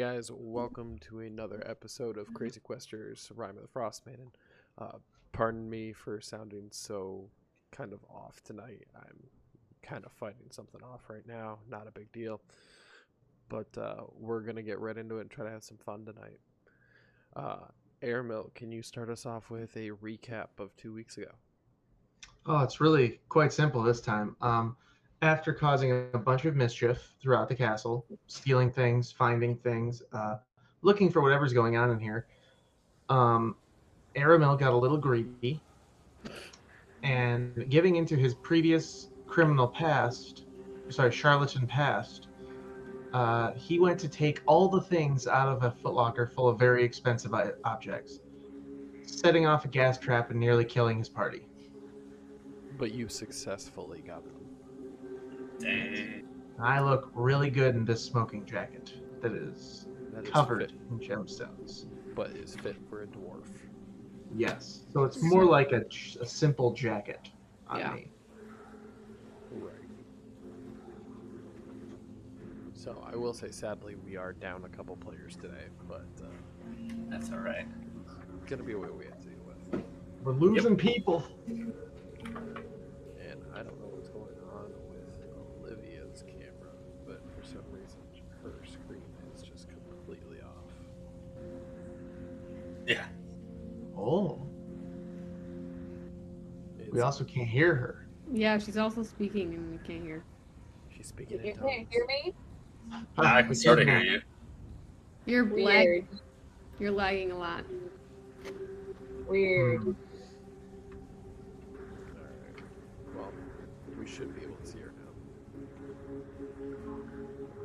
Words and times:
guys, 0.00 0.30
welcome 0.32 0.98
to 0.98 1.20
another 1.20 1.62
episode 1.66 2.16
of 2.16 2.32
Crazy 2.32 2.58
Questers, 2.58 3.30
Rime 3.36 3.58
of 3.58 3.64
the 3.64 3.68
Frostmaiden. 3.68 4.30
Uh, 4.78 4.96
pardon 5.32 5.68
me 5.68 5.92
for 5.92 6.22
sounding 6.22 6.68
so 6.70 7.28
kind 7.70 7.92
of 7.92 7.98
off 8.08 8.42
tonight. 8.42 8.86
I'm 8.96 9.18
kind 9.82 10.06
of 10.06 10.12
fighting 10.12 10.46
something 10.48 10.80
off 10.82 11.10
right 11.10 11.26
now, 11.26 11.58
not 11.68 11.86
a 11.86 11.90
big 11.90 12.10
deal. 12.12 12.40
But 13.50 13.76
uh, 13.76 14.04
we're 14.18 14.40
going 14.40 14.56
to 14.56 14.62
get 14.62 14.80
right 14.80 14.96
into 14.96 15.18
it 15.18 15.20
and 15.20 15.30
try 15.30 15.44
to 15.44 15.50
have 15.50 15.64
some 15.64 15.76
fun 15.76 16.06
tonight. 16.06 16.40
Uh, 17.36 17.66
Aramil, 18.02 18.54
can 18.54 18.72
you 18.72 18.80
start 18.80 19.10
us 19.10 19.26
off 19.26 19.50
with 19.50 19.76
a 19.76 19.90
recap 19.90 20.48
of 20.58 20.74
two 20.78 20.94
weeks 20.94 21.18
ago? 21.18 21.32
Oh, 22.46 22.60
it's 22.60 22.80
really 22.80 23.20
quite 23.28 23.52
simple 23.52 23.82
this 23.82 24.00
time. 24.00 24.34
Um, 24.40 24.78
after 25.22 25.52
causing 25.52 26.08
a 26.12 26.18
bunch 26.18 26.44
of 26.44 26.56
mischief 26.56 27.12
throughout 27.20 27.48
the 27.48 27.54
castle, 27.54 28.06
stealing 28.26 28.70
things, 28.70 29.12
finding 29.12 29.56
things, 29.56 30.02
uh, 30.12 30.36
looking 30.82 31.10
for 31.10 31.20
whatever's 31.20 31.52
going 31.52 31.76
on 31.76 31.90
in 31.90 31.98
here, 31.98 32.26
um, 33.08 33.56
Aramil 34.16 34.58
got 34.58 34.72
a 34.72 34.76
little 34.76 34.96
greedy 34.96 35.60
and 37.02 37.68
giving 37.68 37.96
into 37.96 38.16
his 38.16 38.34
previous 38.34 39.08
criminal 39.26 39.68
past, 39.68 40.44
sorry, 40.88 41.12
charlatan 41.12 41.66
past, 41.66 42.28
uh, 43.12 43.52
he 43.52 43.78
went 43.78 43.98
to 44.00 44.08
take 44.08 44.40
all 44.46 44.68
the 44.68 44.80
things 44.80 45.26
out 45.26 45.48
of 45.48 45.62
a 45.62 45.70
footlocker 45.70 46.30
full 46.30 46.48
of 46.48 46.58
very 46.58 46.84
expensive 46.84 47.34
objects, 47.64 48.20
setting 49.04 49.46
off 49.46 49.64
a 49.64 49.68
gas 49.68 49.98
trap 49.98 50.30
and 50.30 50.38
nearly 50.38 50.64
killing 50.64 50.98
his 50.98 51.08
party. 51.08 51.46
But 52.78 52.92
you 52.92 53.08
successfully 53.08 54.02
got 54.06 54.24
them. 54.24 54.49
Dang. 55.60 56.22
I 56.58 56.80
look 56.80 57.10
really 57.14 57.50
good 57.50 57.74
in 57.74 57.84
this 57.84 58.04
smoking 58.04 58.44
jacket 58.44 58.92
that 59.20 59.32
is 59.32 59.86
That 60.12 60.24
is 60.24 60.30
covered 60.30 60.62
fit, 60.62 60.72
in 60.90 60.98
gemstones. 61.00 61.84
but 62.14 62.30
is 62.32 62.54
fit 62.56 62.76
for 62.88 63.02
a 63.02 63.06
dwarf. 63.06 63.46
Yes. 64.34 64.84
So 64.92 65.04
it's 65.04 65.22
more 65.22 65.44
like 65.44 65.72
a, 65.72 65.82
a 66.20 66.26
simple 66.26 66.72
jacket 66.72 67.28
on 67.68 67.78
Yeah. 67.80 67.92
me. 67.94 68.10
Right. 69.50 69.74
So 72.74 73.02
I 73.12 73.16
will 73.16 73.34
say, 73.34 73.50
sadly, 73.50 73.94
we 73.96 74.16
are 74.16 74.32
down 74.32 74.64
a 74.64 74.68
couple 74.68 74.96
players 74.96 75.36
today, 75.36 75.68
but 75.88 76.06
uh, 76.22 76.26
That's 77.10 77.30
all 77.32 77.38
right. 77.40 77.66
it's 78.36 78.46
gonna 78.48 78.62
be 78.62 78.74
what 78.74 78.94
we 78.96 79.04
have 79.04 79.18
to 79.20 79.28
deal 79.28 79.44
with. 79.46 79.82
We're 80.22 80.32
losing 80.32 80.76
people. 80.76 81.24
And 82.24 83.42
I 83.54 83.62
don't 83.62 83.78
know 83.80 83.88
what's 83.90 84.08
going 84.08 84.36
on 84.54 84.72
with 84.88 85.06
Olivia's 85.62 86.22
camera, 86.22 86.72
but 87.06 87.20
for 87.36 87.44
some 87.44 87.64
reason 87.70 88.00
her 88.42 88.54
screen 88.64 89.02
is 89.34 89.42
just 89.42 89.68
completely 89.68 90.38
off. 90.40 90.72
Yeah. 92.86 93.04
Oh. 94.00 94.38
It's, 96.78 96.90
We 96.92 97.00
also 97.00 97.24
can't 97.24 97.48
hear 97.48 97.74
her. 97.74 98.06
Yeah, 98.32 98.58
she's 98.58 98.76
also 98.78 99.02
speaking 99.02 99.54
and 99.54 99.70
we 99.72 99.78
can't 99.86 100.02
hear. 100.02 100.24
she's 100.94 101.08
speaking 101.08 101.44
You 101.44 101.54
can't 101.54 101.86
hear 101.90 102.06
me? 102.06 102.32
I 103.18 103.42
can 103.42 103.54
sort 103.54 103.80
of 103.80 103.88
hear 103.88 104.00
you. 104.00 104.20
You're 105.26 105.44
lag- 105.44 106.06
You're 106.78 106.90
lagging 106.92 107.30
a 107.32 107.38
lot. 107.38 107.64
Weird. 109.28 109.82
Hmm. 109.82 109.92
Alright. 112.16 112.62
Well, 113.14 113.32
we 113.98 114.06
should 114.06 114.34
be 114.34 114.42
able 114.42 114.56
to 114.56 114.66
see 114.66 114.78
her 114.78 114.92
now. 114.96 115.12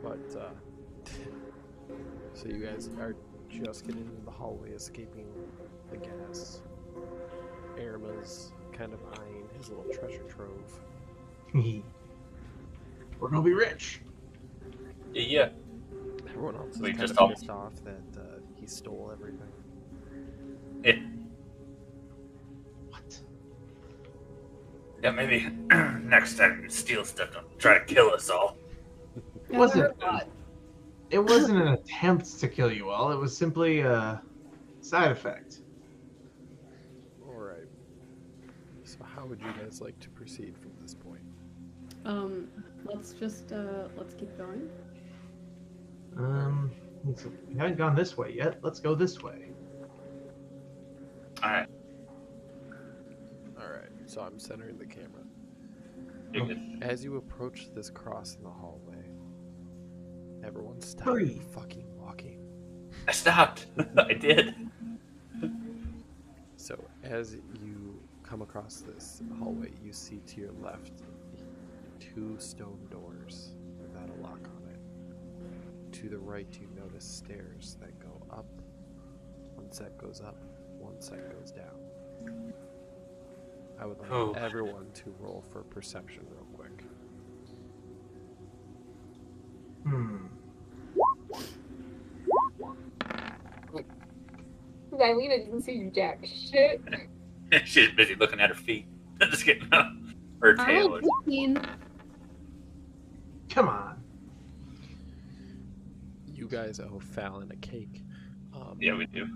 But, 0.04 0.38
uh, 0.40 0.50
so 2.34 2.48
you 2.50 2.66
guys 2.66 2.90
are 3.00 3.16
just 3.50 3.86
getting 3.86 4.02
into 4.02 4.26
the 4.26 4.32
hallway, 4.32 4.72
escaping 4.72 5.26
the 5.92 5.98
gas. 5.98 6.62
Aramil's 7.78 8.52
kind 8.72 8.94
of 8.94 9.00
eyeing 9.20 9.48
his 9.58 9.70
little 9.70 9.86
treasure 9.94 10.24
trove. 10.24 10.80
We're 13.20 13.30
gonna 13.30 13.42
be 13.42 13.54
rich. 13.54 14.02
Yeah. 15.14 15.50
Everyone 16.28 16.56
else 16.58 16.76
is 16.76 16.82
We 16.82 16.90
kind 16.90 17.00
just 17.00 17.12
of 17.14 17.20
all- 17.20 17.30
pissed 17.30 17.50
off 17.50 17.74
that 17.86 18.20
uh, 18.20 18.40
he 18.56 18.68
stole 18.68 19.10
everything. 19.14 19.52
Yeah. 20.84 21.00
What? 22.90 23.20
Yeah. 25.02 25.12
Maybe 25.12 25.48
next 26.04 26.38
time 26.38 26.62
you 26.64 26.70
steal 26.70 27.06
stuff, 27.06 27.32
don't 27.32 27.58
try 27.60 27.80
to 27.80 27.86
kill 27.86 28.10
us 28.10 28.30
all. 28.30 28.58
It 29.50 29.56
wasn't. 29.58 29.96
It 31.12 31.20
wasn't 31.20 31.62
an 31.62 31.68
attempt 31.70 32.40
to 32.40 32.48
kill 32.48 32.72
you 32.72 32.90
all. 32.90 33.12
It 33.12 33.18
was 33.18 33.36
simply 33.38 33.80
a 33.82 34.22
side 34.82 35.12
effect. 35.12 35.60
Alright. 37.26 37.68
So, 38.84 38.98
how 39.26 39.30
would 39.30 39.42
you 39.42 39.52
guys 39.60 39.82
like 39.82 40.00
to 40.00 40.10
proceed 40.10 40.56
from 40.56 40.72
this 40.80 40.94
point? 40.94 41.24
Um, 42.06 42.48
let's 42.84 43.14
just 43.14 43.52
uh 43.52 43.88
let's 43.98 44.14
keep 44.14 44.38
going. 44.38 44.70
Um, 46.16 46.72
we 47.04 47.56
haven't 47.58 47.78
gone 47.78 47.96
this 47.96 48.16
way 48.18 48.34
yet. 48.34 48.60
Let's 48.62 48.80
go 48.80 48.94
this 48.94 49.24
way. 49.24 49.50
All 51.42 51.50
right. 51.50 51.68
Alright, 53.60 53.90
so 54.06 54.22
I'm 54.22 54.38
centering 54.38 54.78
the 54.78 54.86
camera. 54.86 55.24
You're. 56.32 56.56
As 56.84 57.04
you 57.04 57.18
approach 57.18 57.70
this 57.74 57.90
cross 57.90 58.36
in 58.36 58.44
the 58.44 58.50
hallway, 58.50 59.10
everyone 60.46 60.82
stop 60.82 61.06
Hurry. 61.06 61.42
fucking 61.52 61.88
walking. 62.00 62.40
I 63.08 63.12
stopped. 63.12 63.66
I 63.98 64.14
did. 64.14 64.54
So 66.58 66.84
as 67.04 67.38
you 67.62 67.85
come 68.26 68.42
across 68.42 68.78
this 68.82 69.22
hallway, 69.40 69.72
you 69.84 69.94
see 69.94 70.20
to 70.28 70.42
your 70.42 70.52
left 70.64 70.92
two 72.00 72.36
stone 72.40 72.80
doors 72.90 73.52
without 73.82 74.10
a 74.10 74.22
lock 74.22 74.40
on 74.58 74.70
it. 74.72 75.94
To 75.94 76.10
the 76.10 76.18
right, 76.18 76.48
you 76.60 76.68
notice 76.76 77.06
stairs 77.06 77.78
that 77.80 77.98
go 78.00 78.22
up. 78.36 78.46
One 79.56 79.72
set 79.72 79.98
goes 79.98 80.22
up, 80.22 80.38
one 80.80 81.00
set 81.02 81.32
goes 81.40 81.52
down. 81.52 82.54
I 83.80 83.86
would 83.86 84.00
like 84.00 84.12
Oh. 84.12 84.32
everyone 84.34 84.92
to 84.94 85.14
roll 85.20 85.44
for 85.52 85.64
perception 85.64 86.26
real 86.32 86.46
quick. 86.56 86.84
Hmm. 89.84 90.28
Zylena 94.94 95.44
didn't 95.46 95.62
see 95.62 95.90
jack 95.94 96.26
shit. 96.26 96.82
She's 97.66 97.92
busy 97.92 98.16
looking 98.16 98.40
at 98.40 98.50
her 98.50 98.56
feet. 98.56 98.88
Just 99.22 99.46
getting 99.46 99.68
up. 99.74 99.88
Her 100.42 100.56
I 100.60 100.66
tail. 100.66 100.90
rolled 100.90 101.04
is- 101.04 101.10
15. 101.26 101.62
Come 103.50 103.70
on. 103.70 104.04
You 106.28 106.48
guys 106.48 106.80
owe 106.80 107.00
Fallon 107.00 107.52
a 107.52 107.56
cake. 107.58 108.04
Um, 108.54 108.78
Yeah, 108.80 108.96
we 108.96 109.06
do. 109.06 109.28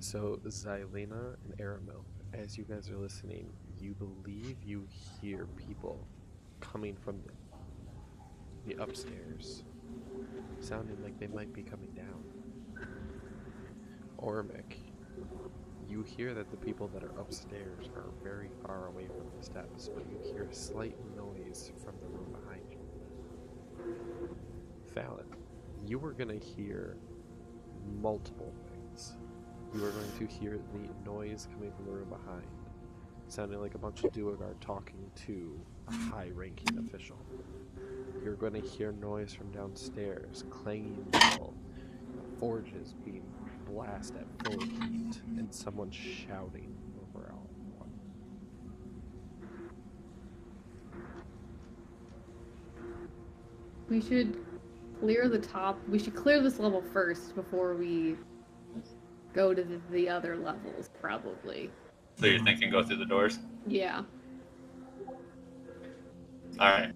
So, 0.00 0.40
Xylena 0.44 1.36
and 1.44 1.56
Aramil, 1.58 2.02
as 2.34 2.58
you 2.58 2.64
guys 2.64 2.90
are 2.90 2.96
listening, 2.96 3.52
you 3.78 3.94
believe 3.94 4.56
you 4.64 4.86
hear 5.20 5.46
people 5.56 6.04
coming 6.60 6.96
from 6.96 7.20
the, 7.22 8.74
the 8.74 8.82
upstairs, 8.82 9.62
sounding 10.58 11.00
like 11.04 11.18
they 11.20 11.28
might 11.28 11.52
be 11.52 11.62
coming 11.62 11.90
down. 11.92 12.24
Ormic, 14.18 14.74
you 15.88 16.02
hear 16.02 16.32
that 16.34 16.50
the 16.50 16.56
people 16.56 16.88
that 16.88 17.02
are 17.02 17.12
upstairs 17.20 17.90
are 17.94 18.06
very 18.22 18.48
far 18.64 18.86
away 18.86 19.06
from 19.06 19.26
the 19.36 19.44
steps, 19.44 19.90
but 19.94 20.04
you 20.10 20.18
hear 20.32 20.44
a 20.44 20.54
slight 20.54 20.96
noise 21.16 21.70
from 21.84 21.94
the 22.00 22.06
room 22.06 22.32
behind 22.32 22.62
you. 22.70 22.78
Fallon, 24.94 25.26
you 25.86 26.02
are 26.04 26.12
going 26.12 26.28
to 26.28 26.46
hear 26.46 26.96
multiple 28.00 28.54
things. 28.70 29.12
You 29.74 29.84
are 29.84 29.90
going 29.90 30.12
to 30.18 30.26
hear 30.26 30.58
the 30.72 31.10
noise 31.10 31.48
coming 31.52 31.72
from 31.72 31.84
the 31.86 31.92
room 31.92 32.08
behind, 32.08 32.46
sounding 33.28 33.60
like 33.60 33.74
a 33.74 33.78
bunch 33.78 34.04
of 34.04 34.12
Duergar 34.12 34.54
talking 34.60 35.10
to 35.26 35.60
a 35.88 35.92
high 35.92 36.30
ranking 36.34 36.78
official. 36.78 37.18
You're 38.22 38.36
going 38.36 38.54
to 38.54 38.60
hear 38.60 38.92
noise 38.92 39.34
from 39.34 39.50
downstairs, 39.50 40.44
clanging 40.50 41.04
metal, 41.12 41.54
forges 42.38 42.94
being 43.04 43.24
blasted 43.82 44.16
at 44.40 44.46
full 44.46 44.60
heat, 44.60 45.20
and 45.38 45.52
someone 45.52 45.90
shouting 45.90 46.74
over 47.14 47.24
everyone. 47.26 47.90
We 53.88 54.00
should 54.00 54.38
clear 55.00 55.28
the 55.28 55.38
top. 55.38 55.78
We 55.88 55.98
should 55.98 56.14
clear 56.14 56.40
this 56.42 56.58
level 56.58 56.82
first 56.92 57.34
before 57.34 57.74
we 57.74 58.16
go 59.32 59.54
to 59.54 59.62
the, 59.62 59.80
the 59.90 60.08
other 60.08 60.36
levels, 60.36 60.90
probably. 61.00 61.70
So 62.16 62.26
you're 62.26 62.44
thinking 62.44 62.70
go 62.70 62.82
through 62.82 62.98
the 62.98 63.06
doors? 63.06 63.38
Yeah. 63.66 64.02
All 66.60 66.70
right. 66.70 66.92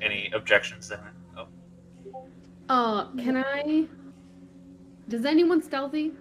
Any 0.00 0.30
objections 0.32 0.88
then? 0.88 1.00
Oh, 1.36 1.48
Uh, 2.68 3.10
can 3.16 3.36
I? 3.36 3.86
Does 5.08 5.24
anyone 5.24 5.62
stealthy? 5.62 6.12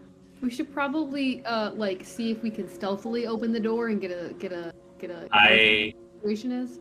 We 0.42 0.50
should 0.50 0.74
probably 0.74 1.44
uh 1.46 1.72
like 1.72 2.04
see 2.06 2.32
if 2.32 2.42
we 2.44 2.50
can 2.52 2.68
stealthily 2.68 3.28
open 3.28 3.52
the 3.54 3.60
door 3.60 3.88
and 3.88 4.02
get 4.02 4.12
a 4.12 4.34
get 4.34 4.52
a 4.52 4.74
get 5.00 5.10
a. 5.10 5.28
I 5.32 5.94
situation 6.22 6.52
is. 6.52 6.80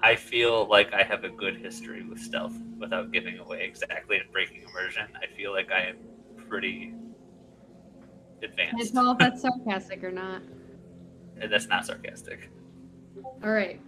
I 0.00 0.16
feel 0.16 0.68
like 0.68 0.92
I 0.92 1.02
have 1.02 1.24
a 1.24 1.30
good 1.30 1.56
history 1.56 2.04
with 2.04 2.18
stealth 2.18 2.54
without 2.78 3.10
giving 3.10 3.38
away 3.38 3.64
exactly 3.64 4.18
and 4.18 4.30
breaking 4.32 4.62
immersion. 4.68 5.06
I 5.16 5.34
feel 5.34 5.52
like 5.52 5.72
I 5.72 5.84
am 5.86 5.96
pretty 6.48 6.92
Can 8.42 8.50
I 8.50 8.52
advanced. 8.68 8.92
tell 8.92 9.12
if 9.12 9.18
that's 9.18 9.40
sarcastic 9.40 10.04
or 10.04 10.10
not? 10.12 10.42
That's 11.48 11.68
not 11.68 11.86
sarcastic. 11.86 12.50
All 13.42 13.50
right, 13.50 13.80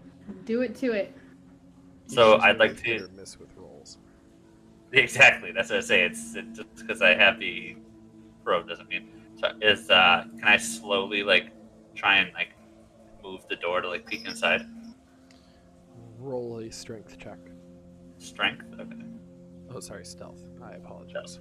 do 0.47 0.63
it 0.63 0.75
to 0.77 0.93
it. 0.93 1.15
So 2.07 2.39
I'd 2.39 2.57
like 2.59 2.83
to- 2.85 3.09
miss 3.15 3.39
with 3.39 3.51
rolls. 3.55 3.56
Exactly. 5.07 5.53
That's 5.53 5.69
what 5.71 5.79
I 5.79 5.83
say. 5.83 6.03
It's 6.05 6.35
it, 6.35 6.55
just 6.55 6.75
because 6.77 7.03
I 7.03 7.15
have 7.15 7.39
the 7.39 7.77
pro 8.43 8.63
doesn't 8.63 8.89
mean. 8.89 9.09
So 9.39 9.49
is 9.61 9.91
uh 9.91 10.25
can 10.39 10.49
I 10.49 10.57
slowly 10.57 11.23
like 11.23 11.51
try 11.95 12.17
and 12.17 12.33
like 12.33 12.51
move 13.23 13.43
the 13.51 13.57
door 13.57 13.83
to 13.83 13.89
like 13.89 14.07
peek 14.07 14.25
inside? 14.27 14.63
Roll 16.19 16.61
a 16.61 16.71
strength 16.71 17.19
check. 17.19 17.39
Strength. 18.19 18.65
Okay. 18.81 18.97
Oh, 19.75 19.81
sorry, 19.81 20.07
stealth. 20.07 20.43
I 20.65 20.73
apologize. 20.73 21.41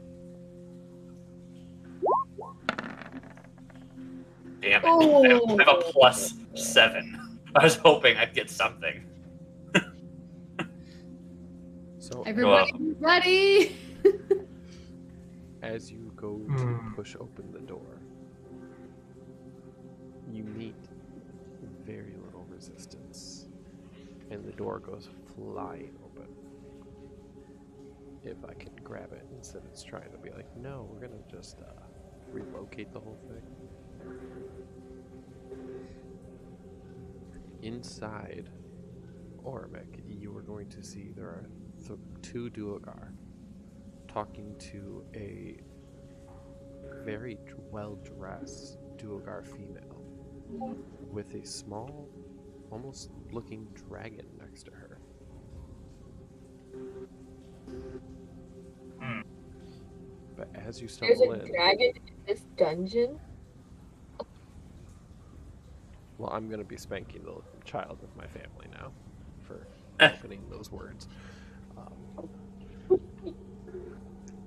Damn 4.61 4.81
it. 4.83 4.85
I, 4.85 5.27
have, 5.29 5.41
I 5.47 5.63
have 5.63 5.67
Oh. 5.69 5.79
a 5.79 5.91
plus 5.93 6.33
seven. 6.55 7.39
I 7.55 7.63
was 7.63 7.77
hoping 7.77 8.17
I'd 8.17 8.33
get 8.33 8.49
something. 8.49 9.05
So 12.05 12.23
Everybody, 12.27 12.71
ready? 12.99 13.75
as 15.63 15.91
you 15.91 16.11
go 16.15 16.37
to 16.57 16.63
Hmm. 16.65 16.93
push 16.95 17.15
open 17.19 17.51
the 17.51 17.61
door, 17.61 17.99
you 20.31 20.43
meet 20.43 20.75
very 21.83 22.15
little 22.23 22.45
resistance, 22.47 23.47
and 24.29 24.45
the 24.45 24.51
door 24.51 24.77
goes 24.77 25.09
flying 25.35 25.97
open. 26.03 26.27
If 28.23 28.37
I 28.47 28.53
can 28.53 28.73
grab 28.83 29.11
it 29.11 29.25
instead 29.35 29.63
of 29.63 29.71
just 29.71 29.87
trying 29.87 30.11
to 30.11 30.17
be 30.19 30.29
like, 30.29 30.55
no, 30.55 30.87
we're 30.91 31.07
gonna 31.07 31.23
just 31.31 31.59
uh, 31.61 31.81
relocate 32.31 32.93
the 32.93 32.99
whole 32.99 33.17
thing. 33.27 33.41
Inside 37.63 38.51
Ormic, 39.43 40.03
you 40.07 40.35
are 40.37 40.43
going 40.43 40.69
to 40.69 40.83
see 40.83 41.11
there 41.15 41.25
are 41.25 41.49
th- 41.87 41.99
two 42.21 42.49
Duergar 42.49 43.11
talking 44.07 44.55
to 44.59 45.03
a 45.15 45.57
very 47.03 47.37
well 47.71 47.95
dressed 48.03 48.77
Duergar 48.97 49.43
female 49.43 50.03
with 51.11 51.33
a 51.35 51.45
small, 51.45 52.07
almost 52.71 53.11
looking 53.31 53.67
dragon 53.87 54.25
next 54.39 54.63
to 54.63 54.71
her. 54.71 54.99
Hmm. 58.99 59.21
But 60.35 60.49
as 60.55 60.81
you 60.81 60.87
There's 60.87 61.19
a 61.21 61.31
in, 61.31 61.51
dragon 61.51 61.91
in 61.95 62.13
this 62.25 62.41
dungeon. 62.57 63.19
well, 66.17 66.29
I'm 66.31 66.47
going 66.47 66.59
to 66.59 66.65
be 66.65 66.77
spanking 66.77 67.23
the 67.23 67.41
child 67.65 67.99
of 68.01 68.15
my 68.15 68.27
family 68.27 68.67
now 68.71 68.91
for 69.41 69.67
opening 69.99 70.41
those 70.49 70.71
words. 70.71 71.07
Um, 71.77 72.99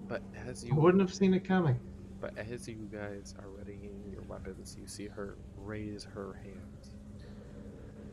but 0.09 0.23
as 0.47 0.65
I 0.65 0.69
you 0.69 0.75
wouldn't 0.75 1.01
have 1.01 1.15
seen 1.15 1.35
it 1.35 1.45
coming. 1.45 1.79
But 2.21 2.37
as 2.37 2.67
you 2.67 2.89
guys 2.93 3.35
are 3.39 3.49
readying 3.49 4.03
your 4.11 4.23
weapons, 4.23 4.77
you 4.81 4.89
see 4.89 5.07
her 5.07 5.37
raise 5.57 6.05
her 6.05 6.35
hand 6.43 6.89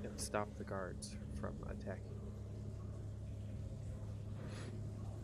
and 0.03 0.19
stop 0.19 0.47
the 0.57 0.63
guards 0.63 1.15
from 1.39 1.53
attacking. 1.69 2.01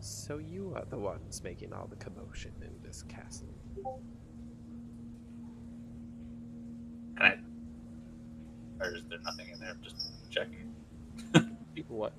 So 0.00 0.38
you 0.38 0.72
are 0.74 0.84
the 0.90 0.98
ones 0.98 1.42
making 1.44 1.72
all 1.72 1.86
the 1.86 1.96
commotion 1.96 2.52
in 2.60 2.72
this 2.82 3.04
castle. 3.04 3.46
Can 7.16 7.22
I? 7.22 7.38
Or 8.84 8.96
is 8.96 9.04
there 9.08 9.20
nothing 9.20 9.48
in 9.50 9.60
there? 9.60 9.70
I'm 9.70 9.82
just 9.82 10.10
checking. 10.30 10.74
What 11.88 12.12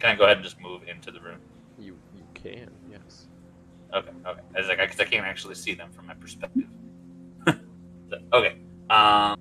Can 0.00 0.10
I 0.10 0.14
go 0.16 0.24
ahead 0.24 0.38
and 0.38 0.44
just 0.44 0.58
move 0.60 0.82
into 0.88 1.10
the 1.10 1.20
room? 1.20 1.38
you 1.78 1.96
you 2.14 2.24
can, 2.34 2.70
yes. 2.90 3.28
Okay, 3.94 4.10
okay. 4.26 4.40
I 4.54 4.58
was 4.58 4.68
like, 4.68 4.78
because 4.78 5.00
I 5.00 5.04
can't 5.04 5.26
actually 5.26 5.54
see 5.54 5.74
them 5.74 5.90
from 5.90 6.06
my 6.06 6.14
perspective. 6.14 6.68
so, 7.46 8.18
okay. 8.32 8.56
Um, 8.88 9.36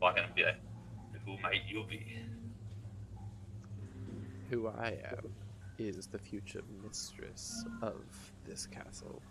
walk 0.00 0.18
in 0.18 0.24
and 0.24 0.34
be 0.34 0.44
like, 0.44 0.60
who 1.24 1.38
might 1.38 1.62
you 1.68 1.84
be? 1.88 2.04
Who 4.50 4.68
I 4.68 4.98
am 5.10 5.32
is 5.78 6.08
the 6.08 6.18
future 6.18 6.62
mistress 6.82 7.64
of 7.82 8.02
this 8.44 8.66
castle. 8.66 9.22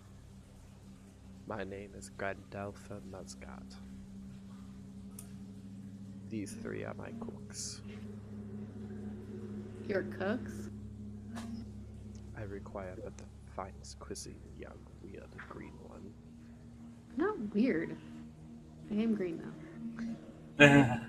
My 1.47 1.63
name 1.63 1.91
is 1.97 2.11
Grandolpha 2.17 3.01
Muzgardt. 3.11 3.75
These 6.29 6.51
three 6.61 6.83
are 6.83 6.93
my 6.93 7.09
cooks. 7.19 7.81
Your 9.87 10.03
cooks. 10.03 10.51
I 12.37 12.43
require 12.43 12.95
but 13.03 13.17
the 13.17 13.23
finest 13.55 13.99
cuisine, 13.99 14.39
young, 14.57 14.77
weird, 15.01 15.27
green 15.49 15.73
one. 15.87 16.13
Not 17.17 17.39
weird. 17.55 17.97
I 18.91 18.93
am 18.93 19.15
green 19.15 19.41
though. 20.57 20.99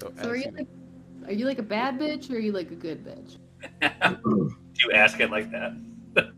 So, 0.00 0.12
So 0.22 0.28
are 0.30 0.36
you 0.36 0.44
you, 0.44 0.50
like, 0.52 0.66
are 1.26 1.32
you 1.32 1.44
like 1.44 1.58
a 1.58 1.62
bad 1.62 1.98
bitch 1.98 2.30
or 2.30 2.36
are 2.36 2.38
you 2.38 2.52
like 2.52 2.70
a 2.70 2.76
good 2.76 3.04
bitch? 3.04 3.36
Do 4.00 4.60
you 4.84 4.92
ask 4.92 5.20
it 5.20 5.30
like 5.30 5.50
that? 5.50 5.72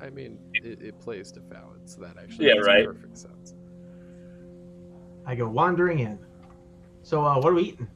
I 0.00 0.10
mean, 0.10 0.38
it, 0.54 0.80
it 0.82 1.00
plays 1.00 1.32
to 1.32 1.40
Fallon, 1.40 1.86
so 1.86 2.00
that 2.02 2.16
actually 2.22 2.46
Yeah, 2.46 2.54
makes 2.54 2.66
right. 2.66 2.86
perfect 2.86 3.18
sense. 3.18 3.54
I 5.26 5.34
go 5.34 5.48
wandering 5.48 5.98
in. 6.00 6.18
So, 7.02 7.24
uh, 7.24 7.36
what 7.36 7.46
are 7.52 7.54
we 7.54 7.62
eating? 7.62 7.88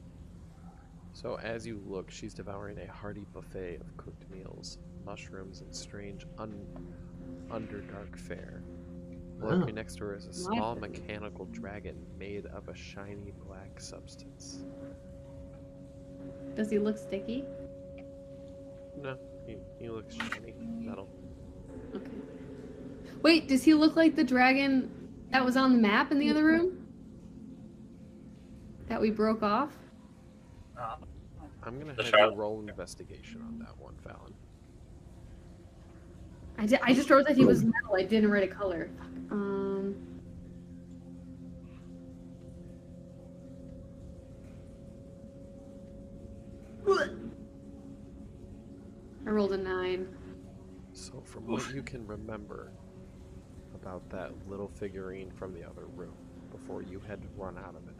So 1.13 1.37
as 1.43 1.65
you 1.65 1.81
look, 1.85 2.09
she's 2.11 2.33
devouring 2.33 2.77
a 2.79 2.91
hearty 2.91 3.25
buffet 3.33 3.77
of 3.79 3.95
cooked 3.97 4.29
meals, 4.31 4.79
mushrooms, 5.05 5.61
and 5.61 5.73
strange 5.73 6.25
un- 6.39 6.65
underdark 7.49 8.17
fare. 8.17 8.63
Lurking 9.39 9.69
Oh. 9.69 9.75
next 9.75 9.95
to 9.97 10.05
her 10.05 10.15
is 10.15 10.25
a 10.27 10.33
small 10.33 10.75
mechanical 10.75 11.45
dragon 11.45 11.95
made 12.17 12.45
of 12.47 12.67
a 12.67 12.75
shiny 12.75 13.31
black 13.45 13.79
substance. 13.79 14.63
Does 16.55 16.69
he 16.71 16.79
look 16.79 16.97
sticky? 16.97 17.45
No, 19.01 19.17
he, 19.45 19.57
he 19.79 19.89
looks 19.89 20.15
shiny. 20.15 20.53
Metal. 20.59 21.09
Okay. 21.95 22.05
Wait, 23.21 23.47
does 23.47 23.63
he 23.63 23.73
look 23.73 23.95
like 23.95 24.15
the 24.15 24.23
dragon 24.23 24.91
that 25.31 25.43
was 25.43 25.57
on 25.57 25.73
the 25.73 25.79
map 25.79 26.11
in 26.11 26.19
the 26.19 26.29
other 26.29 26.43
room? 26.43 26.85
That 28.87 28.99
we 29.01 29.11
broke 29.11 29.43
off? 29.43 29.71
Uh, 30.77 30.95
I'm 31.63 31.79
gonna 31.79 31.93
The 31.93 32.03
have 32.03 32.11
Charlotte- 32.11 32.33
you 32.33 32.39
roll 32.39 32.59
investigation 32.59 33.41
on 33.47 33.59
that 33.59 33.77
one, 33.79 33.95
Fallon. 34.03 34.33
I, 36.57 36.65
di- 36.65 36.79
I 36.83 36.93
just 36.93 37.09
wrote 37.09 37.25
that 37.27 37.35
he 37.37 37.45
was 37.45 37.63
metal. 37.63 37.95
I 37.95 38.03
didn't 38.03 38.29
write 38.29 38.43
a 38.43 38.53
color. 38.53 38.89
Fuck. 38.99 39.07
Um. 39.31 39.95
I 49.25 49.29
rolled 49.29 49.53
a 49.53 49.57
nine. 49.57 50.07
So 50.93 51.21
from 51.25 51.47
what 51.47 51.73
you 51.73 51.81
can 51.81 52.05
remember 52.05 52.71
about 53.73 54.09
that 54.09 54.31
little 54.47 54.67
figurine 54.67 55.31
from 55.31 55.53
the 55.53 55.63
other 55.63 55.85
room 55.95 56.13
before 56.51 56.81
you 56.81 56.99
had 57.07 57.19
run 57.37 57.57
out 57.57 57.75
of 57.75 57.87
it, 57.87 57.95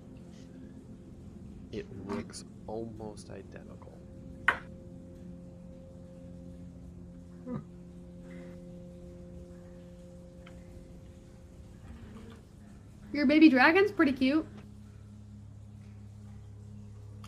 it 1.80 2.08
looks 2.08 2.46
almost 2.68 3.30
identical. 3.32 3.98
Hmm. 7.46 7.58
Your 13.12 13.26
baby 13.26 13.50
dragon's 13.50 13.92
pretty 13.92 14.12
cute. 14.14 14.46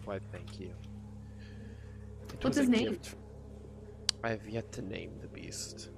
Why, 0.04 0.20
thank 0.32 0.60
you. 0.60 0.72
It 2.34 2.44
What's 2.44 2.58
his 2.58 2.70
name? 2.70 2.92
gift- 2.92 3.16
I 4.25 4.29
have 4.29 4.50
yet 4.50 4.72
to 4.72 4.82
name 4.82 5.12
the 5.22 5.27
beast. 5.27 5.91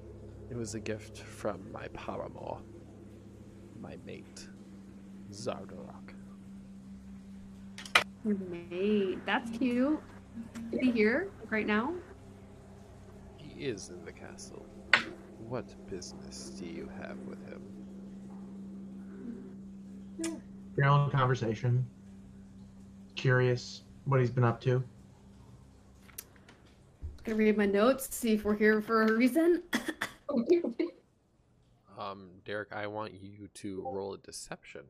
It 0.51 0.57
was 0.57 0.75
a 0.75 0.81
gift 0.81 1.19
from 1.19 1.71
my 1.71 1.87
paramour, 1.93 2.57
my 3.79 3.95
mate, 4.05 4.49
Xardorok. 5.31 6.11
Your 8.25 8.35
mate. 8.49 9.25
That's 9.25 9.49
cute. 9.57 10.01
Is 10.73 10.79
he 10.81 10.91
here 10.91 11.29
right 11.49 11.65
now? 11.65 11.93
He 13.37 13.63
is 13.63 13.91
in 13.91 14.03
the 14.03 14.11
castle. 14.11 14.65
What 15.47 15.73
business 15.89 16.49
do 16.59 16.65
you 16.65 16.89
have 16.99 17.17
with 17.19 17.39
him? 17.47 17.61
Your 20.75 20.87
own 20.87 21.09
conversation. 21.11 21.87
Curious 23.15 23.83
what 24.03 24.19
he's 24.19 24.31
been 24.31 24.43
up 24.43 24.59
to. 24.63 24.83
Gonna 27.27 27.39
read 27.39 27.57
my 27.57 27.65
notes, 27.65 28.07
see 28.15 28.31
if 28.35 28.45
we're 28.45 28.55
here 28.55 28.81
for 28.81 29.03
a 29.03 29.11
reason. 29.11 29.61
Um, 31.99 32.29
Derek, 32.45 32.73
I 32.73 32.85
want 32.85 33.13
you 33.13 33.49
to 33.55 33.81
roll 33.91 34.13
a 34.13 34.17
deception. 34.19 34.81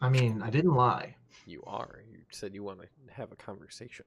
I 0.00 0.08
mean, 0.08 0.42
I 0.42 0.50
didn't 0.50 0.74
lie. 0.74 1.14
You 1.46 1.62
are. 1.68 2.02
You 2.10 2.18
said 2.30 2.52
you 2.52 2.64
want 2.64 2.80
to 2.80 2.88
have 3.14 3.30
a 3.30 3.36
conversation. 3.36 4.04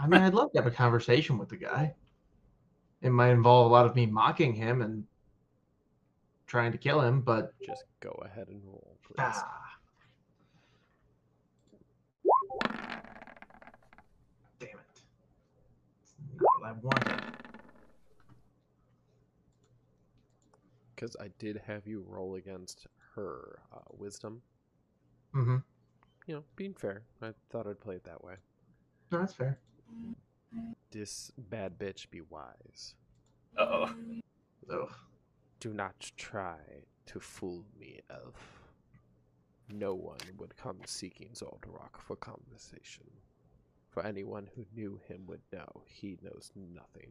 I 0.00 0.08
mean, 0.08 0.20
I'd 0.20 0.34
love 0.34 0.50
to 0.52 0.58
have 0.58 0.66
a 0.66 0.70
conversation 0.74 1.38
with 1.38 1.48
the 1.48 1.56
guy. 1.56 1.94
It 3.02 3.10
might 3.10 3.30
involve 3.30 3.70
a 3.70 3.72
lot 3.72 3.86
of 3.86 3.94
me 3.94 4.04
mocking 4.04 4.52
him 4.52 4.82
and 4.82 5.04
trying 6.48 6.72
to 6.72 6.78
kill 6.78 7.00
him, 7.00 7.20
but 7.20 7.52
Just 7.64 7.84
go 8.00 8.10
ahead 8.24 8.48
and 8.48 8.60
roll, 8.64 8.96
please. 9.04 9.16
ah. 9.18 9.46
Damn 14.58 14.68
it. 14.70 15.02
It's 16.02 16.14
not 16.82 17.08
what 17.08 17.22
Because 20.94 21.16
I 21.18 21.28
did 21.38 21.60
have 21.66 21.86
you 21.86 22.04
roll 22.06 22.34
against 22.34 22.86
her 23.14 23.60
uh, 23.72 23.78
wisdom. 23.96 24.42
Mm-hmm. 25.34 25.56
You 26.26 26.34
know, 26.34 26.44
being 26.56 26.74
fair. 26.74 27.02
I 27.22 27.30
thought 27.50 27.66
I'd 27.66 27.80
play 27.80 27.94
it 27.94 28.04
that 28.04 28.22
way. 28.22 28.34
No, 29.10 29.20
that's 29.20 29.32
fair. 29.32 29.58
This 30.90 31.32
bad 31.38 31.78
bitch 31.78 32.10
be 32.10 32.20
wise. 32.20 32.94
Uh 33.56 33.62
oh. 33.62 33.94
Ugh. 34.70 34.92
Do 35.60 35.72
not 35.72 36.10
try 36.16 36.58
to 37.06 37.20
fool 37.20 37.64
me, 37.78 38.00
elf. 38.10 38.60
No 39.72 39.94
one 39.94 40.18
would 40.38 40.56
come 40.56 40.78
seeking 40.84 41.30
Zoldarok 41.34 41.98
for 41.98 42.16
conversation. 42.16 43.04
For 43.90 44.06
anyone 44.06 44.48
who 44.54 44.64
knew 44.74 45.00
him 45.08 45.26
would 45.26 45.42
know 45.52 45.82
he 45.84 46.16
knows 46.22 46.52
nothing 46.54 47.10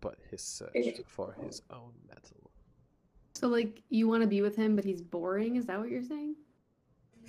but 0.00 0.16
his 0.30 0.42
search 0.42 1.00
for 1.06 1.36
his 1.40 1.62
own 1.70 1.92
metal. 2.08 2.50
So, 3.34 3.48
like, 3.48 3.82
you 3.88 4.08
want 4.08 4.22
to 4.22 4.28
be 4.28 4.42
with 4.42 4.56
him, 4.56 4.74
but 4.74 4.84
he's 4.84 5.00
boring? 5.00 5.56
Is 5.56 5.66
that 5.66 5.78
what 5.78 5.90
you're 5.90 6.02
saying? 6.02 6.34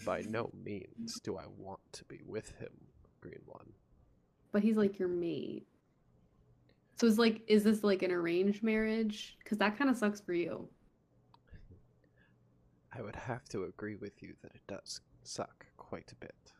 By 0.05 0.21
no 0.27 0.49
means 0.63 1.19
do 1.23 1.37
I 1.37 1.43
want 1.57 1.81
to 1.93 2.03
be 2.05 2.19
with 2.25 2.51
him, 2.57 2.69
Green 3.21 3.41
One. 3.45 3.73
But 4.51 4.63
he's 4.63 4.77
like 4.77 4.97
your 4.97 5.07
mate. 5.07 5.67
So 6.99 7.07
it's 7.07 7.17
like, 7.17 7.41
is 7.47 7.63
this 7.63 7.83
like 7.83 8.01
an 8.01 8.11
arranged 8.11 8.63
marriage? 8.63 9.37
Because 9.43 9.57
that 9.59 9.77
kind 9.77 9.89
of 9.89 9.97
sucks 9.97 10.19
for 10.19 10.33
you. 10.33 10.67
I 12.91 13.01
would 13.01 13.15
have 13.15 13.45
to 13.49 13.65
agree 13.65 13.95
with 13.95 14.21
you 14.21 14.33
that 14.41 14.55
it 14.55 14.61
does 14.67 15.01
suck 15.23 15.65
quite 15.77 16.11
a 16.11 16.15
bit. 16.15 16.53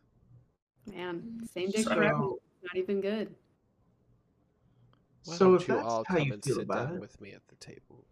Man, 0.86 1.46
same 1.52 1.70
dick 1.70 1.84
So- 1.84 1.94
forever. 1.94 2.18
Not 2.62 2.76
even 2.76 3.00
good. 3.00 3.34
Why 5.24 5.34
So 5.34 5.54
if 5.54 5.66
you 5.68 5.74
that's 5.74 5.86
all 5.86 6.04
how 6.06 6.14
come 6.16 6.26
you 6.26 6.32
and 6.34 6.44
feel 6.44 6.56
sit 6.56 6.64
about 6.64 6.86
down 6.88 6.96
it- 6.96 7.00
with 7.00 7.20
me 7.20 7.32
at 7.32 7.46
the 7.48 7.54
table? 7.56 8.04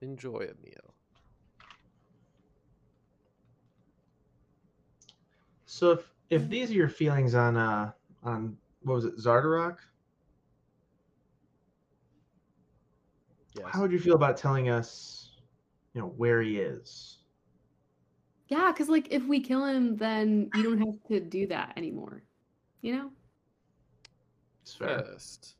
Enjoy 0.00 0.38
a 0.38 0.54
meal. 0.64 0.94
So 5.66 5.92
if 5.92 6.12
if 6.30 6.48
these 6.48 6.70
are 6.70 6.74
your 6.74 6.88
feelings 6.88 7.34
on 7.34 7.56
uh 7.56 7.92
on 8.22 8.56
what 8.82 8.94
was 8.94 9.04
it 9.04 9.16
Xardorok, 9.18 9.78
Yes. 13.54 13.66
how 13.68 13.82
would 13.82 13.92
you 13.92 13.98
feel 13.98 14.14
about 14.14 14.36
telling 14.36 14.68
us, 14.68 15.30
you 15.94 16.00
know, 16.00 16.08
where 16.08 16.42
he 16.42 16.58
is? 16.60 17.15
Yeah, 18.48 18.70
because 18.72 18.88
like 18.88 19.08
if 19.10 19.24
we 19.26 19.40
kill 19.40 19.64
him, 19.64 19.96
then 19.96 20.50
you 20.54 20.62
don't 20.62 20.78
have 20.78 21.02
to 21.08 21.20
do 21.20 21.46
that 21.48 21.72
anymore. 21.76 22.22
You 22.80 22.96
know? 22.96 23.10
First, 24.78 25.56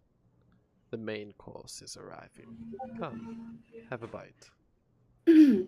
the 0.91 0.97
main 0.97 1.33
course 1.39 1.83
is 1.83 1.97
arriving. 1.97 2.57
Come, 2.99 3.59
have 3.91 4.03
a 4.03 4.07
bite. 4.07 4.51
you 5.27 5.67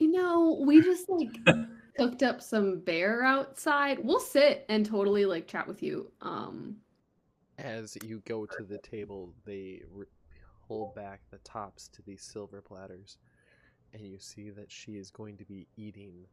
know, 0.00 0.62
we 0.64 0.82
just 0.82 1.08
like 1.08 1.36
cooked 1.96 2.22
up 2.22 2.40
some 2.40 2.80
bear 2.80 3.22
outside. 3.24 3.98
We'll 4.02 4.20
sit 4.20 4.64
and 4.68 4.86
totally 4.86 5.26
like 5.26 5.46
chat 5.46 5.66
with 5.66 5.82
you. 5.82 6.10
Um, 6.20 6.76
As 7.58 7.96
you 8.04 8.22
go 8.24 8.46
to 8.46 8.64
the 8.64 8.78
table, 8.78 9.32
they 9.44 9.82
r- 9.96 10.06
pull 10.68 10.92
back 10.94 11.20
the 11.30 11.38
tops 11.38 11.88
to 11.88 12.02
these 12.02 12.22
silver 12.22 12.60
platters, 12.60 13.18
and 13.92 14.06
you 14.06 14.18
see 14.18 14.50
that 14.50 14.70
she 14.70 14.92
is 14.92 15.10
going 15.10 15.36
to 15.38 15.44
be 15.44 15.66
eating 15.76 16.26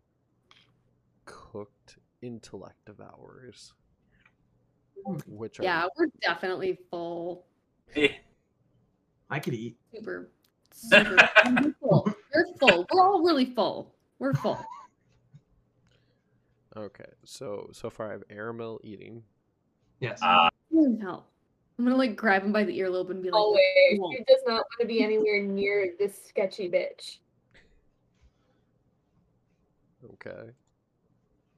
cooked 1.25 1.97
intellect 2.21 2.77
devourers, 2.85 3.73
which 5.27 5.59
are 5.59 5.63
yeah, 5.63 5.85
we're 5.97 6.07
definitely 6.21 6.77
full. 6.89 7.45
I 9.29 9.39
could 9.39 9.53
eat. 9.53 9.77
Super, 9.93 10.29
super 10.71 11.15
we're 11.45 11.73
full. 11.79 12.07
We're 12.33 12.45
full. 12.59 12.85
We're 12.91 13.03
all 13.03 13.23
really 13.23 13.45
full. 13.45 13.95
We're 14.19 14.33
full. 14.33 14.59
okay. 16.77 17.09
So 17.25 17.69
so 17.71 17.89
far, 17.89 18.09
I 18.09 18.11
have 18.13 18.27
Aramil 18.29 18.79
eating. 18.83 19.23
Yes. 19.99 20.19
Uh, 20.21 20.49
Holy. 20.73 20.97
I'm 21.79 21.85
gonna 21.85 21.97
like 21.97 22.15
grab 22.15 22.43
him 22.43 22.51
by 22.51 22.63
the 22.63 22.77
earlobe 22.79 23.09
and 23.09 23.21
be 23.21 23.31
like, 23.31 23.39
Always. 23.39 23.61
"Whoa." 23.97 24.11
He 24.11 24.17
does 24.27 24.41
not 24.45 24.55
want 24.55 24.81
to 24.81 24.85
be 24.85 25.03
anywhere 25.03 25.41
near 25.41 25.93
this 25.97 26.19
sketchy 26.27 26.69
bitch. 26.69 27.17
Okay. 30.13 30.51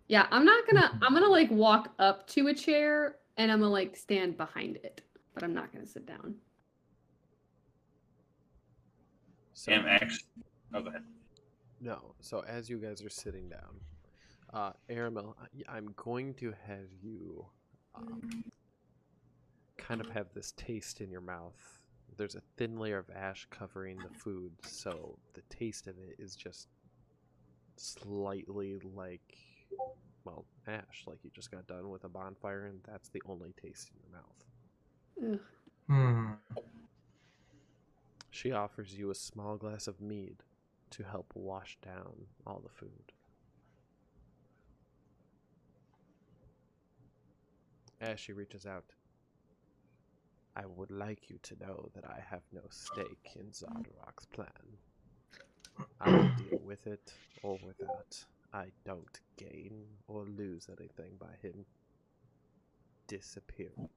Yeah, 0.07 0.27
I'm 0.31 0.45
not 0.45 0.65
gonna. 0.67 1.00
I'm 1.01 1.13
gonna 1.13 1.27
like 1.27 1.50
walk 1.50 1.93
up 2.00 2.27
to 2.29 2.47
a 2.47 2.53
chair 2.53 3.15
and 3.38 3.51
I'm 3.51 3.59
gonna 3.59 3.71
like 3.71 3.95
stand 3.95 4.38
behind 4.38 4.77
it, 4.77 5.01
but 5.33 5.43
I'm 5.43 5.53
not 5.53 5.71
gonna 5.74 5.88
sit 5.88 6.05
down. 6.05 6.35
So 9.53 9.71
am 9.71 9.85
actually. 9.88 10.27
Oh, 10.74 10.81
go 10.81 10.89
ahead. 10.89 11.03
No. 11.81 12.13
So 12.19 12.43
as 12.47 12.69
you 12.69 12.77
guys 12.77 13.01
are 13.03 13.09
sitting 13.09 13.50
down, 13.50 13.79
uh, 14.53 14.74
Aramil, 14.89 15.33
I- 15.39 15.77
I'm 15.77 15.93
going 15.95 16.33
to 16.35 16.53
have 16.67 16.88
you 17.01 17.45
um, 17.95 18.43
kind 19.77 20.01
of 20.01 20.09
have 20.09 20.27
this 20.33 20.51
taste 20.53 21.01
in 21.01 21.09
your 21.09 21.21
mouth. 21.21 21.79
There's 22.17 22.35
a 22.35 22.41
thin 22.57 22.77
layer 22.77 22.97
of 22.97 23.09
ash 23.13 23.47
covering 23.50 23.97
the 23.97 24.13
food, 24.17 24.51
so 24.62 25.17
the 25.33 25.41
taste 25.50 25.88
of 25.88 25.97
it 25.97 26.15
is 26.19 26.35
just 26.35 26.67
slightly 27.77 28.77
like, 28.96 29.38
well, 30.24 30.46
ash, 30.67 31.03
like 31.08 31.20
you 31.24 31.29
just 31.34 31.51
got 31.51 31.67
done 31.67 31.89
with 31.89 32.03
a 32.03 32.10
bonfire, 32.10 32.65
and 32.65 32.79
that's 32.84 33.10
the 33.10 33.22
only 33.27 33.53
taste 33.62 33.91
in 33.91 34.00
your 34.01 34.12
mouth. 34.22 35.39
Ugh. 35.39 35.39
Hmm. 35.88 36.32
She 38.32 38.51
offers 38.51 38.94
you 38.94 39.12
a 39.12 39.15
small 39.15 39.55
glass 39.55 39.88
of 39.88 40.01
mead 40.01 40.38
to 40.91 41.03
help 41.03 41.32
wash 41.36 41.77
down 41.82 42.27
all 42.46 42.62
the 42.63 42.70
food. 42.70 43.13
As 48.01 48.20
she 48.20 48.34
reaches 48.34 48.65
out, 48.65 48.86
I 50.55 50.65
would 50.65 50.91
like 50.91 51.29
you 51.29 51.38
to 51.44 51.55
know 51.60 51.89
that 51.96 52.05
I 52.05 52.24
have 52.29 52.44
no 52.51 52.62
stake 52.70 53.32
in 53.36 53.48
Xardorok's 53.48 54.25
plan. 54.32 54.48
I 56.01 56.10
will 56.10 56.29
deal 56.38 56.60
with 56.63 56.86
it 56.88 57.13
or 57.44 57.58
without. 57.65 58.24
I 58.53 58.67
don't 58.86 59.20
gain 59.38 59.84
or 60.08 60.25
lose 60.25 60.67
anything 60.70 61.12
by 61.20 61.34
him 61.41 61.65
disappearing. 63.08 63.89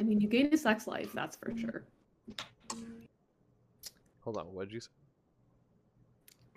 I 0.00 0.02
mean, 0.02 0.20
you 0.20 0.28
gain 0.28 0.52
a 0.52 0.56
sex 0.56 0.86
life, 0.86 1.12
that's 1.12 1.36
for 1.36 1.56
sure. 1.56 1.84
Hold 4.20 4.36
on, 4.36 4.46
what 4.52 4.68
did 4.68 4.74
you 4.74 4.80
say? 4.80 4.88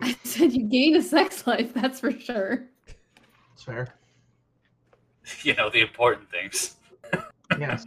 I 0.00 0.16
said 0.24 0.52
you 0.52 0.64
gain 0.64 0.96
a 0.96 1.02
sex 1.02 1.46
life, 1.46 1.72
that's 1.72 2.00
for 2.00 2.12
sure. 2.12 2.64
It's 3.54 3.62
fair. 3.62 3.88
You 5.44 5.54
know 5.54 5.70
the 5.70 5.80
important 5.80 6.28
things. 6.30 6.74
Yes. 7.58 7.86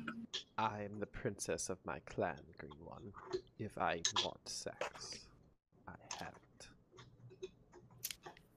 I 0.57 0.83
am 0.83 0.99
the 0.99 1.05
princess 1.05 1.69
of 1.69 1.77
my 1.85 1.99
clan, 2.05 2.39
Green 2.57 2.71
One. 2.83 3.11
If 3.59 3.77
I 3.77 4.01
want 4.23 4.39
sex, 4.47 4.77
I 4.81 5.24
have 6.19 6.33
it. 6.35 7.49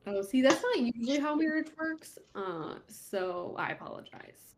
Oh, 0.06 0.22
see, 0.22 0.40
that's 0.40 0.62
not 0.62 0.78
usually 0.78 1.18
how 1.18 1.34
marriage 1.34 1.68
works. 1.78 2.18
Uh, 2.34 2.76
so 2.86 3.54
I 3.58 3.70
apologize. 3.70 4.54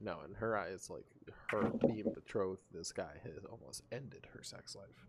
No, 0.00 0.18
in 0.28 0.34
her 0.34 0.56
eyes, 0.56 0.88
like 0.90 1.04
her 1.50 1.70
being 1.86 2.12
betrothed 2.14 2.60
to 2.70 2.78
this 2.78 2.92
guy 2.92 3.14
has 3.24 3.44
almost 3.50 3.82
ended 3.90 4.26
her 4.32 4.42
sex 4.42 4.76
life. 4.76 5.08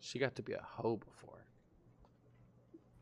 She 0.00 0.18
got 0.18 0.34
to 0.36 0.42
be 0.42 0.54
a 0.54 0.62
hoe 0.62 0.96
before. 0.96 1.44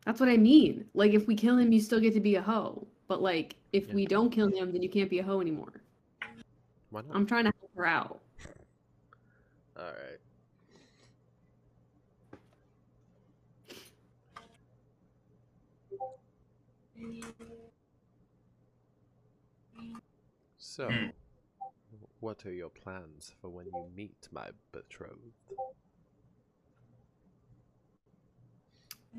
That's 0.05 0.21
what 0.21 0.29
I 0.29 0.37
mean. 0.37 0.87
Like, 0.95 1.13
if 1.13 1.27
we 1.27 1.35
kill 1.35 1.59
him, 1.59 1.73
you 1.73 1.81
still 1.81 2.01
get 2.01 2.15
to 2.15 2.21
be 2.21 2.35
a 2.35 2.43
hoe. 2.43 2.87
But 3.07 3.23
like, 3.23 3.57
if 3.73 3.89
Yeah. 3.89 3.95
we 3.95 4.07
don't 4.07 4.31
kill 4.31 4.49
him, 4.49 4.73
then 4.73 4.83
you 4.83 4.89
can't 4.89 5.09
be 5.09 5.19
a 5.21 5.23
hoe 5.23 5.41
anymore. 5.41 5.83
Why 6.91 7.03
not? 7.03 7.15
I'm 7.15 7.27
trying 7.27 7.45
to 7.45 7.53
help 7.61 7.71
her 7.77 7.87
out. 7.87 8.21
All 9.79 9.85
right. 9.85 10.19
So, 20.79 20.91
Hmm. 20.91 21.09
what 22.21 22.47
are 22.47 22.53
your 22.53 22.69
plans 22.71 23.33
for 23.41 23.51
when 23.51 23.67
you 23.67 23.85
meet 23.97 24.29
my 24.31 24.51
betrothed? 24.71 25.35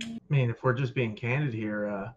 I 0.02 0.20
mean, 0.30 0.50
if 0.50 0.64
we're 0.64 0.72
just 0.72 0.96
being 0.96 1.18
candid 1.18 1.54
here, 1.54 1.86
uh, 1.86 2.12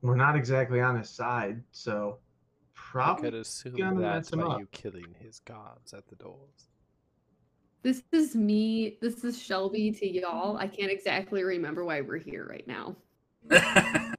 we're 0.00 0.14
not 0.14 0.36
exactly 0.36 0.80
on 0.80 0.96
his 0.96 1.10
side, 1.10 1.60
so 1.72 2.18
I 2.20 2.66
probably 2.72 3.30
could 3.32 3.34
assume 3.40 3.76
gonna 3.78 4.00
that's 4.00 4.30
mess 4.30 4.32
him 4.32 4.48
by 4.48 4.54
up. 4.54 4.60
you 4.60 4.66
killing 4.70 5.12
his 5.18 5.40
gods 5.40 5.92
at 5.92 6.06
the 6.06 6.14
doors. 6.14 6.68
This 7.82 8.04
is 8.12 8.36
me. 8.36 8.96
This 9.00 9.24
is 9.24 9.36
Shelby 9.42 9.90
to 9.90 10.08
y'all. 10.08 10.56
I 10.56 10.68
can't 10.68 10.92
exactly 10.92 11.42
remember 11.42 11.84
why 11.84 12.00
we're 12.00 12.18
here 12.18 12.46
right 12.48 12.66
now. 12.68 12.94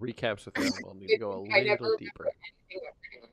Recaps 0.00 0.46
with 0.46 0.54
them 0.54 0.70
will 0.84 0.94
need 0.94 1.08
to 1.08 1.18
go 1.18 1.32
a 1.32 1.40
little 1.42 1.96
deeper. 1.98 2.26
anything 2.26 2.88
of 2.88 2.94
it. 3.24 3.30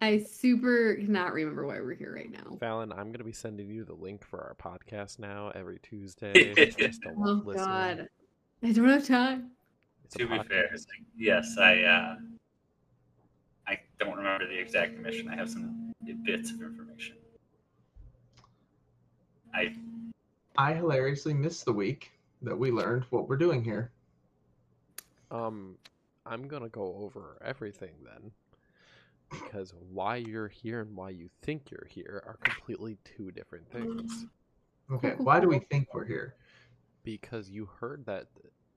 I 0.00 0.18
super 0.18 0.96
cannot 0.96 1.32
remember 1.32 1.64
why 1.64 1.80
we're 1.80 1.94
here 1.94 2.12
right 2.12 2.30
now. 2.30 2.56
Fallon, 2.58 2.92
I'm 2.92 3.12
gonna 3.12 3.22
be 3.24 3.32
sending 3.32 3.68
you 3.70 3.84
the 3.84 3.94
link 3.94 4.24
for 4.24 4.40
our 4.40 4.56
podcast 4.60 5.18
now 5.20 5.52
every 5.54 5.78
Tuesday. 5.78 6.52
Oh 7.24 7.42
listen. 7.44 7.64
God, 7.64 8.08
I 8.64 8.72
don't 8.72 8.88
have 8.88 9.06
time. 9.06 9.52
It's 10.04 10.16
to 10.16 10.26
be 10.26 10.38
fair, 10.48 10.68
podcast. 10.72 10.86
yes, 11.16 11.56
I 11.58 11.82
uh, 11.82 12.16
I 13.68 13.78
don't 14.00 14.16
remember 14.16 14.48
the 14.48 14.58
exact 14.58 14.98
mission. 14.98 15.28
I 15.28 15.36
have 15.36 15.48
some 15.50 15.94
bits 16.24 16.50
of 16.50 16.60
information. 16.60 17.16
I 19.54 19.74
I 20.58 20.74
hilariously 20.74 21.32
missed 21.34 21.64
the 21.64 21.72
week 21.72 22.10
that 22.42 22.58
we 22.58 22.70
learned 22.72 23.04
what 23.10 23.28
we're 23.28 23.36
doing 23.36 23.62
here. 23.62 23.92
Um, 25.32 25.76
I'm 26.26 26.46
gonna 26.46 26.68
go 26.68 26.94
over 26.98 27.38
everything 27.44 27.94
then, 28.04 28.30
because 29.30 29.72
why 29.90 30.16
you're 30.16 30.48
here 30.48 30.82
and 30.82 30.94
why 30.94 31.10
you 31.10 31.30
think 31.40 31.70
you're 31.70 31.88
here 31.88 32.22
are 32.26 32.36
completely 32.44 32.98
two 33.04 33.30
different 33.32 33.68
things. 33.72 34.26
Okay, 34.90 35.14
why 35.16 35.40
do 35.40 35.48
we 35.48 35.58
think 35.58 35.88
we're 35.94 36.04
here? 36.04 36.34
Because 37.02 37.48
you 37.48 37.66
heard 37.80 38.04
that 38.04 38.26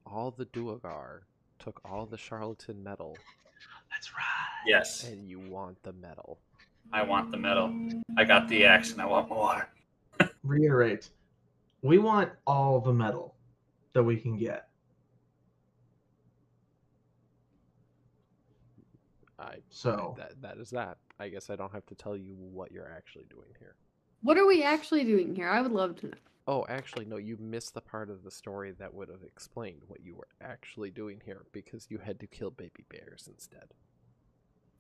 all 0.06 0.32
the 0.32 0.46
Duergar 0.46 1.24
took 1.60 1.82
all 1.84 2.06
the 2.06 2.18
chardalyn 2.18 2.82
metal, 2.82 3.18
That's 3.92 4.14
right. 4.14 4.64
yes, 4.66 5.04
and 5.04 5.28
you 5.28 5.40
want 5.40 5.82
the 5.84 5.94
metal. 5.94 6.40
I 6.94 7.04
want 7.04 7.32
the 7.32 7.38
medal. 7.38 7.74
I 8.18 8.24
got 8.24 8.48
the 8.48 8.64
axe, 8.66 8.94
and 8.94 9.02
I 9.02 9.06
want 9.06 9.28
more. 9.30 9.68
Reiterate. 10.44 11.10
We 11.82 11.98
want 11.98 12.32
all 12.48 12.80
the 12.80 12.94
metal 12.94 13.36
that 13.94 14.04
we 14.04 14.16
can 14.16 14.38
get. 14.38 14.70
I 19.56 19.62
So 19.70 20.16
that 20.18 20.42
that 20.42 20.58
is 20.58 20.70
that. 20.72 20.98
I 21.20 21.30
guess 21.30 21.50
I 21.50 21.56
don't 21.56 21.72
have 21.72 21.86
to 21.88 21.96
tell 21.96 22.16
you 22.18 22.36
what 22.36 22.72
you're 22.72 22.92
actually 22.96 23.26
doing 23.30 23.50
here. 23.60 23.76
What 24.22 24.38
are 24.38 24.46
we 24.46 24.64
actually 24.64 25.04
doing 25.04 25.36
here? 25.36 25.50
I 25.50 25.62
would 25.62 25.72
love 25.72 25.96
to 26.02 26.08
know. 26.08 26.14
Oh, 26.48 26.66
actually, 26.70 27.06
no, 27.06 27.18
you 27.18 27.38
missed 27.40 27.74
the 27.74 27.82
part 27.82 28.10
of 28.10 28.24
the 28.24 28.30
story 28.30 28.72
that 28.78 28.94
would 28.94 29.10
have 29.10 29.24
explained 29.24 29.82
what 29.88 30.02
you 30.04 30.16
were 30.16 30.28
actually 30.42 30.92
doing 30.92 31.20
here 31.26 31.46
because 31.52 31.88
you 31.90 31.98
had 31.98 32.20
to 32.20 32.28
kill 32.28 32.52
baby 32.52 32.86
bears 32.90 33.28
instead. 33.32 33.74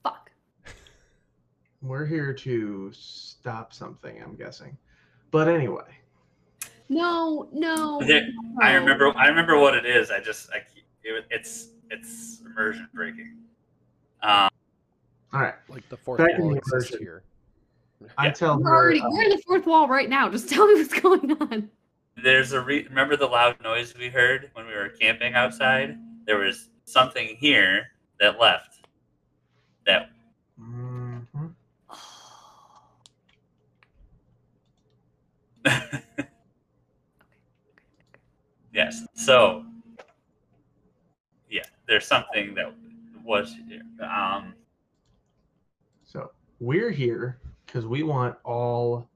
Fuck. 0.03 0.29
we're 1.81 2.05
here 2.05 2.33
to 2.33 2.91
stop 2.93 3.73
something, 3.73 4.21
I'm 4.21 4.35
guessing. 4.35 4.77
But 5.31 5.47
anyway, 5.47 5.97
No, 6.87 7.49
no. 7.51 7.99
There- 8.05 8.27
I 8.61 8.73
remember. 8.73 9.11
I 9.17 9.27
remember 9.27 9.57
what 9.57 9.73
it 9.75 9.85
is. 9.85 10.11
I 10.11 10.19
just. 10.19 10.49
I. 10.51 10.59
keep- 10.59 10.85
It, 11.03 11.25
it's. 11.29 11.69
It's 11.91 12.41
immersion 12.45 12.87
breaking. 12.93 13.37
Um, 14.23 14.49
all 15.35 15.41
right. 15.41 15.53
Like 15.67 15.87
the 15.89 15.97
fourth 15.97 16.19
Back 16.19 16.31
in 16.35 16.41
wall 16.41 16.51
the 16.51 16.57
exists 16.57 16.91
immersion. 16.91 17.05
here. 17.05 17.23
I 18.17 18.27
Yeah. 18.27 18.31
tell 18.31 18.57
We're 18.59 18.69
her. 18.69 18.75
already 18.75 19.01
uh, 19.01 19.09
we're 19.09 19.23
in 19.23 19.29
the 19.31 19.41
fourth 19.45 19.65
wall 19.65 19.87
right 19.87 20.09
now. 20.09 20.29
Just 20.29 20.47
tell 20.53 20.65
me 20.65 20.75
what's 20.75 20.97
going 20.99 21.31
on. 21.41 21.69
there's 22.23 22.53
a. 22.53 22.61
Re- 22.61 22.83
remember 22.87 23.17
the 23.17 23.25
loud 23.27 23.61
noise 23.61 23.93
we 23.97 24.07
heard 24.09 24.49
when 24.53 24.65
we 24.65 24.73
were 24.73 24.89
camping 24.89 25.33
outside? 25.33 25.97
There 26.25 26.37
was 26.37 26.69
something 26.85 27.35
here 27.37 27.87
that 28.21 28.39
left. 28.39 28.87
That 29.85 30.09
mhm. 30.59 31.25
yes. 38.73 39.03
So 39.15 39.65
yeah, 41.49 41.63
there's 41.87 42.05
something 42.07 42.53
that 42.55 42.73
was 43.23 43.53
here. 43.67 43.81
Um, 44.01 44.53
So 44.55 44.64
we're 46.59 46.91
here 46.91 47.39
because 47.65 47.85
we 47.85 48.03
want 48.03 48.35
all 48.43 49.09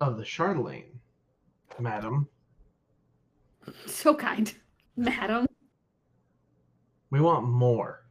of 0.00 0.16
the 0.16 0.24
chardalyn, 0.24 0.84
madam. 1.78 2.28
So 3.86 4.14
kind, 4.14 4.52
madam. 4.96 5.46
We 7.10 7.20
want 7.20 7.46
more. 7.46 8.04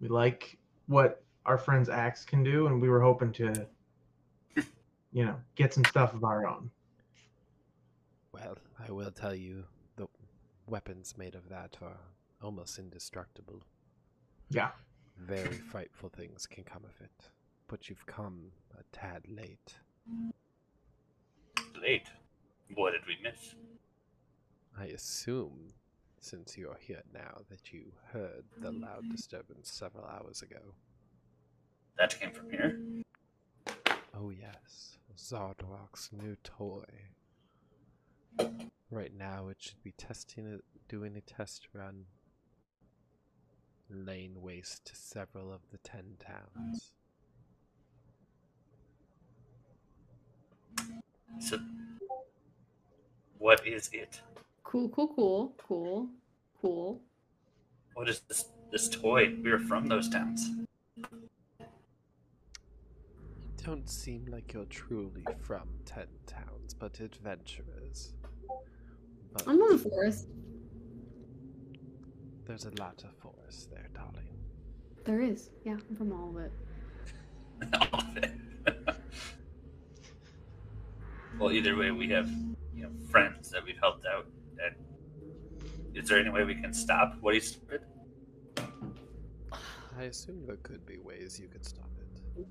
We 0.00 0.08
like 0.08 0.58
what 0.86 1.22
our 1.46 1.58
friends 1.58 1.88
Axe 1.88 2.24
can 2.24 2.42
do, 2.42 2.66
and 2.66 2.80
we 2.80 2.88
were 2.88 3.00
hoping 3.00 3.32
to, 3.32 3.66
you 5.12 5.24
know, 5.24 5.36
get 5.56 5.74
some 5.74 5.84
stuff 5.84 6.14
of 6.14 6.24
our 6.24 6.46
own. 6.46 6.70
Well, 8.32 8.56
I 8.86 8.90
will 8.90 9.10
tell 9.10 9.34
you, 9.34 9.64
the 9.96 10.06
weapons 10.66 11.14
made 11.16 11.34
of 11.34 11.48
that 11.48 11.76
are 11.82 11.98
almost 12.42 12.78
indestructible. 12.78 13.62
Yeah. 14.50 14.70
Very 15.18 15.54
frightful 15.54 16.08
things 16.08 16.46
can 16.46 16.64
come 16.64 16.84
of 16.84 17.00
it, 17.00 17.28
but 17.68 17.88
you've 17.88 18.06
come 18.06 18.52
a 18.78 18.82
tad 18.96 19.22
late. 19.28 19.74
late. 21.80 22.08
What 22.74 22.92
did 22.92 23.06
we 23.06 23.16
miss? 23.22 23.54
I 24.78 24.86
assume, 24.86 25.72
since 26.20 26.56
you're 26.58 26.78
here 26.80 27.02
now, 27.12 27.42
that 27.50 27.72
you 27.72 27.92
heard 28.12 28.44
the 28.60 28.72
loud 28.72 29.08
disturbance 29.10 29.70
several 29.70 30.04
hours 30.04 30.42
ago. 30.42 30.74
That 31.98 32.18
came 32.18 32.32
from 32.32 32.50
here. 32.50 32.80
Oh 34.14 34.30
yes, 34.30 34.98
Xardorok's 35.16 36.10
new 36.12 36.36
toy. 36.42 36.84
Right 38.90 39.12
now, 39.16 39.48
it 39.48 39.56
should 39.60 39.82
be 39.82 39.92
testing 39.92 40.46
it, 40.46 40.64
doing 40.88 41.16
a 41.16 41.20
test 41.20 41.68
run, 41.72 42.06
laying 43.88 44.40
waste 44.40 44.84
to 44.86 44.96
several 44.96 45.52
of 45.52 45.60
the 45.70 45.78
ten 45.78 46.16
towns. 46.18 46.92
So, 51.40 51.58
what 53.38 53.66
is 53.66 53.90
it? 53.92 54.20
Cool, 54.62 54.88
cool, 54.88 55.08
cool, 55.14 55.54
cool, 55.58 56.08
cool. 56.60 57.00
What 57.94 58.08
is 58.08 58.20
this? 58.28 58.46
This 58.72 58.88
toy? 58.88 59.34
We 59.42 59.50
are 59.52 59.58
from 59.58 59.86
those 59.86 60.08
towns. 60.08 60.50
You 60.96 61.04
don't 63.62 63.88
seem 63.88 64.26
like 64.26 64.52
you're 64.52 64.64
truly 64.66 65.24
from 65.40 65.68
ten 65.84 66.06
towns, 66.26 66.74
but 66.74 66.98
adventurers. 67.00 68.14
But 69.32 69.46
I'm 69.46 69.58
from 69.58 69.72
the 69.72 69.78
forest. 69.78 70.26
there's 72.46 72.64
a 72.66 72.70
lot 72.80 73.02
of 73.04 73.14
forest 73.16 73.70
there, 73.70 73.88
darling. 73.94 74.28
There 75.04 75.20
is. 75.20 75.50
Yeah, 75.64 75.76
I'm 75.88 75.96
from 75.96 76.12
all 76.12 76.30
of 76.30 76.44
it. 76.44 76.52
All 77.92 78.00
of 78.00 78.16
it. 78.16 78.32
Well, 81.38 81.52
either 81.52 81.76
way, 81.76 81.90
we 81.90 82.08
have 82.08 82.28
you 82.74 82.84
know 82.84 82.90
friends 83.10 83.50
that 83.50 83.64
we've 83.64 83.78
helped 83.80 84.04
out. 84.06 84.26
And 84.64 84.74
is 85.96 86.08
there 86.08 86.18
any 86.18 86.30
way 86.30 86.44
we 86.44 86.54
can 86.54 86.72
stop 86.72 87.16
what 87.20 87.34
he's 87.34 87.48
stupid? 87.48 87.82
I 89.96 90.04
assume 90.04 90.44
there 90.46 90.56
could 90.56 90.84
be 90.86 90.98
ways 90.98 91.38
you 91.40 91.48
could 91.48 91.64
stop 91.64 91.88
it. 92.00 92.46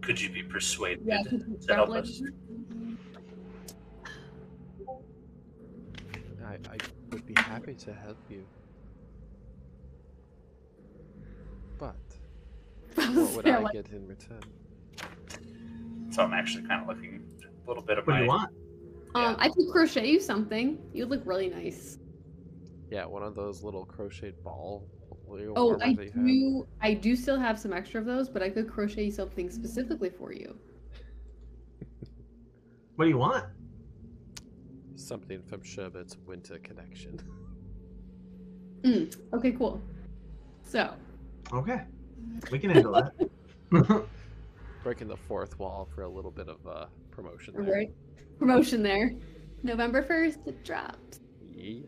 Could 0.00 0.20
you 0.20 0.30
be 0.30 0.42
persuaded 0.42 1.04
Yeah, 1.04 1.22
to 1.22 1.74
help 1.74 1.90
us? 1.90 2.22
I, 6.46 6.52
I 6.70 6.76
would 7.10 7.26
be 7.26 7.34
happy 7.36 7.74
to 7.74 7.92
help 7.92 8.16
you. 8.30 8.46
But 11.78 11.96
what 12.94 13.36
would 13.36 13.44
there 13.44 13.58
I 13.58 13.62
like, 13.62 13.72
get 13.72 13.90
in 13.90 14.06
return? 14.06 14.40
So 16.16 16.22
I'm 16.22 16.32
actually 16.32 16.66
kind 16.66 16.80
of 16.80 16.88
looking 16.88 17.22
a 17.44 17.68
little 17.68 17.82
bit 17.82 17.98
of 17.98 18.06
What 18.06 18.14
do 18.14 18.18
my. 18.20 18.22
you 18.22 18.28
want? 18.28 18.50
um, 19.14 19.36
I 19.38 19.50
could 19.50 19.68
crochet 19.70 20.08
you 20.08 20.18
something. 20.18 20.78
You'd 20.94 21.10
look 21.10 21.20
really 21.26 21.50
nice. 21.50 21.98
Yeah, 22.90 23.04
one 23.04 23.22
of 23.22 23.34
those 23.34 23.62
little 23.62 23.84
crocheted 23.84 24.42
ball. 24.42 24.88
Oh, 25.56 25.78
I 25.82 25.92
that 25.92 26.04
you 26.06 26.10
had. 26.14 26.24
do. 26.26 26.66
I 26.80 26.94
do 26.94 27.16
still 27.16 27.38
have 27.38 27.58
some 27.58 27.74
extra 27.74 28.00
of 28.00 28.06
those, 28.06 28.30
but 28.30 28.42
I 28.42 28.48
could 28.48 28.66
crochet 28.66 29.04
you 29.04 29.10
something 29.10 29.50
specifically 29.50 30.08
for 30.08 30.32
you. 30.32 30.56
What 32.94 33.04
do 33.04 33.10
you 33.10 33.18
want? 33.18 33.44
Something 34.94 35.42
from 35.42 35.60
Sherbet's 35.60 36.16
Winter 36.26 36.58
Connection. 36.60 37.20
Mm, 38.84 39.14
okay, 39.34 39.52
cool. 39.52 39.82
So, 40.62 40.94
Okay, 41.52 41.82
we 42.50 42.58
can 42.58 42.70
handle 42.70 42.94
that. 43.70 44.06
Breaking 44.86 45.08
the 45.08 45.16
fourth 45.16 45.58
wall 45.58 45.88
for 45.92 46.02
a 46.02 46.08
little 46.08 46.30
bit 46.30 46.48
of 46.48 46.64
uh, 46.64 46.86
promotion 47.10 47.54
there. 47.54 47.64
right, 47.74 47.90
promotion 48.38 48.84
there. 48.84 49.16
November 49.64 50.00
first, 50.00 50.38
it 50.46 50.64
drops. 50.64 51.18
Yeah. 51.56 51.80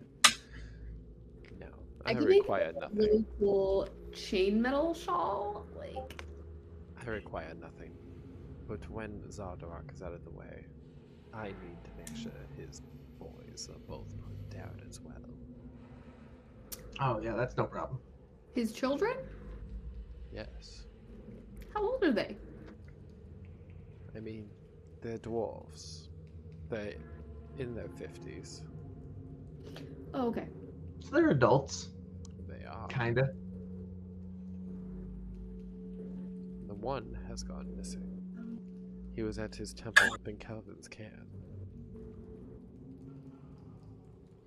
No, 1.60 1.68
I 2.04 2.10
I, 2.10 2.14
can 2.14 2.24
make 2.24 2.40
require 2.40 2.72
a 2.76 2.80
nothing. 2.80 2.96
really 2.98 3.24
cool 3.38 3.88
chainmetal 4.10 4.96
shawl. 4.96 5.64
Like, 5.78 6.24
I 7.00 7.08
require 7.08 7.54
nothing. 7.60 7.92
But 8.66 8.80
when 8.90 9.20
Xardorok 9.28 9.94
is 9.94 10.02
out 10.02 10.12
of 10.12 10.24
the 10.24 10.30
way, 10.30 10.66
I 11.32 11.50
need 11.50 11.78
to 11.84 11.90
make 11.96 12.16
sure 12.20 12.32
his 12.56 12.82
boys 13.20 13.68
are 13.72 13.78
both 13.86 14.12
put 14.24 14.50
down 14.50 14.82
as 14.90 14.98
well. 15.02 15.14
oh 17.00 17.20
yeah, 17.22 17.36
that's 17.36 17.56
no 17.56 17.62
problem. 17.62 18.00
his 18.56 18.72
children? 18.72 19.16
Yes. 20.34 20.82
How 21.72 21.80
old 21.88 22.02
are 22.02 22.10
they? 22.10 22.36
I 24.18 24.20
mean, 24.20 24.50
they're 25.00 25.18
dwarves. 25.18 26.08
They're 26.68 26.94
in 27.56 27.72
their 27.76 27.86
50s. 27.86 28.62
Oh, 30.12 30.26
okay. 30.26 30.48
So 30.98 31.10
they're 31.12 31.30
adults, 31.30 31.90
They 32.48 32.64
are. 32.64 32.88
kinda. 32.88 33.32
The 36.66 36.74
one 36.74 37.16
has 37.28 37.44
gone 37.44 37.76
missing. 37.76 38.20
He 39.14 39.22
was 39.22 39.38
at 39.38 39.54
his 39.54 39.72
temple 39.72 40.12
up 40.12 40.26
in 40.26 40.36
Kelvin's 40.36 40.88
Cairn. 40.88 41.28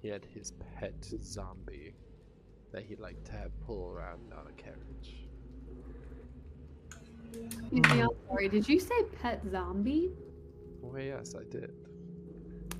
He 0.02 0.10
had 0.10 0.26
his 0.26 0.52
pet 0.78 0.94
zombie 1.24 1.94
that 2.74 2.84
he 2.84 2.98
liked 2.98 3.24
to 3.28 3.32
have 3.34 3.52
pull 3.62 3.86
around 3.88 4.34
on 4.34 4.48
a 4.48 4.62
carriage. 4.62 5.30
Excuse 7.34 7.72
me, 7.96 8.02
I'm 8.02 8.10
sorry. 8.28 8.50
Did 8.50 8.67
you 8.67 8.80
say 8.80 9.04
pet 9.22 9.41
zombie? 9.50 10.12
Oh 10.84 10.98
yes, 10.98 11.36
I 11.36 11.44
did. 11.50 11.72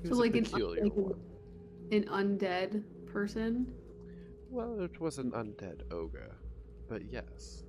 He 0.02 0.08
So 0.08 0.16
like 0.16 0.34
a 0.34 0.38
an, 0.38 0.44
like 0.44 0.78
an, 0.78 0.88
one. 0.90 1.14
an 1.92 2.04
undead 2.04 2.82
person? 3.06 3.72
Well, 4.50 4.80
it 4.80 5.00
was 5.00 5.18
an 5.18 5.30
undead 5.32 5.82
ogre, 5.92 6.36
but 6.88 7.02
yes. 7.10 7.64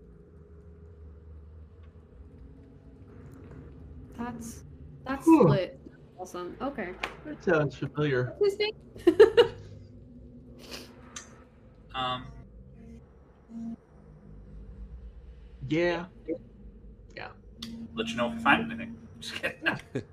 That's 4.18 4.64
that's 5.06 5.26
Huh. 5.26 5.44
split. 5.44 5.80
Awesome. 6.20 6.56
Okay. 6.62 6.90
That 7.26 7.44
sounds 7.44 7.76
familiar. 7.78 8.34
What's 8.38 8.56
his 8.58 8.72
name? 9.08 9.26
Um, 11.96 12.26
Yeah. 15.70 16.06
Let 17.96 18.08
you 18.10 18.16
know 18.16 18.30
if 18.30 18.36
we 18.36 18.40
find 18.42 18.72
anything. 18.72 18.96
Just 19.20 19.36
kidding. 19.36 19.80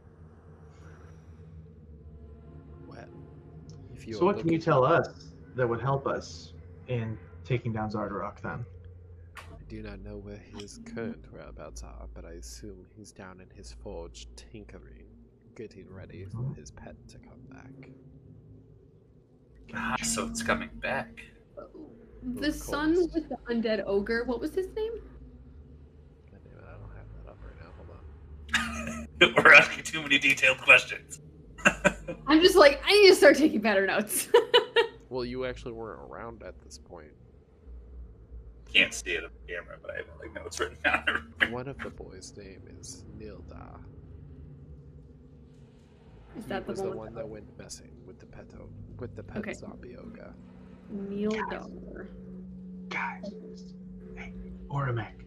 Well, 2.86 3.04
if 3.94 4.06
you 4.06 4.14
So 4.14 4.24
what 4.24 4.38
can 4.38 4.52
you 4.52 4.58
tell 4.58 4.84
us 4.84 5.32
that 5.54 5.68
would 5.68 5.80
help 5.80 6.06
us 6.06 6.52
in 6.88 7.18
taking 7.44 7.72
down 7.72 7.90
Xardorok 7.90 8.40
then? 8.40 8.64
I 9.36 9.62
do 9.68 9.82
not 9.82 10.00
know 10.00 10.16
where 10.16 10.36
his 10.58 10.80
current 10.94 11.24
whereabouts 11.32 11.82
are, 11.82 12.06
but 12.14 12.24
I 12.24 12.32
assume 12.32 12.86
he's 12.96 13.12
down 13.12 13.40
in 13.40 13.48
his 13.56 13.72
forge 13.72 14.26
tinkering, 14.36 15.06
getting 15.54 15.86
ready 15.92 16.24
for 16.24 16.52
his 16.54 16.70
pet 16.70 16.96
to 17.08 17.18
come 17.18 17.40
back. 17.50 17.90
Ah, 19.74 19.96
so 20.02 20.26
it's 20.26 20.42
coming 20.42 20.70
back. 20.80 21.22
the 22.22 22.52
son 22.52 22.96
with 23.14 23.28
the 23.28 23.36
undead 23.48 23.84
ogre. 23.86 24.24
What 24.24 24.40
was 24.40 24.54
his 24.54 24.66
name? 24.74 24.92
God 26.30 26.40
damn 26.44 26.58
it, 26.58 26.64
I 26.66 26.72
don't 26.72 26.90
have 26.96 27.06
that 27.24 27.30
up 27.30 27.38
right 27.44 27.56
now. 27.60 27.70
Hold 27.76 28.96
on. 28.96 29.06
We're 29.36 29.54
asking 29.54 29.84
too 29.84 30.02
many 30.02 30.18
detailed 30.18 30.58
questions. 30.58 31.20
I'm 32.26 32.40
just 32.40 32.56
like 32.56 32.80
I 32.84 32.90
need 32.92 33.08
to 33.08 33.14
start 33.14 33.36
taking 33.36 33.60
better 33.60 33.86
notes. 33.86 34.28
Well, 35.10 35.24
you 35.24 35.44
actually 35.44 35.72
weren't 35.72 36.08
around 36.08 36.44
at 36.44 36.54
this 36.62 36.78
point. 36.78 37.10
Can't 38.72 38.94
see 38.94 39.10
it 39.10 39.24
on 39.24 39.30
camera, 39.48 39.76
but 39.82 39.90
I 39.90 39.96
have 39.96 40.04
like 40.20 40.32
notes 40.32 40.60
written 40.60 40.76
down. 40.84 41.32
One 41.52 41.66
of 41.66 41.76
the 41.78 41.90
boys' 41.90 42.32
name 42.36 42.62
is 42.78 43.02
Nildar. 43.18 43.80
Is 46.38 46.44
He 46.44 46.48
that 46.50 46.64
the 46.64 46.70
was 46.70 46.80
one? 46.80 46.90
the 46.90 46.96
one 46.96 47.14
that 47.14 47.28
went 47.28 47.58
messing 47.58 47.90
with 48.06 48.20
the 48.20 48.26
pet 48.26 48.46
o- 48.56 48.68
with 49.00 49.16
the 49.16 49.24
pet 49.24 49.38
Okay. 49.38 49.52
zombie 49.52 49.96
ogre. 49.96 50.32
Neil 50.88 51.32
Dollar. 51.50 52.08
Guys, 52.88 53.34
hey, 54.16 54.32
Oramek, 54.68 55.24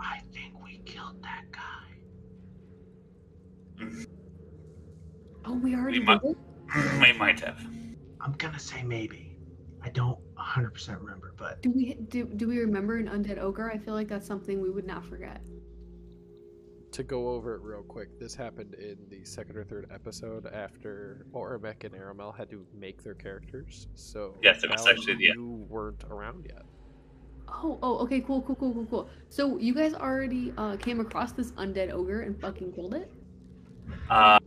I 0.00 0.20
think 0.32 0.54
we 0.64 0.78
killed 0.86 1.22
that 1.22 1.44
guy. 1.52 1.97
Oh, 5.44 5.54
we 5.54 5.74
already 5.74 5.98
We 6.00 6.04
might- 6.04 6.22
did 6.22 6.30
it? 6.32 6.36
we 7.12 7.18
might 7.18 7.40
have. 7.40 7.60
I'm 8.20 8.32
gonna 8.32 8.58
say 8.58 8.82
maybe. 8.82 9.36
I 9.82 9.90
don't 9.90 10.18
100% 10.36 10.98
remember, 11.00 11.32
but 11.36 11.62
Do 11.62 11.70
we 11.70 11.94
do, 11.94 12.24
do 12.24 12.48
we 12.48 12.58
remember 12.58 12.96
an 12.96 13.08
undead 13.08 13.38
ogre? 13.38 13.70
I 13.70 13.78
feel 13.78 13.94
like 13.94 14.08
that's 14.08 14.26
something 14.26 14.60
we 14.60 14.70
would 14.70 14.86
not 14.86 15.04
forget. 15.04 15.40
To 16.92 17.02
go 17.04 17.28
over 17.28 17.54
it 17.54 17.60
real 17.62 17.82
quick, 17.84 18.18
this 18.18 18.34
happened 18.34 18.74
in 18.74 18.96
the 19.08 19.24
second 19.24 19.56
or 19.56 19.64
third 19.64 19.86
episode 19.94 20.46
after 20.46 21.26
Oramek 21.32 21.84
and 21.84 21.94
Aramil 21.94 22.36
had 22.36 22.50
to 22.50 22.66
make 22.74 23.02
their 23.04 23.14
characters. 23.14 23.86
So 23.94 24.34
Yes, 24.42 24.64
it 24.64 24.70
was 24.70 24.82
Val, 24.82 24.90
actually 24.90 25.14
the- 25.14 25.24
you 25.34 25.66
weren't 25.68 26.02
around 26.10 26.46
yet. 26.50 26.62
Oh, 27.46 27.78
oh, 27.82 27.98
okay, 27.98 28.20
cool, 28.20 28.42
cool, 28.42 28.56
cool, 28.56 28.74
cool, 28.74 28.86
cool. 28.86 29.10
So 29.30 29.58
you 29.58 29.74
guys 29.74 29.94
already 29.94 30.52
uh, 30.58 30.76
came 30.76 31.00
across 31.00 31.32
this 31.32 31.52
undead 31.52 31.90
ogre 31.92 32.22
and 32.22 32.38
fucking 32.38 32.72
killed 32.72 32.94
it? 32.94 33.10
Uh, 34.10 34.38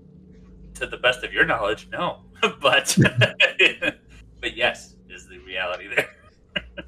to 0.75 0.87
the 0.87 0.97
best 0.97 1.23
of 1.23 1.31
your 1.33 1.45
knowledge, 1.45 1.87
no. 1.91 2.21
but 2.61 2.97
but 4.41 4.55
yes, 4.57 4.95
is 5.09 5.27
the 5.27 5.37
reality 5.39 5.87
there. 5.95 6.09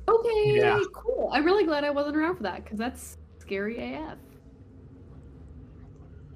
Okay, 0.09 0.55
Yeah. 0.57 0.79
cool. 0.93 1.29
I'm 1.33 1.45
really 1.45 1.63
glad 1.65 1.85
I 1.85 1.89
wasn't 1.89 2.17
around 2.17 2.35
for 2.35 2.43
that 2.43 2.63
because 2.63 2.77
that's 2.77 3.15
scary 3.39 3.93
AF. 3.95 4.17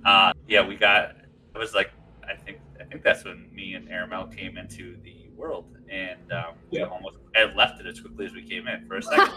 Uh, 0.05 0.31
yeah, 0.47 0.65
we 0.65 0.75
got. 0.75 1.15
It 1.53 1.57
was 1.57 1.73
like 1.73 1.91
I 2.27 2.33
think 2.33 2.59
I 2.79 2.85
think 2.85 3.03
that's 3.03 3.25
when 3.25 3.49
me 3.53 3.73
and 3.73 3.89
Aramil 3.89 4.33
came 4.35 4.57
into 4.57 4.95
the 5.03 5.16
world, 5.37 5.65
and 5.89 6.31
um, 6.31 6.55
we 6.71 6.81
almost 6.81 7.17
had 7.35 7.55
left 7.55 7.79
it 7.79 7.85
as 7.87 7.99
quickly 8.01 8.25
as 8.25 8.33
we 8.33 8.41
came 8.41 8.67
in 8.67 8.85
for 8.87 8.97
a 8.97 9.01
second. 9.03 9.31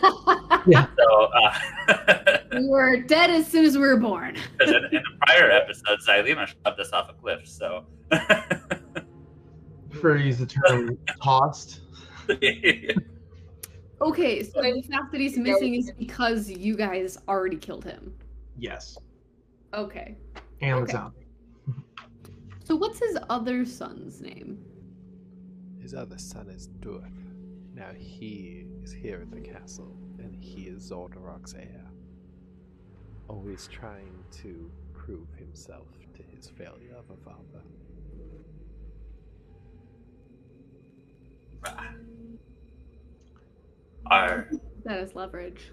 we 0.66 0.74
so, 0.74 1.28
uh, 1.34 2.38
were 2.62 2.96
dead 3.02 3.30
as 3.30 3.46
soon 3.46 3.64
as 3.64 3.76
we 3.76 3.82
were 3.86 3.96
born. 3.96 4.36
because 4.58 4.74
in, 4.74 4.84
in 4.86 4.90
the 4.92 5.26
prior 5.26 5.50
episode, 5.50 5.98
Xylena 6.06 6.46
shoved 6.46 6.80
us 6.80 6.92
off 6.92 7.10
a 7.10 7.14
cliff. 7.14 7.46
So, 7.46 7.84
prefer 9.90 10.18
to 10.18 10.24
use 10.24 10.38
the 10.38 10.46
term 10.46 10.98
tossed. 11.22 11.80
Okay, 14.02 14.42
so 14.42 14.62
the 14.62 14.82
fact 14.90 15.12
that 15.12 15.20
he's 15.20 15.36
missing 15.36 15.74
is 15.74 15.92
because 15.98 16.48
you 16.48 16.74
guys 16.74 17.18
already 17.28 17.56
killed 17.56 17.84
him. 17.84 18.14
Yes. 18.58 18.96
Okay. 19.74 20.16
And 20.62 20.74
Okay. 20.76 20.86
the 20.86 20.92
zombie. 20.92 21.16
So 22.64 22.76
what's 22.76 22.98
his 22.98 23.18
other 23.28 23.64
son's 23.64 24.20
name? 24.20 24.64
His 25.90 25.98
other 25.98 26.18
son 26.18 26.48
is 26.50 26.68
Durth. 26.79 27.11
Now 27.74 27.90
he 27.96 28.64
is 28.81 28.92
here 28.92 29.22
at 29.22 29.33
the 29.33 29.40
castle, 29.40 29.96
and 30.20 30.37
he 30.37 30.68
is 30.68 30.88
Zoldarok's 30.88 31.55
heir. 31.55 31.85
Always 33.29 33.66
trying 33.66 34.22
to 34.35 34.70
prove 34.92 35.26
himself 35.37 35.88
to 36.14 36.22
his 36.22 36.48
failure 36.48 36.94
of 36.96 37.07
a 37.11 37.16
father. 37.24 37.64
Ah. 41.66 41.94
our 44.12 44.48
That 44.85 45.00
is 45.00 45.16
leverage. 45.16 45.72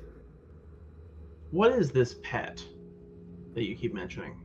What 1.52 1.74
is 1.74 1.92
this 1.92 2.16
pet 2.24 2.66
that 3.54 3.66
you 3.66 3.76
keep 3.76 3.94
mentioning? 3.94 4.42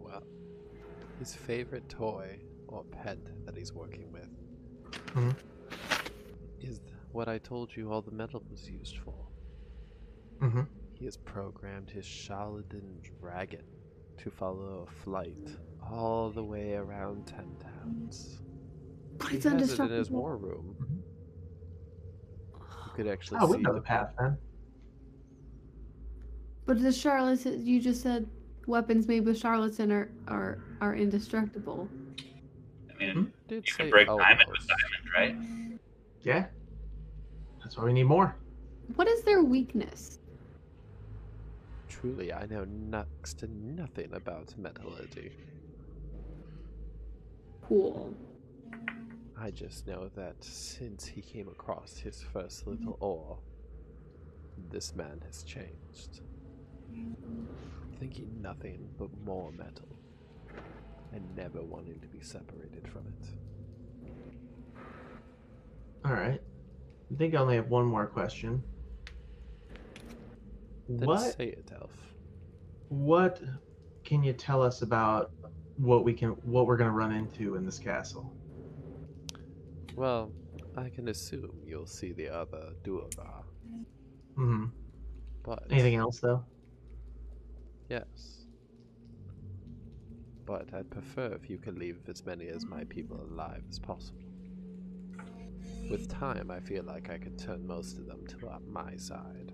Well, 0.00 0.24
his 1.20 1.36
favorite 1.36 1.88
toy 1.88 2.40
or 2.68 2.84
pet 2.84 3.18
that 3.44 3.56
he's 3.56 3.72
working 3.72 4.10
with 4.12 4.28
Mhm. 5.14 5.36
is 6.60 6.80
what 7.12 7.28
I 7.28 7.38
told 7.38 7.74
you 7.76 7.90
all 7.92 8.02
the 8.02 8.10
metal 8.10 8.42
was 8.50 8.68
used 8.68 8.98
for 8.98 9.14
hmm 10.40 10.62
He 10.94 11.04
has 11.06 11.16
programmed 11.16 11.90
his 11.90 12.04
chardalyn 12.06 13.00
dragon 13.20 13.64
to 14.18 14.30
follow 14.30 14.86
a 14.86 14.90
flight 14.90 15.56
all 15.90 16.30
the 16.30 16.44
way 16.44 16.74
around 16.74 17.26
Ten 17.26 17.56
Towns. 17.58 18.40
But 19.18 19.28
He 19.28 19.36
it's 19.36 19.44
has 19.46 19.52
it 19.54 19.80
in 19.80 19.90
his 19.90 20.10
indestructible. 20.10 20.20
war 20.20 20.36
room. 20.36 20.76
You 22.84 22.92
could 22.94 23.06
actually 23.06 23.38
Oh, 23.40 23.46
we 23.46 23.56
see 23.58 23.62
know 23.62 23.70
the 23.72 23.80
the 23.80 23.84
path 23.86 24.12
then. 24.18 24.36
But 26.66 26.80
the 26.82 26.88
chardalyn, 26.88 27.64
you 27.64 27.80
just 27.80 28.02
said 28.02 28.28
weapons 28.66 29.06
made 29.08 29.24
with 29.24 29.40
chardalyn 29.40 29.90
are 29.92 30.10
are 30.26 30.58
are 30.80 30.94
indestructible. 30.94 31.88
I 32.98 33.04
mean, 33.04 33.14
Hmm? 33.14 33.24
Did 33.48 33.66
you 33.68 33.74
can 33.74 33.86
say 33.86 33.90
break 33.90 34.06
diamond 34.06 34.48
with 34.50 34.66
diamond, 34.66 35.14
right? 35.16 35.80
Yeah. 36.22 36.46
That's 37.62 37.76
why 37.76 37.84
we 37.84 37.92
need 37.92 38.04
more. 38.04 38.34
What 38.96 39.08
is 39.08 39.22
their 39.22 39.42
weakness? 39.42 40.18
Truly, 41.88 42.32
I 42.32 42.46
know 42.46 42.64
next 42.64 43.38
to 43.40 43.48
nothing 43.48 44.12
about 44.12 44.56
metallurgy. 44.56 45.32
Cool. 47.66 48.14
I 49.40 49.50
just 49.50 49.86
know 49.86 50.10
that 50.16 50.42
since 50.42 51.06
he 51.06 51.20
came 51.20 51.48
across 51.48 51.98
his 51.98 52.24
first 52.32 52.66
little 52.66 52.96
ore, 53.00 53.38
this 54.70 54.94
man 54.96 55.20
has 55.26 55.42
changed. 55.42 56.22
Thinking 58.00 58.30
nothing 58.40 58.88
but 58.98 59.10
more 59.24 59.52
metal, 59.52 59.97
and 61.12 61.34
never 61.36 61.62
wanting 61.62 62.00
to 62.00 62.06
be 62.08 62.20
separated 62.20 62.86
from 62.88 63.02
it. 63.06 63.28
All 66.04 66.12
right. 66.12 66.40
I 67.10 67.14
think 67.16 67.34
I 67.34 67.38
only 67.38 67.56
have 67.56 67.68
one 67.68 67.86
more 67.86 68.06
question. 68.06 68.62
Then 70.88 71.06
What 71.06 71.34
say 71.36 71.48
it, 71.48 71.70
Elf. 71.78 71.90
what 72.88 73.42
can 74.04 74.22
you 74.22 74.32
tell 74.32 74.62
us 74.62 74.82
about 74.82 75.32
what 75.76 76.04
we 76.04 76.12
can 76.12 76.30
what 76.42 76.66
we're 76.66 76.76
gonna 76.76 76.90
run 76.92 77.12
into 77.12 77.56
in 77.56 77.64
this 77.64 77.78
castle? 77.78 78.32
Well, 79.96 80.30
I 80.76 80.88
can 80.88 81.08
assume 81.08 81.50
you'll 81.66 81.86
see 81.86 82.12
the 82.12 82.28
other 82.28 82.72
Duergar, 82.84 83.42
hmm 84.36 84.66
but 85.42 85.64
Anything 85.70 85.96
else 85.96 86.20
though? 86.20 86.44
yes. 87.88 88.46
But 90.48 90.72
I'd 90.72 90.90
prefer 90.90 91.26
if 91.34 91.50
you 91.50 91.58
could 91.58 91.78
leave 91.78 91.98
as 92.08 92.24
many 92.24 92.48
as 92.48 92.64
my 92.64 92.84
people 92.84 93.20
alive 93.30 93.62
as 93.68 93.78
possible. 93.78 94.22
With 95.90 96.08
time, 96.08 96.50
I 96.50 96.58
feel 96.58 96.84
like 96.84 97.10
I 97.10 97.18
could 97.18 97.38
turn 97.38 97.66
most 97.66 97.98
of 97.98 98.06
them 98.06 98.26
to 98.28 98.48
uh, 98.48 98.58
my 98.66 98.96
side. 98.96 99.52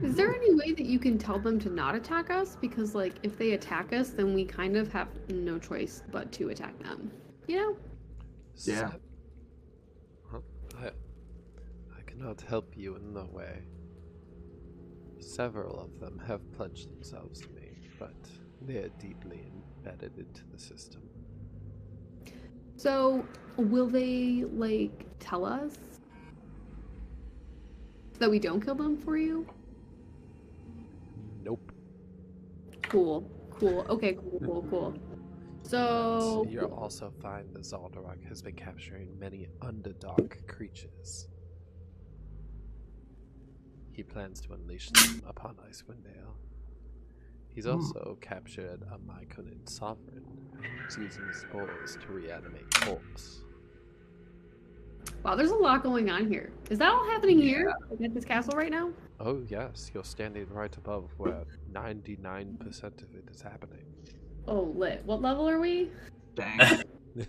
Is 0.00 0.14
there 0.14 0.32
any 0.32 0.54
way 0.54 0.72
that 0.72 0.86
you 0.86 1.00
can 1.00 1.18
tell 1.18 1.40
them 1.40 1.58
to 1.58 1.68
not 1.68 1.96
attack 1.96 2.30
us? 2.30 2.56
Because 2.60 2.94
like 2.94 3.14
if 3.24 3.36
they 3.36 3.52
attack 3.52 3.92
us, 3.92 4.10
then 4.10 4.34
we 4.34 4.44
kind 4.44 4.76
of 4.76 4.92
have 4.92 5.08
no 5.28 5.58
choice 5.58 6.04
but 6.12 6.30
to 6.32 6.50
attack 6.50 6.78
them. 6.80 7.10
You 7.48 7.56
know? 7.56 7.76
Yeah. 8.64 8.90
Se- 8.90 8.96
Huh? 10.30 10.38
I, 10.78 10.86
I 11.98 12.02
cannot 12.06 12.40
help 12.40 12.76
you 12.76 12.94
in 12.94 13.12
no 13.12 13.28
way. 13.32 13.62
Several 15.18 15.80
of 15.80 15.98
them 15.98 16.22
have 16.24 16.52
pledged 16.52 16.88
themselves 16.88 17.40
to 17.40 17.48
me, 17.48 17.78
but 17.98 18.14
they 18.66 18.78
are 18.78 18.88
deeply 19.00 19.50
embedded 19.78 20.16
into 20.18 20.42
the 20.52 20.58
system. 20.58 21.02
So 22.76 23.24
will 23.56 23.86
they 23.86 24.44
like 24.52 25.06
tell 25.18 25.44
us 25.44 25.76
that 28.18 28.30
we 28.30 28.38
don't 28.38 28.60
kill 28.60 28.74
them 28.74 28.96
for 28.96 29.16
you? 29.16 29.46
Nope. 31.42 31.72
Cool. 32.82 33.30
Cool. 33.50 33.86
Okay, 33.88 34.14
cool, 34.14 34.40
cool, 34.44 34.66
cool. 34.70 34.94
So 35.62 36.46
You'll 36.48 36.74
also 36.74 37.12
find 37.22 37.52
that 37.54 37.62
Zaldarak 37.62 38.26
has 38.28 38.42
been 38.42 38.56
capturing 38.56 39.18
many 39.18 39.46
Underdark 39.60 40.46
creatures. 40.48 41.28
He 43.92 44.02
plans 44.02 44.40
to 44.42 44.54
unleash 44.54 44.90
them 44.90 45.22
upon 45.26 45.56
Icewind 45.68 46.02
Dale. 46.02 46.36
He's 47.54 47.64
Hmm. 47.64 47.72
also 47.72 48.16
captured 48.20 48.82
a 48.90 48.98
myconid 48.98 49.68
sovereign 49.68 50.24
who's 50.84 50.96
using 50.96 51.26
his 51.26 51.36
spores 51.38 51.96
to 52.06 52.12
reanimate 52.12 52.72
corpse. 52.80 53.44
wow, 55.24 55.34
there's 55.36 55.50
a 55.50 55.54
lot 55.56 55.82
going 55.82 56.10
on 56.10 56.28
here. 56.28 56.50
Is 56.70 56.78
that 56.78 56.90
all 56.92 57.04
happening 57.10 57.38
here 57.38 57.72
like, 57.90 58.00
at 58.00 58.14
this 58.14 58.24
castle 58.24 58.54
right 58.56 58.70
now? 58.70 58.90
Oh 59.20 59.42
yes, 59.48 59.90
you're 59.94 60.02
standing 60.04 60.46
right 60.48 60.74
above 60.76 61.10
where 61.16 61.44
99% 61.72 62.84
of 63.02 63.14
it 63.14 63.28
is 63.30 63.40
happening. 63.42 63.84
Oh, 64.48 64.72
lit. 64.74 65.02
What 65.04 65.22
level 65.22 65.48
are 65.48 65.60
we? 65.60 65.90
Dang. 66.34 66.82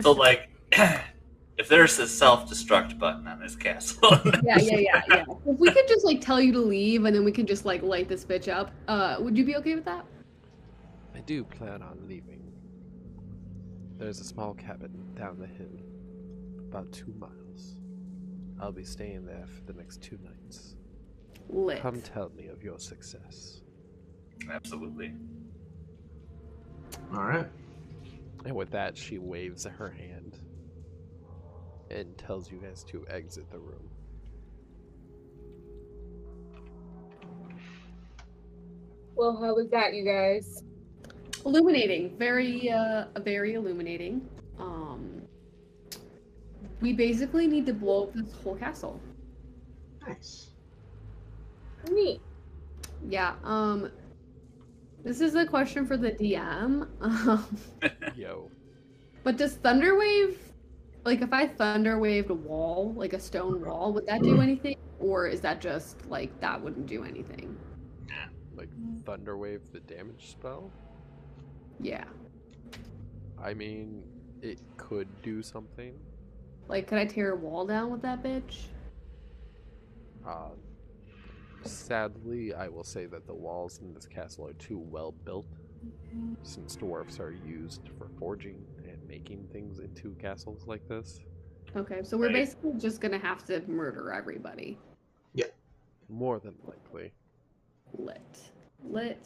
So, 0.00 0.12
like, 0.12 0.50
if 1.60 1.68
there's 1.68 1.98
a 1.98 2.08
self-destruct 2.08 2.98
button 2.98 3.26
on 3.28 3.38
this 3.38 3.54
castle, 3.54 4.18
Yeah, 4.42 4.58
yeah, 4.58 4.76
yeah, 4.78 5.02
yeah. 5.08 5.24
If 5.46 5.58
we 5.58 5.70
could 5.70 5.86
just 5.86 6.06
like 6.06 6.22
tell 6.22 6.40
you 6.40 6.52
to 6.52 6.58
leave 6.58 7.04
and 7.04 7.14
then 7.14 7.22
we 7.22 7.32
can 7.32 7.46
just 7.46 7.66
like 7.66 7.82
light 7.82 8.08
this 8.08 8.24
bitch 8.24 8.50
up, 8.50 8.72
uh, 8.88 9.16
would 9.20 9.36
you 9.36 9.44
be 9.44 9.56
okay 9.56 9.74
with 9.74 9.84
that? 9.84 10.06
I 11.14 11.20
do 11.20 11.44
plan 11.44 11.82
on 11.82 11.98
leaving. 12.08 12.40
There's 13.98 14.20
a 14.20 14.24
small 14.24 14.54
cabin 14.54 14.90
down 15.14 15.38
the 15.38 15.46
hill, 15.46 15.68
about 16.66 16.90
two 16.92 17.12
miles. 17.18 17.76
I'll 18.58 18.72
be 18.72 18.84
staying 18.84 19.26
there 19.26 19.44
for 19.46 19.70
the 19.70 19.78
next 19.78 20.00
two 20.00 20.18
nights. 20.24 20.76
Lit. 21.50 21.82
Come 21.82 22.00
tell 22.00 22.30
me 22.30 22.46
of 22.46 22.62
your 22.62 22.78
success. 22.78 23.60
absolutely. 24.50 25.12
All 27.12 27.24
right. 27.24 27.46
And 28.46 28.56
with 28.56 28.70
that, 28.70 28.96
she 28.96 29.18
waves 29.18 29.66
her 29.66 29.90
hand 29.90 30.19
and 31.90 32.16
tells 32.18 32.50
you 32.50 32.58
guys 32.58 32.84
to 32.84 33.04
exit 33.08 33.50
the 33.50 33.58
room. 33.58 33.88
Well, 39.16 39.36
how 39.36 39.54
was 39.54 39.68
that, 39.70 39.92
you 39.94 40.04
guys? 40.04 40.62
illuminating 41.46 42.16
very 42.18 42.70
uh 42.70 43.04
very 43.20 43.54
illuminating 43.54 44.20
um 44.58 45.22
we 46.80 46.92
basically 46.92 47.46
need 47.46 47.66
to 47.66 47.72
blow 47.72 48.04
up 48.04 48.12
this 48.14 48.32
whole 48.42 48.56
castle 48.56 49.00
Nice. 50.06 50.50
Neat. 51.90 52.20
yeah 53.08 53.34
um 53.44 53.90
this 55.02 55.20
is 55.20 55.34
a 55.34 55.46
question 55.46 55.86
for 55.86 55.96
the 55.96 56.12
dm 56.12 56.86
um, 57.00 57.56
Yo. 58.14 58.50
but 59.24 59.36
does 59.38 59.56
thunderwave 59.56 60.36
like 61.04 61.22
if 61.22 61.32
i 61.32 61.46
thunder 61.46 61.98
waved 61.98 62.30
a 62.30 62.34
wall 62.34 62.92
like 62.96 63.12
a 63.12 63.20
stone 63.20 63.64
wall 63.64 63.92
would 63.92 64.06
that 64.06 64.22
do 64.22 64.40
anything? 64.40 64.76
Or 64.98 65.26
is 65.26 65.40
that 65.40 65.60
just 65.62 66.04
like 66.06 66.38
that 66.40 66.60
wouldn't 66.60 66.86
do 66.86 67.04
anything? 67.04 67.56
Like 68.54 68.68
thunder 69.06 69.36
wave 69.38 69.62
the 69.72 69.80
damage 69.80 70.30
spell? 70.30 70.70
yeah. 71.80 72.04
I 73.42 73.54
mean, 73.54 74.02
it 74.42 74.60
could 74.76 75.08
do 75.22 75.42
something. 75.42 75.94
like 76.68 76.86
could 76.86 76.98
i 76.98 77.06
tear 77.06 77.32
a 77.32 77.36
wall 77.36 77.66
down 77.66 77.90
with 77.90 78.02
that 78.02 78.22
bitch? 78.22 78.66
Uh, 80.26 80.50
sadly, 81.64 82.52
I 82.52 82.68
will 82.68 82.84
say 82.84 83.06
that 83.06 83.26
the 83.26 83.32
walls 83.34 83.80
in 83.82 83.94
this 83.94 84.06
castle 84.06 84.46
are 84.46 84.52
too 84.54 84.78
well 84.78 85.12
built, 85.24 85.46
since 86.42 86.76
dwarfs 86.76 87.18
are 87.18 87.32
used 87.32 87.88
for 87.98 88.08
forging 88.18 88.62
making 89.10 89.46
things 89.52 89.80
into 89.80 90.14
castles 90.20 90.66
like 90.66 90.86
this. 90.88 91.20
okay 91.76 92.00
so 92.02 92.16
we're 92.16 92.26
Right. 92.26 92.34
basically 92.34 92.72
just 92.78 93.00
gonna 93.00 93.18
have 93.18 93.44
to 93.44 93.60
murder 93.68 94.12
everybody 94.12 94.78
Yeah. 95.34 95.46
More 96.08 96.38
than 96.40 96.54
likely. 96.64 97.12
Lit. 97.92 98.50
Lit. 98.82 99.24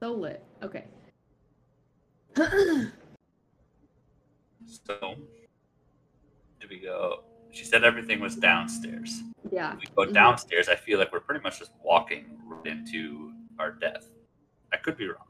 So 0.00 0.12
lit. 0.14 0.44
Okay. 0.62 0.84
So, 4.66 5.16
do 6.60 6.66
we 6.70 6.78
go? 6.78 7.24
She 7.50 7.64
said 7.64 7.84
everything 7.84 8.20
was 8.20 8.36
downstairs. 8.36 9.22
yeah. 9.50 9.74
If 9.74 9.80
we 9.80 9.86
go 10.06 10.10
downstairs, 10.12 10.68
I 10.68 10.76
feel 10.76 10.98
like 10.98 11.12
we're 11.12 11.20
pretty 11.20 11.42
much 11.42 11.58
just 11.58 11.72
walking 11.84 12.38
right 12.46 12.66
into 12.66 13.32
our 13.58 13.72
death. 13.72 14.06
I 14.72 14.76
could 14.78 14.96
be 14.96 15.06
wrong. 15.08 15.26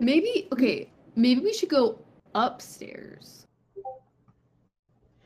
Maybe 0.00 0.48
okay, 0.52 0.90
maybe 1.16 1.40
we 1.40 1.52
should 1.52 1.68
go 1.68 1.98
upstairs. 2.34 3.46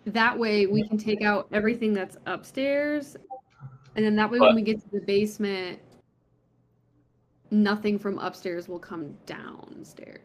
That 0.06 0.38
way 0.38 0.66
we 0.66 0.86
can 0.88 0.98
take 0.98 1.22
out 1.22 1.48
everything 1.52 1.92
that's 1.92 2.16
upstairs. 2.26 3.16
And 3.94 4.04
then 4.04 4.16
that 4.16 4.30
way 4.30 4.40
when 4.40 4.50
But- 4.50 4.54
we 4.56 4.62
get 4.62 4.80
to 4.82 4.88
the 4.90 5.00
basement, 5.00 5.78
nothing 7.50 7.98
from 7.98 8.18
upstairs 8.18 8.68
will 8.68 8.78
come 8.78 9.16
downstairs. 9.26 10.20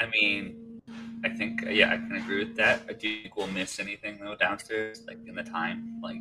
I 0.00 0.06
mean, 0.06 0.80
I 1.24 1.28
think 1.28 1.62
yeah, 1.68 1.92
I 1.92 1.96
can 1.96 2.16
agree 2.16 2.38
with 2.44 2.56
that. 2.56 2.82
I 2.88 2.92
do 2.94 3.22
think 3.22 3.36
we'll 3.36 3.48
miss 3.48 3.78
anything 3.78 4.18
though 4.18 4.34
downstairs, 4.36 5.04
like 5.06 5.18
in 5.26 5.34
the 5.34 5.42
time, 5.42 6.00
like 6.02 6.20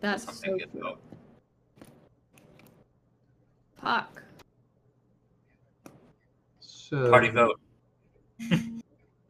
That's 0.00 0.24
something 0.24 0.52
so 0.52 0.58
gets 0.58 0.72
true. 0.72 0.86
out. 0.86 1.00
Fuck. 3.82 4.22
So 6.60 7.10
Party 7.10 7.30
vote. 7.30 7.58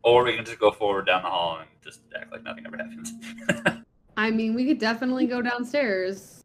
or 0.05 0.23
we 0.23 0.37
can 0.37 0.45
just 0.45 0.61
go 0.61 0.71
forward 0.71 1.07
down 1.07 1.23
the 1.23 1.29
hall 1.29 1.59
and 1.59 1.69
just 1.83 2.03
act 2.17 2.31
like 2.31 2.45
nothing 2.45 2.65
ever 2.67 2.77
happened. 2.77 3.85
I 4.17 4.31
mean, 4.31 4.55
we 4.55 4.67
could 4.67 4.79
definitely 4.79 5.27
go 5.27 5.43
downstairs. 5.43 6.45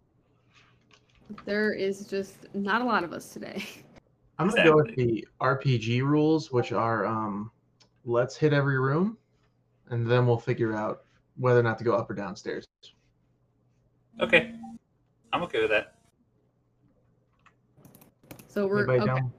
There 1.45 1.73
is 1.73 2.07
just 2.07 2.53
not 2.55 2.81
a 2.81 2.85
lot 2.85 3.03
of 3.03 3.13
us 3.13 3.31
today. 3.31 3.63
I'm 4.39 4.47
gonna 4.47 4.63
go 4.63 4.75
with 4.77 4.95
the 4.95 5.27
RPG 5.41 6.01
rules, 6.01 6.51
which 6.51 6.71
are 6.71 7.05
um, 7.05 7.51
let's 8.05 8.37
hit 8.37 8.53
every 8.53 8.79
room, 8.79 9.17
and 9.89 10.09
then 10.09 10.25
we'll 10.25 10.39
figure 10.39 10.73
out 10.73 11.03
whether 11.35 11.59
or 11.59 11.63
not 11.63 11.77
to 11.79 11.83
go 11.83 11.93
up 11.93 12.09
or 12.09 12.13
downstairs. 12.15 12.65
okay. 14.21 14.55
I'm 15.31 15.43
okay 15.43 15.61
with 15.61 15.69
that. 15.69 15.95
So 18.47 18.65
we're 18.65 18.79
Anybody 18.79 19.01
okay. 19.01 19.21
down? 19.21 19.33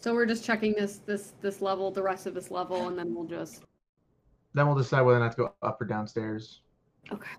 So 0.00 0.14
we're 0.14 0.26
just 0.26 0.44
checking 0.44 0.74
this 0.74 0.98
this 0.98 1.32
this 1.40 1.60
level, 1.60 1.90
the 1.90 2.02
rest 2.02 2.26
of 2.26 2.34
this 2.34 2.50
level, 2.50 2.88
and 2.88 2.98
then 2.98 3.14
we'll 3.14 3.24
just 3.24 3.62
Then 4.54 4.66
we'll 4.66 4.76
decide 4.76 5.02
whether 5.02 5.18
or 5.18 5.20
not 5.20 5.32
to 5.32 5.36
go 5.36 5.54
up 5.62 5.80
or 5.80 5.84
downstairs. 5.86 6.60
okay. 7.12 7.30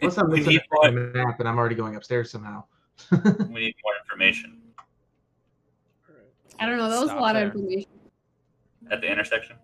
Unless 0.00 0.16
I'm 0.18 0.30
we, 0.30 0.38
missing 0.38 0.52
need 0.54 0.60
a 0.84 0.92
more, 0.92 1.10
map 1.12 1.40
and 1.40 1.48
I'm 1.48 1.58
already 1.58 1.74
going 1.74 1.96
upstairs 1.96 2.30
somehow. 2.30 2.62
we 3.12 3.18
need 3.60 3.74
more 3.84 3.94
information 4.04 4.58
I 6.60 6.66
don't 6.66 6.78
know. 6.78 6.90
That 6.90 7.00
was 7.00 7.10
Stop 7.10 7.18
a 7.18 7.22
lot 7.22 7.32
there. 7.34 7.46
of 7.46 7.54
information. 7.54 7.90
at 8.90 9.00
the 9.00 9.10
intersection. 9.10 9.56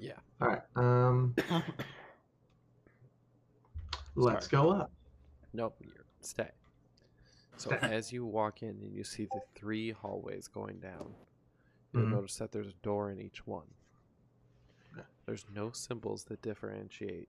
Yeah. 0.00 0.12
All 0.40 0.48
right. 0.48 0.60
Um, 0.76 1.34
let's 4.14 4.46
go 4.46 4.70
up. 4.70 4.90
Nope. 5.54 5.76
You're, 5.80 6.04
stay. 6.20 6.50
So 7.56 7.70
as 7.70 8.12
you 8.12 8.26
walk 8.26 8.62
in 8.62 8.68
and 8.82 8.94
you 8.94 9.02
see 9.02 9.24
the 9.32 9.40
three 9.54 9.92
hallways 9.92 10.46
going 10.46 10.78
down, 10.78 11.14
you'll 11.92 12.04
Mhm. 12.04 12.10
notice 12.10 12.36
that 12.38 12.52
there's 12.52 12.68
a 12.68 12.72
door 12.82 13.10
in 13.10 13.20
each 13.20 13.46
one. 13.46 13.66
Okay. 14.92 15.06
There's 15.24 15.46
no 15.50 15.70
symbols 15.70 16.24
that 16.24 16.42
differentiate 16.42 17.28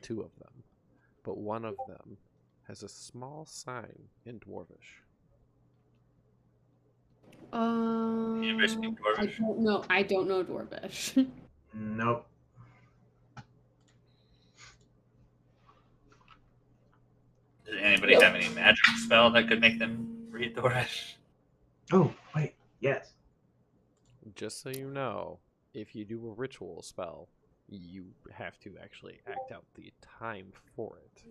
two 0.00 0.20
of 0.22 0.34
them, 0.38 0.64
but 1.24 1.38
one 1.38 1.64
of 1.64 1.76
them 1.88 2.18
has 2.64 2.82
a 2.82 2.88
small 2.88 3.44
sign 3.46 4.08
in 4.24 4.38
Dwarvish. 4.40 5.00
Uh, 7.52 8.40
University 8.42 8.86
I 8.88 8.90
Dwarvish. 8.90 9.38
don't 9.38 9.58
know. 9.60 9.84
I 9.88 10.02
don't 10.02 10.28
know 10.28 10.44
Dwarvish. 10.44 11.26
Nope. 11.74 12.26
Does 17.66 17.74
anybody 17.80 18.14
have 18.14 18.34
any 18.34 18.48
magic 18.50 18.84
spell 19.04 19.30
that 19.32 19.48
could 19.48 19.60
make 19.60 19.78
them 19.78 20.26
read 20.30 20.56
Dwarvish? 20.56 21.14
Oh 21.92 22.12
wait. 22.34 22.54
Yes. 22.80 23.12
Just 24.34 24.62
so 24.62 24.70
you 24.70 24.90
know, 24.90 25.38
if 25.74 25.94
you 25.94 26.04
do 26.04 26.28
a 26.28 26.32
ritual 26.32 26.82
spell, 26.82 27.28
you 27.68 28.06
have 28.32 28.58
to 28.60 28.74
actually 28.82 29.20
act 29.26 29.52
out 29.52 29.64
the 29.74 29.92
time 30.18 30.52
for 30.74 30.98
it. 31.04 31.22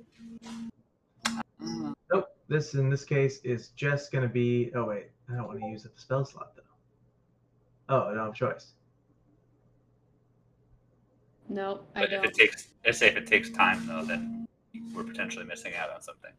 Nope. 2.12 2.28
This 2.48 2.76
in 2.76 2.90
this 2.90 3.04
case 3.04 3.40
is 3.44 3.70
just 3.70 4.12
gonna 4.12 4.28
be. 4.28 4.72
Oh 4.76 4.86
wait. 4.86 5.08
I 5.30 5.36
don't 5.36 5.48
want 5.48 5.60
to 5.60 5.68
use 5.68 5.86
up 5.86 5.94
the 5.96 6.02
spell 6.02 6.24
slot 6.24 6.56
though. 6.56 6.62
Oh, 7.90 8.02
I 8.04 8.14
don't 8.14 8.26
have 8.26 8.34
a 8.34 8.36
choice. 8.36 8.72
no, 11.50 11.82
I 11.96 12.02
But 12.02 12.04
if 12.06 12.12
don't. 12.12 12.26
it 12.26 12.34
takes, 12.34 12.68
let's 12.86 12.98
say 12.98 13.08
if 13.08 13.18
it 13.18 13.28
takes 13.28 13.50
time 13.50 13.86
though, 13.88 14.04
then 14.04 14.48
we're 14.94 15.04
potentially 15.04 15.46
missing 15.46 15.74
out 15.76 15.90
on 15.94 16.02
something. 16.02 16.32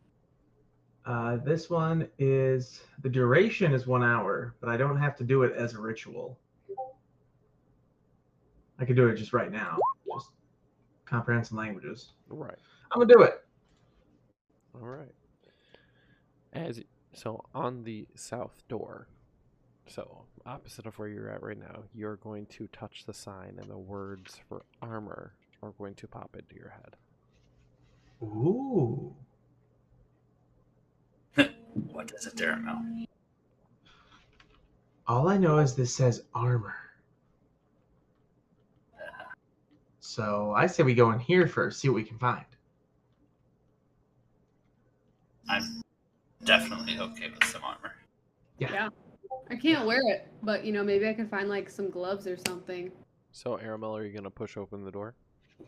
Uh, 1.06 1.36
this 1.36 1.70
one 1.70 2.06
is 2.18 2.82
the 3.02 3.08
duration 3.08 3.72
is 3.72 3.86
one 3.86 4.02
hour, 4.04 4.54
but 4.60 4.68
I 4.68 4.76
don't 4.76 4.98
have 4.98 5.16
to 5.16 5.24
do 5.24 5.42
it 5.42 5.54
as 5.56 5.74
a 5.74 5.80
ritual. 5.80 6.38
I 8.78 8.84
could 8.84 8.96
do 8.96 9.08
it 9.08 9.16
just 9.16 9.32
right 9.32 9.50
now. 9.50 9.78
Just 10.12 10.30
comprehend 11.04 11.46
some 11.46 11.58
languages. 11.58 12.12
Right. 12.28 12.58
I'm 12.92 13.00
gonna 13.00 13.12
do 13.12 13.22
it. 13.22 13.44
All 14.74 14.86
right. 14.86 15.14
As 16.52 16.80
so 17.12 17.44
on 17.54 17.84
the 17.84 18.06
south 18.14 18.62
door, 18.68 19.08
so 19.86 20.24
opposite 20.46 20.86
of 20.86 20.98
where 20.98 21.08
you're 21.08 21.30
at 21.30 21.42
right 21.42 21.58
now, 21.58 21.82
you're 21.94 22.16
going 22.16 22.46
to 22.46 22.66
touch 22.68 23.04
the 23.06 23.14
sign, 23.14 23.58
and 23.60 23.70
the 23.70 23.78
words 23.78 24.40
for 24.48 24.64
armor 24.80 25.34
are 25.62 25.72
going 25.72 25.94
to 25.94 26.06
pop 26.06 26.36
into 26.38 26.54
your 26.54 26.70
head. 26.70 26.96
Ooh. 28.22 29.14
What 31.92 32.08
does 32.08 32.26
it, 32.26 32.34
Daramel? 32.34 33.06
All 35.06 35.28
I 35.28 35.36
know 35.38 35.58
is 35.58 35.74
this 35.74 35.94
says 35.94 36.24
armor. 36.34 36.74
So 40.08 40.54
I 40.56 40.66
say 40.66 40.84
we 40.84 40.94
go 40.94 41.10
in 41.10 41.18
here 41.18 41.46
first, 41.46 41.80
see 41.80 41.90
what 41.90 41.96
we 41.96 42.02
can 42.02 42.16
find. 42.16 42.46
I'm 45.50 45.82
definitely 46.46 46.98
okay 46.98 47.28
with 47.28 47.44
some 47.44 47.62
armor. 47.62 47.92
Yeah. 48.58 48.72
Yeah. 48.72 48.88
I 49.50 49.56
can't 49.56 49.86
wear 49.86 50.00
it, 50.06 50.26
but 50.42 50.64
you 50.64 50.72
know, 50.72 50.82
maybe 50.82 51.06
I 51.06 51.12
can 51.12 51.28
find 51.28 51.50
like 51.50 51.68
some 51.68 51.90
gloves 51.90 52.26
or 52.26 52.38
something. 52.46 52.90
So 53.32 53.58
Aramil, 53.58 53.98
are 53.98 54.02
you 54.02 54.16
gonna 54.16 54.30
push 54.30 54.56
open 54.56 54.82
the 54.82 54.90
door? 54.90 55.14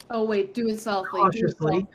Oh 0.08 0.24
wait, 0.24 0.54
do 0.54 0.68
it 0.68 0.80
softly. 0.80 1.20
do 1.20 1.26
it 1.26 1.32
Cautiously. 1.32 1.80
softly. 1.80 1.86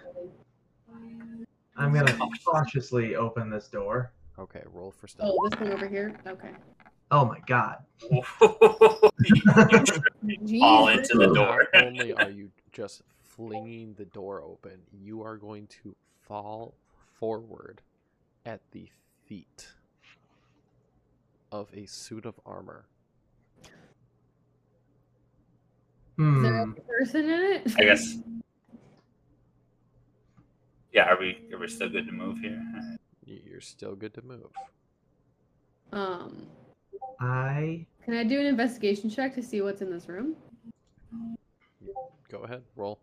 I'm 1.78 1.92
gonna 1.92 2.16
cautiously 2.46 3.16
open 3.16 3.50
this 3.50 3.70
door. 3.70 4.12
Okay, 4.38 4.62
roll 4.72 4.92
for 4.92 5.08
stealth. 5.08 5.34
Oh, 5.36 5.50
this 5.50 5.60
one 5.60 5.72
over 5.72 5.88
here. 5.88 6.16
Okay. 6.28 6.52
Oh 7.10 7.26
my 7.26 7.40
god. 7.48 7.78
you 10.32 10.60
fall 10.60 10.88
into 10.90 11.16
the 11.18 11.28
door. 11.34 11.68
Not 11.74 11.82
only 11.82 12.14
are 12.14 12.30
you 12.30 12.52
just 12.72 13.02
flinging 13.24 13.94
the 13.96 14.06
door 14.06 14.42
open, 14.42 14.82
you 14.92 15.22
are 15.24 15.38
going 15.38 15.68
to 15.84 15.96
fall 16.22 16.76
forward 17.20 17.82
at 18.46 18.62
the 18.72 18.90
feet 19.26 19.68
of 21.52 21.70
a 21.74 21.86
suit 21.86 22.26
of 22.26 22.40
armor. 22.46 22.86
Is 26.36 26.42
there 26.42 26.62
Hmm. 26.62 26.72
a 26.78 26.82
person 26.82 27.30
in 27.30 27.42
it? 27.54 27.76
I 27.78 27.86
guess. 27.86 28.18
Yeah, 30.94 31.10
are 31.12 31.20
we 31.20 31.38
are 31.54 31.58
we 31.60 31.68
still 31.68 31.90
good 31.90 32.06
to 32.06 32.12
move 32.12 32.40
here? 32.40 32.62
You're 33.26 33.62
still 33.62 33.96
good 33.96 34.14
to 34.16 34.22
move. 34.22 34.52
Um, 35.92 36.48
I 37.20 37.86
can 38.04 38.14
I 38.14 38.24
do 38.24 38.40
an 38.40 38.46
investigation 38.46 39.10
check 39.10 39.34
to 39.36 39.42
see 39.42 39.62
what's 39.62 39.82
in 39.82 39.90
this 39.90 40.08
room? 40.08 40.36
Go 42.30 42.40
ahead, 42.40 42.64
roll. 42.76 43.00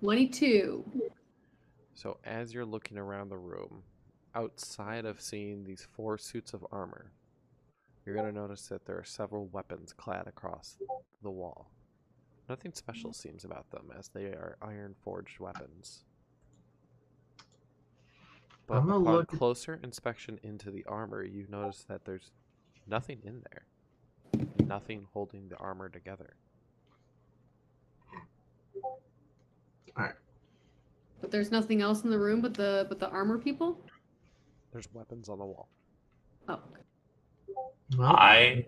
Twenty-two. 0.00 0.84
So 1.94 2.18
as 2.24 2.52
you're 2.52 2.64
looking 2.64 2.98
around 2.98 3.28
the 3.28 3.38
room, 3.38 3.82
outside 4.34 5.04
of 5.04 5.20
seeing 5.20 5.62
these 5.62 5.86
four 5.94 6.18
suits 6.18 6.52
of 6.52 6.66
armor, 6.72 7.12
you're 8.04 8.16
going 8.16 8.26
to 8.26 8.32
notice 8.32 8.66
that 8.66 8.84
there 8.84 8.98
are 8.98 9.04
several 9.04 9.46
weapons 9.46 9.92
clad 9.92 10.26
across 10.26 10.76
the 11.22 11.30
wall. 11.30 11.70
Nothing 12.48 12.72
special 12.74 13.12
seems 13.12 13.44
about 13.44 13.70
them, 13.70 13.92
as 13.96 14.08
they 14.08 14.24
are 14.24 14.56
iron 14.60 14.96
forged 15.04 15.38
weapons. 15.38 16.02
But 18.66 18.78
I'm 18.78 18.86
gonna 18.86 19.00
upon 19.02 19.14
look- 19.14 19.28
closer 19.28 19.78
inspection 19.82 20.38
into 20.42 20.70
the 20.70 20.84
armor, 20.86 21.22
you 21.24 21.46
notice 21.48 21.84
that 21.88 22.04
there's 22.04 22.30
nothing 22.86 23.20
in 23.24 23.42
there. 23.50 23.66
Nothing 24.66 25.06
holding 25.12 25.48
the 25.48 25.56
armor 25.56 25.88
together. 25.88 26.34
Alright. 29.96 30.14
But 31.20 31.30
there's 31.30 31.50
nothing 31.50 31.82
else 31.82 32.02
in 32.04 32.10
the 32.10 32.18
room 32.18 32.40
but 32.40 32.54
the 32.54 32.86
but 32.88 32.98
the 32.98 33.08
armor 33.10 33.38
people. 33.38 33.78
There's 34.72 34.88
weapons 34.94 35.28
on 35.28 35.38
the 35.38 35.44
wall. 35.44 35.68
Oh, 36.48 36.58
well, 37.98 38.16
I 38.16 38.66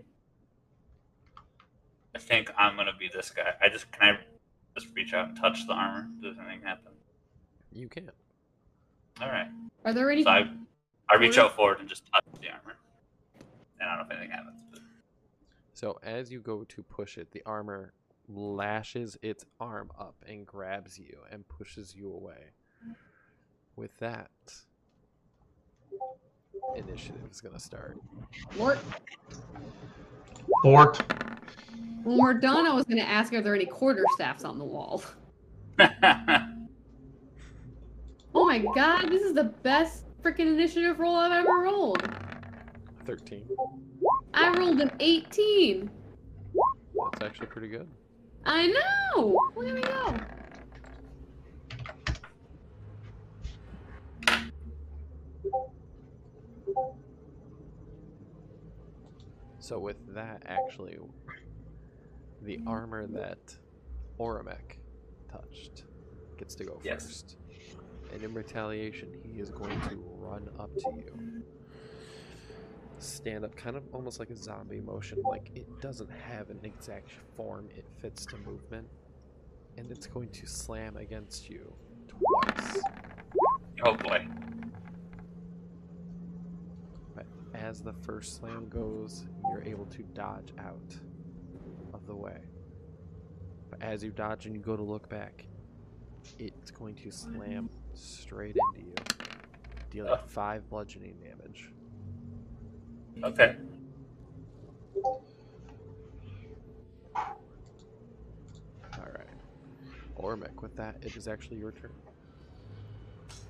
I 2.13 2.19
think 2.19 2.51
I'm 2.57 2.75
gonna 2.77 2.93
be 2.97 3.09
this 3.13 3.31
guy. 3.31 3.55
I 3.61 3.69
just 3.69 3.91
can 3.91 4.15
I 4.15 4.19
just 4.79 4.93
reach 4.95 5.13
out 5.13 5.29
and 5.29 5.37
touch 5.37 5.65
the 5.65 5.73
armor? 5.73 6.07
Does 6.21 6.37
anything 6.37 6.61
happen? 6.61 6.91
You 7.73 7.89
can. 7.89 8.11
All 9.21 9.29
right. 9.29 9.47
are 9.85 9.93
there 9.93 10.11
any? 10.11 10.23
So 10.23 10.29
I 10.29 10.49
I 11.09 11.15
reach 11.17 11.37
out 11.37 11.55
forward 11.55 11.79
and 11.79 11.87
just 11.87 12.03
touch 12.13 12.23
the 12.41 12.49
armor, 12.49 12.77
and 13.79 13.89
I 13.89 13.95
don't 13.95 14.07
know 14.07 14.13
if 14.13 14.19
anything 14.19 14.31
happens. 14.31 14.61
But 14.71 14.81
So 15.73 15.99
as 16.03 16.31
you 16.31 16.41
go 16.41 16.63
to 16.65 16.83
push 16.83 17.17
it, 17.17 17.31
the 17.31 17.43
armor 17.45 17.93
lashes 18.27 19.17
its 19.21 19.45
arm 19.59 19.91
up 19.99 20.15
and 20.27 20.45
grabs 20.45 20.97
you 20.97 21.19
and 21.31 21.47
pushes 21.47 21.95
you 21.95 22.11
away. 22.11 22.51
With 23.75 23.97
that, 23.99 24.29
initiative 26.75 27.29
is 27.29 27.41
going 27.41 27.53
to 27.53 27.59
start. 27.59 27.97
Lord, 28.57 28.79
Fort. 30.63 31.01
when 32.03 32.17
we're 32.17 32.33
done, 32.35 32.65
I 32.65 32.73
was 32.73 32.85
going 32.85 32.97
to 32.97 33.07
ask, 33.07 33.33
are 33.33 33.41
there 33.41 33.55
any 33.55 33.65
quarter 33.65 34.03
staffs 34.15 34.43
on 34.43 34.57
the 34.57 34.65
wall? 34.65 35.03
my 38.59 38.73
god, 38.73 39.09
this 39.09 39.21
is 39.21 39.33
the 39.33 39.43
best 39.63 40.05
freaking 40.23 40.47
initiative 40.47 40.99
roll 40.99 41.15
I've 41.15 41.31
ever 41.31 41.59
rolled. 41.59 42.01
13. 43.05 43.45
I 44.33 44.49
rolled 44.57 44.79
an 44.79 44.91
18. 44.99 45.89
That's 47.11 47.21
actually 47.21 47.47
pretty 47.47 47.67
good. 47.67 47.87
I 48.45 48.67
know. 48.67 49.41
Look 49.55 49.67
at 49.67 49.75
me 49.75 49.81
go. 49.81 50.15
So 59.59 59.79
with 59.79 59.97
that, 60.13 60.43
actually, 60.45 60.97
the 62.41 62.59
armor 62.67 63.07
that 63.07 63.57
Oramek 64.19 64.77
touched 65.31 65.85
gets 66.37 66.55
to 66.55 66.63
go 66.63 66.79
Yes. 66.83 67.03
first. 67.03 67.37
And 68.13 68.23
in 68.23 68.33
retaliation, 68.33 69.09
he 69.23 69.39
is 69.39 69.49
going 69.49 69.79
to 69.81 69.95
run 70.17 70.49
up 70.59 70.73
to 70.75 70.91
you. 70.95 71.43
Stand 72.97 73.43
up, 73.43 73.55
kind 73.55 73.75
of 73.75 73.83
almost 73.93 74.19
like 74.19 74.29
a 74.29 74.35
zombie 74.35 74.79
motion. 74.79 75.21
Like 75.21 75.51
it 75.53 75.81
doesn't 75.81 76.09
have 76.09 76.49
an 76.49 76.59
exact 76.63 77.09
form, 77.35 77.69
it 77.75 77.85
fits 78.01 78.25
to 78.27 78.37
movement. 78.37 78.87
And 79.77 79.91
it's 79.91 80.07
going 80.07 80.29
to 80.29 80.47
slam 80.47 80.95
against 80.95 81.49
you 81.49 81.73
twice. 82.07 82.79
Oh 83.83 83.95
boy. 83.95 84.25
But 87.13 87.25
as 87.53 87.81
the 87.81 87.93
first 87.93 88.37
slam 88.37 88.69
goes, 88.69 89.25
you're 89.51 89.63
able 89.63 89.85
to 89.87 90.03
dodge 90.13 90.53
out 90.57 90.95
of 91.93 92.07
the 92.07 92.15
way. 92.15 92.39
But 93.69 93.81
as 93.81 94.03
you 94.03 94.11
dodge 94.11 94.45
and 94.45 94.55
you 94.55 94.61
go 94.61 94.77
to 94.77 94.83
look 94.83 95.09
back, 95.09 95.45
it's 96.39 96.71
going 96.71 96.95
to 96.95 97.11
slam 97.11 97.69
straight 97.95 98.55
into 98.55 98.87
you, 98.87 98.93
dealing 99.91 100.11
Ugh. 100.11 100.19
five 100.27 100.69
bludgeoning 100.69 101.15
damage. 101.21 101.71
Okay. 103.23 103.55
Alright. 108.97 109.27
Ormek, 110.17 110.61
with 110.61 110.75
that, 110.75 110.97
it 111.01 111.15
is 111.15 111.27
actually 111.27 111.57
your 111.57 111.71
turn. 111.71 111.91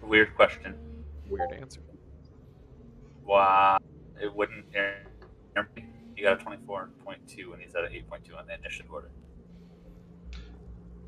Weird 0.02 0.36
question. 0.36 0.76
Weird 1.30 1.52
answer. 1.54 1.82
Wow, 3.24 3.80
it 4.22 4.34
wouldn't? 4.34 4.66
He 6.16 6.22
got 6.22 6.42
a 6.42 6.46
24.2 6.46 7.54
and 7.54 7.62
he's 7.62 7.76
at 7.76 7.84
an 7.84 7.92
8.2 7.92 8.38
on 8.38 8.46
the 8.48 8.54
initiative 8.54 8.92
order. 8.92 9.10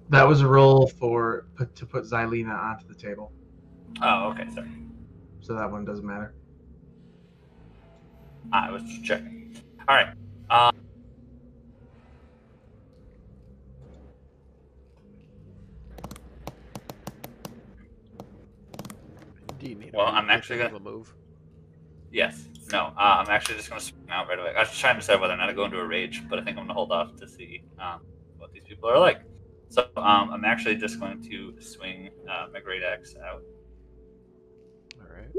That 0.10 0.28
was 0.28 0.42
a 0.42 0.48
roll 0.48 0.88
for 0.88 1.46
put, 1.56 1.76
to 1.76 1.86
put 1.86 2.04
Xylena 2.06 2.58
onto 2.58 2.88
the 2.88 2.96
table, 2.96 3.32
Oh, 4.02 4.30
okay, 4.30 4.48
sorry. 4.54 4.70
so 5.42 5.54
that 5.56 5.70
one 5.70 5.84
doesn't 5.84 6.06
matter. 6.06 6.34
I 8.54 8.72
was 8.72 8.84
just 8.84 9.04
checking. 9.04 9.58
All 9.88 9.96
right. 9.96 10.08
Um, 10.50 10.74
Do 19.60 19.68
you 19.70 19.76
need 19.76 19.92
Well, 19.94 20.08
a 20.08 20.12
I'm 20.12 20.30
actually 20.30 20.60
gonna 20.60 20.80
move? 20.80 21.14
yes. 22.12 22.46
No. 22.72 22.94
Uh, 22.98 23.24
I'm 23.26 23.30
actually 23.30 23.56
just 23.56 23.70
going 23.70 23.80
to 23.80 23.88
swing 23.88 24.10
out 24.10 24.28
right 24.28 24.38
away. 24.38 24.52
I 24.54 24.60
was 24.60 24.68
just 24.70 24.82
trying 24.82 24.96
to 24.96 25.00
decide 25.00 25.22
whether 25.22 25.34
or 25.34 25.38
not 25.38 25.46
to 25.48 25.54
go 25.54 25.64
into 25.64 25.80
a 25.80 25.86
rage, 25.88 26.22
but 26.30 26.38
I 26.38 26.44
think 26.44 26.58
I'm 26.58 26.66
going 26.66 26.68
to 26.68 26.74
hold 26.74 26.92
off 26.92 27.16
to 27.16 27.26
see 27.28 27.64
um, 27.80 28.02
what 28.38 28.52
these 28.52 28.64
people 28.68 28.90
are 28.90 29.00
like. 29.00 29.22
So 29.70 29.88
um, 29.98 30.30
I'm 30.32 30.46
actually 30.46 30.76
just 30.76 31.00
going 31.00 31.22
to 31.24 31.56
swing 31.60 32.10
uh, 32.30 32.48
my 32.54 32.60
great 32.60 32.84
axe 32.84 33.16
out. 33.24 33.44
Alright. 35.02 35.32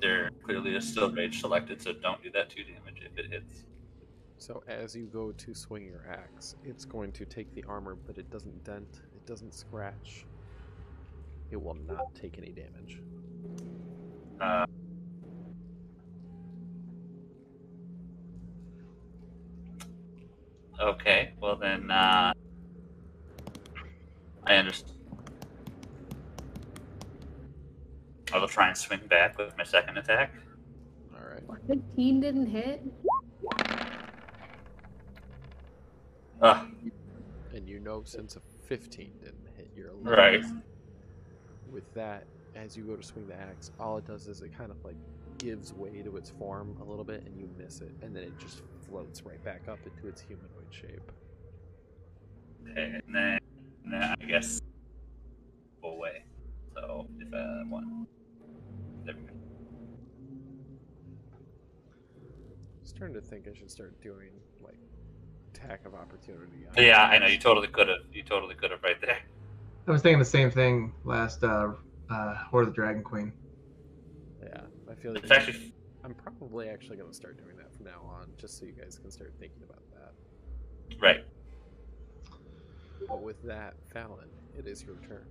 There 0.00 0.30
clearly 0.44 0.76
is 0.76 0.86
still 0.86 1.10
rage 1.10 1.40
selected, 1.40 1.80
so 1.80 1.92
don't 1.92 2.22
do 2.22 2.30
that 2.32 2.50
two 2.50 2.62
damage 2.62 3.02
if 3.02 3.18
it 3.18 3.30
hits. 3.30 3.64
So 4.36 4.62
as 4.68 4.94
you 4.94 5.06
go 5.06 5.32
to 5.32 5.54
swing 5.54 5.86
your 5.86 6.04
axe, 6.10 6.56
it's 6.64 6.84
going 6.84 7.12
to 7.12 7.24
take 7.24 7.52
the 7.54 7.64
armor, 7.66 7.96
but 8.06 8.18
it 8.18 8.30
doesn't 8.30 8.62
dent, 8.64 9.00
it 9.14 9.26
doesn't 9.26 9.54
scratch. 9.54 10.26
It 11.50 11.62
will 11.62 11.78
not 11.86 12.14
take 12.14 12.36
any 12.36 12.52
damage. 12.52 13.00
Uh, 14.40 14.66
okay, 20.80 21.32
well 21.40 21.56
then, 21.56 21.90
uh, 21.90 22.32
I 24.46 24.56
understand. 24.56 24.98
I 28.32 28.38
will 28.38 28.48
try 28.48 28.68
and 28.68 28.76
swing 28.76 29.00
back 29.08 29.38
with 29.38 29.56
my 29.56 29.64
second 29.64 29.96
attack. 29.96 30.34
Alright. 31.14 31.42
15 31.68 32.20
didn't 32.20 32.46
hit. 32.46 32.82
Ugh, 36.42 36.66
And 37.54 37.68
you 37.68 37.78
know 37.78 38.02
since 38.04 38.36
a 38.36 38.40
15 38.66 39.12
didn't 39.22 39.48
hit 39.56 39.70
your 39.76 39.92
Right. 40.02 40.44
With 41.70 41.92
that, 41.94 42.24
as 42.56 42.76
you 42.76 42.82
go 42.84 42.96
to 42.96 43.02
swing 43.02 43.26
the 43.28 43.34
axe, 43.34 43.70
all 43.78 43.98
it 43.98 44.06
does 44.06 44.26
is 44.26 44.42
it 44.42 44.56
kind 44.56 44.70
of 44.70 44.84
like 44.84 44.96
gives 45.38 45.72
way 45.72 46.02
to 46.02 46.16
its 46.16 46.30
form 46.30 46.76
a 46.80 46.84
little 46.84 47.04
bit 47.04 47.22
and 47.24 47.38
you 47.38 47.48
miss 47.56 47.80
it, 47.80 47.92
and 48.02 48.14
then 48.14 48.24
it 48.24 48.38
just 48.38 48.62
floats 48.88 49.22
right 49.24 49.42
back 49.44 49.62
up 49.68 49.78
into 49.84 50.08
its 50.08 50.20
humanoid 50.20 50.48
shape. 50.70 51.12
okay, 52.70 53.00
and 53.06 53.14
then, 53.14 53.38
and 53.84 53.92
then 53.92 54.02
I 54.02 54.24
guess 54.24 54.60
full 55.80 55.98
way. 55.98 56.24
So 56.74 57.06
if 57.20 57.32
I 57.32 57.62
want, 57.68 58.08
there 59.04 59.14
we 59.14 59.22
go. 59.22 59.34
starting 62.84 63.14
to 63.14 63.20
think 63.20 63.46
I 63.48 63.58
should 63.58 63.70
start 63.70 64.00
doing 64.00 64.30
like 64.62 64.78
attack 65.52 65.84
of 65.86 65.94
opportunity. 65.94 66.66
on 66.68 66.82
Yeah, 66.82 67.02
I 67.02 67.18
know 67.18 67.26
you 67.26 67.38
totally 67.38 67.68
could 67.68 67.88
have. 67.88 67.98
You 68.12 68.22
totally 68.22 68.54
could 68.54 68.70
have 68.70 68.82
right 68.82 69.00
there. 69.00 69.18
I 69.86 69.90
was 69.90 70.00
thinking 70.02 70.18
the 70.18 70.24
same 70.24 70.50
thing 70.50 70.92
last 71.04 71.44
uh, 71.44 71.72
uh, 72.10 72.34
Hoard 72.50 72.68
of 72.68 72.70
the 72.70 72.74
Dragon 72.74 73.02
Queen. 73.02 73.32
Yeah, 74.42 74.62
I 74.90 74.94
feel 74.94 75.12
like 75.12 75.24
It's 75.24 75.32
actually 75.32 75.72
I'm 76.04 76.14
probably 76.14 76.68
actually 76.68 76.96
going 76.96 77.10
to 77.10 77.16
start 77.16 77.38
doing 77.38 77.56
that 77.56 77.73
from 77.84 77.92
now 77.92 78.00
on, 78.08 78.28
just 78.38 78.58
so 78.58 78.66
you 78.66 78.72
guys 78.72 78.98
can 78.98 79.10
start 79.10 79.32
thinking 79.38 79.62
about 79.62 79.82
that. 79.92 81.00
right. 81.00 81.24
But 83.08 83.22
with 83.22 83.42
that, 83.42 83.74
Fallon, 83.92 84.28
it 84.56 84.66
is 84.66 84.82
your 84.82 84.96
turn. 84.96 85.26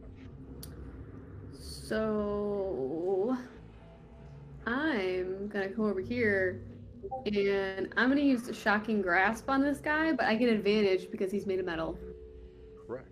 So 1.60 3.38
I'm 4.68 5.47
gonna 5.47 5.70
come 5.70 5.86
over 5.86 6.01
here 6.01 6.62
and 7.26 7.93
I'm 7.97 8.10
gonna 8.10 8.22
use 8.22 8.43
the 8.43 8.54
shocking 8.54 9.01
grasp 9.01 9.49
on 9.49 9.62
this 9.62 9.80
guy, 9.80 10.12
but 10.12 10.26
I 10.26 10.36
get 10.36 10.49
advantage 10.49 11.10
because 11.10 11.32
he's 11.32 11.45
made 11.45 11.60
of 11.60 11.66
metal. 11.66 11.97
Correct. 12.86 13.08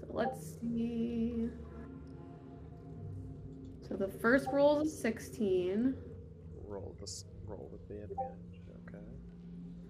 So 0.00 0.06
let's 0.12 0.56
see. 0.60 1.48
So 3.94 3.98
the 3.98 4.08
first 4.18 4.48
roll 4.52 4.80
is 4.80 4.92
a 4.92 4.96
16. 4.96 5.94
Roll 6.66 6.96
this. 7.00 7.26
Roll 7.46 7.68
with 7.70 7.86
the 7.86 8.02
advantage. 8.02 8.60
Okay. 8.88 9.04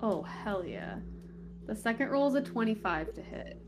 Oh 0.03 0.21
hell 0.21 0.63
yeah. 0.63 0.97
The 1.67 1.75
second 1.75 2.11
roll 2.11 2.29
is 2.29 2.35
a 2.35 2.43
25 2.43 3.15
to 3.15 3.23
hit. 3.23 3.63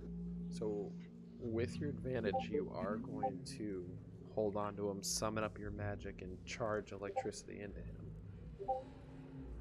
So, 0.51 0.93
with 1.41 1.81
your 1.81 1.89
advantage, 1.89 2.35
you 2.51 2.71
are 2.75 2.97
going 2.97 3.39
to 3.57 3.87
hold 4.35 4.59
on 4.59 4.77
to 4.77 4.91
him, 4.91 5.03
summon 5.03 5.43
up 5.43 5.59
your 5.59 5.71
magic, 5.71 6.21
and 6.21 6.37
charge 6.45 6.93
electricity 6.93 7.63
into 7.63 7.81
him. 7.81 8.05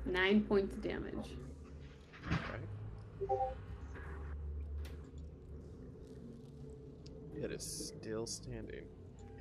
Nine 0.05 0.41
points 0.41 0.75
of 0.75 0.81
damage. 0.81 1.37
Right? 2.29 3.29
It 7.41 7.51
is 7.51 7.93
still 7.97 8.27
standing, 8.27 8.83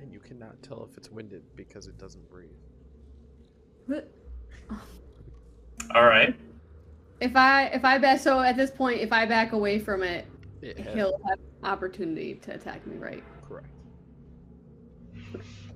and 0.01 0.11
you 0.11 0.19
cannot 0.19 0.61
tell 0.61 0.87
if 0.89 0.97
it's 0.97 1.09
winded 1.11 1.43
because 1.55 1.87
it 1.87 1.97
doesn't 1.97 2.29
breathe. 2.29 2.49
But 3.87 4.11
All 5.93 6.05
right. 6.05 6.35
if 7.21 7.35
I 7.35 7.65
if 7.67 7.85
I 7.85 7.97
back 7.97 8.19
so 8.19 8.39
at 8.41 8.57
this 8.57 8.71
point 8.71 8.99
if 8.99 9.11
I 9.13 9.25
back 9.25 9.51
away 9.53 9.79
from 9.79 10.03
it, 10.03 10.25
It 10.61 10.77
has 10.79 10.95
he'll 10.95 11.19
have 11.27 11.39
opportunity 11.63 12.35
to 12.35 12.53
attack 12.53 12.85
me, 12.87 12.97
right? 12.97 13.23
correct. 13.47 13.67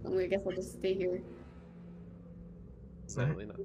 I 0.05 0.25
guess 0.27 0.41
I'll 0.45 0.53
just 0.53 0.73
stay 0.79 0.93
here. 0.93 1.21
Sadly 3.05 3.45
not. 3.45 3.57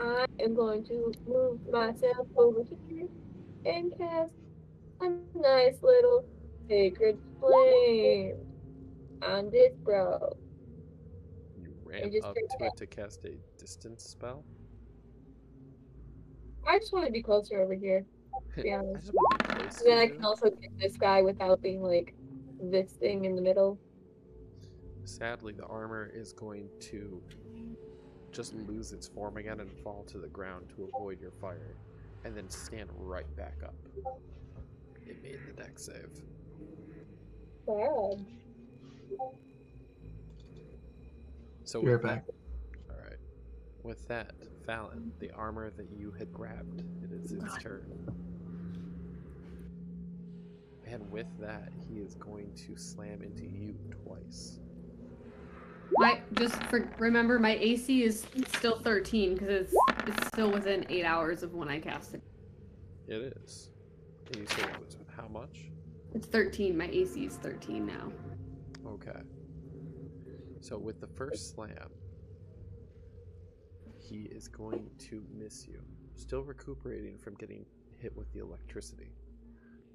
I 0.00 0.26
am 0.40 0.54
going 0.54 0.84
to 0.86 1.12
move 1.26 1.60
myself 1.70 2.26
over 2.36 2.62
here 2.88 3.06
and 3.64 3.96
cast 3.96 4.32
a 5.00 5.08
nice 5.38 5.76
little 5.82 6.24
sacred 6.68 7.18
flame 7.40 8.36
on 9.22 9.50
this 9.50 9.72
bro. 9.82 10.36
You 11.60 11.74
ran 11.84 12.12
just 12.12 12.24
up 12.24 12.34
to 12.34 12.64
it 12.66 12.76
to 12.76 12.86
cast 12.86 13.24
a 13.24 13.32
distance 13.58 14.04
spell. 14.04 14.44
I 16.66 16.78
just 16.78 16.92
want 16.92 17.06
to 17.06 17.12
be 17.12 17.22
closer 17.22 17.60
over 17.60 17.74
here. 17.74 18.04
Yeah. 18.56 18.80
I 18.96 18.98
just 18.98 19.12
want 19.12 19.58
be 19.58 19.64
And 19.64 19.72
then 19.86 19.98
I 19.98 20.08
can 20.08 20.24
also 20.24 20.50
get 20.50 20.78
this 20.78 20.96
guy 20.96 21.22
without 21.22 21.62
being 21.62 21.82
like 21.82 22.14
this 22.60 22.92
thing 22.92 23.24
in 23.24 23.36
the 23.36 23.42
middle. 23.42 23.78
Sadly, 25.04 25.52
the 25.52 25.66
armor 25.66 26.10
is 26.14 26.32
going 26.32 26.68
to 26.80 27.22
just 28.32 28.54
lose 28.54 28.92
its 28.92 29.06
form 29.06 29.36
again 29.36 29.60
and 29.60 29.70
fall 29.70 30.04
to 30.08 30.18
the 30.18 30.28
ground 30.28 30.72
to 30.76 30.90
avoid 30.94 31.20
your 31.20 31.30
fire, 31.30 31.76
and 32.24 32.36
then 32.36 32.48
stand 32.48 32.88
right 32.96 33.36
back 33.36 33.58
up. 33.62 33.74
It 35.06 35.22
made 35.22 35.38
the 35.46 35.62
dex 35.62 35.84
save. 35.84 36.22
Bad. 37.66 38.24
So 41.64 41.80
we're 41.80 41.98
back. 41.98 42.24
All 42.90 42.96
right. 43.02 43.16
With 43.82 44.06
that, 44.08 44.32
Fallon, 44.66 45.12
the 45.18 45.30
armor 45.32 45.70
that 45.70 45.88
you 45.96 46.12
had 46.18 46.32
grabbed, 46.32 46.84
it 47.02 47.10
is 47.10 47.32
its 47.32 47.56
turn. 47.58 48.06
And 50.86 51.10
with 51.10 51.26
that, 51.40 51.72
he 51.88 52.00
is 52.00 52.14
going 52.14 52.52
to 52.66 52.76
slam 52.76 53.22
into 53.22 53.44
you 53.44 53.74
twice. 54.04 54.58
My 55.96 56.20
just 56.34 56.62
for 56.64 56.88
remember 56.98 57.38
my 57.38 57.56
AC 57.56 58.02
is 58.02 58.26
still 58.54 58.78
13 58.80 59.34
because 59.34 59.48
it's 59.48 59.74
it's 60.06 60.26
still 60.28 60.50
within 60.50 60.84
eight 60.88 61.04
hours 61.04 61.42
of 61.42 61.54
when 61.54 61.68
I 61.68 61.80
cast 61.80 62.14
it. 62.14 62.22
It 63.08 63.36
is. 63.44 63.70
And 64.26 64.36
you 64.36 64.46
said 64.48 64.68
it 64.70 64.78
was 64.84 64.96
how 65.16 65.28
much? 65.28 65.70
It's 66.14 66.26
13. 66.26 66.76
My 66.76 66.86
AC 66.86 67.24
is 67.24 67.36
13 67.36 67.84
now. 67.84 68.12
Okay. 68.86 69.20
So 70.60 70.78
with 70.78 71.00
the 71.00 71.08
first 71.08 71.54
slam, 71.54 71.90
he 73.98 74.28
is 74.30 74.48
going 74.48 74.88
to 75.10 75.22
miss 75.36 75.66
you, 75.66 75.80
still 76.14 76.42
recuperating 76.42 77.18
from 77.18 77.34
getting 77.34 77.64
hit 77.98 78.16
with 78.16 78.32
the 78.32 78.38
electricity. 78.40 79.10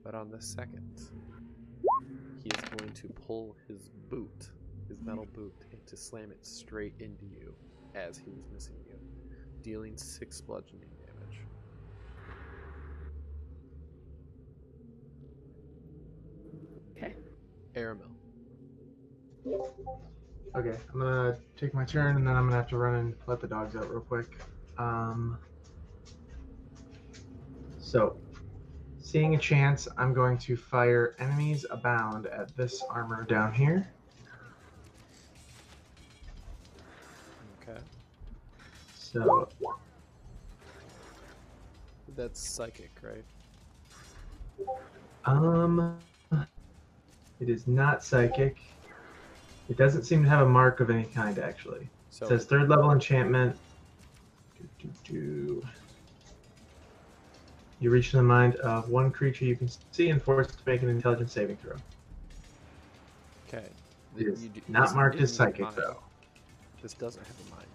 But 0.03 0.13
on 0.15 0.29
the 0.29 0.41
second, 0.41 1.01
he 2.43 2.49
is 2.49 2.69
going 2.77 2.91
to 2.93 3.07
pull 3.25 3.55
his 3.67 3.89
boot, 4.09 4.49
his 4.87 4.99
metal 5.01 5.27
boot, 5.33 5.55
and 5.71 5.85
to 5.87 5.95
slam 5.95 6.31
it 6.31 6.45
straight 6.45 6.93
into 6.99 7.25
you 7.25 7.53
as 7.95 8.17
he 8.17 8.29
was 8.29 8.45
missing 8.53 8.75
you, 8.87 8.95
dealing 9.61 9.97
six 9.97 10.41
bludgeoning 10.41 10.89
damage. 11.05 11.39
Okay. 16.97 17.13
Aramil. 17.75 18.09
Okay, 20.55 20.77
I'm 20.93 20.99
gonna 20.99 21.37
take 21.55 21.73
my 21.73 21.85
turn 21.85 22.15
and 22.15 22.27
then 22.27 22.35
I'm 22.35 22.45
gonna 22.45 22.55
have 22.55 22.69
to 22.69 22.77
run 22.77 22.95
and 22.95 23.15
let 23.27 23.39
the 23.39 23.47
dogs 23.47 23.75
out 23.75 23.89
real 23.89 24.01
quick. 24.01 24.27
Um, 24.77 25.37
so, 27.77 28.17
seeing 29.01 29.35
a 29.35 29.37
chance, 29.37 29.87
I'm 29.97 30.13
going 30.13 30.37
to 30.39 30.55
fire 30.55 31.15
enemies 31.19 31.65
abound 31.69 32.27
at 32.27 32.55
this 32.55 32.83
armor 32.89 33.25
down 33.25 33.53
here. 33.53 33.91
Okay. 37.61 37.79
So, 38.95 39.49
That's 42.15 42.39
psychic, 42.39 42.91
right? 43.01 43.25
um, 45.25 45.97
it 47.39 47.49
is 47.49 47.67
not 47.67 48.03
psychic. 48.03 48.57
It 49.69 49.77
doesn't 49.77 50.03
seem 50.03 50.23
to 50.23 50.29
have 50.29 50.45
a 50.45 50.49
mark 50.49 50.79
of 50.79 50.89
any 50.89 51.05
kind, 51.05 51.37
actually. 51.39 51.89
So 52.09 52.25
It 52.25 52.29
says 52.29 52.45
third 52.45 52.69
level 52.69 52.91
enchantment. 52.91 53.55
Do, 54.57 54.67
do, 54.79 55.13
do. 55.13 55.67
You 57.79 57.91
reach 57.91 58.11
the 58.11 58.21
mind 58.21 58.55
of 58.55 58.89
one 58.89 59.11
creature 59.11 59.45
you 59.45 59.55
can 59.55 59.69
see 59.91 60.09
and 60.09 60.21
force 60.21 60.47
to 60.47 60.57
make 60.65 60.81
an 60.81 60.89
intelligence 60.89 61.31
saving 61.31 61.57
throw. 61.57 61.75
Okay. 63.47 63.65
It 64.17 64.27
is 64.27 64.41
do- 64.41 64.61
not 64.67 64.93
marked 64.95 65.19
as 65.21 65.33
psychic, 65.33 65.61
mind. 65.61 65.75
though. 65.77 65.97
This 66.81 66.93
doesn't 66.93 67.25
have 67.25 67.35
a 67.47 67.55
mind. 67.55 67.67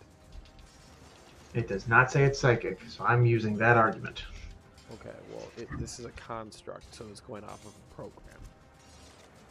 It 1.55 1.69
does 1.69 1.87
not 1.87 2.11
say 2.11 2.25
it's 2.25 2.39
psychic, 2.39 2.81
so 2.89 3.05
I'm 3.05 3.25
using 3.25 3.57
that 3.59 3.77
argument. 3.77 4.25
Okay, 4.93 5.15
well, 5.33 5.47
it, 5.57 5.69
this 5.79 5.99
is 5.99 6.05
a 6.05 6.11
construct, 6.11 6.95
so 6.95 7.07
it's 7.11 7.21
going 7.21 7.45
off 7.45 7.65
of 7.65 7.73
a 7.73 7.95
program, 7.95 8.37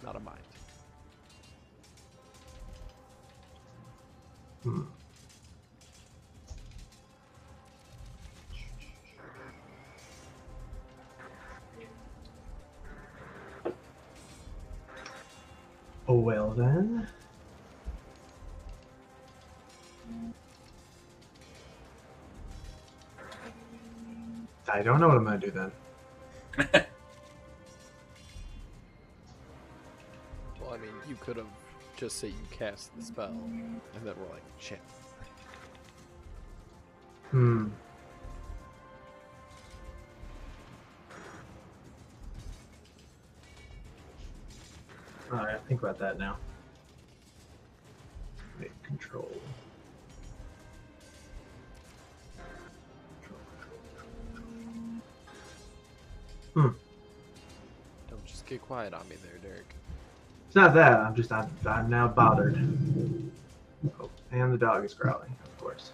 not 0.03 0.15
a 0.17 0.19
mind. 0.19 0.39
Hmm. 4.63 4.81
Oh 16.07 16.19
well 16.19 16.49
then. 16.51 17.07
I 24.71 24.81
don't 24.81 24.99
know 24.99 25.07
what 25.07 25.17
I'm 25.17 25.23
gonna 25.23 25.37
do 25.37 25.51
then. 25.51 26.85
you 31.13 31.19
could 31.19 31.37
have 31.37 31.45
just 31.95 32.17
say 32.17 32.29
you 32.29 32.33
cast 32.49 32.95
the 32.97 33.03
spell, 33.03 33.27
and 33.27 33.79
then 34.03 34.15
we're 34.19 34.33
like, 34.33 34.41
shit. 34.59 34.79
Hmm. 37.29 37.67
Alright, 45.31 45.61
think 45.67 45.81
about 45.81 45.99
that 45.99 46.17
now. 46.17 46.37
Make 48.59 48.71
control. 48.81 49.31
Hmm. 56.55 56.69
Don't 58.09 58.25
just 58.25 58.47
get 58.47 58.63
quiet 58.63 58.95
on 58.95 59.07
me 59.09 59.15
there, 59.23 59.37
Derek. 59.51 59.75
It's 60.53 60.55
not 60.55 60.75
that, 60.75 60.99
I'm 60.99 61.15
just, 61.15 61.31
I'm, 61.31 61.49
I'm 61.65 61.89
now 61.89 62.07
bothered. 62.07 62.55
Oh, 63.99 64.07
and 64.31 64.53
the 64.53 64.57
dog 64.59 64.85
is 64.85 64.93
growling, 64.93 65.35
of 65.43 65.57
course. 65.57 65.93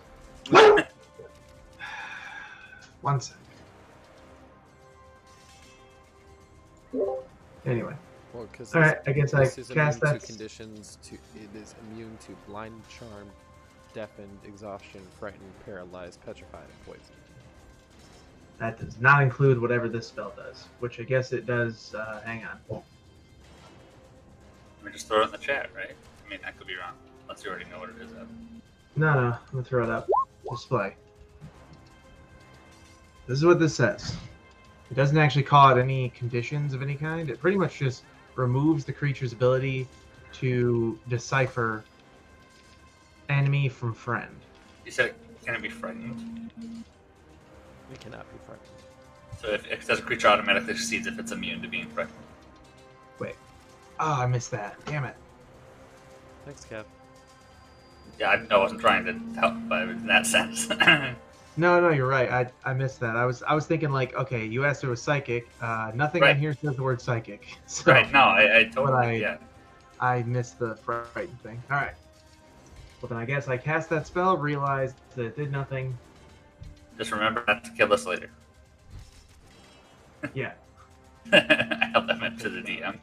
One 2.99 3.21
sec. 3.21 3.37
Anyway, 7.65 7.93
Well, 8.33 8.49
because 8.51 8.75
alright, 8.75 8.97
I 9.07 9.13
guess 9.13 9.33
I 9.33 9.43
is 9.43 9.69
cast 9.73 10.01
that. 10.01 10.23
conditions. 10.23 10.97
To 11.03 11.13
it 11.13 11.55
is 11.55 11.73
immune 11.93 12.17
to 12.27 12.35
blind, 12.45 12.81
charmed, 12.89 13.31
deafened, 13.93 14.39
exhaustion, 14.45 14.99
frightened, 15.17 15.53
paralyzed, 15.65 16.19
petrified, 16.25 16.65
and 16.65 16.85
poisoned. 16.85 17.15
That 18.57 18.77
does 18.77 18.99
not 18.99 19.23
include 19.23 19.61
whatever 19.61 19.87
this 19.87 20.09
spell 20.09 20.33
does, 20.35 20.65
which 20.81 20.99
I 20.99 21.03
guess 21.03 21.31
it 21.31 21.45
does. 21.45 21.95
Uh, 21.95 22.19
hang 22.25 22.43
on. 22.43 22.81
Let 24.89 24.93
me 24.93 24.97
just 24.97 25.07
throw 25.07 25.21
it 25.21 25.25
in 25.25 25.31
the 25.31 25.37
chat, 25.37 25.69
right? 25.75 25.91
I 26.25 26.29
mean, 26.31 26.39
that 26.43 26.57
could 26.57 26.65
be 26.65 26.73
wrong. 26.73 26.93
Unless 27.21 27.43
you 27.43 27.51
already 27.51 27.69
know 27.69 27.77
what 27.77 27.89
it 27.89 27.97
is. 28.01 28.11
Evan. 28.11 28.61
No, 28.95 29.13
no, 29.13 29.19
I'm 29.19 29.37
gonna 29.51 29.63
throw 29.63 29.83
it 29.83 29.89
up. 29.91 30.09
Display. 30.49 30.95
This 33.27 33.37
is 33.37 33.45
what 33.45 33.59
this 33.59 33.75
says. 33.75 34.15
It 34.89 34.95
doesn't 34.95 35.15
actually 35.15 35.43
call 35.43 35.67
out 35.67 35.77
any 35.77 36.09
conditions 36.09 36.73
of 36.73 36.81
any 36.81 36.95
kind. 36.95 37.29
It 37.29 37.39
pretty 37.39 37.55
much 37.55 37.77
just 37.77 38.01
removes 38.33 38.83
the 38.83 38.91
creature's 38.91 39.31
ability 39.31 39.87
to 40.39 40.97
decipher 41.07 41.83
enemy 43.29 43.69
from 43.69 43.93
friend. 43.93 44.35
You 44.85 44.91
said, 44.91 45.13
can 45.45 45.53
it 45.53 45.61
be 45.61 45.69
frightened? 45.69 46.49
It 47.93 47.99
cannot 47.99 48.25
be 48.33 48.39
frightened. 48.43 48.67
So 49.39 49.49
if 49.49 49.67
it 49.67 49.83
says 49.83 49.99
a 49.99 50.01
creature 50.01 50.29
automatically 50.29 50.73
succeeds 50.73 51.05
if 51.05 51.19
it's 51.19 51.31
immune 51.31 51.61
to 51.61 51.67
being 51.67 51.85
frightened. 51.89 52.15
Oh, 53.99 54.13
I 54.21 54.25
missed 54.27 54.51
that. 54.51 54.77
Damn 54.85 55.03
it. 55.05 55.15
Thanks, 56.45 56.65
Kev. 56.65 56.85
Yeah, 58.19 58.29
I, 58.29 58.53
I 58.53 58.57
wasn't 58.57 58.81
trying 58.81 59.05
to 59.05 59.39
help, 59.39 59.55
but 59.67 59.89
in 59.89 60.07
that 60.07 60.25
sense. 60.25 60.69
No, 61.57 61.81
no, 61.81 61.89
you're 61.89 62.07
right. 62.07 62.31
I, 62.31 62.69
I 62.69 62.73
missed 62.73 63.01
that. 63.01 63.17
I 63.17 63.25
was 63.25 63.43
I 63.43 63.53
was 63.53 63.65
thinking 63.65 63.89
like, 63.91 64.15
okay, 64.15 64.45
you 64.45 64.63
asked 64.63 64.81
if 64.83 64.87
it 64.87 64.91
was 64.91 65.01
psychic. 65.01 65.49
Uh, 65.61 65.91
nothing 65.93 66.21
Right. 66.21 66.29
on 66.33 66.39
here 66.39 66.53
says 66.53 66.77
the 66.77 66.83
word 66.83 67.01
psychic. 67.01 67.57
So 67.65 67.91
right? 67.91 68.09
No, 68.13 68.19
I, 68.19 68.59
I 68.59 68.63
totally. 68.65 68.97
I- 68.97 69.11
yeah. 69.13 69.37
I 69.99 70.23
missed 70.23 70.57
the 70.57 70.77
frightened 70.77 71.41
thing. 71.41 71.61
All 71.69 71.75
right. 71.75 71.95
Well, 73.01 73.09
then 73.09 73.17
I 73.17 73.25
guess 73.25 73.49
I 73.49 73.57
cast 73.57 73.89
that 73.89 74.07
spell, 74.07 74.37
realized 74.37 74.95
that 75.17 75.25
it 75.25 75.35
did 75.35 75.51
nothing. 75.51 75.97
Just 76.97 77.11
remember 77.11 77.43
not 77.45 77.65
to 77.65 77.71
kill 77.71 77.91
us 77.91 78.05
later. 78.05 78.29
Yeah. 80.33 80.53
I 81.33 81.89
held 81.91 82.07
that 82.07 82.19
meant 82.21 82.39
to 82.39 82.49
the 82.49 82.61
DM. 82.61 82.95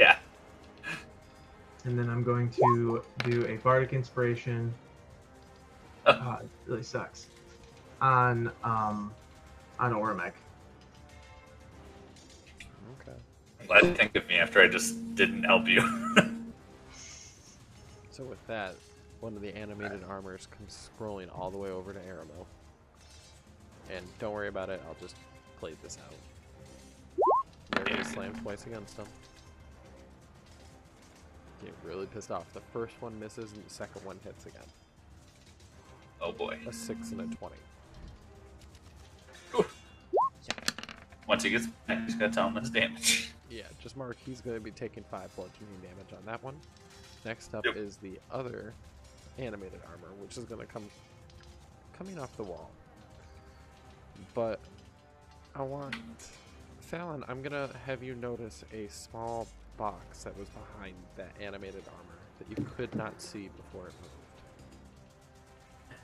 Yeah. 0.00 0.16
And 1.84 1.98
then 1.98 2.08
I'm 2.08 2.24
going 2.24 2.48
to 2.52 3.04
do 3.22 3.44
a 3.44 3.56
bardic 3.58 3.92
inspiration. 3.92 4.72
Oh. 6.06 6.18
Oh, 6.22 6.38
it 6.42 6.48
really 6.66 6.82
sucks. 6.82 7.26
On 8.00 8.50
um, 8.64 9.12
on 9.78 9.92
Ormek. 9.92 10.32
Okay. 13.02 13.18
I'm 13.60 13.66
glad 13.66 13.82
you 13.84 13.94
think 13.94 14.16
of 14.16 14.26
me 14.26 14.36
after 14.36 14.62
I 14.62 14.68
just 14.68 15.14
didn't 15.14 15.44
help 15.44 15.68
you. 15.68 15.82
So 18.12 18.24
with 18.26 18.44
that, 18.48 18.74
one 19.20 19.34
of 19.34 19.40
the 19.40 19.56
animated 19.56 20.04
armors 20.06 20.46
comes 20.50 20.90
scrolling 20.98 21.28
all 21.34 21.50
the 21.50 21.56
way 21.56 21.70
over 21.70 21.94
to 21.94 21.98
Aramil. 22.00 22.44
And 23.90 24.04
don't 24.18 24.34
worry 24.34 24.48
about 24.48 24.68
it, 24.68 24.82
I'll 24.86 24.96
just 25.00 25.14
play 25.58 25.74
this 25.82 25.96
out. 26.04 27.86
They're 27.86 28.04
slam 28.04 28.34
twice 28.42 28.66
against 28.66 28.98
him. 28.98 29.06
Get 31.64 31.74
really 31.84 32.06
pissed 32.06 32.30
off. 32.30 32.50
The 32.52 32.60
first 32.72 32.94
one 33.00 33.18
misses 33.20 33.52
and 33.52 33.64
the 33.64 33.70
second 33.70 34.04
one 34.04 34.18
hits 34.24 34.46
again. 34.46 34.62
oh 36.20 36.32
boy. 36.32 36.58
A 36.66 36.72
6 36.72 37.10
and 37.12 37.20
a 37.32 37.36
20. 37.36 37.54
Once 41.28 41.44
he 41.44 41.50
gets 41.50 41.66
back, 41.86 42.00
you 42.00 42.06
just 42.06 42.18
gotta 42.18 42.32
tell 42.32 42.48
him 42.48 42.56
it's 42.56 42.70
damage. 42.70 43.30
Yeah, 43.52 43.64
just 43.82 43.96
mark 43.96 44.16
he's 44.24 44.40
going 44.40 44.54
to 44.56 44.60
be 44.62 44.70
taking 44.70 45.02
5 45.10 45.34
bludgeoning 45.34 45.80
damage 45.82 46.12
on 46.16 46.24
that 46.24 46.40
one. 46.40 46.54
Next 47.24 47.52
up 47.52 47.64
Yep. 47.64 47.74
is 47.76 47.96
the 47.96 48.20
other 48.30 48.72
animated 49.38 49.80
armor, 49.90 50.14
which 50.20 50.38
is 50.38 50.44
going 50.44 50.60
to 50.60 50.72
come 50.72 50.84
coming 51.98 52.16
off 52.20 52.36
the 52.36 52.44
wall. 52.44 52.70
But 54.34 54.60
I 55.56 55.62
want 55.62 55.96
Fallon, 56.78 57.24
I'm 57.26 57.42
going 57.42 57.50
to 57.68 57.76
have 57.86 58.04
you 58.04 58.14
notice 58.14 58.64
a 58.72 58.86
small 58.86 59.48
box 59.80 60.24
that 60.24 60.38
was 60.38 60.46
behind 60.50 60.94
that 61.16 61.30
animated 61.40 61.82
armor 61.86 62.20
that 62.38 62.46
you 62.50 62.66
could 62.76 62.94
not 62.94 63.18
see 63.20 63.48
before 63.56 63.88
it 63.88 63.94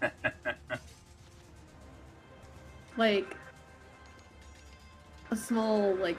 moved. 0.01 0.13
Like 2.99 3.37
a 5.31 5.37
small 5.37 5.95
like 5.97 6.17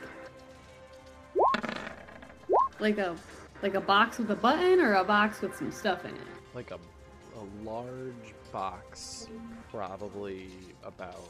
like 2.80 2.99
a 2.99 3.16
like 3.64 3.74
a 3.74 3.82
box 3.82 4.20
with 4.20 4.30
a 4.30 4.36
button 4.36 4.80
or 4.80 4.93
a 4.93 5.03
box 5.03 5.41
with 5.41 5.55
some 5.55 5.72
stuff 5.72 6.05
in 6.05 6.12
it. 6.12 6.28
Like 6.53 6.70
a, 6.70 6.76
a 6.76 7.43
large 7.68 8.36
box, 8.51 9.28
probably 9.72 10.51
about 10.84 11.30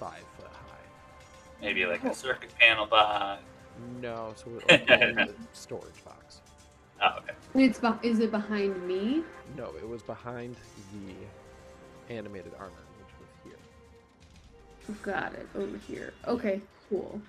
5 0.00 0.18
foot 0.38 0.46
high. 0.46 1.60
Maybe 1.60 1.84
like 1.84 2.02
a 2.04 2.14
circuit 2.14 2.54
panel 2.58 2.86
box. 2.86 3.42
No, 4.00 4.32
so 4.36 4.50
it, 4.68 4.88
like 4.88 5.28
a 5.28 5.34
storage 5.52 6.04
box. 6.04 6.40
Oh, 7.02 7.18
okay. 7.18 7.32
It's 7.54 7.78
be- 7.78 8.08
is 8.08 8.20
it 8.20 8.30
behind 8.30 8.86
me? 8.86 9.22
No, 9.56 9.72
it 9.76 9.88
was 9.88 10.02
behind 10.02 10.56
the 10.92 12.14
animated 12.14 12.52
armor, 12.58 12.72
which 12.98 13.14
was 13.20 13.28
here. 14.86 14.96
Got 15.02 15.34
it 15.34 15.48
over 15.54 15.76
here. 15.78 16.12
Okay, 16.26 16.60
cool. 16.88 17.20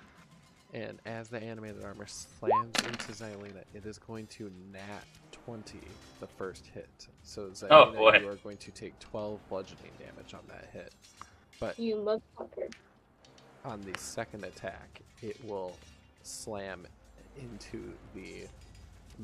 And 0.74 0.98
as 1.06 1.28
the 1.28 1.42
animated 1.42 1.82
armor 1.84 2.06
slams 2.06 2.74
into 2.84 3.12
Xylena, 3.12 3.62
it 3.74 3.86
is 3.86 3.98
going 3.98 4.26
to 4.28 4.50
nat 4.72 5.04
20 5.46 5.78
the 6.20 6.26
first 6.26 6.66
hit. 6.74 7.06
So 7.22 7.48
Xylena, 7.48 7.68
Oh, 7.70 7.92
boy. 7.92 8.18
you 8.20 8.28
are 8.28 8.36
going 8.36 8.56
to 8.58 8.70
take 8.70 8.98
12 8.98 9.40
bludgeoning 9.48 9.92
damage 9.98 10.34
on 10.34 10.40
that 10.48 10.68
hit. 10.72 10.92
But 11.60 11.78
You 11.78 11.96
motherfucker. 11.96 12.72
on 13.64 13.80
the 13.82 13.96
second 13.98 14.44
attack, 14.44 15.00
it 15.22 15.42
will 15.44 15.74
slam 16.26 16.86
into 17.38 17.92
the 18.14 18.46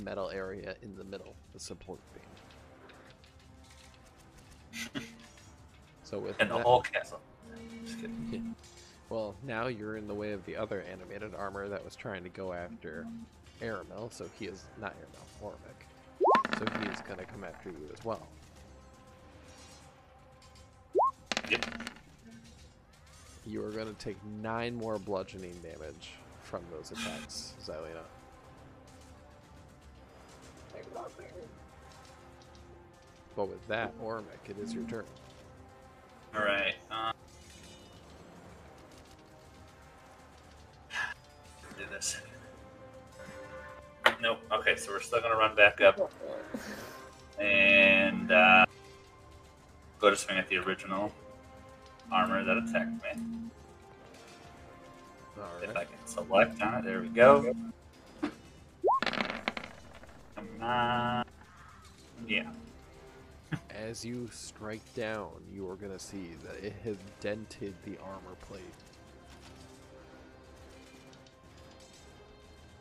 metal 0.05 0.31
area 0.31 0.75
in 0.83 0.97
the 0.97 1.05
middle, 1.05 1.35
the 1.53 1.61
support 1.61 1.99
beam. 2.15 2.23
So 6.05 6.19
with 6.19 6.39
And 6.41 6.51
the 6.51 6.57
that- 6.59 6.63
whole 6.67 6.83
castle. 6.83 7.21
Just 7.87 8.01
kidding. 8.01 8.55
Well, 9.09 9.35
now 9.45 9.69
you're 9.69 9.97
in 9.97 10.07
the 10.09 10.15
way 10.15 10.33
of 10.33 10.45
the 10.45 10.57
other 10.57 10.83
animated 10.83 11.35
armor 11.35 11.69
that 11.69 11.83
was 11.83 11.97
trying 11.97 12.23
to 12.25 12.29
go 12.29 12.53
after 12.53 13.07
Aramil, 13.63 14.13
so 14.13 14.27
he 14.39 14.45
is 14.47 14.65
not 14.79 14.95
Aramil, 15.01 15.53
Ormic. 15.53 16.59
So 16.59 16.67
he 16.81 16.89
is 16.89 17.01
gonna 17.09 17.25
come 17.25 17.45
after 17.45 17.71
you 17.71 17.89
as 17.99 18.05
well. 18.05 18.27
Yep. 21.49 21.65
You 23.47 23.65
are 23.65 23.71
gonna 23.71 23.95
take 23.95 24.17
nine 24.43 24.75
more 24.75 24.99
bludgeoning 24.99 25.59
damage 25.63 26.11
from 26.53 26.63
those 26.71 26.91
attacks, 26.91 27.55
Xylena. 27.67 28.03
But 33.35 33.49
with 33.49 33.67
that, 33.69 33.99
Ormic, 34.03 34.51
it 34.51 34.59
is 34.59 34.75
your 34.75 34.85
turn. 34.85 35.07
All 36.37 36.43
right. 36.45 36.75
Uh, 36.91 37.13
do 41.79 41.85
this. 41.91 42.19
Nope. 44.21 44.41
Okay, 44.53 44.77
so 44.77 44.91
we're 44.93 45.01
still 45.01 45.23
gonna 45.23 45.35
run 45.35 45.57
back 45.57 45.81
up 45.81 46.13
and 47.41 48.31
uh, 48.31 48.67
go 49.99 50.11
to 50.11 50.17
swing 50.17 50.37
at 50.37 50.51
the 50.51 50.59
original 50.59 51.11
armor 52.13 52.45
that 52.45 52.59
attacked 52.59 53.03
me. 53.03 53.33
If 55.62 55.76
I 55.76 55.84
can 55.84 56.07
select 56.07 56.61
on 56.62 56.74
it, 56.74 56.84
there 56.84 57.01
we 57.01 57.09
go. 57.09 57.55
Come 60.34 60.62
on. 60.62 61.24
Yeah. 62.26 62.51
As 63.70 64.05
you 64.05 64.28
strike 64.32 64.82
down, 64.95 65.28
you 65.53 65.68
are 65.68 65.76
gonna 65.76 65.99
see 65.99 66.30
that 66.45 66.64
it 66.64 66.74
has 66.84 66.97
dented 67.20 67.74
the 67.84 67.97
armor 68.03 68.36
plate. 68.43 68.62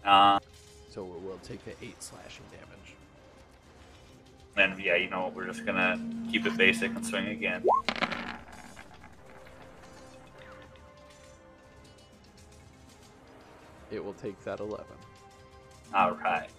Uh, 0.05 0.39
So 0.89 1.05
it 1.05 1.22
will 1.22 1.39
take 1.43 1.64
the 1.64 1.72
8 1.84 2.01
slashing 2.03 2.43
damage. 2.51 2.95
and 4.57 4.78
yeah, 4.84 4.95
you 4.95 5.09
know 5.09 5.24
what? 5.24 5.34
We're 5.34 5.45
just 5.47 5.66
gonna 5.66 5.97
keep 6.30 6.45
it 6.45 6.57
basic 6.57 6.91
and 6.93 7.05
swing 7.05 7.28
again. 7.28 7.64
It 13.92 14.04
will 14.04 14.14
take 14.14 14.42
that 14.46 14.60
11. 14.60 14.86
All 15.94 16.14
right. 16.14 16.50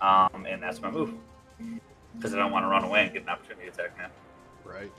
Um, 0.00 0.46
and 0.46 0.62
that's 0.62 0.82
my 0.82 0.90
move 0.90 1.14
because 2.16 2.34
I 2.34 2.38
don't 2.38 2.52
want 2.52 2.64
to 2.64 2.68
run 2.68 2.84
away 2.84 3.04
and 3.04 3.12
get 3.12 3.22
an 3.22 3.28
opportunity 3.28 3.70
to 3.70 3.72
attack 3.72 3.96
now. 3.96 4.10
Right. 4.64 4.92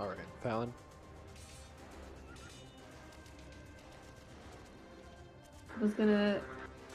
Alright, 0.00 0.18
Fallon. 0.42 0.72
I 5.78 5.82
was 5.82 5.92
gonna 5.92 6.40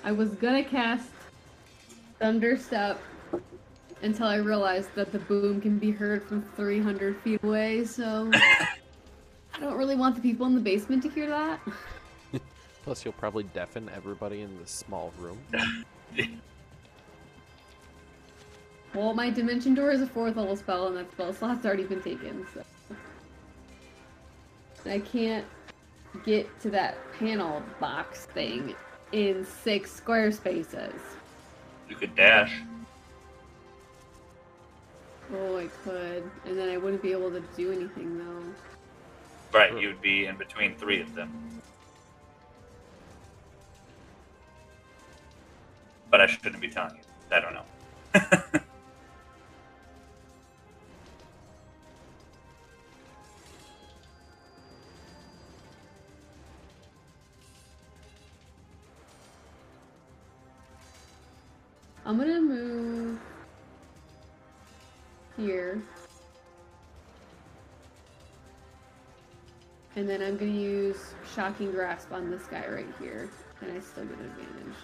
I 0.04 0.12
was 0.12 0.30
gonna 0.36 0.64
cast 0.64 1.10
Thunder 2.20 2.58
Step 2.58 3.00
until 4.02 4.26
I 4.26 4.38
realized 4.38 4.94
that 4.96 5.12
the 5.12 5.20
boom 5.20 5.62
can 5.62 5.78
be 5.78 5.92
heard 5.92 6.24
from 6.24 6.44
300 6.56 7.18
feet 7.22 7.44
away, 7.44 7.86
so 7.86 8.30
I 8.34 9.60
don't 9.60 9.78
really 9.78 9.96
want 9.96 10.16
the 10.16 10.22
people 10.22 10.48
in 10.48 10.56
the 10.56 10.62
basement 10.62 11.04
to 11.04 11.10
hear 11.10 11.28
that. 11.28 11.60
Plus, 12.84 13.06
you'll 13.06 13.14
probably 13.14 13.44
deafen 13.44 13.90
everybody 13.96 14.42
in 14.42 14.58
this 14.60 14.72
small 14.72 15.12
room. 15.20 15.40
Well, 18.94 19.14
my 19.14 19.30
Dimension 19.30 19.74
Door 19.74 19.92
is 19.92 20.02
a 20.02 20.08
fourth 20.08 20.36
level 20.36 20.56
spell, 20.58 20.88
and 20.88 20.98
that 20.98 21.10
spell 21.14 21.32
slot's 21.32 21.66
already 21.66 21.86
been 21.86 22.02
taken, 22.02 22.46
so. 22.54 22.62
I 24.86 25.00
can't 25.00 25.46
get 26.26 26.60
to 26.62 26.70
that 26.72 26.98
panel 27.18 27.64
box 27.80 28.26
thing 28.26 28.76
in 29.14 29.46
six 29.46 29.94
square 29.94 30.32
spaces. 30.32 30.94
You 31.88 31.96
could 31.96 32.16
dash. 32.16 32.60
Oh, 35.34 35.58
I 35.58 35.68
could. 35.86 36.30
And 36.46 36.58
then 36.58 36.68
I 36.68 36.78
wouldn't 36.78 37.02
be 37.02 37.14
able 37.14 37.32
to 37.32 37.42
do 37.56 37.72
anything, 37.72 38.18
though. 38.18 39.58
Right, 39.58 39.78
you'd 39.80 40.02
be 40.02 40.26
in 40.26 40.36
between 40.36 40.76
three 40.76 41.02
of 41.02 41.16
them. 41.16 41.61
But 46.12 46.22
I 46.22 46.28
shouldn't 46.28 46.62
be 46.62 46.68
telling 46.68 46.98
you. 46.98 47.02
I 47.32 47.40
don't 47.40 47.54
know. 47.54 47.64
I'm 62.06 62.18
gonna 62.18 62.42
move 62.42 63.20
here. 65.38 65.82
And 69.96 70.10
then 70.10 70.22
I'm 70.22 70.36
gonna 70.36 70.52
use 70.52 71.14
Shocking 71.34 71.72
Grasp 71.72 72.12
on 72.12 72.30
this 72.30 72.44
guy 72.48 72.68
right 72.68 72.86
here. 73.00 73.30
And 73.62 73.72
I 73.72 73.80
still 73.80 74.04
get 74.04 74.20
advantage. 74.20 74.76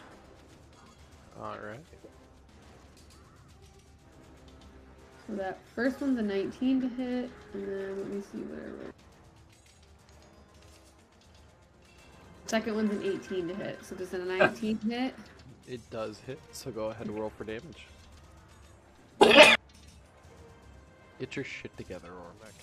Alright. 1.41 1.79
So 5.27 5.35
that 5.35 5.59
first 5.75 5.99
one's 6.01 6.17
a 6.19 6.21
19 6.21 6.81
to 6.81 6.87
hit, 6.87 7.29
and 7.53 7.67
then 7.67 7.97
let 7.97 8.07
me 8.07 8.21
see 8.31 8.37
what 8.39 8.59
I 8.59 8.67
roll. 8.67 8.91
Second 12.45 12.75
one's 12.75 12.91
an 12.91 13.03
18 13.03 13.47
to 13.49 13.55
hit. 13.55 13.83
So 13.83 13.95
does 13.95 14.13
a 14.13 14.17
19 14.25 14.79
hit? 14.79 15.13
It 15.67 15.81
does 15.91 16.19
hit, 16.25 16.39
so 16.53 16.71
go 16.71 16.85
ahead 16.87 17.07
and 17.07 17.19
roll 17.19 17.31
for 17.37 17.43
damage. 17.43 17.87
Get 21.19 21.35
your 21.35 21.43
shit 21.43 21.75
together, 21.77 22.07
Ormec. 22.09 22.53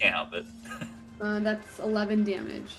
Can't 0.00 0.14
help 0.14 0.34
it. 0.34 0.46
Uh, 1.18 1.40
that's 1.40 1.78
11 1.78 2.24
damage. 2.24 2.74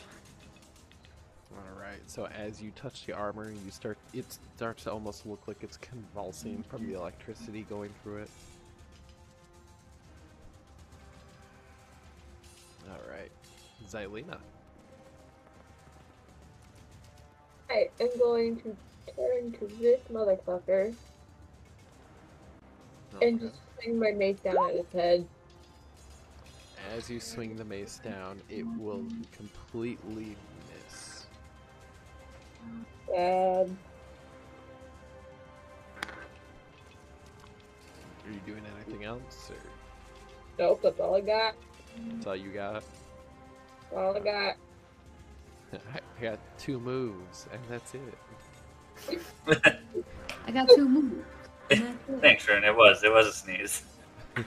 Alright, 1.97 2.09
so 2.11 2.27
as 2.27 2.61
you 2.61 2.71
touch 2.71 3.05
the 3.05 3.13
armor, 3.13 3.49
you 3.51 3.71
start 3.71 3.97
it 4.13 4.25
starts 4.55 4.83
to 4.83 4.91
almost 4.91 5.25
look 5.25 5.41
like 5.47 5.57
it's 5.61 5.77
convulsing 5.77 6.63
from 6.69 6.87
the 6.87 6.97
electricity 6.97 7.65
going 7.69 7.91
through 8.03 8.17
it. 8.17 8.29
Alright. 12.89 13.31
Xylena. 13.89 14.37
I 17.69 17.89
am 17.99 18.09
going 18.19 18.57
to 18.61 18.75
turn 19.15 19.51
to 19.53 19.65
this 19.79 19.99
motherfucker 20.11 20.93
and 23.21 23.39
just 23.39 23.55
swing 23.81 23.99
my 23.99 24.11
mace 24.11 24.39
down 24.39 24.57
at 24.69 24.75
his 24.75 24.85
head. 24.93 25.27
As 26.95 27.09
you 27.09 27.19
swing 27.19 27.57
the 27.57 27.65
mace 27.65 27.99
down, 28.03 28.39
it 28.49 28.65
will 28.77 29.03
completely. 29.35 30.35
Bad. 33.07 33.75
Are 38.25 38.31
you 38.31 38.39
doing 38.45 38.63
anything 38.75 39.05
else, 39.05 39.49
or 39.49 39.55
Nope, 40.59 40.81
that's 40.83 40.99
all 40.99 41.15
I 41.15 41.21
got. 41.21 41.55
that's 42.13 42.27
all 42.27 42.35
you 42.35 42.49
got? 42.49 42.73
That's 42.73 43.95
all 43.95 44.15
I 44.15 44.19
got. 44.19 44.55
I 45.95 46.21
got 46.21 46.39
two 46.57 46.79
moves, 46.79 47.47
and 47.51 47.61
that's 47.69 47.93
it. 47.95 49.21
I 50.45 50.51
got 50.51 50.67
two 50.69 50.89
moves. 50.89 51.25
and 51.69 51.81
that's 51.81 52.09
it. 52.09 52.21
Thanks, 52.21 52.47
Ren. 52.47 52.63
It 52.63 52.75
was. 52.75 53.03
It 53.03 53.11
was 53.11 53.27
a 53.27 53.33
sneeze. 53.33 53.83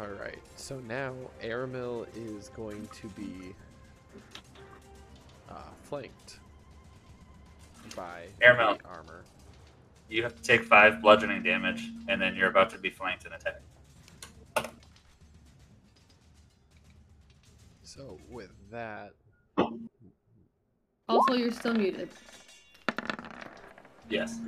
Alright, 0.00 0.42
so 0.56 0.80
now 0.80 1.14
Aramil 1.42 2.06
is 2.16 2.48
going 2.50 2.88
to 3.00 3.08
be 3.08 3.54
uh, 5.50 5.54
flanked 5.82 6.38
by 7.96 8.26
Aramil. 8.42 8.78
the 8.78 8.88
armor. 8.88 9.24
You 10.08 10.22
have 10.22 10.36
to 10.36 10.42
take 10.42 10.62
five 10.64 11.00
bludgeoning 11.00 11.42
damage, 11.42 11.82
and 12.08 12.20
then 12.20 12.34
you're 12.36 12.48
about 12.48 12.70
to 12.70 12.78
be 12.78 12.90
flanked 12.90 13.24
and 13.24 13.34
attacked. 13.34 13.62
So 17.82 18.18
with 18.30 18.50
that, 18.70 19.12
Also, 21.08 21.34
you're 21.34 21.50
still 21.52 21.74
muted. 21.74 22.08
Yes. 24.08 24.38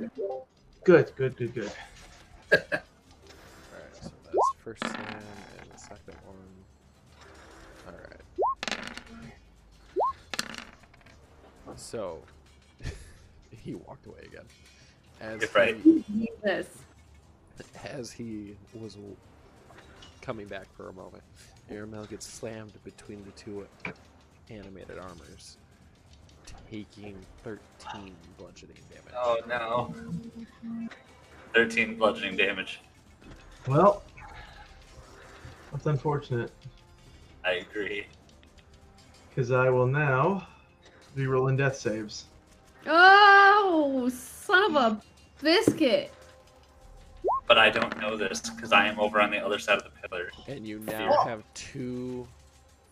Good, 0.83 1.11
good, 1.15 1.35
good, 1.37 1.53
good. 1.53 1.71
alright, 2.53 2.73
so 4.01 4.09
that's 4.23 4.37
first 4.63 4.81
slam 4.81 4.95
and 5.59 5.71
the 5.71 5.77
second 5.77 6.15
one. 6.25 6.35
So 11.75 12.21
he 13.51 13.73
walked 13.75 14.05
away 14.07 14.19
again. 14.25 14.45
As 15.21 15.41
You're 15.41 15.49
right. 15.55 15.77
he- 15.77 16.29
This. 16.43 16.67
as 17.83 18.11
he 18.11 18.55
was 18.73 18.97
coming 20.21 20.47
back 20.47 20.67
for 20.75 20.89
a 20.89 20.93
moment, 20.93 21.23
Aramil 21.71 22.09
gets 22.09 22.27
slammed 22.27 22.73
between 22.83 23.23
the 23.23 23.31
two 23.31 23.65
animated 24.49 24.97
armors, 24.99 25.57
taking 26.69 27.17
13 27.43 28.15
bludgeoning 28.37 28.75
damage. 28.89 29.13
Oh 29.15 29.37
no. 29.47 29.93
Thirteen 31.53 31.97
bludgeoning 31.97 32.35
damage. 32.35 32.81
Well, 33.67 34.03
that's 35.71 35.85
unfortunate 35.85 36.51
I 37.45 37.53
agree. 37.69 38.05
because 39.29 39.51
I 39.51 39.69
will 39.69 39.87
now 39.87 40.45
be 41.15 41.27
rolling 41.27 41.57
death 41.57 41.77
saves. 41.77 42.25
Oh, 42.85 44.09
son 44.09 44.75
of 44.75 44.75
a 44.75 45.01
biscuit. 45.41 46.11
But 47.47 47.57
I 47.57 47.69
don't 47.69 47.99
know 48.01 48.17
this 48.17 48.41
because 48.41 48.71
I 48.71 48.87
am 48.87 48.99
over 48.99 49.21
on 49.21 49.31
the 49.31 49.37
other 49.37 49.59
side 49.59 49.77
of 49.77 49.83
the 49.83 50.07
pillar. 50.07 50.31
And 50.47 50.67
you 50.67 50.79
now 50.79 51.23
have 51.23 51.43
two 51.53 52.27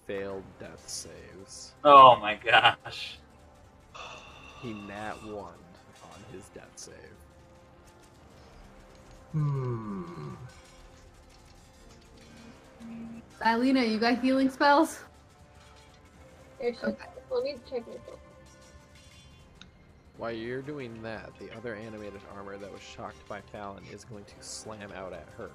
failed 0.05 0.43
death 0.59 0.88
saves. 0.88 1.74
Oh 1.84 2.15
my 2.17 2.36
gosh. 2.36 3.17
He 4.61 4.74
nat 4.74 5.15
one 5.24 5.53
on 6.03 6.24
his 6.32 6.43
death 6.55 6.71
save. 6.76 6.95
Hmm. 9.34 10.36
Eileen, 13.45 13.76
you 13.76 13.99
got 13.99 14.19
healing 14.19 14.49
spells? 14.49 14.99
While 20.17 20.31
you're 20.31 20.61
doing 20.61 21.01
that, 21.01 21.31
the 21.39 21.49
other 21.57 21.73
animated 21.73 22.21
armor 22.36 22.57
that 22.57 22.71
was 22.71 22.81
shocked 22.81 23.27
by 23.27 23.41
Fallon 23.41 23.84
is 23.91 24.05
going 24.05 24.25
to 24.25 24.34
slam 24.39 24.91
out 24.95 25.13
at 25.13 25.27
her. 25.38 25.49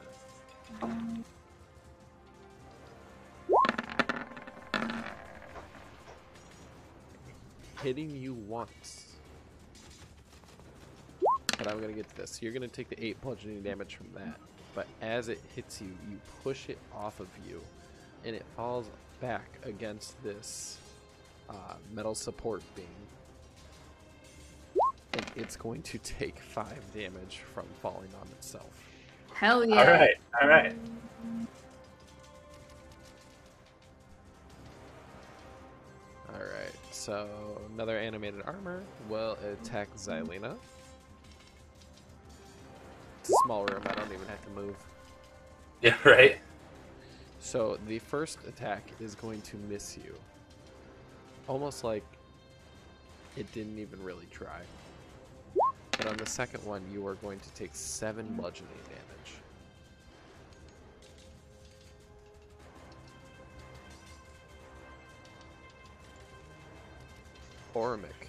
Hitting 7.81 8.11
you 8.11 8.35
once. 8.35 9.15
But 11.57 11.69
I'm 11.69 11.81
gonna 11.81 11.93
get 11.93 12.09
to 12.09 12.17
this. 12.17 12.43
You're 12.43 12.53
gonna 12.53 12.67
take 12.67 12.89
the 12.89 13.03
8 13.03 13.21
bludgeoning 13.21 13.63
damage 13.63 13.95
from 13.95 14.09
that. 14.15 14.41
But 14.75 14.89
as 15.01 15.29
it 15.29 15.41
hits 15.55 15.81
you, 15.81 15.97
you 16.11 16.19
push 16.43 16.69
it 16.69 16.79
off 16.93 17.21
of 17.21 17.29
you, 17.49 17.63
and 18.25 18.35
it 18.35 18.45
falls 18.57 18.91
back 19.21 19.59
against 19.63 20.21
this 20.25 20.79
uh, 21.51 21.75
metal 21.95 22.15
support 22.15 22.63
beam 22.75 22.87
and 25.19 25.25
it's 25.37 25.57
going 25.57 25.83
to 25.83 25.99
take 25.99 26.39
five 26.39 26.81
damage 26.95 27.41
from 27.55 27.67
falling 27.83 28.11
on 28.21 28.29
itself. 28.29 28.71
Hell 29.35 29.65
yeah. 29.65 29.77
All 29.77 29.87
right. 29.87 30.15
All 30.41 30.49
right. 30.49 30.75
Alright, 36.31 36.75
so 36.91 37.61
another 37.73 37.99
animated 37.99 38.43
armor 38.45 38.83
will 39.09 39.39
attack 39.63 39.89
Xylena. 39.97 40.57
It's 43.21 43.31
a 43.31 43.35
small 43.45 43.65
room, 43.65 43.83
I 43.87 43.95
don't 43.95 44.13
even 44.13 44.27
have 44.29 44.45
to 44.45 44.51
move. 44.51 44.77
Yeah. 45.81 45.95
Right. 46.05 46.39
So 47.39 47.79
the 47.87 48.01
first 48.01 48.41
attack 48.49 48.91
is 48.99 49.15
going 49.15 49.43
to 49.43 49.57
miss 49.69 49.97
you. 49.97 50.13
Almost 51.49 51.83
like 51.83 52.05
it 53.37 53.51
didn't 53.53 53.79
even 53.79 54.03
really 54.05 54.27
try. 54.31 54.61
But 55.93 56.07
on 56.07 56.17
the 56.19 56.27
second 56.27 56.65
one, 56.65 56.83
you 56.93 57.07
are 57.07 57.15
going 57.17 57.41
to 57.41 57.51
take 57.55 57.71
seven 57.73 58.27
bludgeoning 58.35 58.71
damage. 58.85 59.35
Ormic, 67.75 68.29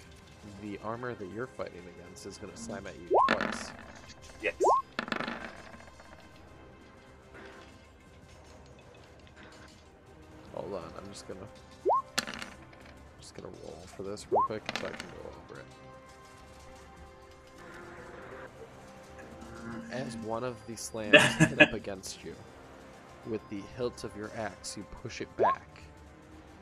the 0.62 0.78
armor 0.82 1.14
that 1.14 1.28
you're 1.34 1.46
fighting 1.46 1.82
against 1.98 2.24
is 2.24 2.38
going 2.38 2.52
to 2.52 2.58
slam 2.58 2.86
at 2.86 2.94
you 2.94 3.16
twice. 3.28 3.70
Yes. 4.42 4.54
Hold 10.54 10.74
on, 10.74 10.92
I'm 10.96 11.08
just 11.12 11.26
gonna 11.26 11.40
just 13.30 13.40
gonna 13.40 13.54
roll 13.62 13.78
for 13.86 14.02
this 14.02 14.26
real 14.30 14.42
quick 14.42 14.62
so 14.80 14.86
I 14.86 14.90
can 14.90 15.08
go 15.10 15.30
over 15.52 15.60
it. 15.60 15.66
As 19.92 20.16
one 20.18 20.44
of 20.44 20.56
the 20.66 20.76
slams 20.76 21.16
hit 21.16 21.60
up 21.60 21.72
against 21.74 22.24
you, 22.24 22.34
with 23.28 23.46
the 23.50 23.60
hilt 23.76 24.04
of 24.04 24.16
your 24.16 24.30
axe, 24.36 24.76
you 24.76 24.84
push 25.02 25.20
it 25.20 25.36
back, 25.36 25.82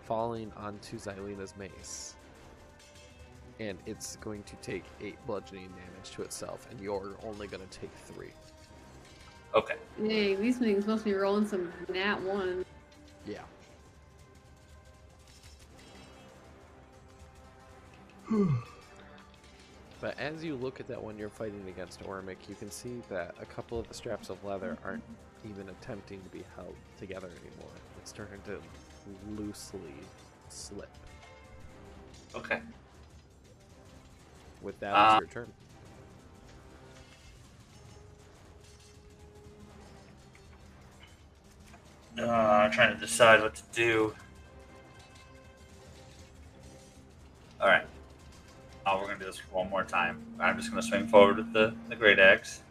falling 0.04 0.52
onto 0.56 0.98
Xylena's 0.98 1.54
mace. 1.56 2.16
And 3.60 3.78
it's 3.86 4.16
going 4.16 4.42
to 4.44 4.56
take 4.56 4.84
8 5.00 5.16
bludgeoning 5.26 5.68
damage 5.68 6.10
to 6.12 6.22
itself, 6.22 6.68
and 6.70 6.80
you're 6.80 7.16
only 7.24 7.46
going 7.46 7.66
to 7.66 7.78
take 7.78 7.90
3. 8.06 8.28
Okay. 9.54 9.74
Hey, 10.00 10.34
these 10.34 10.58
things 10.58 10.86
must 10.86 11.04
be 11.04 11.14
rolling 11.14 11.46
some 11.46 11.72
nat 11.88 12.20
one. 12.22 12.64
Yeah. 13.26 13.42
But 20.00 20.18
as 20.18 20.44
you 20.44 20.54
look 20.54 20.80
at 20.80 20.86
that 20.88 21.02
when 21.02 21.18
you're 21.18 21.28
fighting 21.28 21.64
against 21.68 22.00
Ormic, 22.04 22.36
you 22.48 22.54
can 22.54 22.70
see 22.70 23.02
that 23.08 23.34
a 23.40 23.46
couple 23.46 23.78
of 23.80 23.88
the 23.88 23.94
straps 23.94 24.30
of 24.30 24.42
leather 24.44 24.78
aren't 24.84 25.02
even 25.44 25.68
attempting 25.68 26.22
to 26.22 26.28
be 26.28 26.44
held 26.54 26.74
together 26.98 27.28
anymore. 27.28 27.72
It's 27.98 28.10
starting 28.10 28.40
to 28.46 28.60
loosely 29.36 29.94
slip. 30.48 30.90
Okay. 32.34 32.60
With 34.60 34.78
that, 34.80 34.92
Uh, 34.92 35.20
it's 35.22 35.34
your 35.34 35.44
turn. 35.44 35.52
Uh, 42.18 42.30
I'm 42.30 42.70
trying 42.70 42.94
to 42.94 43.00
decide 43.00 43.40
what 43.42 43.54
to 43.54 43.62
do. 43.72 44.14
All 47.60 47.68
right. 47.68 47.86
Oh, 48.90 49.00
we're 49.00 49.08
gonna 49.08 49.18
do 49.18 49.26
this 49.26 49.40
one 49.50 49.68
more 49.68 49.84
time. 49.84 50.24
I'm 50.40 50.56
just 50.56 50.70
gonna 50.70 50.80
swing 50.82 51.08
forward 51.08 51.36
with 51.36 51.52
the 51.52 51.74
the 51.90 51.96
great 51.96 52.18
axe. 52.18 52.62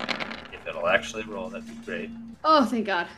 If 0.00 0.68
it'll 0.68 0.86
actually 0.86 1.24
roll, 1.24 1.48
that'd 1.48 1.66
be 1.66 1.74
great. 1.84 2.10
Oh, 2.44 2.64
thank 2.64 2.86
God. 2.86 3.08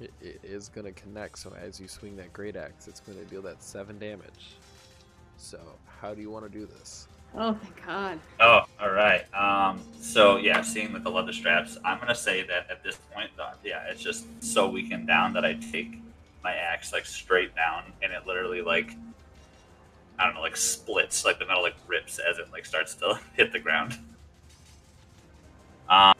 It, 0.00 0.12
it 0.20 0.40
is 0.44 0.68
going 0.68 0.84
to 0.84 0.92
connect, 0.92 1.38
so 1.38 1.52
as 1.60 1.80
you 1.80 1.88
swing 1.88 2.16
that 2.16 2.32
great 2.32 2.56
axe, 2.56 2.88
it's 2.88 3.00
going 3.00 3.18
to 3.18 3.24
deal 3.24 3.42
that 3.42 3.62
7 3.62 3.98
damage. 3.98 4.56
So, 5.36 5.60
how 6.00 6.12
do 6.12 6.20
you 6.20 6.30
want 6.30 6.44
to 6.44 6.50
do 6.50 6.66
this? 6.66 7.06
Oh, 7.36 7.54
thank 7.54 7.86
God. 7.86 8.20
Oh, 8.40 8.62
all 8.80 8.90
right. 8.90 9.22
Um, 9.34 9.80
so 10.00 10.36
yeah, 10.36 10.60
seeing 10.62 10.92
with 10.92 11.04
the 11.04 11.10
leather 11.10 11.32
straps, 11.32 11.78
I'm 11.84 11.98
gonna 11.98 12.14
say 12.14 12.42
that 12.44 12.70
at 12.70 12.84
this 12.84 12.98
point, 13.12 13.30
uh, 13.40 13.52
yeah, 13.64 13.84
it's 13.88 14.02
just 14.02 14.26
so 14.42 14.68
weakened 14.68 15.06
down 15.06 15.32
that 15.32 15.44
I 15.44 15.54
take 15.54 16.02
my 16.42 16.54
axe 16.54 16.92
like 16.92 17.06
straight 17.06 17.54
down, 17.54 17.84
and 18.02 18.12
it 18.12 18.26
literally 18.26 18.62
like, 18.62 18.92
I 20.18 20.24
don't 20.24 20.34
know, 20.34 20.40
like 20.40 20.56
splits, 20.56 21.24
like 21.24 21.38
the 21.38 21.46
metal 21.46 21.62
like 21.62 21.76
rips 21.86 22.18
as 22.18 22.38
it 22.38 22.50
like 22.52 22.66
starts 22.66 22.94
to 22.96 23.18
hit 23.34 23.52
the 23.52 23.58
ground. 23.58 23.98
Um, 25.88 26.14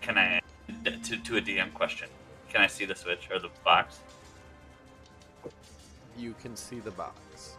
can 0.00 0.18
I 0.18 0.40
to 0.84 1.16
to 1.16 1.36
a 1.36 1.40
DM 1.40 1.72
question? 1.74 2.08
Can 2.48 2.60
I 2.60 2.66
see 2.66 2.84
the 2.84 2.94
switch 2.94 3.28
or 3.30 3.38
the 3.38 3.50
box? 3.64 4.00
You 6.16 6.34
can 6.40 6.54
see 6.54 6.78
the 6.78 6.92
box. 6.92 7.56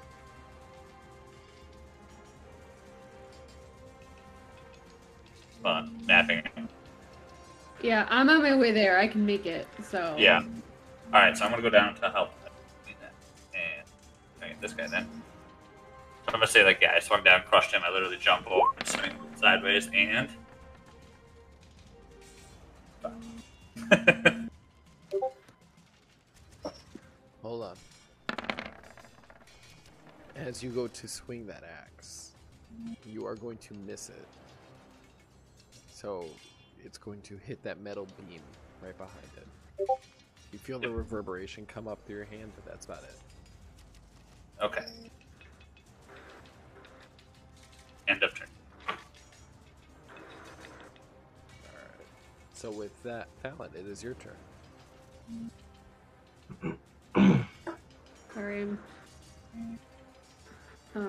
Uh, 5.64 5.88
mapping. 6.06 6.44
Yeah, 7.82 8.06
I'm 8.10 8.30
on 8.30 8.42
my 8.42 8.56
way 8.56 8.72
there. 8.72 8.98
I 9.00 9.08
can 9.08 9.26
make 9.26 9.46
it. 9.46 9.68
So 9.84 10.16
Yeah. 10.18 10.44
All 11.14 11.22
right, 11.22 11.38
so 11.38 11.46
I'm 11.46 11.52
gonna 11.52 11.62
go 11.62 11.70
down 11.70 11.96
to 11.96 12.10
help. 12.10 12.32
And 13.54 14.62
this 14.62 14.74
guy 14.74 14.88
then. 14.88 15.08
So 16.26 16.30
I'm 16.30 16.34
gonna 16.34 16.48
say 16.48 16.64
like, 16.66 16.80
yeah, 16.82 16.94
I 16.96 17.00
swung 17.00 17.24
down, 17.24 17.44
crushed 17.44 17.72
him. 17.72 17.84
I 17.86 17.92
literally 17.92 18.18
jump 18.18 18.50
over 18.50 18.68
and 18.78 18.88
swing 18.88 19.12
sideways, 19.36 19.90
and. 19.94 20.30
Hold 27.42 27.64
on. 27.64 27.78
As 30.36 30.64
you 30.64 30.72
go 30.72 30.88
to 30.88 31.08
swing 31.08 31.46
that 31.48 31.64
axe, 31.64 32.32
you 33.06 33.26
are 33.26 33.36
going 33.36 33.58
to 33.58 33.76
miss 33.86 34.10
it. 34.10 34.28
So, 35.94 36.26
it's 36.84 36.98
going 36.98 37.22
to 37.22 37.38
hit 37.38 37.64
that 37.64 37.80
metal 37.80 38.08
beam 38.18 38.42
right 38.84 38.98
behind 38.98 39.30
it. 39.38 39.48
You 40.52 40.60
feel 40.60 40.80
the 40.80 40.90
reverberation 40.90 41.66
come 41.66 41.88
up 41.88 42.00
through 42.06 42.18
your 42.18 42.26
hand, 42.26 42.52
but 42.56 42.66
that's 42.66 42.86
about 42.86 43.04
it. 43.04 43.16
okay. 44.64 44.86
End 48.08 48.22
of 48.24 48.34
turn. 48.36 48.48
Alright. 48.88 48.98
So, 52.54 52.70
with 52.72 53.02
that, 53.04 53.28
Fallon, 53.42 53.72
it 53.76 53.86
is 53.88 54.04
your 54.04 54.16
turn. 54.16 54.38
Sorry. 58.34 58.60
I'm- 58.60 58.80
Uh, 60.96 61.02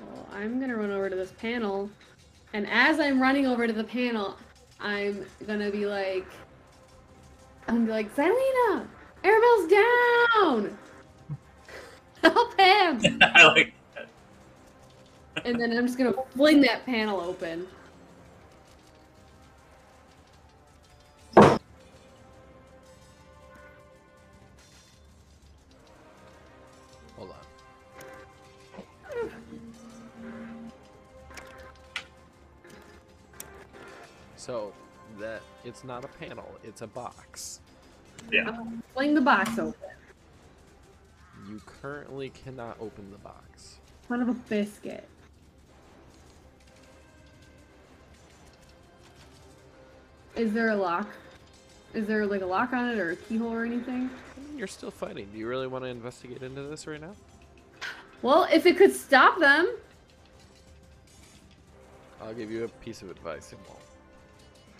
well, 0.00 0.28
I'm 0.30 0.60
gonna 0.60 0.76
run 0.76 0.90
over 0.90 1.08
to 1.08 1.16
this 1.16 1.32
panel, 1.32 1.88
and 2.52 2.66
as 2.68 3.00
I'm 3.00 3.18
running 3.22 3.46
over 3.46 3.66
to 3.66 3.72
the 3.72 3.82
panel, 3.84 4.36
I'm 4.80 5.26
gonna 5.46 5.70
be 5.70 5.86
like, 5.86 6.26
I'm 7.68 7.86
gonna 7.86 7.86
be 7.86 7.92
like, 7.92 8.14
Xylena, 8.16 8.86
Aramil's 9.24 9.70
down. 9.70 10.78
Help 12.22 12.60
him! 12.60 13.18
I 13.22 13.46
like 13.46 13.72
that. 13.94 14.08
and 15.44 15.60
then 15.60 15.76
I'm 15.76 15.86
just 15.86 15.98
gonna 15.98 16.14
fling 16.30 16.60
that 16.62 16.84
panel 16.84 17.20
open. 17.20 17.66
It's 35.66 35.82
not 35.82 36.04
a 36.04 36.08
panel, 36.08 36.48
it's 36.62 36.82
a 36.82 36.86
box. 36.86 37.60
Yeah. 38.32 38.48
Um, 38.48 38.82
Fling 38.94 39.14
the 39.14 39.20
box 39.20 39.58
open. 39.58 39.74
You 41.48 41.60
currently 41.66 42.30
cannot 42.30 42.76
open 42.80 43.10
the 43.10 43.18
box. 43.18 43.78
Son 44.08 44.22
of 44.22 44.28
a 44.28 44.32
biscuit. 44.32 45.08
Is 50.36 50.52
there 50.52 50.70
a 50.70 50.76
lock? 50.76 51.08
Is 51.94 52.06
there 52.06 52.26
like 52.26 52.42
a 52.42 52.46
lock 52.46 52.72
on 52.72 52.88
it 52.88 52.98
or 52.98 53.12
a 53.12 53.16
keyhole 53.16 53.52
or 53.52 53.64
anything? 53.64 54.10
You're 54.56 54.66
still 54.66 54.90
fighting. 54.90 55.28
Do 55.32 55.38
you 55.38 55.48
really 55.48 55.66
want 55.66 55.84
to 55.84 55.90
investigate 55.90 56.42
into 56.42 56.62
this 56.62 56.86
right 56.86 57.00
now? 57.00 57.14
Well, 58.22 58.46
if 58.52 58.66
it 58.66 58.76
could 58.76 58.94
stop 58.94 59.38
them. 59.38 59.76
I'll 62.22 62.34
give 62.34 62.50
you 62.50 62.64
a 62.64 62.68
piece 62.68 63.02
of 63.02 63.10
advice. 63.10 63.52
It 63.52 63.58
won't. 63.68 63.85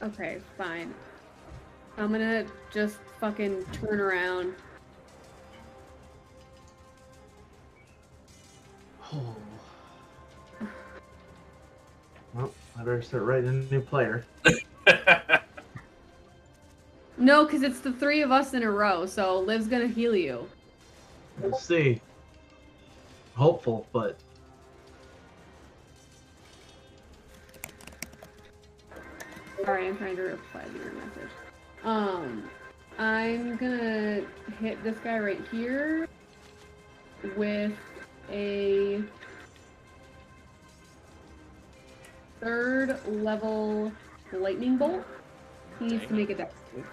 Okay, 0.03 0.38
fine. 0.57 0.94
I'm 1.97 2.12
gonna 2.12 2.47
just 2.72 2.99
fucking 3.20 3.64
turn 3.72 4.01
around. 4.01 4.55
Oh. 9.12 9.36
Well, 12.34 12.53
I 12.78 12.80
better 12.80 13.01
start 13.01 13.22
writing 13.22 13.49
a 13.49 13.72
new 13.72 13.80
player. 13.80 14.26
No, 17.18 17.44
because 17.44 17.62
it's 17.62 17.80
the 17.80 17.92
three 17.92 18.22
of 18.22 18.30
us 18.30 18.53
in 18.53 18.62
a 18.62 18.70
row, 18.70 19.07
so 19.07 19.40
Liv's 19.40 19.66
gonna 19.66 19.88
heal 19.88 20.14
you. 20.14 20.47
We'll 21.40 21.59
see. 21.59 22.01
Hopeful, 23.34 23.86
but 23.92 24.18
Sorry, 29.66 29.88
I'm 29.88 29.98
trying 29.98 30.14
to 30.14 30.22
reply 30.22 30.62
to 30.62 30.78
your 30.78 30.92
message. 30.92 31.30
Um, 31.82 32.48
I'm 33.00 33.56
gonna 33.56 34.22
hit 34.60 34.82
this 34.84 34.96
guy 35.02 35.18
right 35.18 35.40
here 35.50 36.06
with 37.36 37.72
a 38.30 39.02
third 42.40 42.96
level 43.08 43.90
lightning 44.32 44.76
bolt. 44.76 45.04
He 45.80 45.86
needs 45.86 46.06
to 46.06 46.14
make 46.14 46.30
a 46.30 46.36
dex 46.36 46.54
save. 46.72 46.86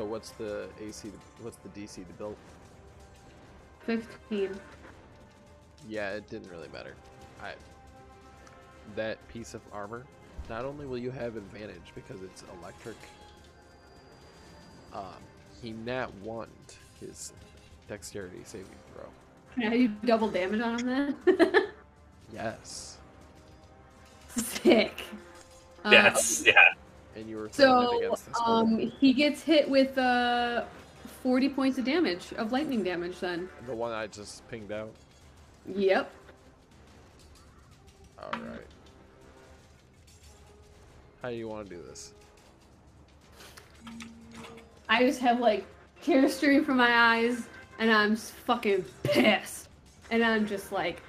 So 0.00 0.06
what's 0.06 0.30
the 0.30 0.66
AC? 0.80 1.12
What's 1.42 1.58
the 1.58 1.68
DC 1.68 1.96
to 1.96 2.12
build? 2.14 2.34
15. 3.84 4.58
Yeah, 5.90 6.12
it 6.12 6.26
didn't 6.30 6.50
really 6.50 6.68
matter. 6.68 6.94
I 7.42 7.52
that 8.96 9.18
piece 9.28 9.52
of 9.52 9.60
armor. 9.74 10.06
Not 10.48 10.64
only 10.64 10.86
will 10.86 10.96
you 10.96 11.10
have 11.10 11.36
advantage 11.36 11.92
because 11.94 12.22
it's 12.22 12.44
electric. 12.62 12.96
Um, 14.94 15.20
he 15.60 15.72
nat 15.72 16.08
one 16.22 16.48
his 16.98 17.34
dexterity 17.86 18.40
saving 18.44 18.68
throw. 18.94 19.04
Can 19.62 19.78
you 19.78 19.88
double 20.06 20.28
damage 20.30 20.62
on 20.62 20.78
him 20.78 21.14
then? 21.26 21.66
Yes, 22.32 22.96
Sick. 24.34 25.02
Uh, 25.84 25.90
That's 25.90 26.46
yeah. 26.46 26.54
And 27.20 27.28
you 27.28 27.36
were 27.36 27.48
So, 27.52 27.98
against 27.98 28.26
this 28.26 28.36
um, 28.44 28.78
he 28.78 29.12
gets 29.12 29.42
hit 29.42 29.68
with 29.68 29.96
uh, 29.98 30.64
40 31.22 31.48
points 31.50 31.78
of 31.78 31.84
damage, 31.84 32.32
of 32.36 32.50
lightning 32.52 32.82
damage 32.82 33.20
then. 33.20 33.48
The 33.66 33.74
one 33.74 33.92
I 33.92 34.06
just 34.06 34.48
pinged 34.50 34.72
out. 34.72 34.90
Yep. 35.66 36.10
All 38.18 38.30
right. 38.32 38.66
How 41.22 41.28
do 41.30 41.36
you 41.36 41.48
want 41.48 41.68
to 41.68 41.76
do 41.76 41.82
this? 41.82 42.14
I 44.88 45.04
just 45.04 45.20
have 45.20 45.38
like 45.38 45.66
tears 46.02 46.34
stream 46.34 46.64
from 46.64 46.78
my 46.78 46.92
eyes, 46.92 47.46
and 47.78 47.90
I'm 47.92 48.12
s- 48.12 48.30
fucking 48.46 48.84
pissed. 49.02 49.68
And 50.10 50.24
I'm 50.24 50.46
just 50.46 50.72
like, 50.72 51.02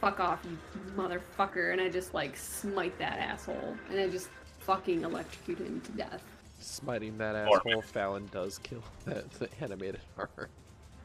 fuck 0.00 0.18
off, 0.20 0.40
you 0.48 0.56
motherfucker. 0.96 1.72
And 1.72 1.80
I 1.80 1.88
just 1.90 2.14
like 2.14 2.36
smite 2.36 2.96
that 2.98 3.18
asshole. 3.18 3.76
And 3.90 4.00
I 4.00 4.08
just 4.08 4.28
fucking 4.66 5.02
electrocute 5.04 5.58
him 5.58 5.80
to 5.82 5.92
death. 5.92 6.22
Smiting 6.60 7.16
that 7.18 7.34
Or- 7.48 7.56
asshole, 7.58 7.82
Fallon 7.82 8.28
does 8.32 8.58
kill 8.58 8.82
that 9.04 9.30
the 9.32 9.48
animated 9.60 10.00
armor. 10.18 10.48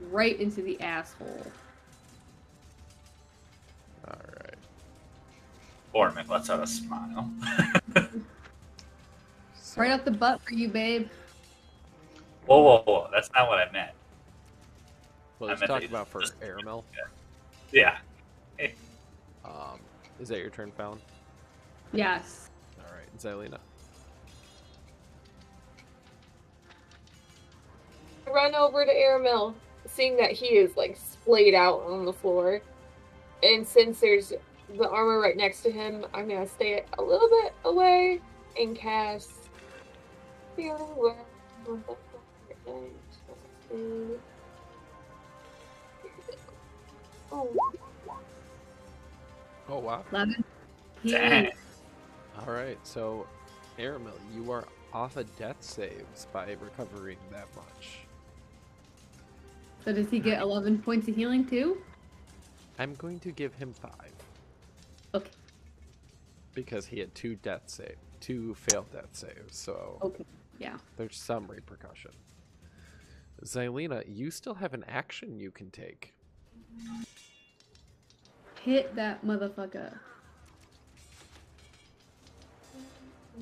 Right 0.10 0.40
into 0.40 0.62
the 0.64 0.82
asshole. 0.82 1.46
Alright. 4.08 4.56
Ormic 5.94 6.28
lets 6.30 6.50
out 6.50 6.64
a 6.64 6.68
smile. 6.68 7.30
So, 7.94 9.80
Right 9.82 9.92
up 9.92 10.04
the 10.06 10.12
butt 10.12 10.42
for 10.42 10.54
you, 10.54 10.70
babe. 10.70 11.08
whoa, 12.48 12.62
whoa, 12.62 12.84
whoa! 12.86 13.10
That's 13.14 13.30
not 13.36 13.48
what 13.48 13.60
I 13.60 13.72
meant. 13.72 13.92
well, 15.40 15.50
I 15.50 15.54
let's 15.54 15.62
meant 15.62 15.72
talk 15.82 15.84
about 15.90 16.08
for 16.08 16.22
just- 16.22 16.40
Aramil. 16.42 16.84
Yeah. 17.72 17.98
Um, 19.44 19.80
is 20.20 20.30
that 20.30 20.38
your 20.38 20.52
turn, 20.52 20.72
Fallon? 20.72 21.00
Yes. 21.94 22.51
Alright, 23.26 23.52
Xylena. 23.52 23.60
run 28.34 28.56
over 28.56 28.86
to 28.86 28.92
Aramil, 28.92 29.54
seeing 29.88 30.16
that 30.18 30.32
he 30.32 30.48
is 30.48 30.78
like 30.78 30.98
splayed 30.98 31.54
out 31.54 31.82
on 31.82 32.06
the 32.06 32.14
floor. 32.14 32.62
And 33.44 33.68
since 33.68 34.00
there's 34.00 34.34
the 34.78 34.90
armor 34.90 35.20
right 35.20 35.36
next 35.36 35.62
to 35.64 35.72
him, 35.72 36.06
I'm 36.14 36.28
gonna 36.28 36.48
stay 36.48 36.84
a 36.98 37.02
little 37.02 37.30
bit 37.30 37.54
away 37.66 38.22
and 38.60 38.76
cast 38.76 39.32
Feeling 40.56 40.82
Well. 40.96 41.26
Oh, 47.34 47.48
Oh, 49.70 49.80
wow. 49.80 50.04
11. 50.12 50.44
Dang. 52.42 52.48
Alright, 52.50 52.80
so 52.84 53.28
Aramil, 53.80 54.14
you 54.34 54.52
are 54.52 54.66
off 54.94 55.16
of 55.18 55.38
death 55.38 55.58
saves 55.62 56.28
by 56.34 56.56
recovering 56.60 57.18
that 57.32 57.48
much. 57.56 58.00
So 59.86 59.94
does 59.94 60.10
he 60.10 60.20
get 60.20 60.42
11 60.42 60.80
points 60.80 61.08
of 61.08 61.16
healing 61.16 61.46
too? 61.46 61.82
I'm 62.78 62.94
going 62.96 63.20
to 63.22 63.32
give 63.32 63.54
him 63.56 63.74
five. 63.74 64.12
Okay. 65.14 65.30
Because 66.54 66.86
he 66.86 67.00
had 67.00 67.14
two 67.16 67.36
death 67.36 67.64
save, 67.68 67.96
two 68.20 68.54
failed 68.56 68.92
death 68.92 69.10
saves, 69.14 69.58
so 69.58 69.98
Okay. 70.02 70.26
Yeah. 70.60 70.78
there's 70.98 71.18
some 71.18 71.48
repercussion. 71.48 72.12
Xylena, 73.44 74.04
you 74.08 74.30
still 74.30 74.54
have 74.54 74.74
an 74.76 74.86
action 74.88 75.40
you 75.40 75.50
can 75.50 75.72
take. 75.72 76.14
Hit 78.64 78.94
that 78.96 79.26
motherfucker. 79.26 79.98
A 83.38 83.42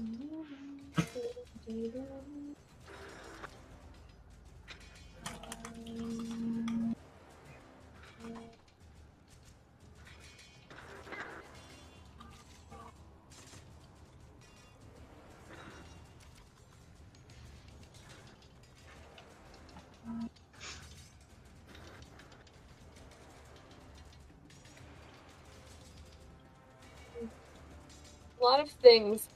lot 28.42 28.60
of 28.60 28.70
things 28.70 29.28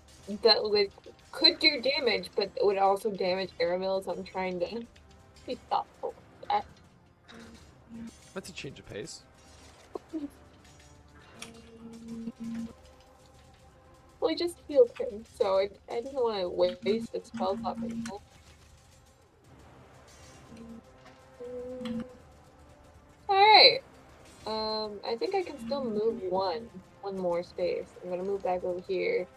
that 0.41 0.63
would 0.63 0.91
could 1.31 1.59
do 1.59 1.81
damage, 1.81 2.29
but 2.35 2.51
would 2.61 2.77
also 2.77 3.11
damage 3.11 3.49
Aramil, 3.59 4.05
so 4.05 4.11
I'm 4.11 4.23
trying 4.23 4.59
to 4.59 4.85
be 5.47 5.55
thoughtful. 5.69 6.13
with 6.39 6.49
that. 6.49 6.65
That's 8.33 8.49
a 8.49 8.53
change 8.53 8.79
of 8.79 8.87
pace. 8.87 9.23
Well, 14.19 14.29
he 14.29 14.35
just 14.35 14.55
healed 14.67 14.91
him, 14.97 15.25
so 15.37 15.57
I, 15.57 15.69
I 15.91 15.95
didn't 15.95 16.13
want 16.13 16.41
to 16.41 16.49
waste 16.49 17.11
the 17.11 17.21
spell 17.23 17.57
slot. 17.57 17.77
Alright. 23.27 23.83
Um, 24.45 24.99
I 25.05 25.15
think 25.17 25.35
I 25.35 25.41
can 25.41 25.59
still 25.65 25.83
move 25.83 26.21
one. 26.23 26.69
One 27.01 27.17
more 27.17 27.43
space. 27.43 27.85
I'm 28.01 28.09
gonna 28.09 28.23
move 28.23 28.43
back 28.43 28.63
over 28.63 28.79
here. 28.87 29.27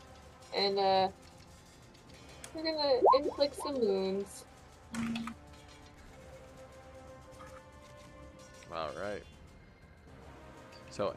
And, 0.56 0.78
uh, 0.78 1.08
we're 2.54 2.62
gonna 2.62 3.00
inflict 3.18 3.54
some 3.56 3.78
wounds. 3.78 4.44
Alright. 8.72 9.22
So, 10.90 11.14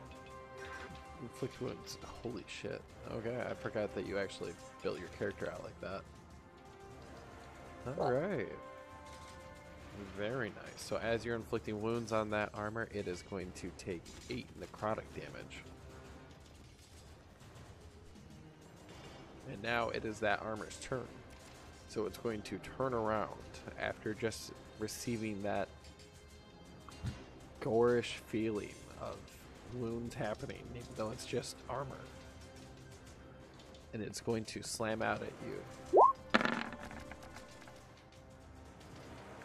inflict 1.21 1.61
wounds. 1.61 1.97
Holy 2.21 2.43
shit. 2.47 2.81
Okay, 3.11 3.41
I 3.49 3.53
forgot 3.53 3.95
that 3.95 4.05
you 4.05 4.17
actually 4.19 4.51
built 4.83 4.99
your 4.99 5.07
character 5.17 5.49
out 5.49 5.63
like 5.63 5.79
that. 5.81 6.01
Alright. 7.97 8.49
Very 10.17 10.49
nice. 10.49 10.77
So 10.77 10.97
as 10.97 11.23
you're 11.25 11.35
inflicting 11.35 11.81
wounds 11.81 12.11
on 12.11 12.29
that 12.31 12.49
armor, 12.53 12.87
it 12.93 13.07
is 13.07 13.21
going 13.29 13.51
to 13.55 13.71
take 13.77 14.01
8 14.29 14.45
necrotic 14.59 15.03
damage. 15.15 15.63
And 19.51 19.61
now 19.63 19.89
it 19.89 20.05
is 20.05 20.19
that 20.19 20.41
armor's 20.41 20.77
turn. 20.81 21.07
So 21.89 22.05
it's 22.05 22.17
going 22.17 22.41
to 22.43 22.59
turn 22.77 22.93
around 22.93 23.29
after 23.79 24.13
just 24.13 24.51
receiving 24.79 25.41
that 25.43 25.67
gorish 27.61 28.13
feeling 28.27 28.73
of 29.01 29.15
wounds 29.75 30.15
happening, 30.15 30.61
even 30.75 30.87
though 30.95 31.09
it's 31.11 31.25
just 31.25 31.55
armor. 31.69 31.97
And 33.93 34.03
it's 34.03 34.21
going 34.21 34.45
to 34.45 34.61
slam 34.61 35.01
out 35.01 35.21
at 35.21 35.33
you. 35.47 36.01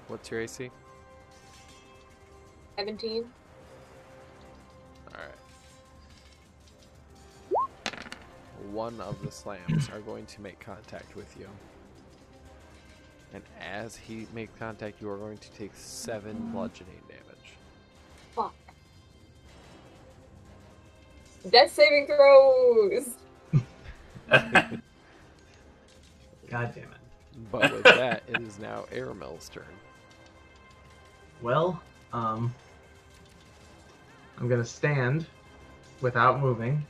What's 0.08 0.30
your 0.30 0.40
AC? 0.40 0.70
17. 2.76 3.24
One 8.74 9.00
of 9.00 9.22
the 9.22 9.30
slams 9.30 9.88
are 9.90 10.00
going 10.00 10.26
to 10.26 10.40
make 10.40 10.58
contact 10.58 11.14
with 11.14 11.32
you. 11.38 11.46
And 13.32 13.44
as 13.60 13.94
he 13.94 14.26
makes 14.34 14.52
contact, 14.58 15.00
you 15.00 15.08
are 15.10 15.16
going 15.16 15.38
to 15.38 15.50
take 15.52 15.70
seven 15.74 16.50
bludgeoning 16.52 17.00
damage. 17.06 17.54
Fuck. 18.34 18.52
Death 21.48 21.72
saving 21.72 22.08
throws! 22.08 23.14
God 24.28 24.82
damn 26.50 26.76
it. 26.76 27.50
But 27.52 27.72
with 27.72 27.84
that, 27.84 28.24
it 28.26 28.40
is 28.40 28.58
now 28.58 28.86
Aramil's 28.92 29.48
turn. 29.50 29.62
Well, 31.42 31.80
um, 32.12 32.52
I'm 34.38 34.48
gonna 34.48 34.64
stand 34.64 35.26
without 36.00 36.40
moving, 36.40 36.84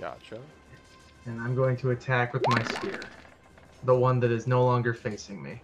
Gotcha. 0.00 0.38
And 1.26 1.40
I'm 1.40 1.54
going 1.54 1.76
to 1.78 1.90
attack 1.90 2.32
with 2.32 2.46
my 2.48 2.62
spear, 2.64 3.00
the 3.84 3.94
one 3.94 4.20
that 4.20 4.30
is 4.30 4.46
no 4.46 4.64
longer 4.64 4.92
facing 4.92 5.42
me. 5.42 5.60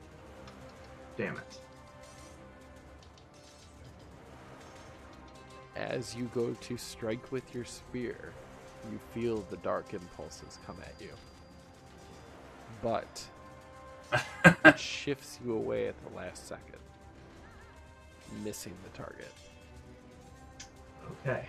Damn 1.17 1.37
it! 1.37 1.61
As 5.77 6.15
you 6.15 6.31
go 6.35 6.55
to 6.61 6.77
strike 6.77 7.31
with 7.31 7.55
your 7.55 7.65
spear, 7.65 8.33
you 8.91 8.99
feel 9.13 9.45
the 9.51 9.57
dark 9.59 9.93
impulses 9.93 10.59
come 10.67 10.77
at 10.83 10.95
you. 11.01 11.11
But 12.83 13.25
it 14.65 14.79
shifts 14.79 15.39
you 15.45 15.55
away 15.55 15.89
at 15.89 15.95
the 16.05 16.17
last 16.17 16.49
second, 16.49 16.79
missing 18.43 18.75
the 18.85 18.97
target. 18.97 19.33
Okay. 21.27 21.49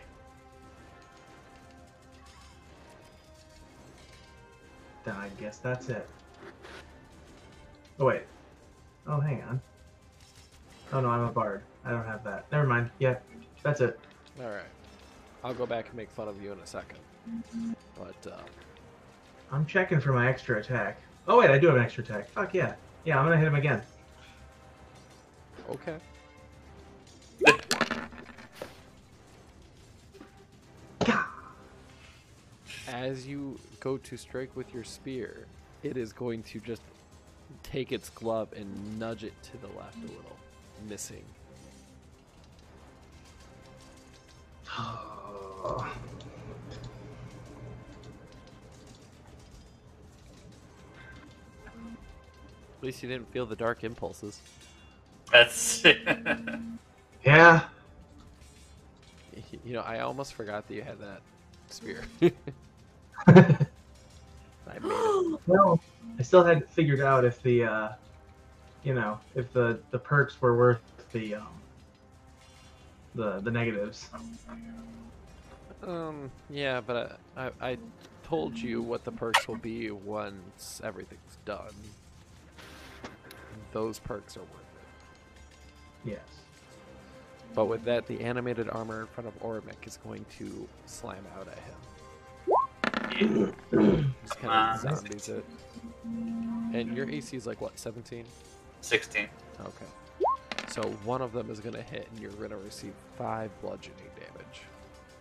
Then 5.04 5.16
I 5.16 5.30
guess 5.40 5.58
that's 5.58 5.90
it. 5.90 6.08
Oh 8.00 8.06
wait. 8.06 8.24
Oh, 9.08 9.20
hang 9.20 9.42
on. 9.44 9.62
Oh 10.94 11.02
no, 11.02 11.10
I'm 11.10 11.22
a 11.24 11.32
bard. 11.32 11.64
I 11.86 11.92
don't 11.92 12.06
have 12.06 12.24
that. 12.24 12.52
Never 12.52 12.68
mind. 12.68 12.90
Yeah, 13.00 13.18
that's 13.64 13.82
it. 13.82 14.00
Alright. 14.40 14.64
I'll 15.44 15.54
go 15.54 15.66
back 15.66 15.88
and 15.88 15.96
make 15.96 16.10
fun 16.12 16.28
of 16.28 16.42
you 16.42 16.52
in 16.52 16.60
a 16.60 16.68
second. 16.68 17.00
But, 17.98 18.32
uh, 18.32 18.38
I'm 19.52 19.66
checking 19.66 20.00
for 20.00 20.14
my 20.14 20.30
extra 20.30 20.60
attack. 20.60 21.02
Oh 21.28 21.40
wait, 21.40 21.50
I 21.50 21.58
do 21.58 21.68
have 21.68 21.76
an 21.76 21.82
extra 21.84 22.04
attack. 22.04 22.30
Fuck 22.30 22.54
yeah. 22.54 22.76
Yeah, 23.06 23.20
I'm 23.20 23.26
gonna 23.26 23.38
hit 23.38 23.48
him 23.48 23.56
again. 23.56 23.82
Okay. 25.70 25.98
As 33.02 33.26
you 33.26 33.58
go 33.80 33.98
to 33.98 34.16
strike 34.16 34.56
with 34.56 34.72
your 34.76 34.84
spear, 34.84 35.48
it 35.82 35.98
is 35.98 36.14
going 36.14 36.44
to 36.44 36.60
just 36.60 36.84
take 37.64 37.92
its 37.92 38.12
glove 38.12 38.50
and 38.56 39.00
nudge 39.00 39.24
it 39.24 39.34
to 39.42 39.58
the 39.58 39.66
left 39.76 39.98
a 39.98 40.02
little, 40.02 40.38
missing. 40.88 41.24
At 44.78 45.88
least 52.84 53.02
you 53.02 53.10
didn't 53.10 53.32
feel 53.34 53.48
the 53.48 53.56
dark 53.56 53.84
impulses. 53.84 54.40
That's 55.32 55.84
yeah. 57.26 57.64
You 59.66 59.74
know, 59.74 59.82
I 59.82 60.02
almost 60.02 60.34
forgot 60.34 60.68
that 60.68 60.74
you 60.76 60.84
had 60.84 61.00
that 61.00 61.22
spear. 61.70 62.04
I 63.28 63.68
well, 65.48 65.80
I 66.20 66.24
still 66.24 66.44
hadn't 66.44 66.70
figured 66.70 67.02
out 67.02 67.26
if 67.26 67.42
the, 67.42 67.64
uh, 67.64 67.90
you 68.84 68.94
know, 68.94 69.20
if 69.36 69.52
the 69.54 69.80
the 69.92 70.00
perks 70.00 70.42
were 70.42 70.58
worth 70.58 70.82
the 71.12 71.36
um, 71.36 71.48
the 73.16 73.40
the 73.40 73.52
negatives. 73.52 74.10
Um, 75.84 76.32
yeah, 76.50 76.80
but 76.82 77.20
I, 77.36 77.46
I, 77.46 77.52
I 77.72 77.78
told 78.24 78.58
you 78.58 78.82
what 78.82 79.04
the 79.04 79.12
perks 79.12 79.48
will 79.48 79.58
be 79.58 79.92
once 79.92 80.80
everything's 80.84 81.38
done. 81.44 81.74
Those 83.74 84.00
perks 84.00 84.38
are 84.38 84.42
worth 84.42 84.50
it. 84.52 86.10
Yes. 86.12 86.20
But 87.54 87.66
with 87.66 87.84
that, 87.86 88.08
the 88.08 88.22
animated 88.22 88.70
armor 88.70 89.02
in 89.02 89.08
front 89.08 89.28
of 89.28 89.40
Orimic 89.42 89.86
is 89.86 89.98
going 89.98 90.26
to 90.38 90.68
slam 90.86 91.26
out 91.38 91.48
at 91.48 91.56
him. 91.56 91.76
Just 93.22 94.40
kind 94.40 94.76
of 94.76 94.82
zombies 94.82 95.30
it. 95.30 95.46
And 96.74 96.96
your 96.96 97.10
AC 97.10 97.36
is 97.36 97.46
like 97.48 97.62
what, 97.62 97.78
17? 97.78 98.26
16. 98.82 99.28
Okay. 99.60 99.86
So 100.70 100.84
one 101.04 101.22
of 101.22 101.34
them 101.34 101.50
is 101.52 101.60
going 101.60 101.76
to 101.76 101.82
hit, 101.82 102.08
and 102.12 102.20
you're 102.20 102.32
going 102.32 102.52
to 102.52 102.58
receive 102.58 102.94
five 103.18 103.52
bludgeoning 103.62 104.00
damage. 104.16 104.62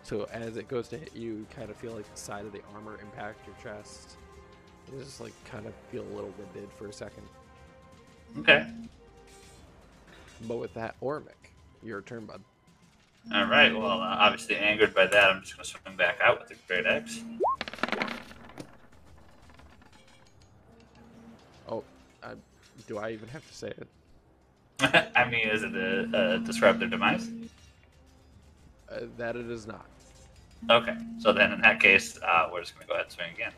So 0.03 0.27
as 0.31 0.57
it 0.57 0.67
goes 0.67 0.87
to 0.89 0.97
hit 0.97 1.15
you, 1.15 1.31
you 1.31 1.47
kind 1.55 1.69
of 1.69 1.75
feel 1.75 1.93
like 1.93 2.11
the 2.11 2.19
side 2.19 2.45
of 2.45 2.53
the 2.53 2.61
armor 2.73 2.97
impact 3.01 3.45
your 3.45 3.55
chest. 3.61 4.17
You 4.91 5.03
just 5.03 5.21
like 5.21 5.33
kind 5.45 5.65
of 5.65 5.73
feel 5.91 6.03
a 6.03 6.13
little 6.13 6.33
winded 6.37 6.69
for 6.77 6.87
a 6.87 6.93
second. 6.93 7.23
Okay. 8.39 8.65
But 10.47 10.57
with 10.57 10.73
that, 10.73 10.95
Ormic, 11.01 11.51
your 11.83 12.01
turn, 12.01 12.25
bud. 12.25 12.41
All 13.33 13.45
right. 13.45 13.73
Well, 13.73 14.01
uh, 14.01 14.17
obviously 14.19 14.55
angered 14.55 14.95
by 14.95 15.05
that, 15.05 15.29
I'm 15.29 15.41
just 15.41 15.55
going 15.55 15.65
to 15.65 15.69
swing 15.69 15.95
back 15.95 16.17
out 16.23 16.39
with 16.39 16.49
the 16.49 16.55
great 16.67 16.85
axe. 16.85 17.21
Do 22.87 22.97
I 22.97 23.11
even 23.11 23.29
have 23.29 23.47
to 23.47 23.53
say 23.53 23.67
it? 23.67 23.87
I 25.15 25.29
mean, 25.29 25.47
is 25.47 25.63
it 25.63 25.75
a, 25.75 26.41
describe 26.43 26.79
their 26.79 26.89
demise? 26.89 27.29
Uh, 28.91 29.01
that 29.17 29.35
it 29.35 29.49
is 29.49 29.67
not. 29.67 29.85
Okay. 30.69 30.95
So 31.19 31.33
then, 31.33 31.51
in 31.51 31.61
that 31.61 31.79
case, 31.79 32.19
uh, 32.21 32.49
we're 32.51 32.61
just 32.61 32.75
going 32.75 32.83
to 32.83 32.87
go 32.87 32.93
ahead 32.93 33.05
and 33.05 33.13
swing 33.13 33.31
again. 33.33 33.51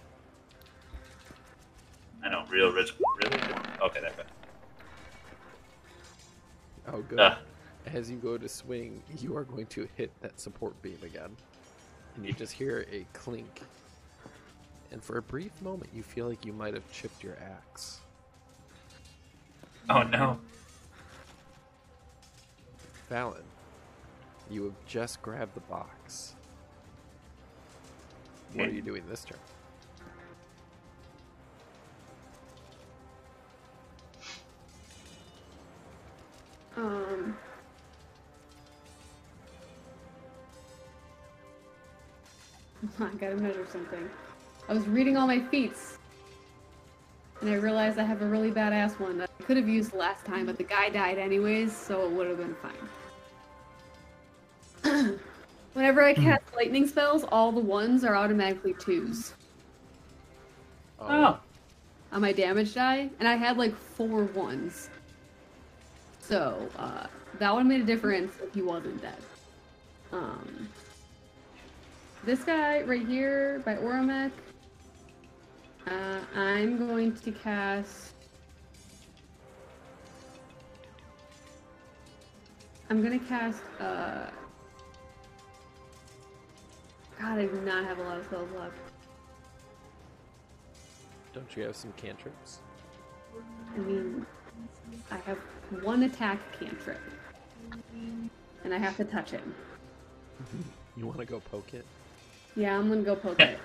I 2.23 2.29
know, 2.29 2.45
real 2.49 2.71
rich, 2.71 2.93
really. 3.23 3.37
Okay, 3.81 3.99
there. 3.99 4.13
Good. 4.15 4.25
Oh, 6.87 7.01
good. 7.01 7.19
Uh, 7.19 7.35
As 7.85 8.09
you 8.09 8.17
go 8.17 8.37
to 8.37 8.47
swing, 8.47 9.01
you 9.19 9.35
are 9.35 9.43
going 9.43 9.65
to 9.67 9.87
hit 9.97 10.11
that 10.21 10.39
support 10.39 10.79
beam 10.81 10.97
again. 11.03 11.35
And 12.15 12.25
you 12.25 12.31
just 12.33 12.53
hear 12.53 12.85
a 12.91 13.05
clink. 13.13 13.61
And 14.91 15.03
for 15.03 15.17
a 15.17 15.21
brief 15.21 15.59
moment, 15.61 15.89
you 15.93 16.03
feel 16.03 16.29
like 16.29 16.45
you 16.45 16.53
might 16.53 16.73
have 16.75 16.89
chipped 16.91 17.23
your 17.23 17.37
axe. 17.41 17.99
Oh 19.89 20.03
no. 20.03 20.39
Fallon, 23.09 23.43
you 24.49 24.63
have 24.63 24.73
just 24.87 25.21
grabbed 25.21 25.55
the 25.55 25.59
box. 25.61 26.33
What 28.53 28.67
are 28.67 28.71
you 28.71 28.81
doing 28.81 29.03
this 29.09 29.25
turn? 29.25 29.37
Um. 36.77 37.37
I 42.99 43.09
gotta 43.15 43.35
measure 43.35 43.65
something. 43.71 44.09
I 44.67 44.73
was 44.73 44.87
reading 44.87 45.17
all 45.17 45.27
my 45.27 45.39
feats, 45.39 45.97
and 47.43 47.51
I 47.51 47.55
realized 47.55 47.99
I 47.99 48.03
have 48.03 48.21
a 48.21 48.25
really 48.25 48.51
badass 48.51 48.97
one 49.01 49.17
that 49.17 49.29
I 49.37 49.43
could 49.43 49.57
have 49.57 49.67
used 49.67 49.93
last 49.93 50.23
time, 50.23 50.45
but 50.45 50.57
the 50.57 50.63
guy 50.63 50.87
died 50.87 51.17
anyways, 51.17 51.75
so 51.75 52.05
it 52.05 52.11
would 52.11 52.25
have 52.27 52.37
been 52.37 52.55
fine. 54.81 55.19
Whenever 55.73 56.01
I 56.01 56.13
cast 56.13 56.43
lightning 56.55 56.87
spells, 56.87 57.25
all 57.25 57.51
the 57.51 57.59
ones 57.59 58.05
are 58.05 58.15
automatically 58.15 58.73
twos 58.79 59.33
Oh. 61.01 61.37
on 62.13 62.21
my 62.21 62.31
damage 62.31 62.75
die, 62.75 63.09
and 63.19 63.27
I 63.27 63.35
had 63.35 63.57
like 63.57 63.75
four 63.75 64.23
ones. 64.23 64.89
So 66.21 66.65
uh, 66.77 67.07
that 67.39 67.53
one 67.53 67.67
made 67.67 67.81
a 67.81 67.85
difference 67.85 68.31
if 68.41 68.53
he 68.53 68.61
wasn't 68.61 69.01
dead. 69.01 69.17
Um, 70.13 70.69
this 72.23 72.45
guy 72.45 72.83
right 72.83 73.05
here 73.05 73.61
by 73.65 73.75
Oramek, 73.75 74.31
uh, 75.87 76.19
I'm 76.35 76.77
going 76.77 77.13
to 77.15 77.31
cast. 77.31 78.13
I'm 82.89 83.01
gonna 83.01 83.19
cast. 83.19 83.63
Uh, 83.79 84.27
God, 87.19 87.39
I 87.39 87.45
do 87.45 87.61
not 87.61 87.85
have 87.85 87.99
a 87.99 88.03
lot 88.03 88.17
of 88.19 88.25
spells 88.25 88.49
left. 88.57 88.75
Don't 91.33 91.55
you 91.55 91.63
have 91.63 91.75
some 91.75 91.91
cantrips? 91.93 92.59
I 93.75 93.79
mean, 93.79 94.25
I 95.11 95.17
have 95.17 95.37
one 95.81 96.03
attack 96.03 96.39
cantrip. 96.59 96.99
And 98.63 98.73
I 98.73 98.77
have 98.77 98.95
to 98.97 99.03
touch 99.03 99.31
him. 99.31 99.53
You 100.95 101.07
want 101.07 101.17
to 101.19 101.25
go 101.25 101.39
poke 101.39 101.73
it? 101.73 101.85
Yeah, 102.55 102.77
I'm 102.77 102.87
gonna 102.87 103.01
go 103.01 103.15
poke 103.15 103.39
it. 103.39 103.57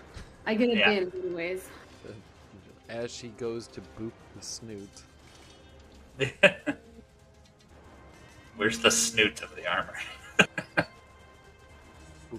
I 0.47 0.55
get 0.55 0.71
Yeah. 0.75 0.89
advantage 0.89 1.13
anyways. 1.23 1.69
As 2.89 3.13
she 3.15 3.29
goes 3.29 3.67
to 3.69 3.81
boop 3.99 4.13
the 4.37 4.43
snoot, 4.43 4.89
Where's 8.57 8.79
the 8.81 8.91
snoot 8.91 9.43
of 9.43 9.55
the 9.55 9.67
armor? 9.69 9.95
boop 10.39 10.49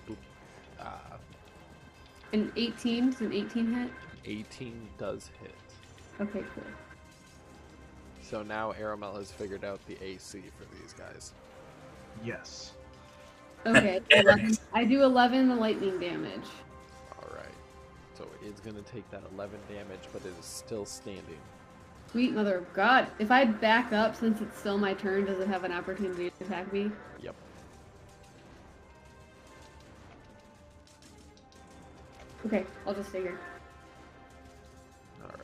boop. 0.08 0.18
Uh, 0.80 1.18
An 2.34 2.52
18, 2.56 3.12
does 3.12 3.22
an 3.22 3.32
18 3.32 3.74
hit? 3.74 3.90
18 4.26 4.90
does 4.98 5.30
hit. 5.42 5.54
Okay, 6.20 6.44
cool. 6.54 6.64
So 8.22 8.44
now 8.44 8.74
Aramil 8.74 9.16
has 9.18 9.32
figured 9.32 9.64
out 9.64 9.80
the 9.88 9.98
AC 10.04 10.44
for 10.58 10.66
these 10.82 10.94
guys. 10.94 11.34
Yes. 12.24 12.74
Okay, 13.66 14.02
11, 14.12 14.58
I 14.74 14.84
do 14.84 15.04
11 15.04 15.58
lightning 15.58 16.00
damage. 16.00 16.44
Alright. 18.20 18.34
So 18.42 18.48
it's 18.48 18.60
going 18.62 18.76
to 18.76 18.92
take 18.92 19.10
that 19.12 19.24
11 19.34 19.60
damage, 19.68 20.00
but 20.12 20.24
it 20.24 20.34
is 20.40 20.46
still 20.46 20.86
standing. 20.86 21.38
Sweet 22.12 22.34
mother 22.34 22.58
of 22.58 22.74
God. 22.74 23.08
If 23.20 23.32
I 23.32 23.46
back 23.46 23.94
up 23.94 24.16
since 24.16 24.42
it's 24.42 24.58
still 24.58 24.78
my 24.78 24.94
turn, 24.94 25.26
does 25.26 25.40
it 25.40 25.48
have 25.48 25.64
an 25.64 25.72
opportunity 25.72 26.32
to 26.32 26.46
attack 26.46 26.72
me? 26.74 26.92
Yep. 27.22 27.36
Okay, 32.46 32.66
I'll 32.88 32.94
just 32.94 33.10
stay 33.10 33.22
here. 33.22 33.40
Alright. 35.22 35.40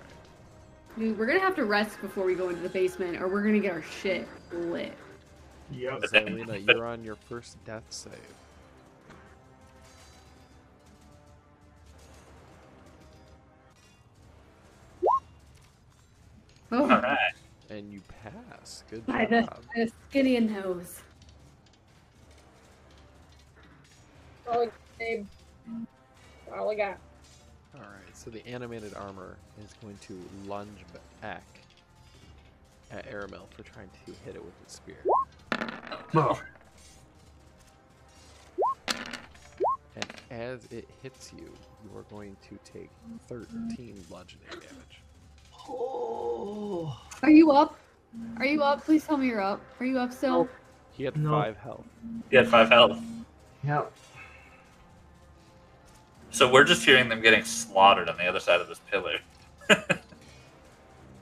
Dude, 0.98 1.20
we're 1.20 1.28
gonna 1.28 1.40
have 1.40 1.56
to 1.58 1.66
rest 1.66 2.02
before 2.02 2.26
we 2.26 2.36
go 2.36 2.50
into 2.50 2.62
the 2.62 2.70
basement, 2.70 3.22
or 3.22 3.28
we're 3.28 3.44
gonna 3.44 3.60
get 3.60 3.74
our 3.74 3.84
shit 3.84 4.28
lit. 4.52 4.94
Yep. 5.72 6.02
But 6.02 6.12
Xylena, 6.12 6.66
you're 6.66 6.86
on 6.86 7.04
your 7.04 7.16
first 7.16 7.64
death 7.66 7.84
save. 7.90 8.14
Oh, 16.76 16.82
All 16.82 16.88
right. 16.88 17.18
And 17.70 17.92
you 17.92 18.02
pass. 18.22 18.84
Good 18.90 19.06
by 19.06 19.24
the, 19.26 19.42
job. 19.42 19.60
by 19.74 19.86
the 19.86 19.92
skinny 20.10 20.38
nose. 20.42 21.00
Oh, 24.48 24.70
babe. 25.00 25.26
All 26.54 26.70
I 26.70 26.76
got. 26.76 26.98
Alright, 27.74 27.90
so 28.14 28.30
the 28.30 28.46
animated 28.46 28.94
armor 28.94 29.38
is 29.64 29.74
going 29.82 29.98
to 30.02 30.20
lunge 30.48 30.80
back 31.22 31.44
at 32.92 33.10
Aramil 33.10 33.48
for 33.52 33.64
trying 33.64 33.90
to 34.06 34.12
hit 34.26 34.36
it 34.36 34.44
with 34.44 34.54
its 34.62 34.76
spear. 34.76 34.98
Oh, 36.14 36.40
And 39.96 40.06
as 40.30 40.66
it 40.72 40.90
hits 41.02 41.32
you, 41.38 41.46
you 41.84 41.98
are 41.98 42.04
going 42.04 42.36
to 42.50 42.60
take 42.70 42.90
13 43.28 44.04
bludgeoning 44.10 44.48
damage. 44.50 45.02
Oh. 45.70 47.00
Are 47.24 47.30
you 47.30 47.52
up? 47.52 47.78
Are 48.38 48.46
you 48.46 48.64
up? 48.64 48.84
Please 48.86 49.06
tell 49.06 49.18
me 49.18 49.28
you're 49.28 49.42
up. 49.42 49.62
Are 49.80 49.86
you 49.86 49.98
up 50.00 50.14
still? 50.14 50.48
He 50.92 51.04
had 51.04 51.18
No. 51.18 51.32
5 51.32 51.58
health. 51.58 51.86
He 52.30 52.38
had 52.38 52.48
five 52.48 52.70
health. 52.70 52.98
Yep. 53.66 53.92
So 56.32 56.52
we're 56.52 56.64
just 56.64 56.86
hearing 56.86 57.10
them 57.10 57.22
getting 57.22 57.44
slaughtered 57.44 58.10
on 58.10 58.18
the 58.18 58.26
other 58.26 58.40
side 58.40 58.62
of 58.62 58.68
this 58.68 58.80
pillar. 58.90 59.20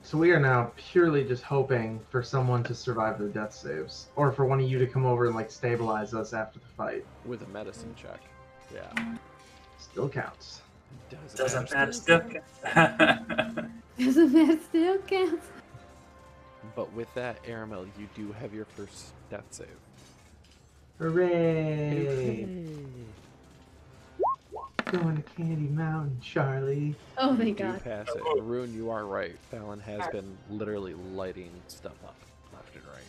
So 0.06 0.18
we 0.18 0.30
are 0.32 0.38
now 0.38 0.70
purely 0.76 1.24
just 1.24 1.42
hoping 1.42 1.98
for 2.10 2.22
someone 2.22 2.62
to 2.64 2.74
survive 2.74 3.18
their 3.18 3.28
death 3.28 3.54
saves, 3.54 4.08
or 4.16 4.30
for 4.32 4.44
one 4.44 4.60
of 4.60 4.68
you 4.68 4.78
to 4.78 4.86
come 4.86 5.06
over 5.06 5.26
and 5.26 5.34
like 5.34 5.50
stabilize 5.50 6.12
us 6.12 6.34
after 6.34 6.58
the 6.58 6.66
fight. 6.76 7.06
With 7.24 7.40
a 7.42 7.48
medicine 7.48 7.94
check. 7.96 8.20
Yeah. 8.72 9.16
Still 9.78 10.10
counts. 10.10 10.60
Doesn't, 11.10 11.38
Doesn't 11.38 11.72
matter 11.72 11.92
that 11.92 13.54
still. 13.54 13.66
still? 13.94 14.06
Doesn't 14.06 14.32
that 14.32 14.62
still 14.62 14.98
count? 14.98 15.40
But 16.74 16.92
with 16.92 17.12
that, 17.14 17.42
Aramil, 17.44 17.86
you 17.98 18.08
do 18.14 18.32
have 18.32 18.54
your 18.54 18.64
first 18.64 19.12
death 19.30 19.44
save. 19.50 19.68
Hooray! 20.98 22.46
Going 24.86 25.16
to 25.16 25.22
Candy 25.36 25.68
Mountain, 25.68 26.18
Charlie. 26.22 26.94
Oh, 27.18 27.32
You 27.32 27.36
thank 27.36 27.56
do 27.58 27.64
God. 27.64 27.82
pass 27.82 28.08
it. 28.14 28.22
Maroon, 28.36 28.72
you 28.74 28.90
are 28.90 29.04
right. 29.04 29.34
Fallon 29.50 29.80
has 29.80 30.06
been 30.12 30.36
literally 30.50 30.94
lighting 31.12 31.50
stuff 31.68 31.96
up 32.04 32.14
left 32.52 32.74
and 32.76 32.84
right. 32.84 33.02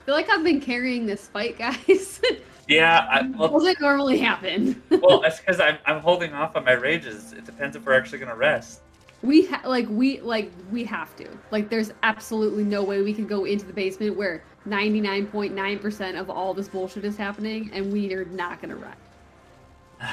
I 0.00 0.04
feel 0.04 0.14
like 0.14 0.30
I've 0.30 0.44
been 0.44 0.60
carrying 0.60 1.06
this 1.06 1.26
fight, 1.28 1.58
guys. 1.58 2.20
yeah, 2.68 3.06
I, 3.10 3.22
well, 3.36 3.50
Doesn't 3.50 3.80
normally 3.80 4.18
happen. 4.18 4.82
well, 5.02 5.20
that's 5.20 5.40
because 5.40 5.60
I'm, 5.60 5.78
I'm 5.86 6.00
holding 6.00 6.32
off 6.32 6.56
on 6.56 6.64
my 6.64 6.72
rages. 6.72 7.32
It 7.32 7.44
depends 7.44 7.76
if 7.76 7.84
we're 7.84 7.94
actually 7.94 8.18
gonna 8.18 8.36
rest. 8.36 8.80
we 9.22 9.46
ha- 9.46 9.62
like 9.64 9.88
we 9.88 10.20
like 10.20 10.50
we 10.70 10.84
have 10.84 11.14
to. 11.16 11.28
Like, 11.50 11.68
there's 11.68 11.92
absolutely 12.02 12.64
no 12.64 12.82
way 12.82 13.02
we 13.02 13.14
can 13.14 13.26
go 13.26 13.44
into 13.44 13.66
the 13.66 13.72
basement 13.72 14.16
where 14.16 14.44
99.9% 14.68 16.20
of 16.20 16.30
all 16.30 16.54
this 16.54 16.68
bullshit 16.68 17.04
is 17.04 17.16
happening, 17.16 17.70
and 17.72 17.92
we 17.92 18.12
are 18.14 18.24
not 18.26 18.60
gonna 18.60 18.76
run. 18.76 18.94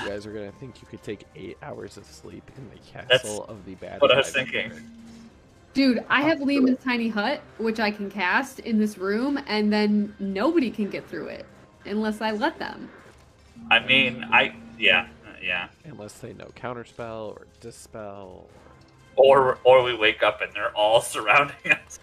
You 0.03 0.09
guys 0.09 0.25
are 0.25 0.31
gonna 0.31 0.51
think 0.53 0.81
you 0.81 0.87
could 0.87 1.03
take 1.03 1.25
eight 1.35 1.57
hours 1.61 1.97
of 1.97 2.05
sleep 2.05 2.49
in 2.57 2.69
the 2.69 2.77
That's 3.07 3.23
castle 3.23 3.45
of 3.45 3.65
the 3.65 3.75
bad. 3.75 4.01
what 4.01 4.11
I 4.11 4.17
was 4.17 4.31
thinking. 4.31 4.71
Lord. 4.71 4.83
Dude, 5.75 6.03
I 6.09 6.23
have 6.23 6.39
Leomund's 6.39 6.83
tiny 6.83 7.09
hut, 7.09 7.41
which 7.59 7.79
I 7.79 7.91
can 7.91 8.09
cast 8.09 8.59
in 8.59 8.79
this 8.79 8.97
room, 8.97 9.39
and 9.47 9.71
then 9.71 10.15
nobody 10.19 10.71
can 10.71 10.89
get 10.89 11.07
through 11.07 11.27
it 11.27 11.45
unless 11.89 12.21
I 12.21 12.31
let 12.31 12.59
them. 12.59 12.89
I 13.69 13.79
mean, 13.79 14.25
I 14.31 14.55
yeah, 14.77 15.07
uh, 15.25 15.31
yeah. 15.41 15.67
Unless 15.85 16.19
they 16.19 16.33
know 16.33 16.51
counterspell 16.55 17.35
or 17.35 17.47
dispel. 17.59 18.47
Or 19.15 19.59
or 19.63 19.83
we 19.83 19.95
wake 19.95 20.23
up 20.23 20.41
and 20.41 20.53
they're 20.53 20.75
all 20.75 21.01
surrounding 21.15 21.55
us. 21.65 21.99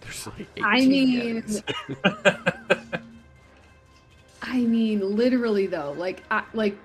There's 0.00 0.26
like 0.26 0.48
18 0.56 0.64
I 0.64 0.80
mean. 0.86 1.44
I 4.42 4.60
mean, 4.60 5.16
literally 5.16 5.66
though, 5.66 5.92
like, 5.98 6.22
I, 6.30 6.44
like 6.54 6.76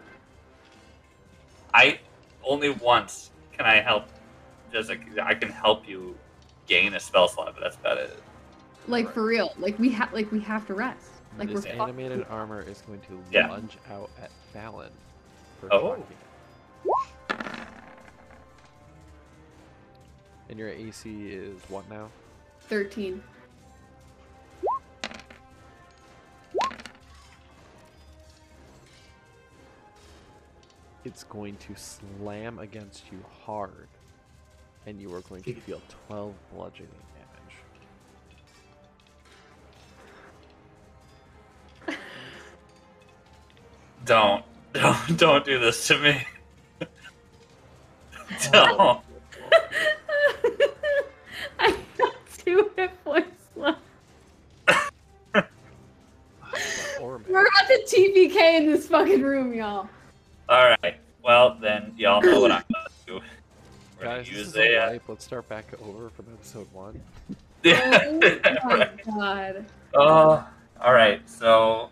I 1.73 1.99
only 2.43 2.69
once 2.69 3.31
can 3.53 3.65
I 3.65 3.81
help. 3.81 4.05
There's 4.71 4.89
like 4.89 5.01
I 5.19 5.35
can 5.35 5.49
help 5.49 5.87
you 5.87 6.15
gain 6.67 6.93
a 6.93 6.99
spell 6.99 7.27
slot, 7.27 7.53
but 7.53 7.61
that's 7.61 7.75
about 7.75 7.97
it. 7.97 8.21
Like 8.87 9.13
for 9.13 9.23
real 9.25 9.53
like 9.59 9.77
we 9.79 9.89
have 9.89 10.11
like 10.13 10.31
we 10.31 10.39
have 10.39 10.65
to 10.65 10.73
rest 10.73 11.11
like 11.37 11.47
we're 11.47 11.55
this 11.55 11.65
fucked. 11.65 11.75
animated 11.81 12.25
armor 12.29 12.61
is 12.61 12.81
going 12.81 12.99
to 13.01 13.19
Yeah. 13.31 13.47
lunge 13.47 13.77
out 13.91 14.09
at 14.21 14.31
Fallon 14.53 14.91
for 15.59 15.71
Oh. 15.71 15.95
shocking. 15.97 16.17
And 20.49 20.59
your 20.59 20.67
AC 20.69 21.27
is 21.29 21.61
what 21.69 21.89
now? 21.89 22.09
13 22.67 23.21
It's 31.03 31.23
going 31.23 31.57
to 31.57 31.75
slam 31.75 32.59
against 32.59 33.11
you 33.11 33.23
hard, 33.43 33.87
and 34.85 35.01
you 35.01 35.11
are 35.13 35.21
going 35.21 35.41
to 35.43 35.53
feel 35.61 35.81
12 36.07 36.35
bludgeoning 36.53 36.91
Don't 44.05 44.43
don't 44.73 45.17
don't 45.17 45.45
do 45.45 45.59
this 45.59 45.87
to 45.87 45.97
me. 45.99 46.25
don't. 48.51 49.01
i 51.59 51.75
got 51.97 52.15
two 52.37 52.71
hit 52.75 53.03
points 53.03 53.43
left 53.55 53.79
we're 57.27 57.45
at 57.45 57.67
the 57.67 57.83
tpk 57.87 58.35
in 58.57 58.65
this 58.67 58.87
fucking 58.87 59.21
room 59.21 59.53
y'all 59.53 59.87
All 60.49 60.75
right. 60.83 60.95
Well 61.23 61.57
then, 61.61 61.93
y'all 61.97 62.21
know 62.21 62.41
what 62.41 62.51
I'm 62.51 62.63
gonna 62.73 62.87
do. 63.05 63.13
We're 63.99 64.05
gonna 64.05 64.17
Guys, 64.17 64.27
this 64.27 64.37
use 64.37 64.47
is 64.47 64.55
a. 64.57 64.73
a 64.73 64.95
uh. 64.95 64.99
Let's 65.07 65.23
start 65.23 65.47
back 65.47 65.65
over 65.81 66.09
from 66.09 66.25
episode 66.33 66.67
one. 66.73 66.99
oh 67.65 68.19
my 68.65 68.75
right. 68.75 69.05
god 69.05 69.65
Oh, 69.93 70.47
all 70.81 70.93
right. 70.93 71.21
So, 71.29 71.89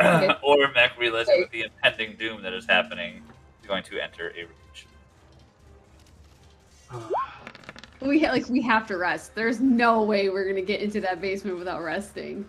Okay. 0.00 0.34
Ormec, 0.44 0.96
realizing 0.98 1.40
with 1.40 1.50
the 1.50 1.62
impending 1.62 2.16
doom 2.16 2.42
that 2.42 2.52
is 2.52 2.66
happening, 2.66 3.22
is 3.60 3.68
going 3.68 3.82
to 3.84 4.02
enter 4.02 4.30
a 4.30 4.44
rage. 4.44 4.86
we 8.00 8.26
like 8.26 8.48
we 8.48 8.62
have 8.62 8.86
to 8.86 8.96
rest 8.96 9.34
there's 9.34 9.60
no 9.60 10.02
way 10.02 10.30
we're 10.30 10.48
gonna 10.48 10.62
get 10.62 10.80
into 10.80 11.00
that 11.00 11.20
basement 11.20 11.58
without 11.58 11.82
resting 11.82 12.44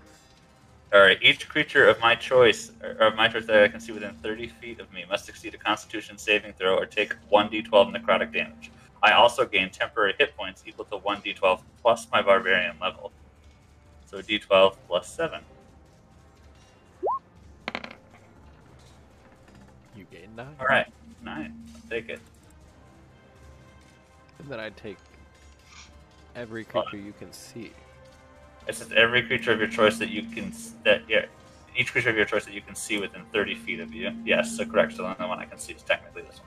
All 0.93 1.01
right. 1.01 1.17
Each 1.21 1.47
creature 1.47 1.87
of 1.87 1.99
my 2.01 2.15
choice, 2.15 2.71
or 2.83 3.07
of 3.07 3.15
my 3.15 3.27
choice 3.27 3.45
that 3.45 3.63
I 3.63 3.67
can 3.69 3.79
see 3.79 3.93
within 3.93 4.13
30 4.15 4.47
feet 4.47 4.79
of 4.81 4.91
me, 4.91 5.05
must 5.09 5.25
succeed 5.25 5.53
a 5.53 5.57
Constitution 5.57 6.17
saving 6.17 6.53
throw 6.53 6.75
or 6.75 6.85
take 6.85 7.15
1d12 7.31 7.95
necrotic 7.95 8.33
damage. 8.33 8.71
I 9.01 9.13
also 9.13 9.45
gain 9.45 9.69
temporary 9.69 10.13
hit 10.17 10.35
points 10.35 10.63
equal 10.65 10.85
to 10.85 10.97
1d12 10.97 11.61
plus 11.81 12.07
my 12.11 12.21
barbarian 12.21 12.75
level. 12.81 13.11
So 14.05 14.21
d12 14.21 14.75
plus 14.87 15.07
seven. 15.07 15.41
You 20.01 20.17
gain 20.17 20.35
nine. 20.35 20.55
All 20.59 20.65
right. 20.65 20.87
Nine. 21.23 21.53
I'll 21.75 21.89
take 21.89 22.09
it. 22.09 22.19
And 24.39 24.49
then 24.49 24.59
I 24.59 24.71
take 24.71 24.97
every 26.35 26.63
creature 26.63 26.97
you 26.97 27.13
can 27.19 27.31
see. 27.31 27.71
It 28.67 28.75
says 28.75 28.91
every 28.95 29.21
creature 29.21 29.51
of 29.51 29.59
your 29.59 29.67
choice 29.67 29.99
that 29.99 30.09
you 30.09 30.23
can 30.23 30.51
that 30.85 31.03
yeah, 31.07 31.25
each 31.77 31.91
creature 31.91 32.09
of 32.09 32.15
your 32.15 32.25
choice 32.25 32.45
that 32.45 32.53
you 32.55 32.61
can 32.61 32.73
see 32.73 32.97
within 32.97 33.23
30 33.31 33.55
feet 33.55 33.79
of 33.79 33.93
you. 33.93 34.11
Yes, 34.25 34.57
so 34.57 34.65
correct. 34.65 34.93
So 34.93 35.03
the 35.03 35.09
only 35.09 35.29
one 35.29 35.39
I 35.39 35.45
can 35.45 35.59
see 35.59 35.73
is 35.73 35.83
technically 35.83 36.23
this 36.23 36.41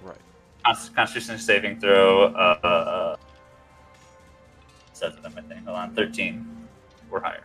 one. 0.00 0.14
Right. 0.14 0.94
Constitution 0.94 1.36
saving 1.38 1.80
throw. 1.80 2.26
Uh, 2.26 2.58
uh, 2.62 3.16
says 4.92 5.14
it 5.14 5.24
on 5.24 5.34
my 5.34 5.40
thing. 5.42 5.64
Hold 5.64 5.78
on, 5.78 5.94
13 5.96 6.68
or 7.10 7.20
higher. 7.20 7.42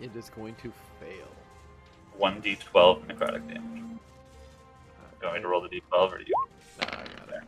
It 0.00 0.16
is 0.16 0.30
going 0.30 0.54
to 0.62 0.72
fail. 0.98 1.28
1d12 2.20 3.06
necrotic 3.06 3.46
damage. 3.48 3.82
Uh, 3.82 5.06
do 5.20 5.22
you 5.22 5.26
want 5.26 5.34
me 5.34 5.40
to 5.42 5.48
roll 5.48 5.60
the 5.60 5.68
d12 5.68 6.12
or 6.12 6.18
do 6.18 6.24
you? 6.26 6.34
Nah, 6.80 6.86
I 6.86 7.04
got 7.18 7.36
it. 7.36 7.42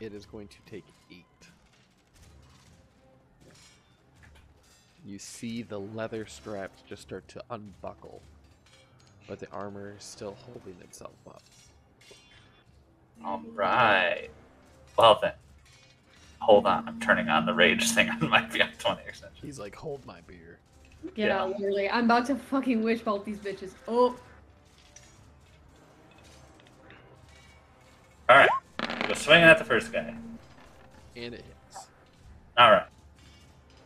It 0.00 0.12
is 0.12 0.26
going 0.26 0.48
to 0.48 0.56
take 0.66 0.84
eight. 1.10 1.24
You 5.04 5.18
see 5.18 5.62
the 5.62 5.78
leather 5.78 6.26
straps 6.26 6.82
just 6.88 7.02
start 7.02 7.28
to 7.28 7.42
unbuckle, 7.50 8.20
but 9.28 9.38
the 9.38 9.48
armor 9.50 9.94
is 9.96 10.04
still 10.04 10.36
holding 10.44 10.76
itself 10.82 11.14
up. 11.28 11.42
All 13.24 13.42
right. 13.54 14.28
Well 14.98 15.18
then. 15.22 15.32
Hold 16.40 16.66
on, 16.66 16.86
I'm 16.86 17.00
turning 17.00 17.28
on 17.28 17.46
the 17.46 17.54
rage 17.54 17.90
thing 17.92 18.10
on 18.10 18.28
my 18.28 18.42
Beyond20 18.50 19.06
extension. 19.06 19.38
He's 19.42 19.58
like, 19.58 19.74
"Hold 19.74 20.04
my 20.04 20.20
beer." 20.26 20.58
Get 21.14 21.28
Yeah. 21.28 21.42
out 21.42 21.50
literally 21.58 21.88
i'm 21.90 22.04
about 22.04 22.26
to 22.26 22.36
fucking 22.36 22.82
witch 22.82 23.04
bolt 23.04 23.24
these 23.24 23.38
bitches 23.38 23.72
oh 23.88 24.16
All 28.28 28.36
right, 28.36 28.48
go 29.06 29.14
swinging 29.14 29.44
at 29.44 29.56
the 29.58 29.64
first 29.64 29.92
guy. 29.92 30.12
And 31.14 31.32
it 31.32 31.44
hits. 31.70 31.86
All 32.58 32.72
right. 32.72 32.86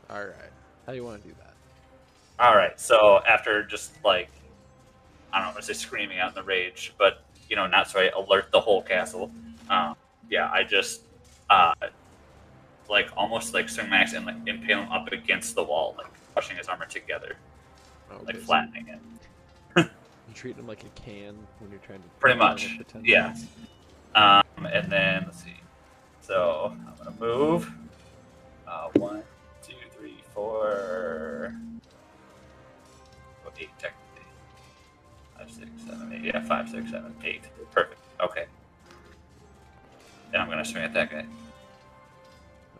All 0.08 0.20
right. 0.24 0.50
How 0.86 0.92
do 0.92 0.96
you 0.96 1.04
want 1.04 1.20
to 1.22 1.28
do 1.28 1.34
that? 1.40 1.52
All 2.38 2.56
right. 2.56 2.80
So 2.80 3.20
after 3.28 3.62
just 3.62 4.02
like 4.02 4.30
I 5.30 5.36
don't 5.36 5.42
know, 5.44 5.48
I'm 5.48 5.54
gonna 5.54 5.62
say 5.66 5.74
screaming 5.74 6.20
out 6.20 6.30
in 6.30 6.34
the 6.36 6.42
rage, 6.42 6.94
but 6.98 7.22
you 7.50 7.56
know, 7.56 7.66
not 7.66 7.88
so 7.90 8.00
I 8.00 8.08
alert 8.16 8.50
the 8.50 8.60
whole 8.60 8.80
castle. 8.80 9.30
Um, 9.68 9.94
yeah, 10.30 10.50
I 10.50 10.62
just 10.64 11.02
uh, 11.50 11.74
like, 12.88 13.10
almost 13.16 13.52
like 13.52 13.68
swing 13.68 13.90
max 13.90 14.14
and 14.14 14.24
like 14.24 14.36
impale 14.46 14.78
him 14.82 14.90
up 14.90 15.12
against 15.12 15.54
the 15.54 15.62
wall, 15.62 15.94
like 15.98 16.06
pushing 16.34 16.56
his 16.56 16.68
armor 16.68 16.86
together, 16.86 17.36
Okay, 18.12 18.24
like 18.24 18.36
flattening 18.36 18.88
it. 18.88 19.00
You 20.28 20.34
treat 20.34 20.56
him 20.56 20.68
like 20.68 20.84
a 20.84 21.00
can 21.00 21.36
when 21.58 21.70
you're 21.72 21.80
trying 21.80 21.98
to. 21.98 22.08
Pretty 22.20 22.38
much, 22.38 22.72
up 22.72 22.78
the 22.78 22.84
ten 22.84 23.04
yeah. 23.04 23.34
Um, 24.14 24.64
and 24.64 24.90
then 24.90 25.24
let's 25.24 25.42
see. 25.42 25.56
So 26.20 26.72
I'm 26.72 26.94
gonna 26.96 27.16
move. 27.18 27.68
Uh, 28.66 28.88
one, 28.94 29.24
two, 29.60 29.74
three, 29.98 30.22
four. 30.32 31.52
Well, 33.44 33.52
eight 33.58 33.70
technically. 33.78 34.22
Five, 35.36 35.50
six, 35.50 35.68
seven, 35.84 36.12
eight. 36.12 36.22
Yeah, 36.22 36.44
five, 36.44 36.68
six, 36.68 36.92
seven, 36.92 37.12
eight. 37.24 37.42
Perfect. 37.72 38.00
Okay. 38.20 38.44
Then 40.30 40.40
I'm 40.40 40.48
gonna 40.48 40.64
swing 40.64 40.84
at 40.84 40.94
that 40.94 41.10
guy. 41.10 41.26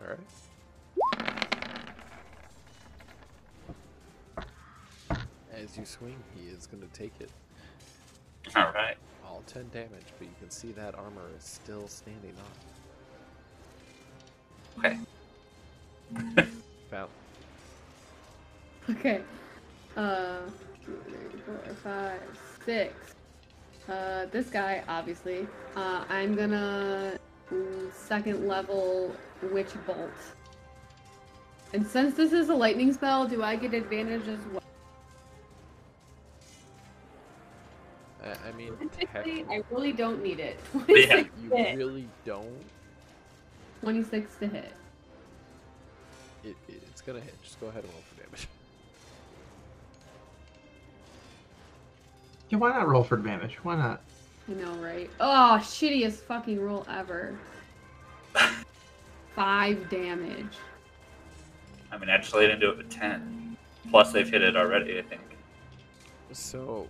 All 0.01 0.07
right. 0.07 1.40
As 5.61 5.77
you 5.77 5.85
swing, 5.85 6.17
he 6.35 6.47
is 6.49 6.65
going 6.65 6.81
to 6.81 6.89
take 6.97 7.13
it 7.19 7.29
All 8.55 8.71
right. 8.73 8.95
all 9.25 9.43
10 9.45 9.69
damage, 9.71 10.05
but 10.17 10.27
you 10.27 10.33
can 10.39 10.49
see 10.49 10.71
that 10.71 10.95
armor 10.95 11.27
is 11.37 11.43
still 11.43 11.87
standing 11.87 12.33
on. 14.79 14.95
Okay. 16.15 16.47
Found. 16.89 17.09
Okay. 18.89 19.21
Uh, 19.95 20.37
two, 20.83 20.99
three, 21.05 21.39
four, 21.45 21.59
five, 21.83 22.21
six. 22.65 22.93
Uh, 23.87 24.25
this 24.31 24.49
guy, 24.49 24.83
obviously. 24.87 25.47
Uh, 25.75 26.03
I'm 26.09 26.35
gonna 26.35 27.19
mm, 27.51 27.93
second 27.93 28.47
level 28.47 29.13
Witch 29.51 29.73
Bolt. 29.85 30.09
And 31.73 31.85
since 31.85 32.15
this 32.15 32.33
is 32.33 32.49
a 32.49 32.55
lightning 32.55 32.93
spell, 32.93 33.27
do 33.27 33.43
I 33.43 33.55
get 33.55 33.73
advantage 33.73 34.27
as 34.27 34.39
well? 34.51 34.61
I, 38.23 38.49
I 38.49 38.51
mean, 38.53 38.73
Technically, 38.91 39.05
technically, 39.07 39.55
I 39.55 39.63
really 39.71 39.91
don't 39.93 40.21
need 40.23 40.39
it. 40.39 40.59
Yeah. 40.87 41.23
you 41.41 41.49
hit. 41.55 41.77
really 41.77 42.07
don't. 42.25 42.63
26 43.81 44.35
to 44.37 44.47
hit. 44.47 44.71
It, 46.43 46.55
it, 46.67 46.83
it's 46.89 47.01
going 47.01 47.19
to 47.19 47.23
hit. 47.23 47.41
Just 47.43 47.59
go 47.59 47.67
ahead 47.67 47.83
and 47.83 47.91
roll 47.91 48.01
for 48.13 48.23
damage. 48.23 48.47
Yeah, 52.49 52.57
why 52.59 52.69
not 52.69 52.87
roll 52.87 53.03
for 53.03 53.15
advantage? 53.15 53.55
Why 53.63 53.75
not? 53.75 54.01
I 54.49 54.53
know, 54.53 54.73
right? 54.75 55.09
Oh, 55.19 55.57
shittiest 55.61 56.17
fucking 56.21 56.59
roll 56.59 56.85
ever. 56.89 57.35
Five 59.35 59.89
damage. 59.89 60.57
I 61.91 61.97
mean, 61.97 62.09
actually, 62.09 62.45
I 62.45 62.47
didn't 62.47 62.61
do 62.61 62.69
it 62.69 62.77
with 62.77 62.89
ten. 62.89 63.55
Plus, 63.89 64.11
they've 64.11 64.29
hit 64.29 64.41
it 64.41 64.55
already. 64.57 64.99
I 64.99 65.01
think. 65.03 65.21
So, 66.33 66.87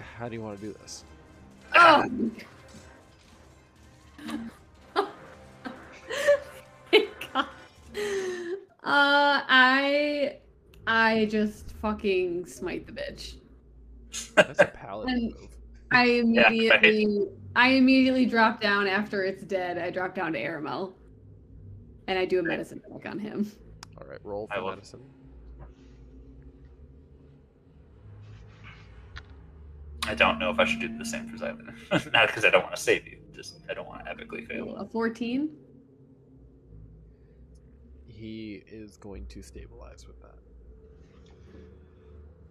how 0.00 0.28
do 0.28 0.34
you 0.34 0.42
want 0.42 0.60
to 0.60 0.66
do 0.66 0.72
this? 0.74 1.04
Oh! 1.78 2.04
My 6.92 7.06
God. 7.32 7.46
Uh, 8.82 9.42
I, 9.48 10.38
I 10.86 11.26
just 11.30 11.72
fucking 11.82 12.46
smite 12.46 12.86
the 12.86 12.92
bitch. 12.92 13.36
That's 14.34 14.60
a 14.60 14.66
paladin 14.66 15.14
And- 15.14 15.34
move. 15.40 15.48
I 15.92 16.04
Yeah, 16.04 16.42
right. 16.42 16.84
immediately, 16.84 17.28
I 17.54 17.68
immediately 17.70 18.26
drop 18.26 18.60
down 18.60 18.86
after 18.88 19.22
it's 19.24 19.44
dead. 19.44 19.78
I 19.78 19.90
drop 19.90 20.14
down 20.16 20.32
to 20.32 20.40
Aramil, 20.42 20.92
and 22.08 22.18
I 22.18 22.24
do 22.24 22.40
a 22.40 22.42
medicine 22.42 22.82
check 22.92 23.06
on 23.10 23.20
him. 23.20 23.52
All 24.00 24.06
right, 24.08 24.18
roll 24.24 24.48
I 24.50 24.56
for 24.56 24.62
will- 24.64 24.70
I 30.06 30.14
don't 30.14 30.38
know 30.38 30.50
if 30.50 30.58
I 30.58 30.64
should 30.64 30.80
do 30.80 30.96
the 30.96 31.04
same 31.04 31.28
for 31.28 31.36
Xylena. 31.36 31.72
Not 32.12 32.28
because 32.28 32.44
I 32.44 32.50
don't 32.50 32.62
want 32.62 32.76
to 32.76 32.80
save 32.80 33.06
you. 33.06 33.18
Just 33.34 33.58
I 33.68 33.74
don't 33.74 33.86
want 33.86 34.04
to 34.04 34.14
epically 34.14 34.46
fail. 34.46 34.76
A 34.76 34.86
fourteen. 34.86 35.50
He 38.06 38.62
is 38.66 38.96
going 38.96 39.26
to 39.26 39.42
stabilize 39.42 40.06
with 40.06 40.20
that. 40.22 40.38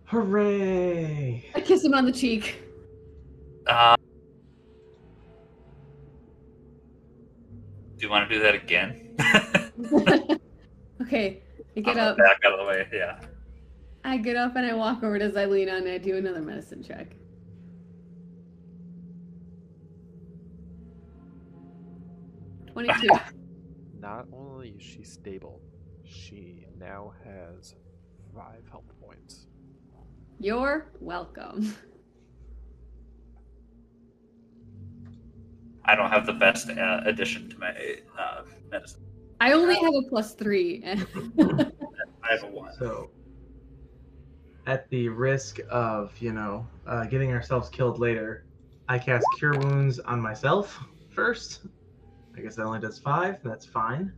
Hooray! 0.06 1.50
I 1.56 1.62
kiss 1.62 1.84
him 1.84 1.96
on 1.96 2.06
the 2.06 2.12
cheek. 2.12 2.62
Uh, 3.66 3.96
do 7.98 8.06
you 8.06 8.10
want 8.10 8.30
to 8.30 8.36
do 8.36 8.42
that 8.44 8.54
again? 8.54 9.16
okay, 11.02 11.42
I 11.76 11.80
get 11.80 11.98
I'm 11.98 12.10
up. 12.10 12.18
Back 12.18 12.42
out 12.46 12.54
of 12.54 12.60
the 12.60 12.66
way. 12.66 12.88
Yeah. 12.94 13.20
I 14.04 14.18
get 14.18 14.36
up 14.36 14.56
and 14.56 14.68
I 14.68 14.74
walk 14.76 15.02
over 15.02 15.18
to 15.18 15.30
Xylena 15.32 15.80
and 15.80 15.88
I 15.88 15.98
do 15.98 16.18
another 16.18 16.42
medicine 16.42 16.84
check. 16.84 17.16
Twenty-two. 22.76 23.08
Not 24.02 24.26
only 24.34 24.72
is 24.72 24.84
she 24.84 25.02
stable, 25.06 25.62
she 26.04 26.66
now 26.78 27.14
has 27.24 27.74
five 28.36 28.68
health 28.70 28.92
points. 29.02 29.48
You're 30.40 30.88
welcome. 31.00 31.74
I 35.86 35.96
don't 35.96 36.10
have 36.10 36.26
the 36.26 36.34
best 36.34 36.70
uh, 36.70 37.00
addition 37.06 37.50
to 37.52 37.58
my 37.60 37.70
uh, 38.20 38.42
medicine. 38.70 39.06
I 39.40 39.54
only 39.54 39.76
have 39.76 39.94
a 39.94 40.10
plus 40.10 40.34
three. 40.34 40.82
and- 40.84 41.08
I 42.26 42.32
have 42.34 42.44
a 42.44 42.48
one. 42.48 42.74
So, 42.78 43.10
at 44.68 44.90
the 44.90 45.08
risk 45.08 45.60
of, 45.70 46.12
you 46.20 46.34
know, 46.34 46.68
uh, 46.86 47.06
getting 47.06 47.32
ourselves 47.32 47.70
killed 47.70 48.00
later, 48.00 48.44
I 48.90 49.00
cast 49.00 49.26
Cure 49.38 49.58
Wounds 49.60 50.00
on 50.00 50.20
myself 50.20 50.78
first. 51.16 51.62
I 52.38 52.42
guess 52.42 52.56
that 52.56 52.66
only 52.66 52.80
does 52.80 53.00
five. 53.00 53.38
That's 53.44 53.66
fine. 53.66 54.12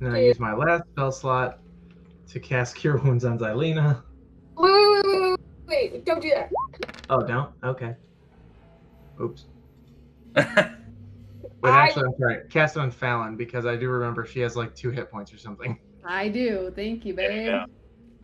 And 0.00 0.08
then 0.08 0.14
I 0.14 0.24
use 0.24 0.38
my 0.40 0.52
last 0.54 0.84
spell 0.92 1.12
slot 1.12 1.58
to 2.28 2.40
cast 2.40 2.76
Cure 2.76 2.96
Wounds 2.98 3.24
on 3.24 3.38
Xylena. 3.38 4.02
Wait, 4.56 4.70
wait, 4.72 5.04
wait, 5.04 5.04
wait, 5.04 5.38
wait, 5.68 5.92
wait, 5.92 6.04
don't 6.04 6.20
do 6.20 6.30
that. 6.30 6.50
Oh, 7.10 7.22
don't? 7.22 7.50
Okay. 7.64 7.94
Oops. 9.20 9.44
Wait, 10.34 10.46
Wait, 11.62 11.70
I- 11.70 11.82
actually, 11.86 12.04
I'm 12.06 12.18
sorry. 12.18 12.40
Cast 12.50 12.76
it 12.76 12.80
on 12.80 12.90
Fallon 12.90 13.36
because 13.36 13.66
I 13.66 13.76
do 13.76 13.88
remember 13.88 14.26
she 14.26 14.40
has 14.40 14.56
like 14.56 14.74
two 14.74 14.90
hit 14.90 15.10
points 15.12 15.32
or 15.32 15.38
something. 15.38 15.78
I 16.04 16.28
do. 16.28 16.72
Thank 16.74 17.04
you, 17.04 17.14
there 17.14 17.28
babe. 17.28 17.46
go. 17.46 17.64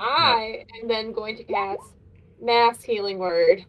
I 0.00 0.64
am 0.82 0.88
then 0.88 1.12
going 1.12 1.36
to 1.36 1.44
cast 1.44 1.94
Mass 2.42 2.82
Healing 2.82 3.18
Word. 3.18 3.64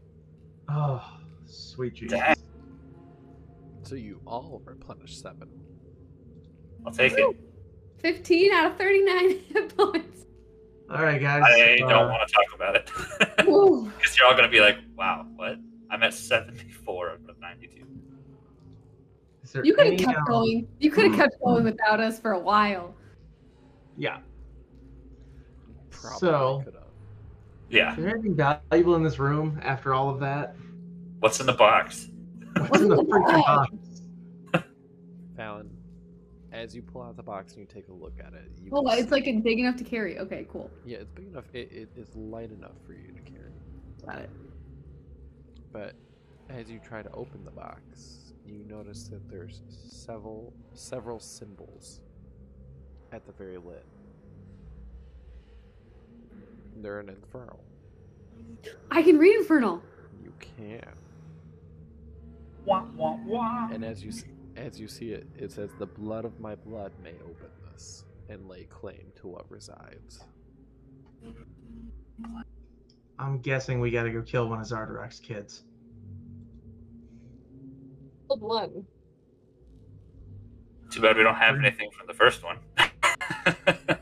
Oh, 0.69 1.03
sweet 1.45 1.93
Jesus. 1.95 2.19
Dang. 3.89 3.99
So 3.99 4.03
you 4.03 4.21
all 4.25 4.61
replenish 4.65 5.17
seven. 5.17 5.49
I'll 6.85 6.91
take 6.91 7.13
it. 7.13 7.35
Fifteen 7.99 8.51
out 8.53 8.71
of 8.71 8.77
thirty-nine 8.77 9.39
hit 9.53 9.75
points. 9.75 10.25
All 10.89 11.03
right, 11.03 11.21
guys. 11.21 11.43
I 11.45 11.79
uh, 11.83 11.89
don't 11.89 12.09
want 12.09 12.27
to 12.27 12.33
talk 12.33 12.55
about 12.55 12.75
it. 12.75 12.91
Because 13.99 14.17
you're 14.17 14.27
all 14.27 14.33
going 14.33 14.43
to 14.45 14.49
be 14.49 14.59
like, 14.59 14.77
wow, 14.95 15.25
what? 15.35 15.57
I'm 15.91 16.01
at 16.03 16.13
74 16.13 17.09
out 17.11 17.19
of 17.29 17.39
92. 17.39 17.85
is 19.43 19.55
You 19.63 19.75
could 19.75 19.87
have 19.87 19.99
kept 19.99 20.17
um, 20.17 20.25
going. 20.27 20.67
You 20.79 20.89
could 20.89 21.05
have 21.05 21.15
kept 21.15 21.39
going 21.43 21.63
without 21.63 21.99
us 21.99 22.19
for 22.19 22.31
a 22.31 22.39
while. 22.39 22.95
Yeah. 23.97 24.19
Probably 25.91 26.19
So- 26.19 26.61
could 26.65 26.73
have. 26.73 26.83
Yeah. 27.69 27.91
Is 27.91 27.97
there 27.97 28.09
anything 28.09 28.35
valuable 28.35 28.95
in 28.95 29.03
this 29.03 29.19
room 29.19 29.59
after 29.63 29.93
all 29.93 30.09
of 30.09 30.19
that? 30.21 30.55
What's 31.19 31.39
in 31.39 31.45
the 31.45 31.53
box? 31.53 32.08
What's 32.67 32.81
in 32.83 32.89
the 32.89 32.95
freaking 33.03 33.43
box? 33.45 33.71
Fallon, 35.35 35.69
as 36.51 36.75
you 36.75 36.81
pull 36.81 37.01
out 37.01 37.15
the 37.15 37.23
box 37.23 37.53
and 37.53 37.61
you 37.61 37.65
take 37.65 37.87
a 37.89 37.93
look 37.93 38.13
at 38.19 38.33
it, 38.33 38.51
you 38.61 38.69
Oh, 38.73 38.85
it's 38.89 39.03
see- 39.05 39.09
like 39.09 39.27
it's 39.27 39.41
big 39.41 39.59
enough 39.59 39.75
to 39.77 39.83
carry. 39.83 40.19
Okay, 40.19 40.45
cool. 40.51 40.69
yeah, 40.85 40.97
it's 40.97 41.11
big 41.11 41.27
enough. 41.27 41.45
It, 41.53 41.71
it 41.71 41.89
is 41.95 42.15
light 42.15 42.51
enough 42.51 42.75
for 42.85 42.93
you 42.93 43.13
to 43.13 43.21
carry. 43.21 43.51
Got 44.05 44.19
it. 44.19 44.29
But 45.71 45.93
as 46.49 46.69
you 46.69 46.79
try 46.79 47.01
to 47.03 47.11
open 47.13 47.45
the 47.45 47.51
box, 47.51 48.33
you 48.45 48.65
notice 48.67 49.03
that 49.09 49.29
there's 49.29 49.61
several 49.69 50.51
several 50.73 51.19
symbols 51.19 52.01
at 53.11 53.25
the 53.25 53.31
very 53.33 53.57
lid. 53.57 53.83
They're 56.77 56.99
an 56.99 57.09
infernal. 57.09 57.59
I 58.89 59.03
can 59.03 59.17
read 59.17 59.35
Infernal. 59.37 59.81
You 60.23 60.33
can. 60.39 60.81
Wah, 62.65 62.85
wah, 62.95 63.17
wah. 63.25 63.69
And 63.71 63.83
as 63.83 64.03
you 64.03 64.09
s- 64.09 64.25
as 64.55 64.79
you 64.79 64.87
see 64.87 65.11
it, 65.11 65.27
it 65.37 65.51
says, 65.51 65.71
"The 65.79 65.85
blood 65.85 66.25
of 66.25 66.39
my 66.39 66.55
blood 66.55 66.91
may 67.01 67.13
open 67.21 67.49
this 67.71 68.05
and 68.27 68.47
lay 68.47 68.65
claim 68.65 69.11
to 69.15 69.27
what 69.27 69.49
resides." 69.49 70.23
I'm 73.17 73.39
guessing 73.39 73.79
we 73.79 73.91
gotta 73.91 74.11
go 74.11 74.21
kill 74.21 74.47
one 74.49 74.59
of 74.59 74.65
Xardorok's 74.67 75.19
kids. 75.19 75.63
The 78.29 78.35
Blood. 78.35 78.85
Too 80.89 81.01
bad 81.01 81.17
we 81.17 81.23
don't 81.23 81.35
have 81.35 81.55
anything 81.55 81.89
from 81.91 82.07
the 82.07 82.13
first 82.13 82.43
one. 82.43 82.59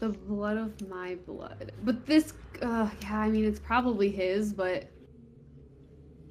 The 0.00 0.08
blood 0.08 0.56
of 0.56 0.88
my 0.88 1.16
blood. 1.26 1.72
But 1.84 2.06
this, 2.06 2.32
uh, 2.62 2.88
yeah, 3.02 3.18
I 3.18 3.28
mean, 3.28 3.44
it's 3.44 3.60
probably 3.60 4.10
his, 4.10 4.50
but 4.54 4.88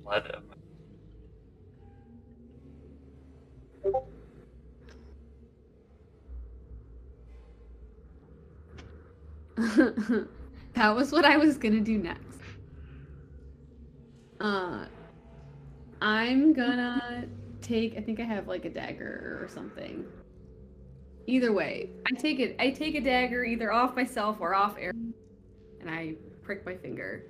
Blood 0.04 0.26
of- 0.26 0.49
that 10.74 10.96
was 10.96 11.12
what 11.12 11.26
I 11.26 11.38
was 11.38 11.58
gonna 11.58 11.82
do 11.82 11.98
next. 11.98 12.40
Uh, 14.40 14.86
I'm 16.02 16.54
gonna 16.54 17.28
take. 17.62 17.98
I 17.98 18.02
think 18.02 18.20
I 18.20 18.24
have 18.24 18.48
like 18.48 18.66
a 18.66 18.70
dagger 18.70 19.40
or 19.42 19.48
something. 19.50 20.06
Either 21.28 21.52
way, 21.52 21.90
I 22.08 22.16
take 22.16 22.40
it. 22.40 22.56
I 22.60 22.70
take 22.70 22.96
a 22.96 23.02
dagger 23.02 23.44
either 23.44 23.72
off 23.72 23.96
myself 23.96 24.38
or 24.40 24.56
off 24.56 24.78
air, 24.80 24.94
and 25.82 25.90
I 25.90 26.16
prick 26.42 26.66
my 26.66 26.76
finger, 26.76 27.26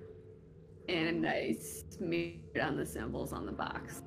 and 0.88 1.27
I 1.27 1.57
smear 1.89 2.34
it 2.53 2.59
on 2.59 2.77
the 2.77 2.85
symbols 2.85 3.34
on 3.34 3.45
the 3.45 3.51
box. 3.51 4.03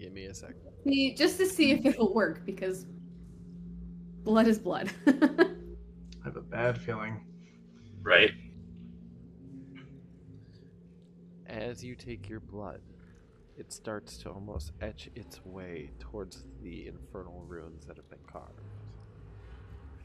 Give 0.00 0.12
me 0.14 0.24
a 0.26 0.34
sec. 0.34 0.54
See, 0.84 1.14
just 1.14 1.36
to 1.36 1.46
see 1.46 1.72
if 1.72 1.84
it'll 1.84 2.14
work 2.14 2.46
because 2.46 2.86
blood 4.24 4.46
is 4.46 4.58
blood. 4.58 4.90
I 5.06 6.24
have 6.24 6.36
a 6.36 6.40
bad 6.40 6.80
feeling. 6.80 7.26
right? 8.02 8.30
As 11.46 11.84
you 11.84 11.94
take 11.94 12.30
your 12.30 12.40
blood, 12.40 12.80
it 13.58 13.72
starts 13.74 14.16
to 14.18 14.30
almost 14.30 14.72
etch 14.80 15.10
its 15.14 15.44
way 15.44 15.90
towards 15.98 16.44
the 16.62 16.86
infernal 16.86 17.44
runes 17.46 17.84
that 17.84 17.96
have 17.96 18.08
been 18.08 18.24
carved, 18.26 18.60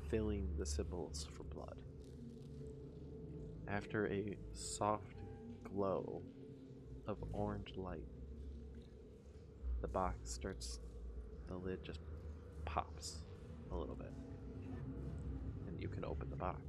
filling 0.09 0.49
the 0.57 0.65
symbols 0.65 1.25
for 1.37 1.43
blood. 1.43 1.77
After 3.69 4.07
a 4.11 4.35
soft 4.51 5.15
glow 5.63 6.21
of 7.07 7.17
orange 7.31 7.73
light, 7.77 8.03
the 9.85 9.91
box 9.91 10.31
starts, 10.31 10.79
the 11.47 11.53
lid 11.55 11.83
just 11.83 11.99
pops 12.65 13.17
a 13.71 13.75
little 13.75 13.93
bit, 13.93 14.11
and 15.67 15.79
you 15.79 15.87
can 15.87 16.03
open 16.03 16.27
the 16.31 16.35
box. 16.35 16.59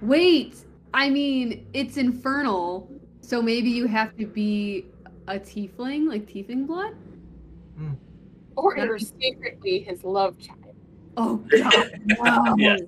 Wait, 0.00 0.64
I 0.94 1.10
mean, 1.10 1.66
it's 1.74 1.96
infernal, 1.96 2.88
so 3.20 3.42
maybe 3.42 3.68
you 3.68 3.88
have 3.88 4.16
to 4.16 4.26
be 4.26 4.86
a 5.26 5.40
tiefling, 5.40 6.06
like 6.08 6.26
tiefling 6.26 6.68
blood? 6.68 6.94
Hmm. 7.76 7.94
Or 8.56 8.76
you're 8.76 9.00
secretly 9.00 9.80
his 9.80 10.04
love 10.04 10.38
child. 10.38 10.76
Oh 11.16 11.36
god, 11.50 12.00
no. 12.04 12.54
Yes, 12.58 12.80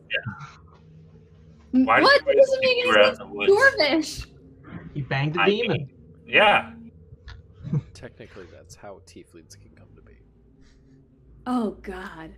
Why 1.72 2.00
what? 2.00 2.18
did 2.20 2.26
That 2.28 2.34
you 2.34 2.40
doesn't 2.42 2.60
make 2.60 2.76
you 2.76 2.82
any 2.82 2.90
were 2.90 2.98
out 3.00 3.04
sense. 3.06 3.18
in 3.18 3.28
the 3.28 3.34
woods? 3.34 3.52
Dwarvish. 3.52 4.26
He 4.94 5.00
banged 5.02 5.36
a 5.36 5.40
I 5.40 5.46
demon. 5.50 5.76
mean, 5.78 5.90
Yeah. 6.28 6.74
Technically, 7.94 8.46
that's 8.52 8.74
how 8.74 9.00
tieflings 9.06 9.58
can 9.60 9.70
come 9.76 9.88
to 9.96 10.02
be. 10.02 10.12
Oh 11.46 11.72
god. 11.82 12.34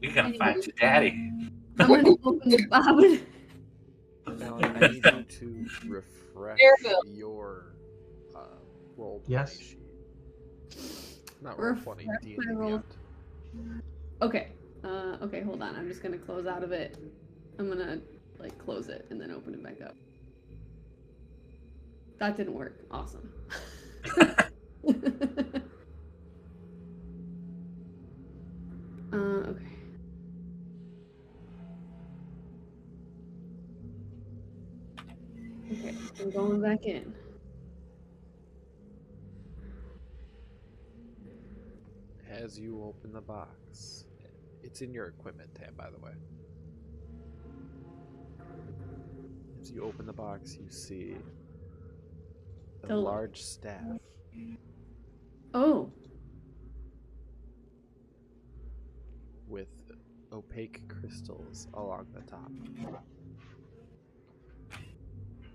You're 0.00 0.12
gonna 0.12 0.34
find 0.34 0.56
your 0.66 0.74
daddy. 0.78 1.30
I'm 1.78 1.88
gonna 1.88 2.10
open 2.24 2.48
the 2.50 2.66
bobbin. 2.68 3.26
Now, 4.38 4.56
I 4.56 4.88
need 4.88 5.04
you 5.04 5.22
to 5.22 5.66
refresh 5.86 6.58
your 7.04 7.74
uh, 8.34 8.38
roll 8.96 9.20
20 9.26 9.32
Yes. 9.32 9.58
sheet. 9.58 9.78
Not 11.42 11.58
roll 11.58 11.76
20, 11.76 12.06
Refresh 12.06 12.22
D&D 12.22 12.36
my 12.38 12.52
roll. 12.54 12.82
Okay. 14.22 14.48
Uh, 14.82 15.18
okay, 15.22 15.42
hold 15.42 15.62
on. 15.62 15.76
I'm 15.76 15.86
just 15.88 16.02
gonna 16.02 16.18
close 16.18 16.46
out 16.46 16.62
of 16.62 16.72
it. 16.72 16.96
I'm 17.58 17.68
gonna 17.68 18.00
like 18.38 18.58
close 18.58 18.88
it 18.88 19.06
and 19.10 19.20
then 19.20 19.30
open 19.30 19.54
it 19.54 19.62
back 19.62 19.80
up. 19.82 19.94
That 22.18 22.36
didn't 22.36 22.54
work. 22.54 22.80
Awesome. 22.90 23.28
uh, 29.12 29.16
okay. 29.16 29.74
Okay, 35.72 35.94
I'm 36.20 36.30
going 36.30 36.60
back 36.60 36.84
in. 36.84 37.14
As 42.30 42.58
you 42.58 42.82
open 42.84 43.12
the 43.12 43.20
box, 43.20 44.04
it's 44.62 44.82
in 44.82 44.92
your 44.92 45.06
equipment 45.06 45.50
tab, 45.54 45.76
by 45.76 45.88
the 45.90 45.98
way. 45.98 46.12
As 49.60 49.70
you 49.70 49.82
open 49.82 50.06
the 50.06 50.12
box, 50.12 50.56
you 50.60 50.68
see 50.68 51.16
The- 52.88 52.96
large 52.96 53.42
staff 53.42 53.84
Oh, 55.56 55.90
with 59.46 59.68
opaque 60.32 60.82
crystals 60.88 61.68
along 61.74 62.06
the 62.12 62.22
top. 62.22 62.50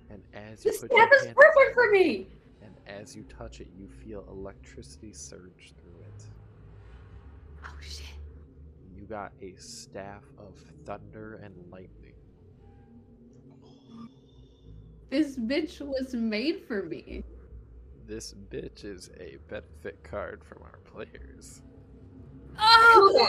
And 0.10 0.23
as 0.34 0.64
you 0.64 0.72
this 0.72 0.81
put 0.81 0.91
staff 0.91 1.10
is 1.14 1.26
hand 1.26 1.35
perfect 1.35 1.73
for 1.73 1.91
me. 1.91 2.27
and 2.61 2.73
as 2.88 3.15
you 3.15 3.23
touch 3.23 3.60
it, 3.60 3.68
you 3.77 3.88
feel 3.89 4.26
electricity 4.30 5.11
surge 5.14 5.73
through 5.77 6.01
it. 6.01 6.23
Oh 7.65 7.76
shit. 7.81 8.06
You 8.95 9.03
got 9.03 9.34
a 9.41 9.53
staff 9.57 10.23
of 10.38 10.56
thunder 10.85 11.41
and 11.43 11.53
lightning. 11.69 11.89
This 15.10 15.38
bitch 15.38 15.81
was 15.81 16.14
made 16.14 16.64
for 16.68 16.84
me. 16.84 17.23
This 18.07 18.34
bitch 18.52 18.86
is 18.86 19.10
a 19.19 19.38
benefit 19.49 20.03
card 20.03 20.44
from 20.44 20.61
our 20.64 20.80
players. 20.91 21.61
Oh, 22.60 23.27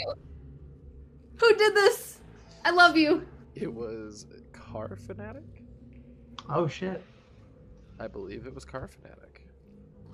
who 1.36 1.54
did 1.54 1.74
this? 1.74 2.18
I 2.64 2.70
love 2.70 2.96
you. 2.96 3.26
It 3.54 3.72
was 3.72 4.26
Car 4.52 4.96
Fanatic? 4.96 5.62
Oh 6.48 6.66
shit. 6.66 7.02
I 7.98 8.08
believe 8.08 8.46
it 8.46 8.54
was 8.54 8.64
Car 8.64 8.88
Fanatic. 8.88 9.46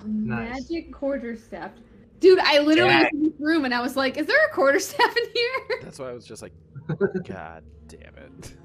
Nice. 0.05 0.71
Magic 0.71 0.93
quarterstaff. 0.93 1.73
Dude, 2.21 2.39
I 2.39 2.59
literally 2.61 2.91
Jack. 2.91 3.13
was 3.13 3.21
in 3.21 3.31
this 3.31 3.41
room 3.41 3.65
and 3.65 3.75
I 3.75 3.81
was 3.81 3.97
like, 3.97 4.17
is 4.17 4.27
there 4.27 4.47
a 4.47 4.53
quarterstaff 4.53 5.17
in 5.17 5.25
here? 5.35 5.79
That's 5.83 5.99
why 5.99 6.11
I 6.11 6.13
was 6.13 6.27
just 6.27 6.43
like, 6.43 6.53
God 7.27 7.65
damn 7.89 8.15
it. 8.17 8.57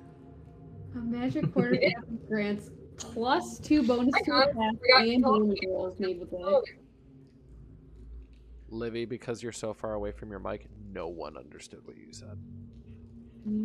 A 0.96 0.98
magic 0.98 1.54
quarterstaff 1.54 2.04
grants 2.28 2.70
plus 3.04 3.60
two 3.60 3.84
bonus 3.84 4.14
to 4.24 4.34
I 4.34 4.44
attack 4.44 4.56
and 4.56 5.24
damage 5.24 5.60
rolls 5.68 6.00
made 6.00 6.20
with 6.20 6.30
Oh, 6.34 6.58
it. 6.60 6.66
Livy, 8.70 9.06
because 9.06 9.44
you're 9.44 9.52
so 9.52 9.74
far 9.74 9.94
away 9.94 10.12
from 10.12 10.30
your 10.30 10.40
mic, 10.40 10.68
no 10.94 11.08
one 11.08 11.36
understood 11.38 11.82
what 11.86 11.98
you 11.98 12.14
said. 12.14 12.38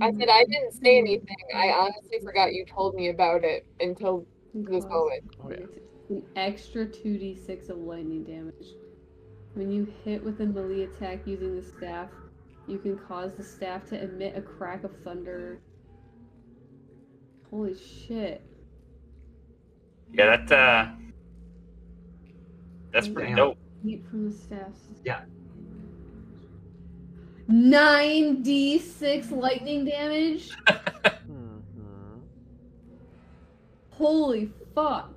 I 0.00 0.10
said 0.10 0.28
I 0.28 0.44
didn't 0.44 0.72
say 0.72 0.98
anything. 0.98 1.36
I 1.54 1.68
honestly 1.68 2.18
forgot 2.24 2.52
you 2.54 2.64
told 2.64 2.94
me 2.94 3.10
about 3.10 3.44
it 3.44 3.66
until 3.80 4.26
this 4.54 4.84
moment. 4.86 5.22
Oh, 5.44 5.50
yeah. 5.50 5.66
An 6.08 6.22
extra 6.34 6.86
2d6 6.86 7.68
of 7.68 7.78
lightning 7.78 8.24
damage. 8.24 8.74
When 9.54 9.70
you 9.70 9.92
hit 10.04 10.22
with 10.24 10.40
a 10.40 10.46
melee 10.46 10.82
attack 10.84 11.26
using 11.26 11.56
the 11.56 11.62
staff, 11.62 12.08
you 12.66 12.78
can 12.78 12.98
cause 12.98 13.32
the 13.36 13.44
staff 13.44 13.86
to 13.90 14.02
emit 14.02 14.36
a 14.36 14.40
crack 14.42 14.84
of 14.84 14.92
thunder. 15.04 15.60
Holy 17.50 17.76
shit. 17.76 18.42
Yeah, 20.12 20.36
that 20.36 20.52
uh 20.52 20.88
that's 22.92 23.08
pretty 23.08 23.28
Damn. 23.28 23.36
dope. 23.36 23.58
Heat 23.84 24.04
from 24.08 24.30
the 24.30 24.36
staffs. 24.36 24.80
Yeah. 25.04 25.20
9d6 27.50 29.30
lightning 29.30 29.84
damage? 29.84 30.50
Holy 33.90 34.50
fuck. 34.74 35.12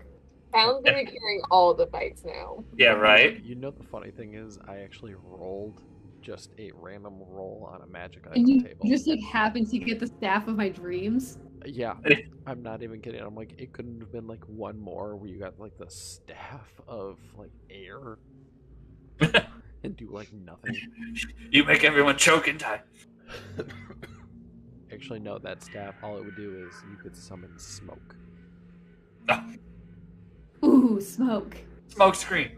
Sounds 0.53 0.84
like 0.86 0.95
we're 0.95 1.06
hearing 1.11 1.41
all 1.52 1.74
the 1.74 1.88
fights 1.88 2.24
now. 2.26 2.64
Yeah, 2.78 2.91
right. 2.94 3.44
You 3.44 3.56
know 3.56 3.72
the 3.72 3.84
funny 3.84 4.11
thing 4.11 4.34
is, 4.36 4.57
I 4.68 4.78
actually 4.78 5.16
rolled 5.24 5.82
just 6.22 6.52
a 6.60 6.72
random 6.76 7.16
roll 7.28 7.70
on 7.72 7.82
a 7.82 7.88
magic 7.88 8.26
And 8.26 8.34
item 8.36 8.48
you 8.48 8.61
table. 8.61 8.88
just 8.88 9.07
like 9.07 9.20
happened 9.32 9.70
to 9.72 9.78
get 9.80 9.99
the 9.99 10.07
staff 10.07 10.48
of 10.48 10.56
my 10.57 10.70
dreams? 10.70 11.38
Yeah, 11.65 11.95
eh. 12.06 12.22
I'm 12.45 12.64
not 12.64 12.84
even 12.84 13.02
kidding. 13.02 13.22
I'm 13.22 13.36
like, 13.36 13.53
it 13.57 13.73
couldn't 13.73 13.99
have 13.99 14.11
been 14.11 14.27
like 14.27 14.44
one 14.45 14.80
more 14.80 15.15
where 15.15 15.30
you 15.30 15.40
got 15.40 15.60
like 15.60 15.77
the 15.77 15.90
staff 15.90 16.69
of 16.88 17.18
like 17.38 17.52
air 17.69 18.18
and 19.84 19.95
do 19.98 20.10
like 20.11 20.31
nothing. 20.34 20.76
You 21.52 21.64
make 21.64 21.84
everyone 21.84 22.15
choke 22.18 22.48
and 22.48 22.60
die. 22.60 22.81
Actually, 24.94 25.19
no, 25.19 25.40
that 25.40 25.64
staff, 25.64 25.95
all 26.03 26.18
it 26.18 26.26
would 26.26 26.36
do 26.36 26.68
is 26.68 26.73
you 26.90 26.95
could 26.98 27.15
summon 27.15 27.57
smoke. 27.57 28.15
Ah. 29.27 29.45
Ooh, 30.64 31.02
smoke. 31.02 31.57
Smoke 31.88 32.15
screen. 32.15 32.52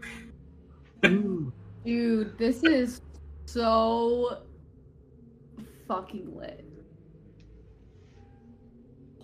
Ooh. 1.06 1.52
Dude, 1.84 2.36
this 2.38 2.62
is 2.64 3.00
so 3.46 4.42
fucking 5.88 6.36
lit. 6.36 6.64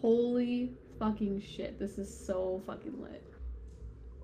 Holy 0.00 0.72
fucking 0.98 1.40
shit. 1.40 1.78
This 1.78 1.98
is 1.98 2.08
so 2.08 2.62
fucking 2.66 3.00
lit. 3.02 3.24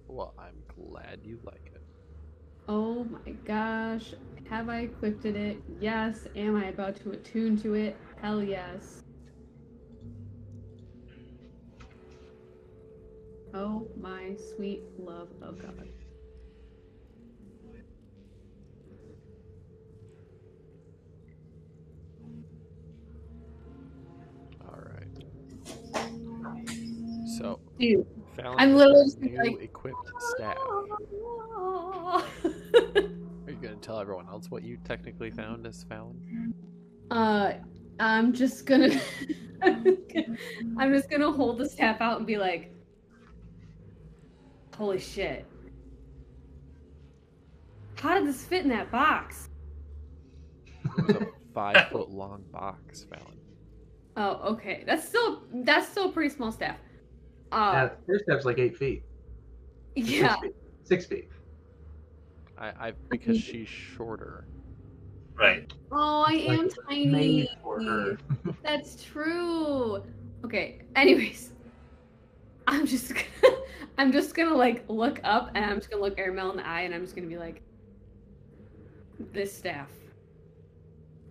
Well, 0.06 0.34
I'm 0.38 0.62
glad 0.76 1.20
you 1.24 1.38
like 1.44 1.70
it. 1.74 1.82
Oh 2.68 3.04
my 3.04 3.32
gosh. 3.44 4.14
Have 4.48 4.68
I 4.68 4.80
equipped 4.80 5.24
it? 5.24 5.58
Yes. 5.80 6.26
Am 6.36 6.56
I 6.56 6.66
about 6.66 6.96
to 7.02 7.10
attune 7.10 7.60
to 7.62 7.74
it? 7.74 7.96
Hell 8.22 8.42
yes. 8.42 9.02
Oh 13.52 13.86
my 14.00 14.34
sweet 14.56 14.82
love 14.98 15.28
of 15.42 15.60
God. 15.60 15.88
So, 27.38 27.58
found 28.36 28.60
I'm 28.60 28.74
literally 28.74 29.36
like- 29.36 29.62
equipped 29.62 30.10
staff. 30.18 30.56
Are 32.46 33.50
you 33.50 33.58
gonna 33.60 33.76
tell 33.80 33.98
everyone 33.98 34.28
else 34.28 34.50
what 34.50 34.62
you 34.62 34.78
technically 34.84 35.30
found 35.30 35.66
as 35.66 35.84
Fallon? 35.84 36.54
Uh, 37.10 37.54
I'm 37.98 38.32
just 38.32 38.66
gonna, 38.66 39.00
I'm 39.62 40.92
just 40.92 41.10
gonna 41.10 41.30
hold 41.32 41.58
the 41.58 41.68
staff 41.68 42.00
out 42.00 42.18
and 42.18 42.26
be 42.26 42.36
like, 42.36 42.72
"Holy 44.76 44.98
shit! 44.98 45.46
How 47.96 48.18
did 48.18 48.26
this 48.28 48.44
fit 48.44 48.62
in 48.62 48.68
that 48.70 48.90
box?" 48.90 49.48
It 50.98 51.06
was 51.06 51.16
a 51.16 51.26
five 51.54 51.88
foot 51.90 52.10
long 52.10 52.44
box, 52.52 53.04
Fallon. 53.04 53.26
Oh, 54.16 54.52
okay. 54.52 54.84
That's 54.86 55.04
still 55.08 55.42
that's 55.64 55.88
still 55.88 56.08
a 56.08 56.12
pretty 56.12 56.32
small 56.32 56.52
staff. 56.52 56.76
Yeah, 57.54 57.84
Uh, 57.84 57.90
first 58.06 58.24
step's 58.24 58.44
like 58.44 58.58
eight 58.58 58.76
feet. 58.76 59.02
Six 59.96 60.10
yeah. 60.10 60.36
feet. 60.40 60.54
Six 60.84 61.06
feet. 61.06 61.28
I, 62.58 62.88
I 62.88 62.92
because 63.10 63.38
she's 63.40 63.68
shorter. 63.68 64.44
Right. 65.36 65.72
Oh, 65.90 66.24
I 66.26 66.32
am 66.34 66.68
tiny. 66.88 67.06
Made 67.06 67.48
for 67.62 67.82
her. 67.82 68.18
That's 68.62 69.02
true. 69.02 70.02
Okay. 70.44 70.82
Anyways, 70.94 71.50
I'm 72.66 72.86
just 72.86 73.14
gonna, 73.14 73.56
I'm 73.98 74.12
just 74.12 74.34
gonna 74.34 74.54
like 74.54 74.84
look 74.88 75.20
up 75.24 75.50
and 75.54 75.64
I'm 75.64 75.76
just 75.76 75.90
gonna 75.90 76.02
look 76.02 76.16
Aramil 76.16 76.50
in 76.50 76.56
the 76.56 76.66
eye 76.66 76.82
and 76.82 76.94
I'm 76.94 77.02
just 77.02 77.16
gonna 77.16 77.28
be 77.28 77.38
like, 77.38 77.62
this 79.32 79.56
staff 79.56 79.90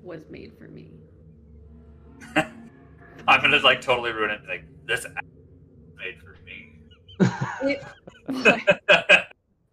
was 0.02 0.22
made 0.30 0.54
for 0.58 0.68
me. 0.68 0.92
I'm 2.36 3.42
gonna 3.42 3.60
like 3.60 3.82
totally 3.82 4.12
ruin 4.12 4.32
it. 4.32 4.42
Like 4.48 4.66
this 4.86 5.06
It, 7.64 7.84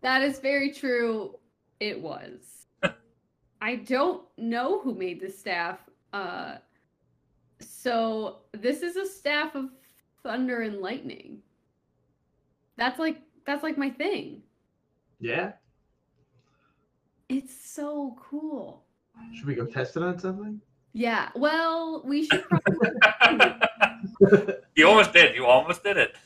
that 0.02 0.22
is 0.22 0.38
very 0.38 0.70
true. 0.72 1.38
It 1.80 2.00
was. 2.00 2.66
I 3.60 3.76
don't 3.76 4.22
know 4.36 4.80
who 4.80 4.94
made 4.94 5.20
this 5.20 5.38
staff. 5.38 5.78
Uh, 6.12 6.56
so 7.60 8.38
this 8.52 8.82
is 8.82 8.96
a 8.96 9.06
staff 9.06 9.54
of 9.54 9.70
thunder 10.22 10.62
and 10.62 10.78
lightning. 10.80 11.38
That's 12.76 12.98
like 12.98 13.18
that's 13.46 13.62
like 13.62 13.76
my 13.78 13.90
thing. 13.90 14.42
yeah. 15.20 15.52
It's 17.28 17.54
so 17.54 18.16
cool. 18.20 18.82
Should 19.36 19.46
we 19.46 19.54
go 19.54 19.64
test 19.64 19.96
it 19.96 20.02
on 20.02 20.18
something? 20.18 20.60
Yeah. 20.92 21.28
Well, 21.36 22.02
we 22.04 22.26
should 22.26 22.42
probably 22.48 22.90
you 24.74 24.88
almost 24.88 25.12
did. 25.12 25.36
You 25.36 25.46
almost 25.46 25.84
did 25.84 25.96
it. 25.96 26.16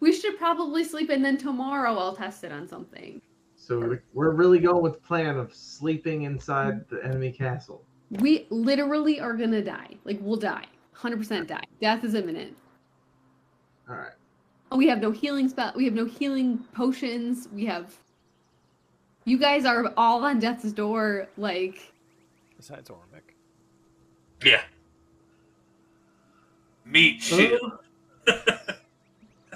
We 0.00 0.12
should 0.12 0.38
probably 0.38 0.84
sleep 0.84 1.10
and 1.10 1.24
then 1.24 1.36
tomorrow 1.36 1.94
I'll 1.96 2.14
test 2.16 2.44
it 2.44 2.52
on 2.52 2.68
something. 2.68 3.20
So 3.56 3.78
we're- 3.80 4.00
we're 4.14 4.30
really 4.30 4.58
going 4.60 4.82
with 4.82 4.94
the 4.94 5.00
plan 5.00 5.36
of 5.36 5.54
sleeping 5.54 6.22
inside 6.22 6.88
the 6.88 7.04
enemy 7.04 7.32
castle. 7.32 7.84
We 8.10 8.46
literally 8.50 9.20
are 9.20 9.34
gonna 9.34 9.62
die. 9.62 9.96
Like 10.04 10.18
we'll 10.22 10.36
die. 10.38 10.66
100% 10.94 11.46
die. 11.46 11.62
Death 11.80 12.04
is 12.04 12.14
imminent. 12.14 12.56
All 13.88 13.96
right. 13.96 14.12
Oh, 14.70 14.76
we 14.76 14.86
have 14.88 15.00
no 15.00 15.10
healing 15.10 15.48
spell. 15.48 15.72
We 15.74 15.84
have 15.84 15.94
no 15.94 16.04
healing 16.04 16.58
potions. 16.74 17.48
We 17.52 17.64
have. 17.66 17.94
You 19.24 19.38
guys 19.38 19.64
are 19.64 19.92
all 19.96 20.24
on 20.24 20.38
death's 20.40 20.72
door. 20.72 21.28
Like, 21.36 21.92
Besides 22.56 22.90
Ormic. 22.90 23.34
Yeah. 24.44 24.62
Meat 26.84 27.20
shield. 27.22 27.78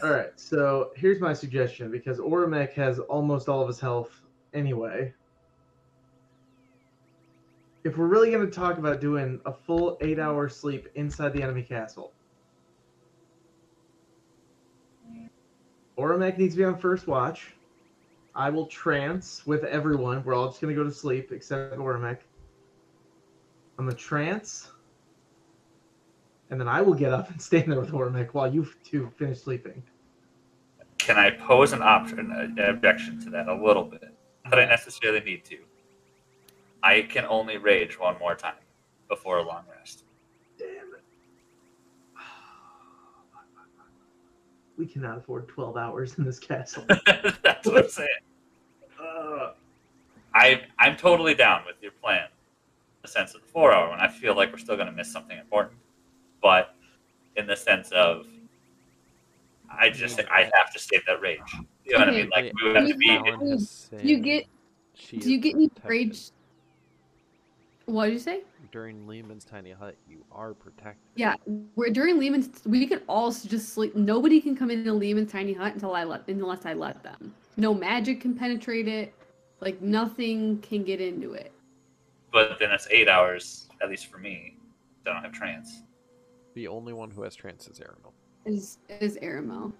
All 0.02 0.10
right. 0.10 0.32
So 0.34 0.90
here's 0.96 1.20
my 1.20 1.32
suggestion 1.32 1.88
because 1.88 2.18
Oramek 2.18 2.72
has 2.72 2.98
almost 2.98 3.48
all 3.48 3.62
of 3.62 3.68
his 3.68 3.78
health 3.78 4.20
anyway. 4.52 5.14
If 7.84 7.96
we're 7.96 8.06
really 8.06 8.32
going 8.32 8.44
to 8.44 8.52
talk 8.52 8.78
about 8.78 9.00
doing 9.00 9.40
a 9.46 9.52
full 9.52 9.98
eight 10.00 10.18
hour 10.18 10.48
sleep 10.48 10.88
inside 10.96 11.32
the 11.32 11.42
enemy 11.42 11.62
castle, 11.62 12.12
Oramek 15.96 16.36
needs 16.36 16.54
to 16.54 16.58
be 16.58 16.64
on 16.64 16.76
first 16.76 17.06
watch. 17.06 17.54
I 18.34 18.50
will 18.50 18.66
trance 18.66 19.46
with 19.46 19.62
everyone. 19.64 20.24
We're 20.24 20.34
all 20.34 20.48
just 20.48 20.60
going 20.60 20.74
to 20.74 20.80
go 20.80 20.88
to 20.88 20.94
sleep 20.94 21.30
except 21.30 21.76
Oramek. 21.76 22.18
I'm 23.78 23.88
a 23.88 23.94
trance. 23.94 24.72
And 26.50 26.60
then 26.60 26.68
I 26.68 26.80
will 26.80 26.94
get 26.94 27.12
up 27.12 27.30
and 27.30 27.40
stand 27.42 27.70
there 27.70 27.78
with 27.78 27.92
Oramek 27.92 28.30
while 28.32 28.52
you 28.52 28.66
two 28.84 29.08
finish 29.16 29.42
sleeping. 29.42 29.82
Can 31.02 31.18
I 31.18 31.30
pose 31.30 31.72
an 31.72 31.82
option, 31.82 32.30
an 32.30 32.56
objection 32.60 33.20
to 33.22 33.30
that 33.30 33.48
a 33.48 33.54
little 33.54 33.82
bit? 33.82 34.14
That 34.48 34.60
I 34.60 34.66
necessarily 34.66 35.18
need 35.18 35.44
to. 35.46 35.58
I 36.80 37.02
can 37.02 37.24
only 37.24 37.56
rage 37.56 37.98
one 37.98 38.16
more 38.20 38.36
time 38.36 38.54
before 39.08 39.38
a 39.38 39.42
long 39.42 39.64
rest. 39.76 40.04
Damn 40.58 40.68
it. 40.68 41.02
We 44.78 44.86
cannot 44.86 45.18
afford 45.18 45.48
12 45.48 45.76
hours 45.76 46.14
in 46.18 46.24
this 46.24 46.38
castle. 46.38 46.84
That's 47.42 47.66
what 47.66 47.78
I'm 47.78 47.88
saying. 47.90 48.08
Uh, 48.98 49.50
I 50.34 50.62
I'm 50.78 50.96
totally 50.96 51.34
down 51.34 51.62
with 51.66 51.76
your 51.82 51.92
plan. 51.92 52.26
In 52.26 53.02
the 53.02 53.08
sense 53.08 53.34
of 53.34 53.42
the 53.42 53.48
four 53.48 53.72
hour 53.72 53.90
one, 53.90 53.98
I 53.98 54.08
feel 54.08 54.36
like 54.36 54.52
we're 54.52 54.58
still 54.58 54.76
going 54.76 54.86
to 54.86 54.92
miss 54.92 55.12
something 55.12 55.36
important, 55.36 55.78
but 56.40 56.76
in 57.36 57.46
the 57.46 57.56
sense 57.56 57.90
of, 57.90 58.26
I 59.78 59.90
just 59.90 60.16
think 60.16 60.28
I 60.30 60.50
have 60.54 60.72
to 60.72 60.78
save 60.78 61.04
that 61.06 61.20
rage. 61.20 61.40
You 61.84 61.92
know 61.92 61.98
what 62.00 62.08
I 62.08 62.12
mean? 62.12 62.30
Like 62.34 62.52
we 62.62 62.68
would 62.68 62.76
have 62.76 62.88
to 62.88 62.96
be. 62.96 63.18
Do 63.98 64.08
you 64.08 64.18
get 64.18 64.46
do 65.10 65.30
you 65.30 65.38
is 65.38 65.42
get 65.42 65.54
any 65.54 65.70
rage? 65.84 66.30
What 67.86 68.06
did 68.06 68.12
you 68.14 68.18
say? 68.18 68.42
During 68.70 69.06
Leomund's 69.06 69.44
tiny 69.44 69.72
hut, 69.72 69.96
you 70.08 70.24
are 70.32 70.54
protected. 70.54 71.02
Yeah, 71.16 71.34
we're 71.76 71.90
during 71.90 72.18
Leomund's. 72.18 72.64
We 72.64 72.86
can 72.86 73.02
all 73.06 73.30
just 73.30 73.70
sleep. 73.70 73.94
Nobody 73.94 74.40
can 74.40 74.56
come 74.56 74.70
into 74.70 74.92
Leomund's 74.92 75.32
tiny 75.32 75.52
hut 75.52 75.74
until 75.74 75.94
I 75.94 76.04
let 76.04 76.26
unless 76.28 76.64
I 76.64 76.72
let 76.72 77.02
them. 77.02 77.34
No 77.56 77.74
magic 77.74 78.20
can 78.20 78.34
penetrate 78.34 78.88
it. 78.88 79.14
Like 79.60 79.80
nothing 79.82 80.58
can 80.60 80.84
get 80.84 81.00
into 81.00 81.34
it. 81.34 81.52
But 82.32 82.58
then 82.58 82.70
it's 82.70 82.88
eight 82.90 83.08
hours, 83.08 83.68
at 83.82 83.90
least 83.90 84.06
for 84.06 84.18
me. 84.18 84.56
I 85.04 85.12
don't 85.12 85.22
have 85.22 85.32
trance. 85.32 85.82
The 86.54 86.68
only 86.68 86.92
one 86.92 87.10
who 87.10 87.22
has 87.22 87.34
trance 87.34 87.66
is 87.68 87.78
Aramil. 87.78 88.12
Is 88.44 88.78
is 88.88 89.16
Aramil. 89.18 89.72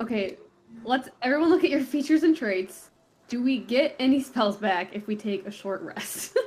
Okay, 0.00 0.36
let's 0.84 1.08
everyone 1.22 1.50
look 1.50 1.64
at 1.64 1.70
your 1.70 1.80
features 1.80 2.22
and 2.22 2.36
traits. 2.36 2.90
Do 3.28 3.42
we 3.42 3.58
get 3.58 3.96
any 3.98 4.22
spells 4.22 4.56
back 4.56 4.94
if 4.94 5.06
we 5.08 5.16
take 5.16 5.46
a 5.46 5.50
short 5.50 5.82
rest? 5.82 6.36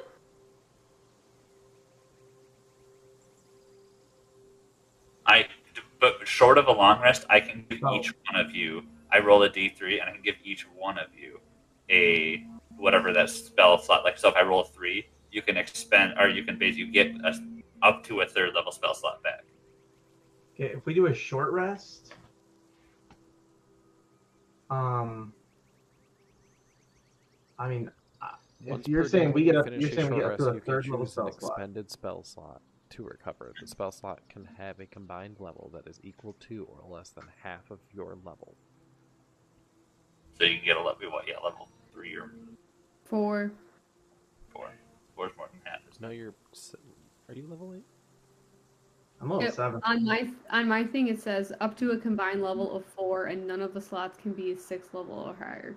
I, 5.25 5.47
but 5.99 6.25
short 6.27 6.57
of 6.57 6.67
a 6.67 6.71
long 6.71 7.01
rest, 7.01 7.25
I 7.29 7.39
can 7.39 7.65
give 7.69 7.79
Oh. 7.83 7.95
each 7.95 8.13
one 8.31 8.39
of 8.39 8.51
you. 8.55 8.83
I 9.11 9.19
roll 9.19 9.43
a 9.43 9.49
d3, 9.49 9.99
and 9.99 10.09
I 10.09 10.13
can 10.13 10.21
give 10.21 10.35
each 10.43 10.65
one 10.75 10.97
of 10.97 11.07
you 11.15 11.39
a 11.89 12.45
whatever 12.77 13.11
that 13.13 13.29
spell 13.29 13.77
slot. 13.79 14.03
Like, 14.03 14.17
so 14.17 14.29
if 14.29 14.35
I 14.35 14.43
roll 14.43 14.61
a 14.61 14.65
three, 14.65 15.07
you 15.31 15.41
can 15.41 15.57
expend, 15.57 16.13
or 16.19 16.29
you 16.29 16.43
can 16.43 16.57
basically 16.57 16.91
get 16.91 17.07
a, 17.23 17.35
up 17.81 18.03
to 18.05 18.21
a 18.21 18.25
third 18.25 18.53
level 18.55 18.71
spell 18.71 18.93
slot 18.93 19.23
back. 19.23 19.45
Okay, 20.55 20.73
if 20.75 20.85
we 20.85 20.93
do 20.93 21.05
a 21.07 21.13
short 21.13 21.51
rest, 21.51 22.13
um, 24.69 25.33
I 27.57 27.67
mean, 27.69 27.91
uh, 28.21 28.27
if 28.61 28.67
Once 28.71 28.87
you're 28.87 29.07
saying 29.07 29.31
we 29.33 29.43
get 29.45 29.53
you 29.53 29.59
up, 29.61 29.67
you're 29.71 29.91
saying 29.91 30.09
we 30.13 30.17
get 30.17 30.31
up 30.31 30.37
to 30.37 30.49
a 30.49 30.59
third 30.59 30.87
level 30.87 31.05
spell 31.05 31.31
slot. 31.31 31.51
expended 31.53 31.89
spell 31.91 32.23
slot. 32.23 32.61
to 32.91 33.03
recover. 33.03 33.53
The 33.61 33.67
spell 33.67 33.91
slot 33.91 34.19
can 34.29 34.45
have 34.57 34.79
a 34.79 34.85
combined 34.87 35.35
level 35.39 35.69
that 35.73 35.87
is 35.87 35.99
equal 36.03 36.33
to 36.47 36.65
or 36.65 36.89
less 36.89 37.09
than 37.09 37.25
half 37.43 37.69
of 37.69 37.77
your 37.93 38.17
level. 38.25 38.55
So 40.37 40.43
you 40.45 40.55
can 40.57 40.65
get 40.65 40.77
a 40.77 40.81
level, 40.81 41.11
what, 41.11 41.25
yeah, 41.27 41.35
level 41.43 41.69
three 41.93 42.15
or 42.15 42.31
Four. 43.05 43.51
four. 44.51 44.71
Four 45.15 45.27
is 45.27 45.33
more 45.37 45.49
than 45.51 45.61
half. 45.65 45.81
No, 45.99 46.09
you're. 46.09 46.33
S- 47.29 47.35
Are 47.35 47.39
you 47.39 47.47
level 47.47 47.73
eight? 47.75 47.85
I'm 49.21 49.29
level 49.29 49.43
Yep, 49.43 49.53
seven. 49.53 49.81
On 49.83 50.05
my 50.05 50.29
on 50.49 50.67
my 50.67 50.83
thing, 50.83 51.07
it 51.07 51.21
says 51.21 51.51
up 51.59 51.77
to 51.77 51.91
a 51.91 51.97
combined 51.97 52.41
level 52.41 52.75
of 52.75 52.85
four, 52.85 53.25
and 53.25 53.45
none 53.47 53.61
of 53.61 53.73
the 53.73 53.81
slots 53.81 54.17
can 54.17 54.33
be 54.33 54.55
six 54.55 54.93
level 54.93 55.13
or 55.15 55.33
higher. 55.35 55.75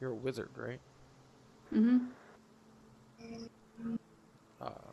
You're 0.00 0.12
a 0.12 0.14
wizard, 0.14 0.50
right? 0.56 0.80
Mm-hmm. 1.74 2.06
Because 4.58 4.87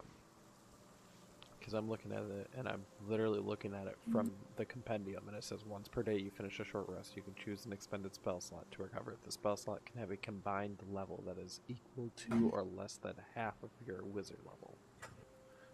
I'm 1.75 1.89
looking 1.89 2.11
at 2.11 2.23
it, 2.23 2.49
and 2.57 2.67
I'm 2.67 2.81
literally 3.07 3.39
looking 3.39 3.73
at 3.73 3.87
it 3.87 3.97
from 4.11 4.27
mm-hmm. 4.27 4.35
the 4.55 4.65
compendium, 4.65 5.27
and 5.27 5.35
it 5.35 5.43
says 5.43 5.65
once 5.65 5.87
per 5.87 6.03
day 6.03 6.17
you 6.17 6.31
finish 6.31 6.59
a 6.59 6.63
short 6.63 6.85
rest, 6.87 7.15
you 7.15 7.21
can 7.21 7.33
choose 7.35 7.65
an 7.65 7.73
expended 7.73 8.15
spell 8.15 8.41
slot 8.41 8.65
to 8.71 8.83
recover. 8.83 9.15
The 9.23 9.31
spell 9.31 9.57
slot 9.57 9.85
can 9.85 9.99
have 9.99 10.11
a 10.11 10.17
combined 10.17 10.79
level 10.91 11.23
that 11.27 11.37
is 11.37 11.59
equal 11.67 12.11
to 12.15 12.29
mm-hmm. 12.29 12.49
or 12.51 12.63
less 12.63 12.97
than 12.97 13.13
half 13.35 13.55
of 13.63 13.69
your 13.85 14.03
wizard 14.03 14.39
level. 14.45 14.77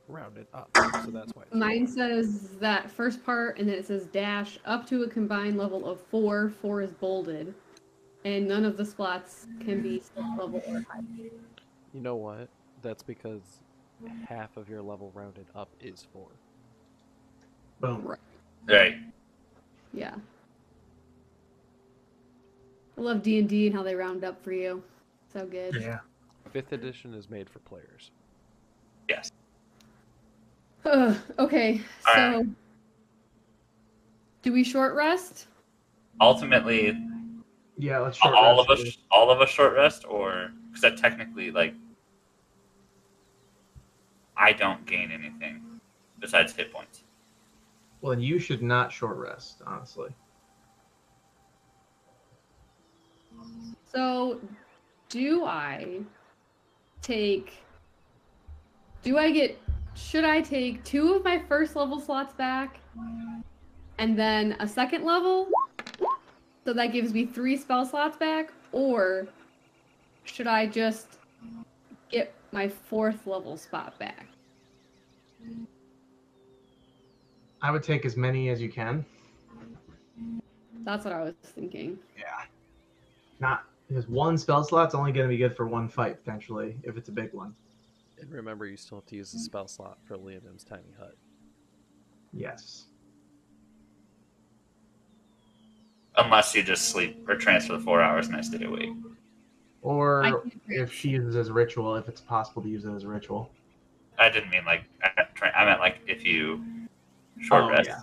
Rounded 0.08 0.48
up, 0.54 0.70
so 1.06 1.12
that's 1.12 1.32
why. 1.34 1.44
Mine 1.54 1.86
four. 1.88 1.96
says 1.96 2.50
that 2.60 2.92
first 2.92 3.24
part, 3.24 3.60
and 3.60 3.70
then 3.70 3.76
it 3.76 3.86
says 3.86 4.08
dash 4.08 4.60
up 4.66 4.86
to 4.88 5.04
a 5.04 5.08
combined 5.08 5.58
level 5.58 5.88
of 5.90 6.02
four. 6.02 6.50
Four 6.50 6.82
is 6.82 6.92
bolded, 6.92 7.54
and 8.26 8.48
none 8.48 8.66
of 8.66 8.76
the 8.76 8.86
slots 8.86 9.48
can 9.62 9.82
be 9.82 10.02
level 10.38 10.62
or 10.68 10.84
higher. 10.90 11.30
You 11.94 12.02
know 12.02 12.16
what? 12.16 12.50
That's 12.82 13.04
because 13.04 13.62
half 14.28 14.58
of 14.58 14.70
your 14.70 14.82
level 14.82 15.12
rounded 15.14 15.46
up 15.56 15.70
is 15.82 16.08
four. 16.14 16.28
Boom. 17.80 18.02
Right. 18.06 18.20
it? 18.68 18.74
Right. 18.74 18.96
Yeah. 19.94 20.16
I 22.98 23.02
love 23.02 23.24
D 23.24 23.40
and 23.40 23.50
D 23.50 23.68
and 23.68 23.76
how 23.76 23.84
they 23.84 23.96
round 23.96 24.24
up 24.24 24.44
for 24.44 24.52
you. 24.52 24.84
So 25.34 25.46
good. 25.46 25.76
Yeah. 25.80 26.00
Fifth 26.52 26.74
edition 26.74 27.14
is 27.14 27.30
made 27.30 27.50
for 27.50 27.60
players. 27.60 28.12
Yes. 29.08 29.32
Ugh, 30.86 31.16
okay, 31.38 31.82
All 32.08 32.16
so 32.16 32.38
right. 32.38 32.46
do 34.42 34.52
we 34.52 34.64
short 34.64 34.96
rest? 34.96 35.48
Ultimately, 36.20 36.98
Yeah, 37.78 38.00
let's 38.00 38.18
short 38.18 38.34
all 38.34 38.58
rest, 38.58 38.70
of 38.70 38.88
us, 38.88 38.98
all 39.12 39.30
of 39.32 39.42
us 39.42 39.50
short 39.50 39.74
rest, 39.76 40.06
or 40.08 40.52
because 40.70 40.82
that 40.82 40.98
technically, 40.98 41.52
like, 41.52 41.76
I 44.42 44.54
don't 44.54 44.84
gain 44.88 45.12
anything 45.12 45.80
besides 46.20 46.52
hit 46.56 46.74
points. 46.74 47.04
Well, 48.02 48.14
then 48.14 48.22
you 48.22 48.40
should 48.40 48.64
not 48.64 48.92
short 48.92 49.18
rest, 49.18 49.62
honestly. 49.68 50.10
So, 53.86 54.42
do 55.10 55.46
I 55.46 56.00
take? 57.04 57.54
Do 59.04 59.20
I 59.20 59.30
get? 59.30 59.62
Should 59.94 60.26
I 60.26 60.42
take 60.42 60.84
two 60.84 61.14
of 61.14 61.24
my 61.24 61.38
first 61.38 61.76
level 61.76 62.00
slots 62.00 62.34
back, 62.34 62.80
and 64.00 64.18
then 64.18 64.56
a 64.60 64.68
second 64.68 65.06
level? 65.06 65.50
So 66.66 66.74
that 66.74 66.88
gives 66.88 67.14
me 67.14 67.28
three 67.28 67.58
spell 67.58 67.86
slots 67.86 68.18
back, 68.18 68.52
or 68.72 69.28
should 70.24 70.48
I 70.48 70.66
just 70.66 71.20
get 72.10 72.34
my 72.52 72.68
fourth 72.68 73.28
level 73.28 73.56
spot 73.56 74.00
back? 74.00 74.31
I 77.62 77.72
would 77.72 77.84
take 77.84 78.06
as 78.06 78.18
many 78.18 78.50
as 78.50 78.62
you 78.62 78.72
can. 78.72 79.06
That's 80.84 81.06
what 81.06 81.14
I 81.14 81.22
was 81.22 81.34
thinking. 81.44 82.00
Yeah. 82.18 82.46
Not 83.40 83.66
because 83.88 84.08
one 84.08 84.38
spell 84.38 84.64
slot's 84.64 84.96
only 84.96 85.12
going 85.12 85.28
to 85.28 85.30
be 85.30 85.38
good 85.38 85.56
for 85.56 85.68
one 85.68 85.88
fight 85.88 86.24
potentially 86.24 86.78
if 86.84 86.98
it's 86.98 87.10
a 87.10 87.12
big 87.12 87.34
one. 87.34 87.54
And 88.20 88.32
remember, 88.32 88.66
you 88.66 88.78
still 88.78 89.00
have 89.00 89.06
to 89.08 89.16
use 89.16 89.32
the 89.32 89.40
spell 89.40 89.68
slot 89.68 89.98
for 90.06 90.16
Leomund's 90.18 90.64
tiny 90.64 90.94
hut. 90.98 91.16
Yes. 92.34 92.86
Unless 96.18 96.56
you 96.56 96.64
just 96.64 96.90
sleep 96.90 97.28
or 97.28 97.36
transfer 97.36 97.74
the 97.74 97.80
four 97.80 98.02
hours 98.02 98.28
and 98.28 98.36
I 98.36 98.42
stay 98.42 98.64
awake. 98.64 98.90
I 98.90 99.10
Or 99.82 100.44
if 100.68 100.94
she 100.94 101.10
uses 101.10 101.36
it 101.36 101.40
as 101.40 101.50
a 101.50 101.54
ritual, 101.54 101.96
if 101.96 102.08
it's 102.08 102.22
possible 102.22 102.62
to 102.62 102.70
use 102.70 102.86
it 102.86 102.92
as 102.92 103.04
a 103.04 103.08
ritual. 103.08 103.50
I 104.22 104.30
didn't 104.30 104.52
mean 104.52 104.66
like 104.66 104.84
I, 105.04 105.66
meant 105.66 105.80
like 105.80 106.00
if 106.08 106.24
you 106.24 106.64
short 107.42 107.64
Oh, 107.64 107.70
rest. 107.72 107.90
yeah. 107.90 108.00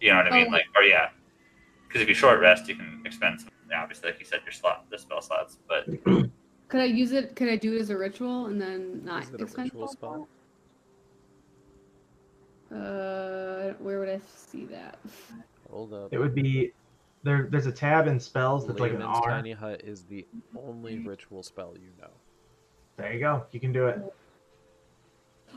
You 0.00 0.10
know 0.10 0.16
what 0.18 0.32
I 0.32 0.36
mean? 0.36 0.46
Oh. 0.48 0.52
Like, 0.52 0.64
or 0.74 0.82
yeah, 0.82 1.10
because 1.86 2.00
if 2.00 2.08
you 2.08 2.14
short 2.14 2.40
rest, 2.40 2.68
you 2.68 2.76
can 2.76 3.02
expend 3.04 3.40
some. 3.40 3.50
yeah, 3.70 3.82
Obviously, 3.82 4.10
like 4.10 4.18
you 4.18 4.24
said, 4.26 4.40
your 4.44 4.52
slot, 4.52 4.86
the 4.90 4.98
spell 4.98 5.20
slots. 5.20 5.58
But 5.68 5.86
Could 6.68 6.80
I 6.80 6.84
use 6.84 7.12
it? 7.12 7.34
Could 7.36 7.48
I 7.48 7.56
do 7.56 7.76
it 7.76 7.80
as 7.80 7.90
a 7.90 7.96
ritual 7.96 8.46
and 8.46 8.60
then 8.60 9.02
not 9.04 9.24
Is 9.24 9.30
it 9.30 9.40
a 9.40 9.44
expend 9.44 9.70
ritual 9.72 9.88
spell 9.88 10.28
slot? 12.70 12.80
Uh, 12.80 13.72
where 13.78 13.98
would 13.98 14.08
I 14.08 14.20
see 14.26 14.66
that? 14.66 14.98
Hold 15.70 15.94
up. 15.94 16.12
It 16.12 16.18
would 16.18 16.34
be 16.34 16.72
there. 17.22 17.48
There's 17.50 17.66
a 17.66 17.72
tab 17.72 18.06
in 18.06 18.20
spells 18.20 18.66
that's 18.66 18.78
like 18.80 18.92
an 18.92 19.00
Leomund's 19.00 19.20
R. 19.24 19.30
tiny 19.30 19.52
hut 19.52 19.80
is 19.84 20.02
the 20.04 20.26
only 20.58 20.98
ritual 20.98 21.42
spell 21.42 21.74
you 21.74 21.90
know. 22.00 22.10
There 22.96 23.12
you 23.12 23.20
go. 23.20 23.44
You 23.52 23.60
can 23.60 23.72
do 23.72 23.86
it. 23.86 24.02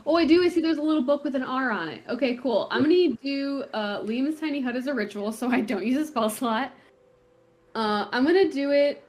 Oh, 0.04 0.16
I 0.16 0.24
do. 0.24 0.42
I 0.44 0.48
see 0.48 0.60
there's 0.60 0.78
a 0.78 0.82
little 0.82 1.02
book 1.02 1.22
with 1.24 1.36
an 1.36 1.42
R 1.42 1.70
on 1.70 1.88
it. 1.88 2.02
Okay, 2.08 2.36
cool. 2.36 2.66
I'm 2.70 2.82
gonna 2.82 3.10
do 3.22 3.64
uh, 3.72 4.00
Liam's 4.00 4.40
tiny 4.40 4.60
hut 4.60 4.74
as 4.74 4.86
a 4.86 4.94
ritual, 4.94 5.30
so 5.32 5.48
I 5.48 5.60
don't 5.60 5.86
use 5.86 5.96
a 5.96 6.06
spell 6.06 6.28
slot. 6.28 6.72
Uh, 7.74 8.06
I'm 8.10 8.24
gonna 8.24 8.50
do 8.50 8.72
it. 8.72 9.04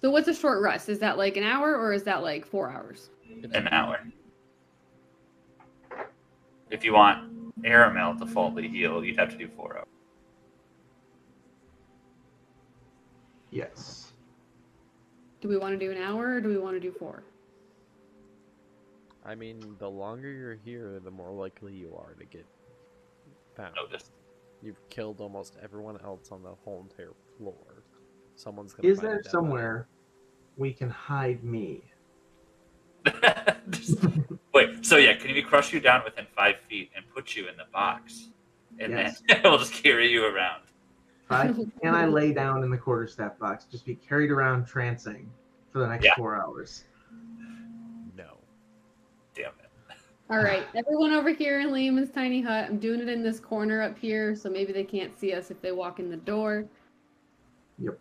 So 0.00 0.10
what's 0.10 0.28
a 0.28 0.34
short 0.34 0.62
rest? 0.62 0.88
Is 0.88 0.98
that 1.00 1.18
like 1.18 1.36
an 1.36 1.42
hour 1.42 1.76
or 1.76 1.92
is 1.92 2.04
that 2.04 2.22
like 2.22 2.46
four 2.46 2.70
hours? 2.70 3.10
An 3.52 3.68
hour. 3.68 3.98
If 6.70 6.84
you 6.84 6.92
want 6.92 7.62
Aramil 7.62 8.18
to 8.18 8.26
fully 8.26 8.68
heal, 8.68 9.04
you'd 9.04 9.18
have 9.18 9.30
to 9.30 9.36
do 9.36 9.48
four 9.56 9.78
hours. 9.78 9.86
Yes. 13.50 14.07
Do 15.40 15.48
we 15.48 15.56
want 15.56 15.78
to 15.78 15.84
do 15.84 15.92
an 15.92 16.02
hour 16.02 16.34
or 16.34 16.40
do 16.40 16.48
we 16.48 16.58
want 16.58 16.74
to 16.76 16.80
do 16.80 16.90
four? 16.92 17.22
I 19.24 19.34
mean, 19.34 19.76
the 19.78 19.88
longer 19.88 20.30
you're 20.32 20.54
here, 20.64 21.00
the 21.04 21.10
more 21.10 21.30
likely 21.32 21.72
you 21.74 21.94
are 21.96 22.14
to 22.14 22.24
get 22.24 22.46
found. 23.54 23.74
Notice. 23.76 24.10
You've 24.62 24.80
killed 24.88 25.20
almost 25.20 25.56
everyone 25.62 25.98
else 26.02 26.30
on 26.32 26.42
the 26.42 26.54
whole 26.64 26.80
entire 26.90 27.12
floor. 27.36 27.84
Someone's 28.34 28.72
gonna. 28.72 28.88
Is 28.88 28.98
find 28.98 29.08
there 29.08 29.22
dead 29.22 29.30
somewhere 29.30 29.86
we 30.56 30.72
can 30.72 30.90
hide 30.90 31.44
me? 31.44 31.82
Just- 33.70 33.98
Wait, 34.54 34.84
so 34.84 34.96
yeah, 34.96 35.14
can 35.14 35.32
we 35.32 35.42
crush 35.42 35.72
you 35.72 35.78
down 35.78 36.02
within 36.04 36.26
five 36.34 36.56
feet 36.68 36.90
and 36.96 37.04
put 37.14 37.36
you 37.36 37.48
in 37.48 37.56
the 37.56 37.66
box? 37.72 38.30
And 38.80 38.92
Yes. 38.92 39.22
then 39.28 39.40
we'll 39.44 39.58
just 39.58 39.72
carry 39.72 40.10
you 40.10 40.24
around. 40.24 40.62
Right? 41.30 41.54
Can 41.82 41.94
I 41.94 42.06
lay 42.06 42.32
down 42.32 42.62
in 42.62 42.70
the 42.70 42.78
quarterstaff 42.78 43.38
box, 43.38 43.64
just 43.70 43.84
be 43.84 43.94
carried 43.94 44.30
around 44.30 44.66
trancing 44.66 45.26
for 45.70 45.78
the 45.80 45.86
next 45.86 46.04
Yeah. 46.04 46.14
four 46.16 46.40
hours? 46.40 46.84
No. 48.16 48.38
Damn 49.34 49.52
it. 49.58 49.96
All 50.30 50.38
right, 50.38 50.64
everyone 50.74 51.12
over 51.12 51.30
here 51.30 51.60
in 51.60 51.68
Liam's 51.68 52.10
tiny 52.10 52.40
hut. 52.40 52.66
I'm 52.68 52.78
doing 52.78 53.00
it 53.00 53.08
in 53.08 53.22
this 53.22 53.40
corner 53.40 53.82
up 53.82 53.98
here, 53.98 54.34
so 54.34 54.48
maybe 54.48 54.72
they 54.72 54.84
can't 54.84 55.18
see 55.18 55.34
us 55.34 55.50
if 55.50 55.60
they 55.60 55.72
walk 55.72 56.00
in 56.00 56.08
the 56.08 56.16
door. 56.16 56.64
Yep. 57.78 57.98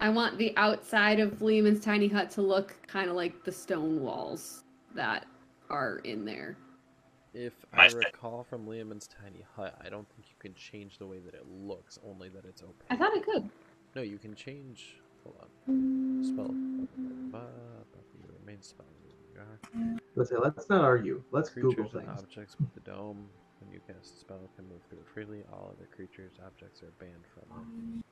I 0.00 0.08
want 0.10 0.38
the 0.38 0.56
outside 0.56 1.18
of 1.18 1.38
Liam's 1.40 1.80
tiny 1.80 2.08
hut 2.08 2.30
to 2.32 2.42
look 2.42 2.76
kind 2.86 3.10
of 3.10 3.16
like 3.16 3.42
the 3.44 3.52
stone 3.52 4.00
walls 4.00 4.62
that 4.94 5.26
are 5.70 5.98
in 6.04 6.24
there. 6.24 6.56
If 7.34 7.52
I 7.72 7.88
recall 7.88 8.44
from 8.48 8.66
Leomund's 8.66 9.08
tiny 9.08 9.44
hut, 9.56 9.76
I 9.84 9.88
don't 9.88 10.08
think 10.10 10.28
you 10.28 10.36
can 10.38 10.54
change 10.54 10.98
the 10.98 11.06
way 11.06 11.18
that 11.18 11.34
it 11.34 11.44
looks, 11.50 11.98
only 12.08 12.28
that 12.28 12.44
it's 12.44 12.62
open. 12.62 12.74
I 12.90 12.96
thought 12.96 13.12
it 13.16 13.24
could. 13.24 13.50
No, 13.96 14.02
you 14.02 14.18
can 14.18 14.34
change. 14.36 14.96
Hold 15.24 15.36
on. 15.40 16.22
Spell. 16.24 16.46
Ba- 17.32 17.48
ba- 17.92 17.98
You 18.22 18.32
remain 18.40 18.62
spell. 18.62 18.86
Let's 20.14 20.30
say, 20.30 20.36
let's 20.40 20.68
not 20.68 20.82
argue. 20.82 21.22
Let's 21.32 21.50
Google 21.50 21.72
Creatures 21.72 21.94
and 21.94 22.06
things. 22.06 22.20
objects 22.22 22.56
with 22.60 22.72
the 22.74 22.80
dome. 22.88 23.26
When 23.60 23.72
you 23.72 23.80
cast 23.86 24.14
a 24.14 24.18
spell, 24.20 24.48
can 24.54 24.68
move 24.68 24.80
through 24.88 24.98
it 24.98 25.06
freely. 25.12 25.42
All 25.52 25.74
other 25.76 25.88
creatures, 25.94 26.32
objects 26.46 26.82
are 26.84 26.92
banned 27.00 27.24
from 27.34 27.42
it. 27.98 28.04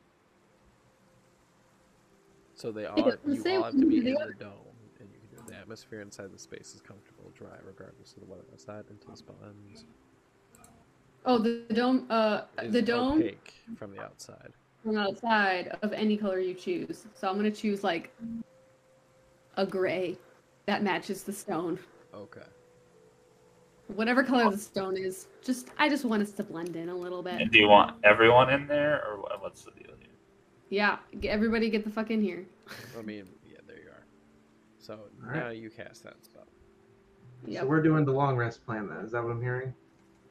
So 2.56 2.72
they 2.72 2.86
are. 2.86 3.18
You 3.26 3.40
say 3.40 3.54
all 3.54 3.64
have 3.64 3.74
to 3.78 3.86
be 3.86 3.98
in 3.98 4.04
the 4.14 4.34
dome, 4.38 4.50
and 4.98 5.08
you 5.12 5.18
can 5.20 5.28
do 5.30 5.36
it. 5.38 5.46
The 5.46 5.52
atmosphere 5.72 6.02
inside 6.02 6.30
the 6.30 6.38
space 6.38 6.74
is 6.74 6.82
comfortable, 6.82 7.32
dry, 7.34 7.56
regardless 7.64 8.12
of 8.12 8.20
the 8.20 8.26
weather 8.26 8.44
outside 8.52 8.84
until 8.90 9.10
the 9.10 9.16
spell 9.16 9.36
ends. 9.42 9.86
Oh, 11.24 11.38
the, 11.38 11.62
the 11.68 11.74
dome. 11.74 12.06
Uh, 12.10 12.42
the 12.68 12.82
dome. 12.82 13.18
opaque 13.18 13.54
from 13.78 13.92
the 13.92 14.02
outside. 14.02 14.52
from 14.84 14.98
outside 14.98 15.74
of 15.80 15.94
any 15.94 16.18
color 16.18 16.38
you 16.38 16.52
choose. 16.52 17.06
So 17.14 17.26
I'm 17.26 17.36
gonna 17.36 17.50
choose 17.50 17.82
like 17.82 18.14
a 19.56 19.64
gray 19.64 20.18
that 20.66 20.82
matches 20.82 21.22
the 21.22 21.32
stone. 21.32 21.78
Okay. 22.14 22.42
Whatever 23.86 24.22
color 24.22 24.50
the 24.50 24.58
stone 24.58 24.98
is, 24.98 25.28
just 25.42 25.68
I 25.78 25.88
just 25.88 26.04
want 26.04 26.22
us 26.22 26.32
to 26.32 26.42
blend 26.42 26.76
in 26.76 26.90
a 26.90 26.94
little 26.94 27.22
bit. 27.22 27.40
And 27.40 27.50
do 27.50 27.58
you 27.58 27.68
want 27.68 27.96
everyone 28.04 28.50
in 28.50 28.66
there, 28.66 29.02
or 29.06 29.38
what's 29.38 29.62
the 29.62 29.70
deal 29.70 29.94
here? 30.00 30.10
Yeah, 30.68 30.98
everybody 31.24 31.70
get 31.70 31.84
the 31.84 31.90
fuck 31.90 32.10
in 32.10 32.20
here. 32.20 32.44
I 32.98 33.02
mean, 33.02 33.24
yeah, 33.50 33.58
there 33.66 33.78
you 33.78 33.88
are. 33.88 34.04
So 34.82 34.98
Alright. 35.24 35.36
now 35.36 35.50
you 35.50 35.70
cast 35.70 36.02
that 36.02 36.22
spell. 36.24 36.46
Yep. 37.46 37.62
So 37.62 37.68
we're 37.68 37.82
doing 37.82 38.04
the 38.04 38.12
long 38.12 38.36
rest 38.36 38.66
plan 38.66 38.88
then. 38.88 38.98
Is 39.04 39.12
that 39.12 39.22
what 39.22 39.30
I'm 39.30 39.40
hearing? 39.40 39.72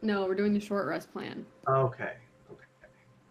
No, 0.01 0.25
we're 0.25 0.35
doing 0.35 0.53
the 0.53 0.59
short 0.59 0.87
rest 0.87 1.11
plan. 1.13 1.45
Okay. 1.67 2.13
Okay. 2.51 2.63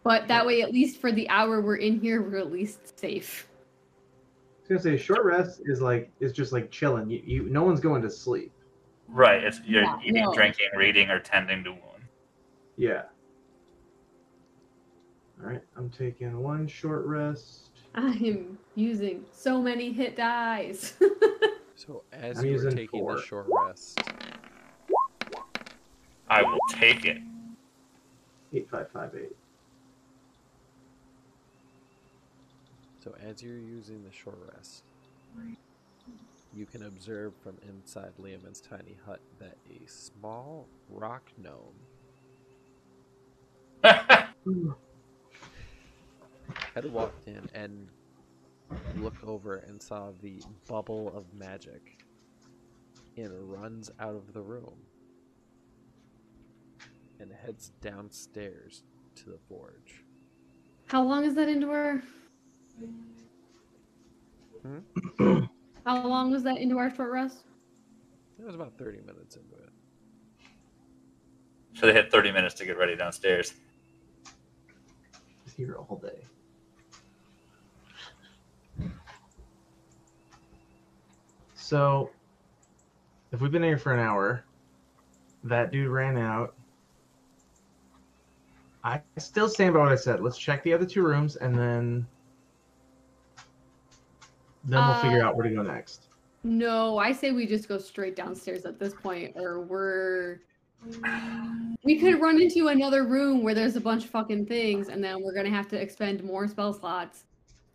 But 0.02 0.26
that 0.28 0.46
way, 0.46 0.62
at 0.62 0.72
least 0.72 0.98
for 0.98 1.12
the 1.12 1.28
hour 1.28 1.60
we're 1.60 1.76
in 1.76 2.00
here, 2.00 2.22
we're 2.22 2.38
at 2.38 2.50
least 2.50 2.98
safe. 2.98 3.48
I 3.50 4.74
was 4.74 4.82
gonna 4.82 4.96
say 4.96 5.02
short 5.02 5.24
rest 5.24 5.60
is 5.66 5.82
like 5.82 6.10
is 6.20 6.32
just 6.32 6.52
like 6.52 6.70
chilling. 6.70 7.10
You, 7.10 7.20
you 7.24 7.48
no 7.50 7.64
one's 7.64 7.80
going 7.80 8.00
to 8.02 8.10
sleep. 8.10 8.52
Right, 9.08 9.42
it's 9.44 9.60
you're 9.66 9.82
Yeah, 9.82 9.98
eating, 10.04 10.24
no. 10.24 10.32
drinking, 10.32 10.68
reading, 10.76 11.10
or 11.10 11.18
tending 11.18 11.64
to 11.64 11.72
wound. 11.72 12.04
Yeah. 12.76 13.02
All 15.42 15.50
right, 15.50 15.62
I'm 15.76 15.90
taking 15.90 16.38
one 16.38 16.66
short 16.68 17.04
rest. 17.06 17.69
I 17.94 18.12
am 18.24 18.58
using 18.74 19.24
so 19.32 19.60
many 19.60 19.92
hit 19.92 20.16
dies. 20.16 20.94
So 21.76 22.02
as 22.12 22.40
I'm 22.40 22.44
you're 22.44 22.70
taking 22.70 23.00
four. 23.00 23.16
the 23.16 23.22
short 23.22 23.46
rest, 23.48 23.98
I 26.28 26.42
will 26.42 26.58
take 26.74 27.06
it. 27.06 27.16
Eight 28.52 28.68
five 28.70 28.90
five 28.92 29.12
eight. 29.18 29.34
so 33.02 33.14
as 33.26 33.42
you're 33.42 33.56
using 33.56 34.04
the 34.04 34.12
short 34.12 34.38
rest, 34.54 34.82
you 36.54 36.66
can 36.66 36.82
observe 36.84 37.32
from 37.42 37.56
inside 37.66 38.12
Leomund's 38.20 38.60
tiny 38.60 38.98
hut 39.06 39.20
that 39.38 39.56
a 39.70 39.88
small 39.88 40.68
rock 40.90 41.30
gnome 41.38 41.80
had 46.74 46.90
walked 46.92 47.26
in 47.26 47.48
and 47.54 47.88
looked 48.96 49.24
over 49.24 49.56
and 49.56 49.82
saw 49.82 50.10
the 50.22 50.42
bubble 50.68 51.12
of 51.14 51.32
magic 51.34 52.04
and 53.16 53.32
runs 53.50 53.90
out 53.98 54.14
of 54.14 54.32
the 54.32 54.40
room 54.40 54.76
and 57.18 57.32
heads 57.32 57.72
downstairs 57.80 58.82
to 59.16 59.30
the 59.30 59.38
forge. 59.48 60.04
How 60.86 61.02
long 61.02 61.24
is 61.24 61.34
that 61.34 61.48
into 61.48 61.70
our? 61.70 62.02
Hmm? 64.62 65.44
How 65.86 66.06
long 66.06 66.30
was 66.30 66.42
that 66.44 66.58
into 66.58 66.78
our 66.78 66.94
short 66.94 67.10
rest? 67.10 67.44
It 68.38 68.44
was 68.46 68.54
about 68.54 68.78
30 68.78 69.00
minutes 69.00 69.36
into 69.36 69.54
it. 69.54 69.70
so 71.74 71.86
they 71.86 71.92
had 71.92 72.10
30 72.10 72.32
minutes 72.32 72.54
to 72.54 72.64
get 72.64 72.78
ready 72.78 72.96
downstairs. 72.96 73.54
Just 75.44 75.56
here 75.56 75.76
all 75.76 75.96
day. 75.96 76.22
So, 81.70 82.10
if 83.30 83.40
we've 83.40 83.52
been 83.52 83.62
here 83.62 83.78
for 83.78 83.92
an 83.94 84.00
hour, 84.00 84.42
that 85.44 85.70
dude 85.70 85.86
ran 85.86 86.18
out. 86.18 86.56
I 88.82 89.00
still 89.18 89.48
stand 89.48 89.74
by 89.74 89.78
what 89.78 89.92
I 89.92 89.94
said. 89.94 90.20
Let's 90.20 90.36
check 90.36 90.64
the 90.64 90.72
other 90.72 90.84
two 90.84 91.04
rooms 91.04 91.36
and 91.36 91.56
then 91.56 92.08
then 94.64 94.84
we'll 94.84 94.98
figure 95.00 95.22
Uh, 95.22 95.28
out 95.28 95.36
where 95.36 95.48
to 95.48 95.54
go 95.54 95.62
next. 95.62 96.08
No, 96.42 96.98
I 96.98 97.12
say 97.12 97.30
we 97.30 97.46
just 97.46 97.68
go 97.68 97.78
straight 97.78 98.16
downstairs 98.16 98.64
at 98.64 98.80
this 98.80 98.92
point, 98.92 99.36
or 99.36 99.60
we're. 99.60 100.40
We 101.84 102.00
could 102.00 102.20
run 102.20 102.42
into 102.42 102.66
another 102.66 103.04
room 103.04 103.44
where 103.44 103.54
there's 103.54 103.76
a 103.76 103.80
bunch 103.80 104.02
of 104.02 104.10
fucking 104.10 104.46
things, 104.46 104.88
and 104.88 105.04
then 105.04 105.22
we're 105.22 105.34
gonna 105.34 105.50
have 105.50 105.68
to 105.68 105.80
expend 105.80 106.24
more 106.24 106.48
spell 106.48 106.72
slots, 106.72 107.26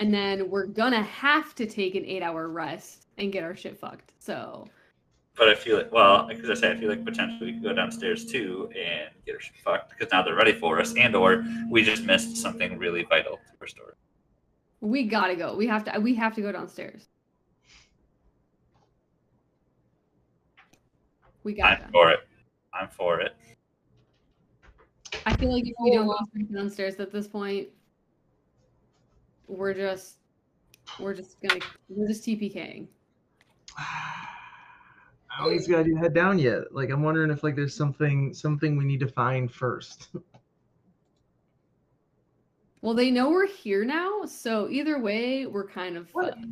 and 0.01 0.13
then 0.13 0.49
we're 0.49 0.65
gonna 0.65 1.01
have 1.01 1.55
to 1.55 1.65
take 1.65 1.95
an 1.95 2.03
eight-hour 2.03 2.49
rest 2.49 3.04
and 3.17 3.31
get 3.31 3.43
our 3.43 3.55
shit 3.55 3.77
fucked. 3.79 4.13
So 4.19 4.67
But 5.37 5.49
I 5.49 5.55
feel 5.55 5.77
like, 5.77 5.91
well, 5.91 6.27
because 6.27 6.49
I 6.49 6.53
say, 6.53 6.71
I 6.71 6.75
feel 6.75 6.89
like 6.89 7.03
potentially 7.03 7.47
we 7.47 7.53
could 7.53 7.63
go 7.63 7.73
downstairs 7.73 8.25
too 8.25 8.69
and 8.75 9.09
get 9.25 9.35
our 9.35 9.41
shit 9.41 9.57
fucked 9.63 9.89
because 9.91 10.11
now 10.11 10.21
they're 10.23 10.35
ready 10.35 10.53
for 10.53 10.79
us, 10.79 10.95
and 10.97 11.15
or 11.15 11.43
we 11.69 11.83
just 11.83 12.03
missed 12.03 12.37
something 12.37 12.77
really 12.77 13.03
vital 13.03 13.33
to 13.37 13.53
our 13.61 13.67
story. 13.67 13.93
we 14.81 15.03
gotta 15.03 15.35
go. 15.35 15.55
We 15.55 15.67
have 15.67 15.83
to. 15.85 15.99
We 15.99 16.15
have 16.15 16.35
to 16.35 16.41
go 16.41 16.51
downstairs. 16.51 17.07
We 21.43 21.53
got 21.53 21.81
I'm 21.83 21.91
for 21.91 22.09
it. 22.09 22.19
I'm 22.73 22.89
for 22.89 23.21
it. 23.21 23.35
I 25.25 25.35
feel 25.35 25.51
like 25.51 25.65
if 25.65 25.73
we 25.81 25.91
don't 25.91 26.07
go 26.07 26.17
downstairs 26.53 26.95
at 26.95 27.11
this 27.11 27.27
point, 27.27 27.69
we're 29.47 29.73
just 29.73 30.17
we're 30.99 31.13
just 31.13 31.39
gonna 31.41 31.61
we're 31.89 32.07
just 32.07 32.25
TPKing. 32.25 32.87
I 33.77 35.39
don't 35.39 35.49
think 35.49 35.59
it's 35.59 35.67
got 35.67 35.83
to 35.83 35.95
head 35.95 36.13
down 36.13 36.39
yet. 36.39 36.73
Like 36.73 36.89
I'm 36.89 37.03
wondering 37.03 37.29
if 37.31 37.43
like 37.43 37.55
there's 37.55 37.75
something 37.75 38.33
something 38.33 38.77
we 38.77 38.85
need 38.85 38.99
to 39.01 39.07
find 39.07 39.51
first. 39.51 40.09
Well, 42.81 42.93
they 42.93 43.09
know 43.09 43.31
we're 43.31 43.47
here 43.47 43.83
now, 43.83 44.25
so 44.25 44.69
either 44.69 44.99
way, 44.99 45.47
we're 45.47 45.67
kind 45.67 45.97
of 45.97 46.07
What? 46.11 46.35
fucked. 46.35 46.45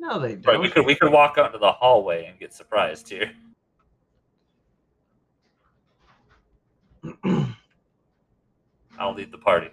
no, 0.00 0.18
they 0.18 0.34
don't. 0.34 0.60
We 0.60 0.68
could 0.68 0.84
we 0.84 0.96
could 0.96 1.12
walk 1.12 1.38
out 1.38 1.46
into 1.46 1.58
the 1.58 1.70
hallway 1.70 2.24
and 2.26 2.36
get 2.40 2.52
surprised 2.52 3.08
here. 3.08 3.30
I'll 8.98 9.14
lead 9.14 9.30
the 9.30 9.38
party. 9.38 9.68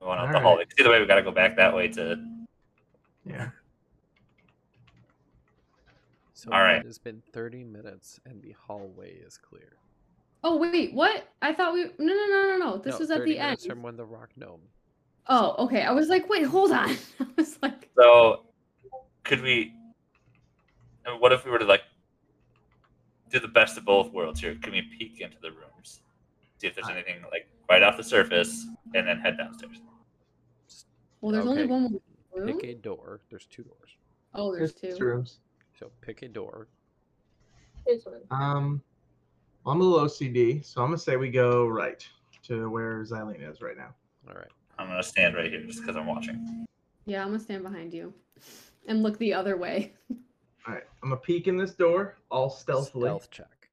We 0.00 0.06
went 0.08 0.18
out 0.20 0.28
the 0.28 0.28
Alright. 0.38 0.42
hallway. 0.42 0.64
'Cause 0.64 0.74
Either 0.80 0.88
way, 0.90 1.00
we 1.00 1.06
got 1.06 1.16
to 1.16 1.22
go 1.22 1.30
back 1.30 1.56
that 1.56 1.74
way 1.74 1.88
to. 1.88 2.18
yeah. 3.26 3.50
So 6.42 6.50
All 6.52 6.60
right. 6.60 6.78
it 6.80 6.86
has 6.86 6.98
been 6.98 7.22
30 7.32 7.62
minutes 7.62 8.18
and 8.26 8.42
the 8.42 8.52
hallway 8.66 9.12
is 9.14 9.38
clear. 9.38 9.76
Oh 10.42 10.56
wait, 10.56 10.92
what? 10.92 11.28
I 11.40 11.52
thought 11.54 11.72
we 11.72 11.84
no 11.84 11.90
no 12.00 12.26
no 12.26 12.48
no 12.48 12.56
no. 12.58 12.76
This 12.78 12.94
No, 12.94 12.98
was 12.98 13.10
at 13.12 13.24
the 13.24 13.38
end. 13.38 13.60
from 13.60 13.80
when 13.80 13.96
the 13.96 14.04
rock 14.04 14.30
gnome. 14.36 14.62
Oh, 15.28 15.54
okay. 15.66 15.82
I 15.82 15.92
was 15.92 16.08
like, 16.08 16.28
wait, 16.28 16.42
hold 16.44 16.72
on. 16.72 16.96
I 17.20 17.26
was 17.36 17.58
like, 17.62 17.90
So, 17.96 18.46
could 19.22 19.40
we? 19.40 19.72
and 21.06 21.20
What 21.20 21.32
if 21.32 21.44
we 21.44 21.52
were 21.52 21.60
to 21.60 21.64
like 21.64 21.82
do 23.30 23.38
the 23.38 23.46
best 23.46 23.78
of 23.78 23.84
both 23.84 24.10
worlds 24.12 24.40
here? 24.40 24.56
Can 24.60 24.72
we 24.72 24.82
peek 24.98 25.20
into 25.20 25.36
the 25.40 25.50
rooms, 25.52 26.00
see 26.58 26.66
if 26.66 26.74
there's 26.74 26.88
anything 26.90 27.22
like 27.30 27.46
right 27.70 27.84
off 27.84 27.96
the 27.96 28.02
surface, 28.02 28.66
and 28.96 29.06
then 29.06 29.20
head 29.20 29.36
downstairs? 29.38 29.80
well, 31.20 31.30
there's 31.30 31.46
only 31.46 31.66
one 31.66 31.82
more 31.82 32.00
room. 32.34 32.46
Pick 32.58 32.64
a 32.68 32.74
door. 32.74 33.20
There's 33.30 33.46
two 33.46 33.62
doors. 33.62 33.90
Oh, 34.34 34.52
there's 34.52 34.72
There's 34.74 34.98
two. 34.98 35.04
rooms. 35.04 35.38
So 35.82 35.90
pick 36.00 36.22
a 36.22 36.28
door. 36.28 36.68
Here's 37.84 38.04
one. 38.04 38.20
Um, 38.30 38.80
I'm 39.66 39.80
a 39.80 39.82
little 39.84 40.06
OCD, 40.06 40.64
so 40.64 40.80
I'm 40.80 40.86
gonna 40.90 40.98
say 40.98 41.16
we 41.16 41.28
go 41.28 41.66
right 41.66 42.06
to 42.44 42.70
where 42.70 43.02
Xylena 43.02 43.50
is 43.50 43.60
right 43.60 43.76
now. 43.76 43.92
All 44.28 44.36
right. 44.36 44.46
I'm 44.78 44.86
gonna 44.86 45.02
stand 45.02 45.34
right 45.34 45.50
here 45.50 45.60
just 45.64 45.80
because 45.80 45.96
I'm 45.96 46.06
watching. 46.06 46.64
Yeah, 47.04 47.22
I'm 47.22 47.30
gonna 47.30 47.40
stand 47.40 47.64
behind 47.64 47.92
you 47.92 48.14
and 48.86 49.02
look 49.02 49.18
the 49.18 49.34
other 49.34 49.56
way. 49.56 49.94
All 50.68 50.74
right, 50.74 50.84
I'm 51.02 51.08
gonna 51.08 51.20
peek 51.20 51.48
in 51.48 51.56
this 51.56 51.72
door, 51.72 52.16
all 52.30 52.48
stealthily. 52.48 53.08
Stealth 53.08 53.28
check. 53.32 53.68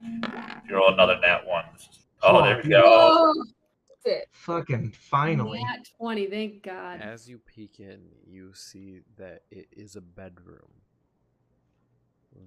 If 0.00 0.70
you 0.70 0.74
roll 0.74 0.94
another 0.94 1.18
nat 1.20 1.46
one, 1.46 1.66
this 1.74 1.82
is- 1.82 2.06
oh, 2.22 2.42
there 2.42 2.62
we 2.64 2.74
Oh, 2.74 3.34
go. 3.44 3.44
That's 4.06 4.18
it. 4.18 4.28
Fucking 4.32 4.92
finally. 4.92 5.62
Nat 5.62 5.88
20, 5.98 6.26
thank 6.26 6.62
God. 6.62 7.00
As 7.00 7.28
you 7.28 7.38
peek 7.38 7.80
in, 7.80 8.00
you 8.26 8.52
see 8.54 9.00
that 9.18 9.42
it 9.50 9.68
is 9.72 9.96
a 9.96 10.00
bedroom. 10.00 10.70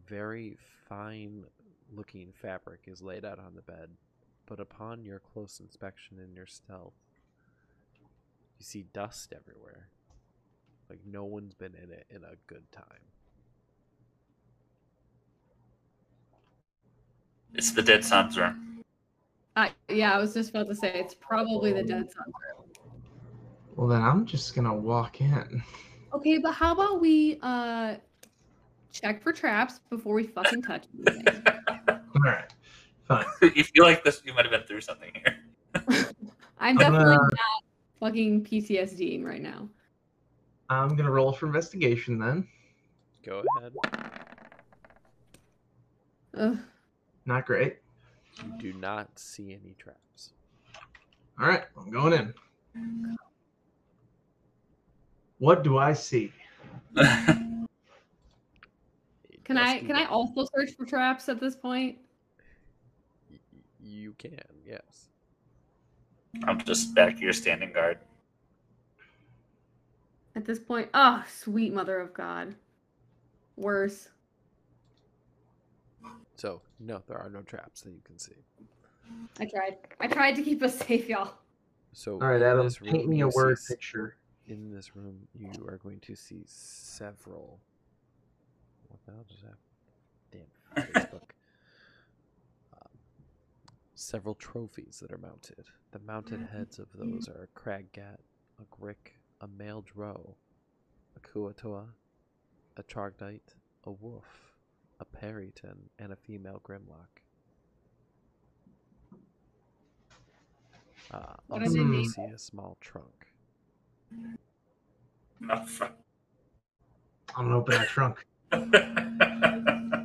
Very 0.07 0.57
fine 0.87 1.45
looking 1.91 2.31
fabric 2.33 2.81
is 2.87 3.01
laid 3.01 3.25
out 3.25 3.39
on 3.39 3.55
the 3.55 3.61
bed, 3.61 3.89
but 4.45 4.59
upon 4.59 5.03
your 5.03 5.19
close 5.19 5.59
inspection 5.59 6.17
and 6.19 6.35
your 6.35 6.45
stealth, 6.45 6.93
you 8.59 8.65
see 8.65 8.85
dust 8.93 9.33
everywhere. 9.35 9.89
Like 10.89 10.99
no 11.05 11.23
one's 11.23 11.53
been 11.53 11.75
in 11.75 11.91
it 11.91 12.05
in 12.09 12.23
a 12.23 12.35
good 12.47 12.71
time. 12.71 12.85
It's 17.53 17.71
the 17.71 17.81
dead 17.81 18.05
son's 18.05 18.37
room. 18.37 18.68
I, 19.59 19.71
yeah, 19.89 20.13
I 20.13 20.17
was 20.17 20.33
just 20.33 20.51
about 20.51 20.67
to 20.67 20.75
say 20.75 20.93
it's 20.95 21.13
probably 21.13 21.73
the 21.73 21.83
dead 21.83 22.09
son's 22.11 22.33
room. 22.47 22.69
Well, 23.75 23.87
then 23.87 24.01
I'm 24.01 24.25
just 24.25 24.55
gonna 24.55 24.73
walk 24.73 25.19
in. 25.21 25.61
Okay, 26.13 26.37
but 26.37 26.53
how 26.53 26.73
about 26.73 27.01
we 27.01 27.39
uh 27.41 27.95
check 28.91 29.21
for 29.21 29.31
traps 29.33 29.79
before 29.89 30.15
we 30.15 30.23
fucking 30.25 30.61
touch 30.61 30.85
anything? 31.07 31.43
All 31.87 32.21
right, 32.23 32.51
fine. 33.07 33.25
you 33.55 33.63
feel 33.63 33.83
like 33.83 34.03
this? 34.03 34.21
You 34.25 34.33
might 34.33 34.45
have 34.45 34.51
been 34.51 34.63
through 34.63 34.81
something 34.81 35.11
here. 35.13 35.37
I'm 35.75 35.85
I'm 36.59 36.77
definitely 36.77 37.05
gonna- 37.05 37.17
not 37.17 37.63
fucking 37.99 38.43
PTSDing 38.45 39.23
right 39.23 39.41
now. 39.41 39.67
I'm 40.69 40.95
gonna 40.95 41.11
roll 41.11 41.33
for 41.33 41.47
investigation 41.47 42.17
then. 42.19 42.47
Go 43.25 43.43
ahead. 43.57 43.73
Ugh. 46.37 46.57
Not 47.25 47.45
great. 47.45 47.77
You 48.45 48.51
do 48.59 48.73
not 48.73 49.17
see 49.19 49.53
any 49.53 49.75
traps. 49.77 50.31
All 51.39 51.47
right, 51.47 51.63
I'm 51.77 51.89
going 51.89 52.13
in. 52.13 52.33
What 55.37 55.63
do 55.63 55.77
I 55.77 55.93
see? 55.93 56.33
Can 59.45 59.57
I 59.57 59.79
can 59.79 59.95
I 59.95 60.05
also 60.05 60.45
search 60.55 60.75
for 60.77 60.85
traps 60.85 61.27
at 61.27 61.39
this 61.39 61.55
point? 61.55 61.97
y- 63.31 63.39
y- 63.51 63.59
You 63.81 64.13
can, 64.19 64.37
yes. 64.63 65.09
I'm 66.43 66.59
just 66.65 66.93
back 66.93 67.17
here 67.17 67.33
standing 67.33 67.73
guard. 67.73 67.97
At 70.35 70.45
this 70.45 70.59
point, 70.59 70.89
oh 70.93 71.23
sweet 71.27 71.73
mother 71.73 71.99
of 71.99 72.13
God. 72.13 72.53
Worse. 73.55 74.09
So, 76.39 76.61
no, 76.79 77.01
there 77.05 77.17
are 77.17 77.29
no 77.29 77.41
traps 77.41 77.81
that 77.81 77.91
you 77.91 77.99
can 78.05 78.17
see. 78.17 78.31
I 79.41 79.45
tried. 79.45 79.75
I 79.99 80.07
tried 80.07 80.35
to 80.37 80.41
keep 80.41 80.63
us 80.63 80.77
safe, 80.77 81.09
y'all. 81.09 81.33
So, 81.91 82.13
All 82.13 82.19
right, 82.19 82.37
in 82.37 82.43
Adam, 82.43 82.63
this 82.63 82.77
paint 82.77 83.09
me 83.09 83.21
a 83.21 83.25
you 83.25 83.31
see 83.31 83.35
word 83.35 83.57
picture. 83.67 84.15
In 84.47 84.73
this 84.73 84.95
room, 84.95 85.27
you 85.37 85.51
are 85.67 85.77
going 85.77 85.99
to 85.99 86.15
see 86.15 86.43
several. 86.45 87.59
What 88.87 89.01
the 89.05 89.11
hell 89.11 89.25
just 89.27 89.43
happened? 89.43 89.57
Damn, 90.31 91.03
Facebook. 91.11 91.29
um, 92.73 92.89
several 93.95 94.35
trophies 94.35 94.99
that 95.01 95.11
are 95.11 95.17
mounted. 95.17 95.65
The 95.91 95.99
mounted 95.99 96.47
heads 96.53 96.79
of 96.79 96.87
those 96.95 97.27
are 97.27 97.49
a 97.53 97.59
Craggat, 97.59 98.19
a 98.59 98.75
Grick, 98.81 99.17
a 99.41 99.47
male 99.47 99.81
Drow, 99.81 100.35
a 101.17 101.19
Kuo-toa, 101.19 101.85
a 102.77 102.83
Trogdite, 102.83 103.55
a 103.83 103.91
Wolf, 103.91 104.48
a 104.99 105.05
Peryton, 105.05 105.89
and 105.97 106.11
a 106.11 106.15
female 106.15 106.61
Grimlock. 106.67 107.07
Uh, 111.11 111.33
What 111.47 111.61
also, 111.63 111.73
you 111.75 112.05
see 112.09 112.21
a 112.23 112.37
small 112.37 112.77
trunk. 112.81 113.27
Not 115.39 115.67
front. 115.69 115.93
I'm 117.35 117.45
gonna 117.45 117.57
open 117.59 117.75
that 117.75 117.87
trunk, 117.87 118.25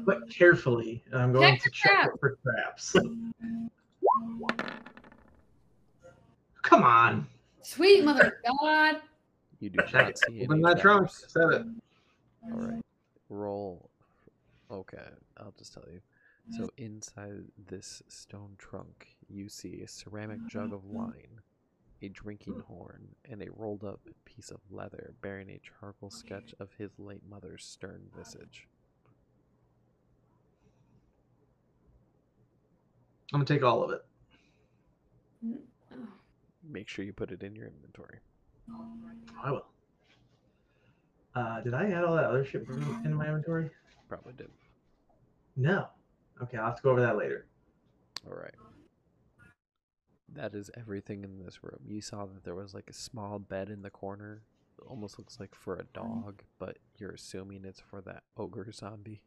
but 0.05 0.31
carefully. 0.31 1.03
and 1.11 1.21
I'm 1.21 1.33
going 1.33 1.55
Check 1.55 1.63
to 1.63 1.71
check 1.71 2.07
it 2.07 2.21
for 2.21 2.39
traps. 2.43 2.95
Come 6.63 6.83
on, 6.83 7.27
Sweet 7.63 8.05
mother 8.05 8.39
of 8.45 8.59
God. 8.61 8.97
You 9.61 9.71
do 9.71 9.79
check 9.89 9.93
not 9.93 10.11
it. 10.11 10.19
see 10.19 10.45
Open 10.45 10.65
any 10.65 10.75
that 10.75 10.81
trunk. 10.81 11.11
Set 11.11 11.43
it. 11.53 11.67
All 12.45 12.51
right. 12.51 12.83
Roll. 13.29 13.91
Okay, 14.71 14.99
I'll 15.39 15.55
just 15.57 15.75
tell 15.75 15.85
you. 15.91 16.01
So 16.51 16.69
inside 16.77 17.45
this 17.69 18.03
stone 18.09 18.55
trunk, 18.59 19.17
you 19.29 19.49
see 19.49 19.81
a 19.81 19.89
ceramic 19.89 20.39
mm-hmm, 20.39 20.49
jug 20.49 20.73
of 20.75 20.81
mm-hmm. 20.81 20.97
wine, 20.97 21.41
a 22.03 22.09
drinking 22.09 22.63
horn, 22.69 23.09
and 23.31 23.43
a 23.43 23.51
rolled 23.51 23.83
up 23.83 24.01
piece 24.27 24.51
of 24.51 24.61
leather 24.71 25.15
bearing 25.23 25.49
a 25.49 25.61
charcoal 25.61 26.11
sketch 26.11 26.55
of 26.61 26.69
his 26.77 26.99
late 26.99 27.23
mother's 27.29 27.65
stern 27.65 28.03
visage. 28.17 28.69
I'm 33.33 33.41
gonna 33.41 33.47
take 33.47 33.65
all 33.65 33.83
of 33.83 33.91
it. 33.91 34.05
Oh, 35.47 35.97
Make 36.63 36.89
sure 36.89 37.05
you 37.05 37.13
put 37.13 37.31
it 37.31 37.43
in 37.43 37.57
your 37.57 37.69
inventory. 37.69 38.19
Oh. 38.71 38.85
I 39.43 39.51
will. 39.51 39.67
Uh, 41.35 41.61
did 41.63 41.75
I 41.75 41.91
add 41.91 42.05
all 42.05 42.15
that 42.17 42.25
other 42.25 42.45
shit 42.45 42.69
in 42.69 42.81
my 42.81 42.87
mm-hmm. 42.87 43.23
inventory? 43.23 43.71
Probably 44.15 44.33
did. 44.35 44.51
No. 45.57 45.89
Okay, 46.41 46.57
I'll 46.57 46.67
have 46.67 46.77
to 46.77 46.83
go 46.83 46.91
over 46.91 47.01
that 47.01 47.17
later. 47.17 47.47
All 48.25 48.37
right. 48.37 48.55
That 50.33 50.55
is 50.55 50.71
everything 50.79 51.25
in 51.25 51.45
this 51.45 51.65
room. 51.65 51.81
You 51.85 52.01
saw 52.01 52.25
that 52.27 52.45
there 52.45 52.55
was 52.55 52.75
like 52.75 52.89
a 52.89 52.93
small 52.93 53.41
bed 53.41 53.71
in 53.71 53.83
the 53.83 53.91
corner. 53.91 54.43
It 54.79 54.85
almost 54.87 55.19
looks 55.19 55.41
like 55.41 55.55
for 55.55 55.75
a 55.75 55.83
mm-hmm. 55.83 56.23
dog, 56.23 56.43
but 56.61 56.79
you're 56.97 57.11
assuming 57.11 57.65
it's 57.65 57.81
for 57.81 58.01
that 58.03 58.23
ogre 58.37 58.71
zombie. 58.71 59.21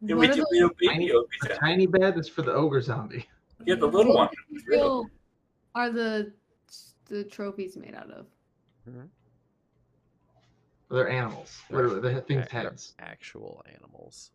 Yeah, 0.00 0.14
What 0.14 0.28
we 0.28 0.34
do 0.34 0.46
we 0.50 0.58
have 0.58 0.76
baby 0.76 0.92
tiny- 0.92 1.10
Obi 1.12 1.54
tiny 1.58 1.86
bed 1.86 2.16
is 2.18 2.28
for 2.28 2.42
the 2.42 2.52
ogre 2.52 2.80
zombie. 2.80 3.26
Yeah, 3.64 3.74
the 3.74 3.86
little 3.86 4.14
one. 4.14 4.28
material 4.48 5.10
are 5.74 5.90
the 5.90 6.32
the 7.06 7.24
trophies 7.24 7.76
made 7.76 7.96
out 7.96 8.10
of? 8.10 8.26
Mm-hmm. 8.88 9.06
They're 10.90 11.08
animals. 11.08 11.60
They're 11.68 11.82
Literally, 11.88 12.14
the 12.14 12.20
thing's 12.22 12.40
ac- 12.46 12.48
they're 12.52 12.62
heads, 12.62 12.94
Actual 12.98 13.62
animals. 13.74 14.30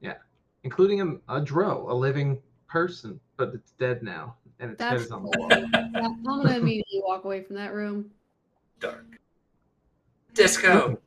Yeah, 0.00 0.14
including 0.62 1.00
a, 1.28 1.34
a 1.36 1.40
drow, 1.40 1.86
a 1.90 1.94
living 1.94 2.40
person, 2.68 3.18
but 3.36 3.50
it's 3.54 3.72
dead 3.72 4.02
now, 4.02 4.36
and 4.60 4.70
its 4.70 4.80
head 4.80 4.92
That's 4.92 5.04
is 5.06 5.10
on 5.10 5.24
the 5.24 5.30
wall. 5.38 5.48
Yeah, 5.50 6.02
I'm 6.04 6.22
gonna 6.22 6.56
immediately 6.56 7.00
walk 7.04 7.24
away 7.24 7.42
from 7.42 7.56
that 7.56 7.72
room. 7.72 8.10
Dark. 8.78 9.18
Disco. 10.34 11.00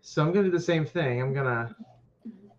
So 0.00 0.22
I'm 0.22 0.32
gonna 0.32 0.46
do 0.46 0.50
the 0.50 0.60
same 0.60 0.84
thing. 0.84 1.20
I'm 1.20 1.32
gonna 1.32 1.76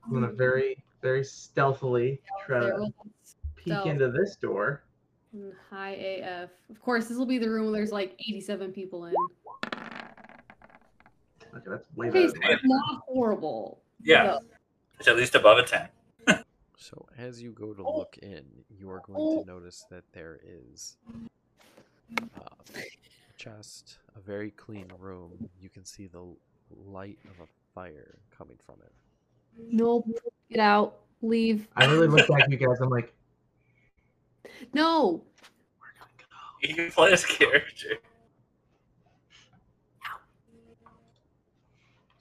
I'm 0.06 0.14
gonna 0.14 0.31
very 0.31 0.84
very 1.02 1.23
stealthily 1.23 2.22
try 2.45 2.61
There 2.61 2.73
to 2.76 2.80
was 2.80 2.91
peek 3.57 3.73
stealth. 3.73 3.88
into 3.88 4.11
this 4.11 4.35
door. 4.38 4.84
high 5.69 5.91
AF. 5.95 6.49
Of 6.69 6.81
course, 6.81 7.07
this 7.10 7.18
will 7.18 7.26
be 7.26 7.38
the 7.40 7.49
room 7.49 7.64
where 7.65 7.73
there's 7.73 7.91
like 7.91 8.14
87 8.30 8.72
people 8.72 9.06
in. 9.06 9.14
Okay, 11.55 11.63
that's 11.69 11.88
way 11.95 12.09
Okay, 12.09 12.27
better. 12.27 12.53
it's 12.53 12.63
not 12.65 13.01
horrible. 13.07 13.81
Yeah, 14.01 14.38
it's 14.99 15.07
at 15.07 15.15
least 15.17 15.35
above 15.35 15.57
a 15.59 15.63
10. 15.63 15.88
So 16.77 17.05
as 17.17 17.41
you 17.41 17.51
go 17.53 17.73
to 17.73 17.81
Oh. 17.85 17.97
look 17.99 18.17
in, 18.21 18.43
you 18.69 18.89
are 18.91 18.99
going 19.05 19.17
Oh. 19.17 19.41
to 19.43 19.47
notice 19.47 19.85
that 19.89 20.03
there 20.11 20.38
is 20.43 20.97
um, 22.19 22.81
just 23.38 23.99
a 24.17 24.19
very 24.19 24.51
clean 24.51 24.88
room. 24.99 25.49
You 25.61 25.69
can 25.69 25.85
see 25.85 26.07
the 26.07 26.25
light 26.69 27.19
of 27.25 27.39
a 27.39 27.47
fire 27.73 28.19
coming 28.38 28.57
from 28.65 28.81
it. 28.84 28.91
Nope. 29.57 30.07
Get 30.49 30.59
out. 30.59 30.99
Leave. 31.21 31.69
I 31.77 31.85
really 31.85 32.07
look 32.07 32.27
back 32.27 32.41
at 32.41 32.51
you 32.51 32.57
guys. 32.57 32.81
I'm 32.81 32.89
like, 32.89 33.13
No. 34.73 35.23
You 36.61 36.75
can 36.75 36.91
play 36.91 37.13
as 37.13 37.25
character. 37.25 37.97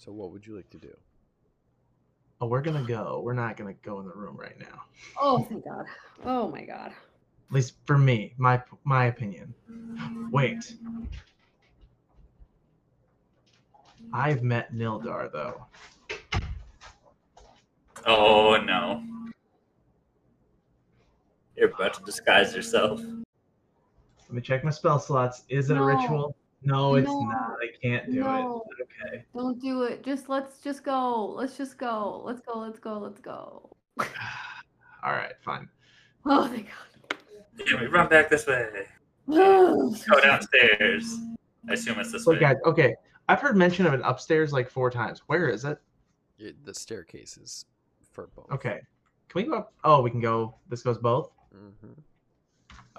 So 0.04 0.10
what 0.10 0.32
would 0.32 0.44
you 0.44 0.56
like 0.56 0.68
to 0.70 0.78
do? 0.78 0.96
oh, 2.40 2.46
we're 2.46 2.60
gonna 2.60 2.82
go. 2.82 3.20
We're 3.24 3.34
not 3.34 3.56
gonna 3.56 3.74
go 3.84 4.00
in 4.00 4.06
the 4.06 4.14
room 4.14 4.36
right 4.36 4.58
now. 4.58 4.82
Oh, 5.20 5.44
thank 5.44 5.64
God. 5.64 5.84
Oh 6.24 6.48
my 6.48 6.64
God. 6.64 6.88
At 6.88 7.52
least 7.52 7.74
for 7.86 7.96
me, 7.96 8.34
my 8.36 8.60
my 8.82 9.04
opinion. 9.06 9.54
Wait. 10.32 10.74
I've 14.12 14.42
met 14.42 14.74
Nildar 14.74 15.30
though. 15.30 15.66
Oh 18.06 18.56
no. 18.56 19.04
You're 21.56 21.70
about 21.70 21.94
to 21.94 22.02
disguise 22.02 22.56
yourself. 22.56 23.00
Let 23.00 24.34
me 24.34 24.40
check 24.40 24.64
my 24.64 24.70
spell 24.70 24.98
slots. 24.98 25.44
Is 25.48 25.70
it 25.70 25.74
No. 25.74 25.82
a 25.82 25.86
ritual? 25.86 26.36
No, 26.64 26.94
it's 26.94 27.06
No. 27.08 27.20
not. 27.22 27.56
I 27.60 27.68
can't 27.82 28.06
do 28.06 28.20
No. 28.20 28.64
it. 28.78 28.82
Okay. 28.82 29.24
Don't 29.34 29.60
do 29.60 29.82
it. 29.82 30.04
Just 30.04 30.28
let's 30.28 30.58
just 30.60 30.84
go. 30.84 31.26
Let's 31.26 31.56
just 31.56 31.76
go. 31.78 32.22
Let's 32.24 32.40
go. 32.40 32.58
Let's 32.58 32.78
go. 32.78 32.98
Let's 32.98 33.20
go. 33.20 33.76
All 35.04 35.12
right, 35.12 35.32
fine. 35.44 35.68
Oh, 36.24 36.46
thank 36.46 36.68
God. 36.68 37.16
Damn 37.66 37.82
it, 37.82 37.90
run 37.90 38.08
back 38.08 38.30
this 38.30 38.46
way. 38.46 38.86
Oh, 39.28 39.92
Go 40.08 40.20
downstairs. 40.20 41.18
I 41.68 41.72
assume 41.72 41.98
it's 41.98 42.12
this 42.12 42.28
Look, 42.28 42.36
way. 42.36 42.40
guys. 42.40 42.56
Okay, 42.64 42.94
I've 43.28 43.40
heard 43.40 43.56
mention 43.56 43.86
of 43.86 43.92
it 43.92 44.00
upstairs 44.04 44.52
like 44.52 44.70
four 44.70 44.88
times. 44.88 45.22
Where 45.26 45.48
is 45.48 45.64
it? 45.64 45.78
It, 46.38 46.64
the 46.64 46.72
staircase 46.72 47.36
is 47.38 47.64
for 48.12 48.28
both. 48.36 48.46
Okay. 48.52 48.80
Can 49.28 49.42
we 49.42 49.48
go 49.48 49.54
up? 49.56 49.72
Oh, 49.82 50.00
we 50.00 50.10
can 50.12 50.20
go. 50.20 50.54
This 50.68 50.82
goes 50.82 50.98
both. 50.98 51.32
hmm 51.52 51.92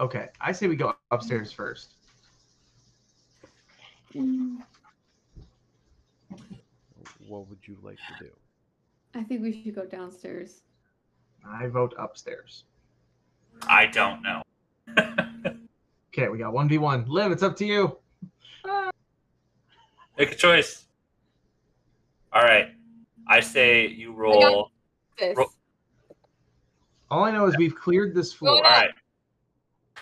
Okay, 0.02 0.28
I 0.42 0.52
say 0.52 0.68
we 0.68 0.76
go 0.76 0.94
upstairs 1.12 1.50
first. 1.54 1.96
Mm. 4.22 4.58
What 7.28 7.48
would 7.50 7.60
you 7.66 7.78
like 7.82 7.98
to 7.98 8.24
do? 8.26 8.30
I 9.16 9.24
think 9.24 9.42
we 9.42 9.64
should 9.64 9.76
go 9.76 9.86
downstairs. 9.86 10.62
I 11.46 11.68
vote 11.68 11.94
upstairs. 11.98 12.64
I 13.68 13.86
don't 13.88 14.22
know. 14.22 14.42
Okay, 16.16 16.30
we 16.30 16.38
got 16.38 16.54
one 16.54 16.70
v 16.70 16.78
one. 16.78 17.06
Liv, 17.08 17.32
it's 17.32 17.42
up 17.42 17.56
to 17.56 17.66
you. 17.66 17.98
Ah. 18.66 18.92
Make 20.16 20.32
a 20.32 20.36
choice. 20.36 20.86
All 22.32 22.44
right. 22.44 22.68
I 23.28 23.40
say 23.40 23.88
you 23.88 24.14
roll. 24.14 24.70
This. 25.18 25.36
Ro- 25.36 25.50
All 27.10 27.24
I 27.24 27.32
know 27.32 27.48
is 27.48 27.58
we've 27.58 27.76
cleared 27.76 28.14
this 28.14 28.32
floor. 28.32 28.58
All 28.58 28.62
right. 28.62 28.92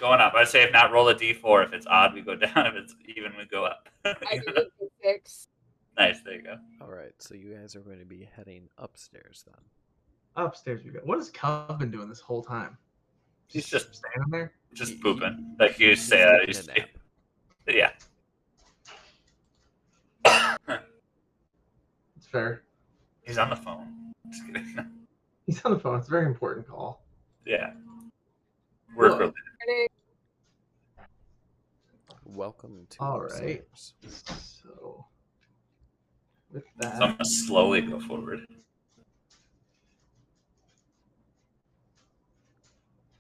Going 0.02 0.20
up. 0.20 0.34
I'd 0.34 0.48
say 0.48 0.64
if 0.64 0.74
not, 0.74 0.92
roll 0.92 1.08
a 1.10 1.16
d4. 1.16 1.64
If 1.68 1.74
it's 1.74 1.86
odd, 1.86 2.16
we 2.16 2.22
go 2.22 2.36
down. 2.36 2.66
If 2.66 2.74
it's 2.74 2.96
even, 3.16 3.34
we 3.38 3.46
go 3.46 3.66
up. 3.66 3.88
I 4.06 4.16
did 4.44 4.58
six. 5.04 5.48
nice. 5.96 6.22
There 6.26 6.34
you 6.34 6.42
go. 6.42 6.58
All 6.82 6.90
right, 6.90 7.14
so 7.20 7.36
you 7.36 7.54
guys 7.54 7.76
are 7.76 7.82
going 7.82 8.00
to 8.00 8.06
be 8.06 8.28
heading 8.36 8.68
upstairs 8.80 9.46
then. 9.46 9.62
Upstairs 10.44 10.82
we 10.84 10.90
go. 10.90 11.02
What 11.04 11.20
has 11.20 11.30
Cub 11.30 11.78
been 11.78 11.92
doing 11.92 12.10
this 12.10 12.20
whole 12.20 12.42
time? 12.44 12.78
He's 13.46 13.68
just- 13.70 13.94
standing 13.94 14.32
there. 14.32 14.54
Just 14.74 14.92
He- 14.94 14.98
he- 14.98 15.04
pooping. 15.04 15.56
Like 15.60 15.78
you 15.80 15.90
He's 15.90 16.04
say 16.04 16.18
that. 16.24 16.40
taking 16.48 16.48
He's, 16.48 16.68
a 16.68 16.74
nap. 17.78 17.96
yeah. 20.26 20.78
It's 22.18 22.26
fair. 22.28 22.64
He's 23.22 23.38
on 23.38 23.50
the 23.52 23.56
phone. 23.56 24.14
Just 24.32 24.46
kidding. 24.48 24.76
He's 25.46 25.62
on 25.66 25.74
the 25.74 25.80
phone. 25.80 26.00
It's 26.00 26.08
a 26.08 26.12
very 26.12 26.26
important 26.26 26.68
call. 26.68 27.04
yeah. 27.46 27.74
Work 28.96 29.12
Well, 29.12 29.20
related. 29.20 29.90
Welcome 32.26 32.88
to 32.90 32.98
All 33.00 33.22
right. 33.22 33.62
upstairs. 33.72 33.94
So, 34.64 35.06
with 36.52 36.64
So 36.82 36.90
I'm 36.90 37.12
gonna 37.12 37.26
slowly 37.26 37.82
go 37.82 38.00
forward. 38.02 38.46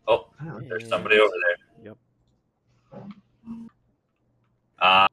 Oh, 0.08 0.28
I 0.40 0.60
there's 0.68 0.90
somebody 0.90 1.20
over 1.20 1.32
there. 1.32 1.86
Yep. 1.86 1.98
Uh, 4.80 5.08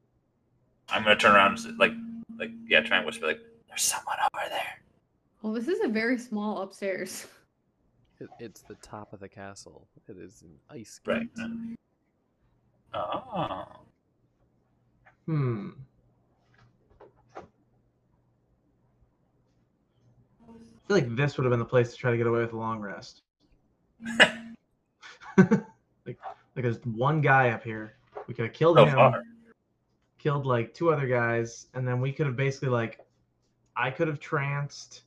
I'm 0.89 1.03
gonna 1.03 1.15
turn 1.15 1.35
around, 1.35 1.57
and 1.65 1.79
like, 1.79 1.93
like, 2.37 2.51
yeah, 2.67 2.81
try 2.81 2.97
and 2.97 3.05
whisper, 3.05 3.27
like, 3.27 3.39
"There's 3.67 3.83
someone 3.83 4.17
over 4.33 4.49
there." 4.49 4.81
Well, 5.41 5.53
this 5.53 5.67
is 5.69 5.79
a 5.81 5.87
very 5.87 6.17
small 6.17 6.61
upstairs. 6.61 7.27
It, 8.19 8.29
it's 8.39 8.61
the 8.61 8.75
top 8.75 9.13
of 9.13 9.19
the 9.19 9.29
castle. 9.29 9.87
It 10.07 10.17
is 10.17 10.41
an 10.41 10.51
ice 10.69 10.99
Right. 11.05 11.33
gate. 11.35 11.77
Oh, 12.93 13.65
Hmm. 15.25 15.69
I 17.37 17.41
feel 20.87 20.97
like 20.97 21.15
this 21.15 21.37
would 21.37 21.43
have 21.45 21.51
been 21.51 21.59
the 21.59 21.65
place 21.65 21.91
to 21.91 21.97
try 21.97 22.09
to 22.11 22.17
get 22.17 22.25
away 22.25 22.39
with 22.41 22.53
a 22.53 22.57
long 22.57 22.79
rest. 22.79 23.21
like, 25.37 25.51
like 26.07 26.17
there's 26.55 26.83
one 26.85 27.21
guy 27.21 27.49
up 27.51 27.63
here. 27.63 27.93
We 28.27 28.33
could 28.33 28.45
have 28.45 28.53
killed 28.53 28.77
so 28.77 28.85
him, 28.85 28.95
far. 28.95 29.23
killed 30.17 30.45
like 30.47 30.73
two 30.73 30.91
other 30.91 31.07
guys, 31.07 31.67
and 31.75 31.87
then 31.87 32.01
we 32.01 32.11
could 32.11 32.25
have 32.25 32.35
basically 32.35 32.69
like, 32.69 32.99
I 33.75 33.91
could 33.91 34.07
have 34.07 34.19
tranced. 34.19 35.03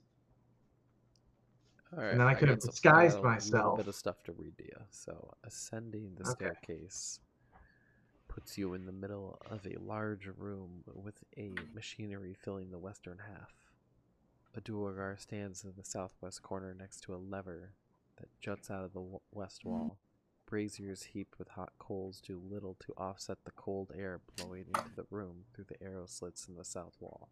Right, 1.93 2.13
And 2.13 2.21
then 2.21 2.27
I 2.27 2.35
could 2.35 2.49
have 2.49 2.59
got 2.59 2.63
some- 2.63 2.71
disguised 2.71 3.19
a 3.19 3.23
myself. 3.23 3.77
bit 3.77 3.87
of 3.89 3.95
stuff 3.95 4.23
to 4.25 4.33
read 4.33 4.57
to 4.59 4.65
you. 4.65 4.87
So, 4.91 5.35
ascending 5.45 6.15
the 6.15 6.23
Okay. 6.25 6.33
staircase 6.33 7.21
puts 8.29 8.57
you 8.57 8.73
in 8.73 8.87
the 8.87 8.93
middle 8.93 9.39
of 9.51 9.67
a 9.67 9.77
large 9.77 10.27
room 10.27 10.85
with 10.87 11.23
a 11.37 11.51
machinery 11.75 12.33
filling 12.33 12.71
the 12.71 12.79
western 12.79 13.19
half. 13.19 13.53
A 14.55 14.61
duergar 14.63 15.17
stands 15.19 15.65
in 15.65 15.75
the 15.77 15.85
southwest 15.85 16.43
corner 16.43 16.73
next 16.75 17.01
to 17.03 17.15
a 17.15 17.17
lever 17.17 17.75
that 18.17 18.29
juts 18.41 18.71
out 18.71 18.85
of 18.85 18.93
the 18.95 19.21
west 19.31 19.61
mm-hmm. 19.61 19.71
wall. 19.71 19.99
Braziers 20.47 21.03
heaped 21.05 21.39
with 21.39 21.49
hot 21.49 21.73
coals 21.79 22.21
do 22.21 22.39
little 22.39 22.75
to 22.81 22.93
offset 22.97 23.45
the 23.45 23.51
cold 23.53 23.93
air 23.95 24.21
blowing 24.37 24.67
into 24.69 24.91
the 24.97 25.07
room 25.11 25.45
through 25.53 25.65
the 25.65 25.83
arrow 25.83 26.07
slits 26.07 26.47
in 26.49 26.55
the 26.57 26.65
south 26.65 26.97
wall. 27.01 27.29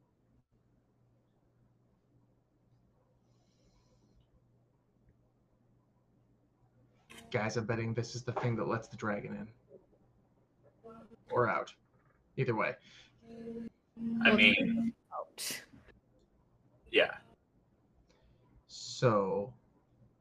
Guys, 7.31 7.57
I'm 7.57 7.65
betting 7.65 7.95
this 7.95 8.15
is 8.15 8.23
the 8.23 8.33
thing 8.33 8.57
that 8.57 8.67
lets 8.69 8.89
the 8.89 8.97
dragon 8.97 9.35
in. 9.37 9.49
Or 11.31 11.49
out. 11.49 11.73
Either 12.37 12.57
way. 12.57 12.75
I 14.25 14.35
mean, 14.35 14.93
Ouch. 15.15 15.63
yeah. 16.91 17.13
So, 18.67 19.53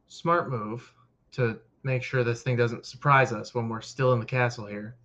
smart 0.08 0.50
move 0.50 0.94
to 1.32 1.60
make 1.84 2.04
sure 2.04 2.24
this 2.24 2.44
thing 2.44 2.56
doesn't 2.56 2.86
surprise 2.86 3.32
us 3.32 3.56
when 3.56 3.70
we're 3.70 3.82
still 3.82 4.14
in 4.14 4.20
the 4.20 4.26
castle 4.26 4.68
here. 4.68 4.96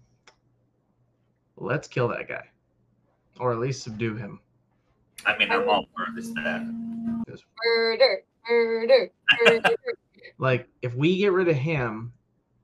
Let's 1.57 1.89
kill 1.89 2.09
that 2.09 2.29
guy. 2.29 2.45
Or 3.39 3.53
at 3.53 3.59
least 3.59 3.83
subdue 3.83 4.17
him. 4.17 4.41
I 5.25 5.39
mean, 5.39 5.51
I'm 5.51 5.69
all 5.69 5.87
for 5.97 6.07
this. 6.15 6.29
That. 6.35 6.63
Murder. 7.65 8.23
Murder. 8.49 9.11
Murder. 9.45 9.77
Like, 10.39 10.69
if 10.83 10.95
we 10.95 11.17
get 11.19 11.33
rid 11.33 11.49
of 11.49 11.57
him 11.57 12.13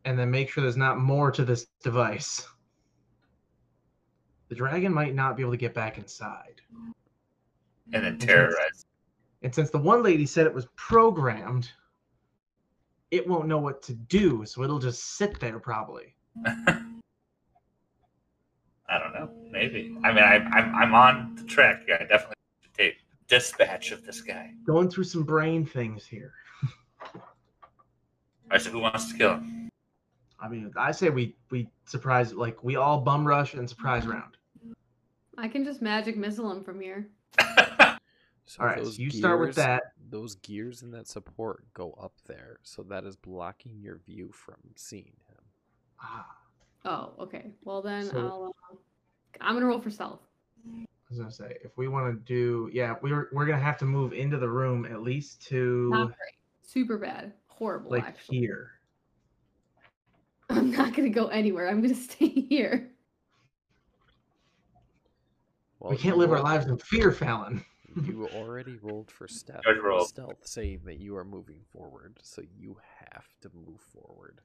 and 0.04 0.18
then 0.18 0.30
make 0.30 0.50
sure 0.50 0.62
there's 0.62 0.76
not 0.76 0.98
more 0.98 1.30
to 1.30 1.44
this 1.44 1.66
device, 1.82 2.46
the 4.48 4.54
dragon 4.54 4.92
might 4.92 5.14
not 5.14 5.36
be 5.36 5.42
able 5.42 5.52
to 5.52 5.58
get 5.58 5.74
back 5.74 5.98
inside. 5.98 6.60
And 7.92 8.04
then 8.04 8.16
mm. 8.16 8.26
terrorize. 8.26 8.86
And 9.42 9.54
since 9.54 9.70
the 9.70 9.78
one 9.78 10.02
lady 10.02 10.26
said 10.26 10.46
it 10.46 10.54
was 10.54 10.66
programmed, 10.76 11.70
it 13.10 13.26
won't 13.26 13.48
know 13.48 13.58
what 13.58 13.82
to 13.84 13.94
do, 13.94 14.44
so 14.44 14.62
it'll 14.62 14.78
just 14.78 15.16
sit 15.16 15.40
there 15.40 15.58
probably. 15.58 16.14
I 18.90 18.98
don't 18.98 19.14
know. 19.14 19.30
Maybe. 19.50 19.96
I 20.04 20.12
mean, 20.12 20.24
I, 20.24 20.36
I'm 20.36 20.74
I'm 20.74 20.94
on 20.94 21.36
the 21.36 21.44
track. 21.44 21.82
Yeah, 21.88 21.98
I 22.00 22.04
definitely 22.04 22.34
take 22.76 22.96
dispatch 23.28 23.92
of 23.92 24.04
this 24.04 24.20
guy. 24.20 24.52
Going 24.66 24.90
through 24.90 25.04
some 25.04 25.22
brain 25.22 25.64
things 25.64 26.04
here. 26.04 26.32
All 28.50 28.56
right, 28.56 28.60
so 28.62 28.70
who 28.70 28.80
wants 28.80 29.12
to 29.12 29.16
kill 29.16 29.34
him? 29.34 29.70
I 30.40 30.48
mean, 30.48 30.72
I 30.76 30.90
say 30.90 31.08
we 31.10 31.36
we 31.50 31.68
surprise 31.86 32.34
like 32.34 32.64
we 32.64 32.74
all 32.74 33.00
bum 33.00 33.24
rush 33.24 33.54
and 33.54 33.68
surprise 33.68 34.06
round. 34.08 34.36
I 35.38 35.46
can 35.46 35.64
just 35.64 35.80
magic 35.80 36.16
missile 36.16 36.50
him 36.50 36.64
from 36.64 36.80
here. 36.80 37.08
So 38.46 38.62
All 38.62 38.66
right, 38.66 38.78
so 38.78 38.84
those 38.86 38.98
you 38.98 39.10
start 39.12 39.38
with 39.38 39.54
that. 39.54 39.92
Those 40.08 40.34
gears 40.34 40.82
and 40.82 40.92
that 40.92 41.06
support 41.06 41.72
go 41.72 41.92
up 42.02 42.14
there, 42.26 42.56
so 42.64 42.82
that 42.82 43.04
is 43.04 43.14
blocking 43.14 43.78
your 43.80 43.98
view 43.98 44.32
from 44.32 44.56
seeing 44.74 45.12
him. 45.28 45.44
Ah, 46.02 46.26
Oh, 46.84 47.12
okay. 47.20 47.52
Well 47.62 47.80
then, 47.80 48.06
So- 48.06 48.18
I'll. 48.18 48.54
Uh, 48.72 48.76
I'm 49.40 49.54
gonna 49.54 49.66
roll 49.66 49.78
for 49.80 49.90
stealth. 49.90 50.18
I 50.66 50.84
was 51.08 51.18
gonna 51.20 51.30
say 51.30 51.58
if 51.62 51.78
we 51.78 51.86
want 51.86 52.12
to 52.12 52.20
do 52.24 52.68
yeah 52.72 52.96
we're 53.00 53.28
we're 53.30 53.46
gonna 53.46 53.62
have 53.62 53.78
to 53.78 53.84
move 53.84 54.12
into 54.12 54.36
the 54.36 54.48
room 54.48 54.84
at 54.84 55.00
least 55.02 55.46
to 55.46 55.90
Not 55.92 56.06
great. 56.08 56.34
Super 56.62 56.98
bad. 56.98 57.32
Horrible. 57.60 57.90
like 57.90 58.04
actually. 58.04 58.38
here. 58.38 58.70
I'm 60.50 60.70
not 60.70 60.94
gonna 60.94 61.10
go 61.10 61.26
anywhere. 61.26 61.68
I'm 61.68 61.82
gonna 61.82 61.94
stay 62.10 62.28
here. 62.28 62.90
Well, 65.78 65.90
we 65.90 65.98
can't 65.98 66.16
you 66.16 66.20
live 66.20 66.32
our 66.32 66.42
lives 66.42 66.66
in 66.66 66.78
fear, 66.78 67.12
Fallon. 67.12 67.64
You 68.04 68.28
already 68.36 68.78
rolled 68.80 69.10
for 69.10 69.26
stealth. 69.26 69.64
Roll. 69.82 70.04
Stealth 70.04 70.46
saying 70.46 70.82
that 70.84 71.00
you 71.00 71.16
are 71.16 71.24
moving 71.24 71.58
forward, 71.72 72.20
so 72.22 72.40
you 72.56 72.76
have 73.00 73.24
to 73.40 73.50
move 73.52 73.80
forward. 73.80 74.40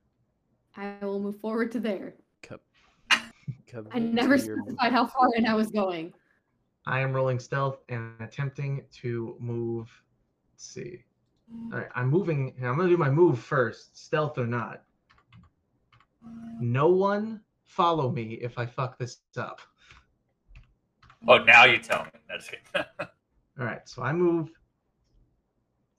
I 0.76 0.96
will 1.04 1.20
move 1.20 1.40
forward 1.40 1.72
to 1.74 1.80
there. 1.80 2.16
Co- 2.42 2.58
I 3.92 4.00
never 4.00 4.40
specified 4.40 4.92
how 4.92 5.06
far 5.06 5.30
in 5.36 5.46
I 5.46 5.54
was 5.54 5.70
going. 5.70 6.12
I 6.88 7.02
am 7.02 7.14
rolling 7.14 7.38
stealth 7.38 7.84
and 7.88 8.14
attempting 8.20 8.82
to 8.94 9.36
move. 9.40 9.92
Let's 10.52 10.66
see. 10.66 11.04
All 11.72 11.80
right, 11.80 11.90
I'm 11.96 12.10
moving. 12.10 12.54
I'm 12.64 12.76
gonna 12.78 12.90
do 12.90 12.98
my 12.98 13.10
move 13.10 13.40
first, 13.40 13.98
stealth 13.98 14.38
or 14.38 14.48
not. 14.48 14.84
No 16.60 16.88
one 16.88 17.42
follow 17.66 18.10
me 18.12 18.34
if 18.42 18.58
I 18.58 18.66
fuck 18.66 18.98
this 18.98 19.18
up. 19.38 19.62
oh, 21.28 21.38
now 21.40 21.66
you 21.66 21.78
tell 21.78 22.06
me. 22.06 22.12
That's 22.28 22.50
good. 22.50 22.86
All 23.60 23.66
right, 23.66 23.88
so 23.88 24.02
I 24.04 24.12
move 24.12 24.50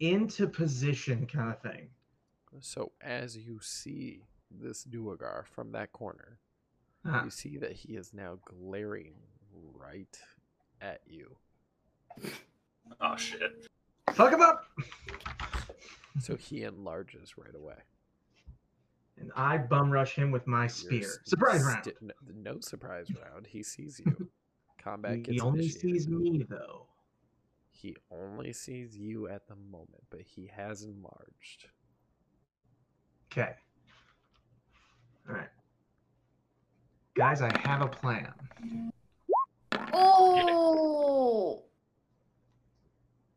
into 0.00 0.46
position, 0.46 1.26
kind 1.26 1.50
of 1.50 1.60
thing. 1.60 1.88
So 2.60 2.92
as 3.00 3.36
you 3.36 3.58
see 3.62 4.22
this 4.50 4.84
Duergar 4.84 5.44
from 5.46 5.72
that 5.72 5.92
corner, 5.92 6.38
Ah, 7.04 7.24
you 7.24 7.30
see 7.30 7.56
that 7.58 7.72
he 7.72 7.94
is 7.96 8.12
now 8.12 8.38
glaring 8.44 9.12
right 9.78 10.18
at 10.80 11.00
you. 11.06 11.36
oh 13.00 13.16
shit. 13.16 13.66
Fuck 14.12 14.32
him 14.32 14.40
up. 14.42 14.64
So 16.20 16.36
he 16.36 16.62
enlarges 16.62 17.36
right 17.36 17.54
away. 17.54 17.74
And 19.18 19.30
I 19.36 19.58
bum 19.58 19.90
rush 19.90 20.14
him 20.14 20.30
with 20.30 20.46
my 20.46 20.62
You're 20.62 20.68
spear. 20.68 21.02
s- 21.02 21.18
Surprise 21.24 21.62
round. 21.64 21.92
no, 22.02 22.12
no 22.34 22.60
surprise 22.60 23.06
round. 23.22 23.46
He 23.46 23.62
sees 23.62 24.00
you. 24.04 24.28
Combat 24.82 25.22
gets 25.22 25.34
He 25.34 25.40
only 25.40 25.60
initiated. 25.60 25.80
sees 26.02 26.08
me 26.08 26.44
though. 26.48 26.86
He 27.70 27.96
only 28.10 28.52
sees 28.52 28.96
you 28.96 29.28
at 29.28 29.46
the 29.48 29.56
moment, 29.56 30.04
but 30.10 30.20
he 30.22 30.50
has 30.54 30.82
enlarged. 30.82 31.68
Okay. 33.32 33.52
All 35.28 35.34
right. 35.34 35.48
Guys, 37.14 37.42
I 37.42 37.50
have 37.64 37.82
a 37.82 37.88
plan. 37.88 38.32
Oh! 39.92 41.64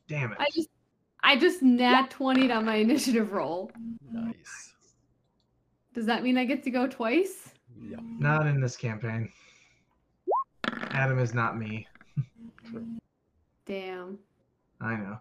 Damn 0.10 0.32
it. 0.32 0.38
I 0.40 0.48
just, 0.54 0.70
I 1.22 1.38
just 1.38 1.62
nat 1.62 2.10
20'd 2.10 2.52
on 2.52 2.66
my 2.66 2.76
initiative 2.88 3.32
roll. 3.32 3.72
Nice. 4.12 4.74
Does 5.94 6.08
that 6.08 6.24
mean 6.24 6.38
I 6.38 6.46
get 6.46 6.64
to 6.64 6.72
go 6.72 6.88
twice? 6.88 7.52
Yep. 7.82 8.00
Not 8.18 8.48
in 8.48 8.60
this 8.60 8.76
campaign. 8.76 9.32
Adam 10.92 11.20
is 11.20 11.34
not 11.34 11.58
me. 11.58 11.88
True. 12.70 12.86
Damn. 13.66 14.18
I 14.82 14.96
know. 14.96 15.18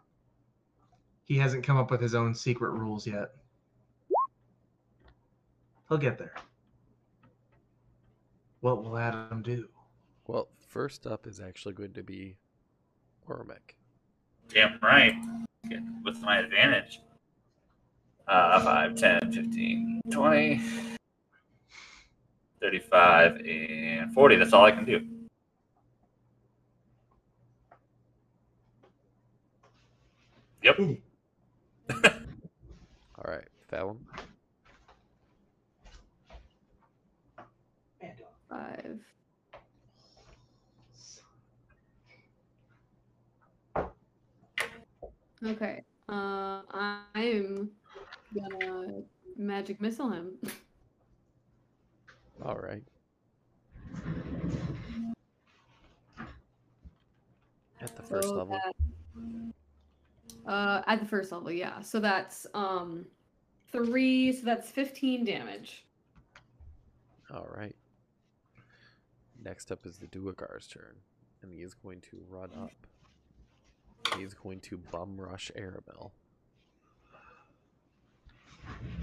He 1.25 1.37
hasn't 1.37 1.65
come 1.65 1.77
up 1.77 1.91
with 1.91 2.01
his 2.01 2.15
own 2.15 2.35
secret 2.35 2.71
rules 2.71 3.07
yet. 3.07 3.33
He'll 5.89 5.99
get 5.99 6.19
there. 6.19 6.35
What 8.61 8.83
will 8.83 8.97
Adam 8.97 9.43
do? 9.43 9.69
Well, 10.27 10.49
first 10.67 11.07
up 11.07 11.27
is 11.27 11.41
actually 11.41 11.75
going 11.75 11.93
to 11.93 12.03
be 12.03 12.37
Ormic. 13.29 13.78
Damn 14.49 14.79
right. 14.83 15.15
Get- 15.69 15.83
With 16.05 16.21
my 16.23 16.39
advantage. 16.39 17.01
Uh, 18.27 18.61
5, 18.63 18.95
10, 18.95 19.33
15, 19.33 20.01
20, 20.11 20.61
35, 22.61 23.37
and 23.47 24.13
40. 24.13 24.37
That's 24.37 24.53
all 24.53 24.65
I 24.65 24.71
can 24.73 24.85
do. 24.85 25.07
Yep. 30.63 30.79
All 32.05 33.25
right, 33.25 33.45
Fallon. 33.69 33.99
Five. 34.15 34.28
Okay. 45.45 45.83
Uh, 46.09 46.63
I'm 46.73 47.71
gonna 48.35 49.03
magic 49.37 49.81
missile 49.81 50.11
him. 50.11 50.33
All 52.45 52.57
right. 52.57 52.83
At 57.81 57.95
the 57.97 58.03
first 58.03 58.29
So 58.29 58.35
level. 58.37 58.59
that- 58.65 58.75
uh, 60.47 60.83
at 60.87 60.99
the 61.01 61.07
first 61.07 61.31
level, 61.31 61.53
yeah. 61.53 61.81
So 61.83 62.01
that's 62.01 62.47
um, 62.55 63.07
three. 63.71 64.33
So 64.33 64.45
that's 64.45 64.71
fifteen 64.71 65.25
damage. 65.25 65.85
All 67.31 67.47
right. 67.55 67.77
Next 69.45 69.71
up 69.71 69.85
is 69.87 69.99
the 69.99 70.07
Duergar's 70.09 70.67
turn, 70.67 70.97
and 71.43 71.53
he 71.53 71.61
is 71.61 71.75
going 71.75 72.01
to 72.11 72.19
run 72.29 72.51
up. 72.57 72.73
He 74.17 74.23
is 74.23 74.35
going 74.35 74.61
to 74.61 74.79
bum 74.91 75.17
rush 75.21 75.51
Aramil. 75.57 76.11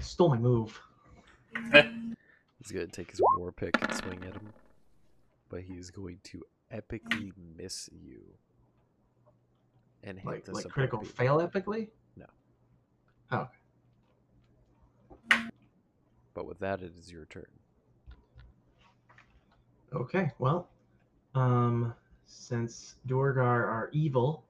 Stole 0.00 0.30
my 0.30 0.38
move. 0.38 0.80
He's 1.72 2.72
going 2.72 2.86
to 2.86 2.92
take 2.92 3.10
his 3.10 3.20
war 3.36 3.52
pick 3.52 3.80
and 3.82 3.94
swing 3.94 4.22
at 4.24 4.34
him, 4.34 4.52
but 5.48 5.60
he's 5.60 5.90
going 5.90 6.18
to 6.24 6.42
epically 6.72 7.32
miss 7.56 7.88
you. 7.92 8.22
And 10.02 10.18
hit 10.18 10.26
Like 10.26 10.44
the 10.44 10.52
like 10.52 10.68
critical 10.68 10.98
people. 11.00 11.14
fail 11.14 11.38
epically? 11.38 11.88
No. 12.16 12.26
Oh. 13.30 13.48
But 16.34 16.46
with 16.46 16.58
that, 16.60 16.82
it 16.82 16.92
is 16.98 17.12
your 17.12 17.26
turn. 17.26 17.46
Okay, 19.94 20.32
well, 20.38 20.68
um, 21.34 21.94
since 22.26 22.96
Duergar 23.06 23.66
are 23.66 23.90
evil, 23.92 24.44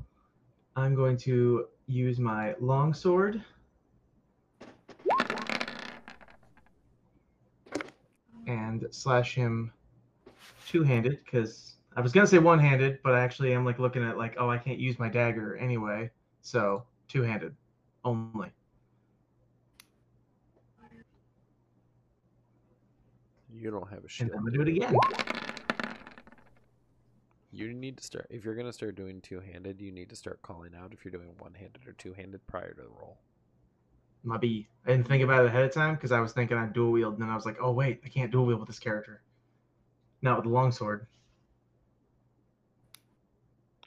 I'm 0.77 0.94
going 0.94 1.16
to 1.19 1.66
use 1.86 2.19
my 2.19 2.55
longsword. 2.61 3.43
And 8.47 8.86
slash 8.90 9.35
him 9.35 9.73
two-handed 10.66 11.19
because 11.24 11.77
I 11.97 12.01
was 12.03 12.12
gonna 12.12 12.27
say 12.27 12.39
one-handed, 12.39 12.98
but 13.03 13.15
I 13.15 13.20
actually 13.20 13.55
am 13.55 13.65
like 13.65 13.78
looking 13.78 14.05
at 14.05 14.19
like, 14.19 14.36
oh, 14.39 14.51
I 14.51 14.59
can't 14.59 14.78
use 14.78 14.98
my 14.98 15.09
dagger 15.09 15.57
anyway, 15.57 16.11
so 16.43 16.85
two-handed 17.09 17.57
only. 18.05 18.51
You 23.53 23.70
don't 23.70 23.89
have 23.89 24.01
a 24.01 24.03
And 24.03 24.11
shield. 24.11 24.31
I'm 24.36 24.44
gonna 24.44 24.51
do 24.51 24.61
it 24.61 24.69
again. 24.69 24.94
You 27.57 27.73
need 27.73 27.97
to 27.99 28.05
start 28.05 28.27
if 28.31 28.45
you're 28.45 28.55
gonna 28.55 28.73
start 28.73 28.97
doing 28.97 29.20
two 29.20 29.41
handed, 29.41 29.81
you 29.81 29.91
need 29.91 30.11
to 30.11 30.16
start 30.16 30.43
calling 30.43 30.74
out 30.74 30.93
if 30.93 31.05
you're 31.05 31.12
doing 31.12 31.31
one 31.39 31.55
handed 31.55 31.87
or 31.87 31.93
two 31.93 32.12
handed 32.12 32.47
prior 32.47 32.74
to 32.74 32.83
the 32.83 32.89
roll. 32.89 33.19
My 34.24 34.37
B. 34.37 34.69
I 34.85 34.91
didn't 34.91 35.09
think 35.09 35.23
about 35.23 35.45
it 35.45 35.49
ahead 35.49 35.65
of 35.65 35.73
time 35.73 35.95
because 35.95 36.12
I 36.12 36.20
was 36.20 36.33
thinking 36.33 36.57
I'd 36.57 36.73
dual 36.73 36.93
wield, 36.93 37.15
and 37.15 37.23
then 37.23 37.31
I 37.31 37.35
was 37.35 37.47
like, 37.47 37.57
oh 37.61 37.73
wait, 37.73 38.01
I 38.05 38.09
can't 38.09 38.31
dual 38.31 38.47
wield 38.47 38.61
with 38.61 38.69
this 38.69 38.78
character. 38.78 39.23
Not 40.20 40.37
with 40.37 40.45
the 40.45 40.51
longsword. 40.51 41.07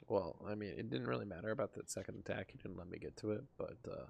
Well, 0.08 0.36
I 0.48 0.56
mean, 0.56 0.70
it 0.76 0.90
didn't 0.90 1.06
really 1.06 1.26
matter 1.26 1.50
about 1.50 1.74
that 1.74 1.90
second 1.90 2.16
attack. 2.18 2.50
You 2.52 2.58
didn't 2.60 2.78
let 2.78 2.90
me 2.90 2.98
get 2.98 3.16
to 3.18 3.30
it, 3.32 3.44
but 3.56 3.76
uh, 3.86 4.06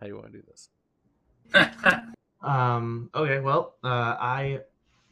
how 0.00 0.06
do 0.06 0.08
you 0.08 0.16
want 0.16 0.32
to 0.32 0.38
do 0.38 0.42
this? 0.48 0.70
Um. 2.42 3.08
Okay. 3.14 3.38
Well, 3.38 3.76
uh, 3.84 4.16
I, 4.18 4.60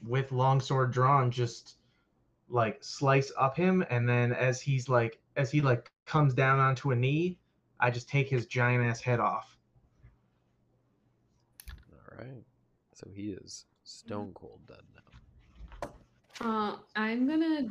with 0.05 0.33
longsword 0.33 0.91
drawn, 0.91 1.31
just 1.31 1.77
like 2.51 2.83
slice 2.83 3.33
up 3.39 3.57
him, 3.57 3.85
and 3.91 4.09
then 4.09 4.33
as 4.33 4.61
he's 4.61 4.89
like, 4.89 5.19
as 5.37 5.51
he 5.51 5.61
like 5.61 5.91
comes 6.07 6.35
down 6.35 6.59
onto 6.59 6.91
a 6.91 6.97
knee, 6.97 7.39
I 7.79 7.91
just 7.91 8.09
take 8.09 8.29
his 8.29 8.47
giant 8.47 8.85
ass 8.85 9.01
head 9.01 9.21
off. 9.21 9.57
All 11.93 12.19
right. 12.19 12.43
So 12.95 13.09
he 13.15 13.31
is 13.31 13.65
stone 13.85 14.33
cold 14.35 14.61
dead 14.67 14.83
now. 14.95 15.91
Uh, 16.43 16.77
I'm 16.97 17.27
gonna 17.29 17.69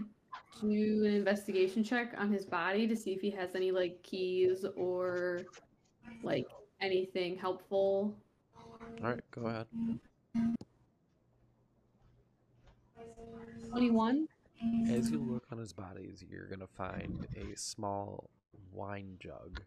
do 0.62 1.06
an 1.06 1.14
investigation 1.14 1.84
check 1.84 2.14
on 2.18 2.32
his 2.32 2.46
body 2.46 2.88
to 2.88 2.96
see 2.96 3.12
if 3.14 3.22
he 3.22 3.30
has 3.32 3.56
any 3.56 3.72
like 3.72 4.02
keys 4.04 4.66
or 4.76 5.42
like 6.24 6.48
anything 6.82 7.38
helpful. 7.38 8.16
All 9.04 9.10
right, 9.10 9.22
go 9.32 9.48
ahead. 9.48 9.68
21. 13.70 14.28
As 14.62 15.12
you 15.12 15.20
look 15.20 15.46
on 15.52 15.58
his 15.58 15.74
bodies, 15.74 16.24
you're 16.30 16.48
gonna 16.48 16.68
find 16.68 17.28
a 17.36 17.56
small 17.56 18.30
wine 18.74 19.18
jug 19.20 19.62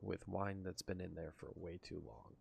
with 0.00 0.26
wine 0.28 0.62
that's 0.64 0.82
been 0.82 1.00
in 1.00 1.14
there 1.14 1.32
for 1.36 1.48
way 1.54 1.78
too 1.82 2.02
long. 2.06 2.34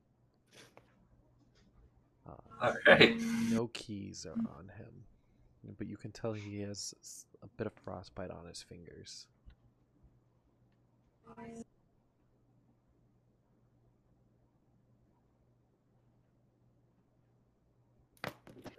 Uh, 2.27 2.65
All 2.65 2.73
right. 2.87 3.19
no 3.51 3.67
keys 3.73 4.25
are 4.25 4.39
on 4.57 4.69
him, 4.77 4.93
but 5.77 5.87
you 5.87 5.97
can 5.97 6.11
tell 6.11 6.33
he 6.33 6.61
has 6.61 6.93
a 7.43 7.47
bit 7.57 7.67
of 7.67 7.73
frostbite 7.73 8.31
on 8.31 8.45
his 8.47 8.61
fingers. 8.61 9.27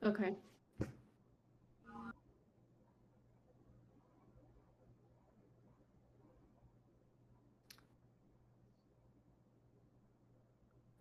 Okay. 0.05 0.35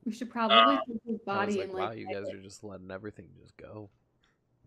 We 0.06 0.12
should 0.12 0.30
probably 0.30 0.58
Uh, 0.58 0.78
take 0.88 0.88
his 0.88 1.00
I 1.06 1.12
was 1.12 1.22
body 1.26 1.54
like, 1.60 1.70
and 1.70 1.74
wow, 1.78 1.92
you 1.92 2.08
guys 2.08 2.28
it. 2.28 2.36
are 2.36 2.42
just 2.42 2.64
letting 2.64 2.92
everything 2.92 3.26
just 3.42 3.56
go. 3.58 3.90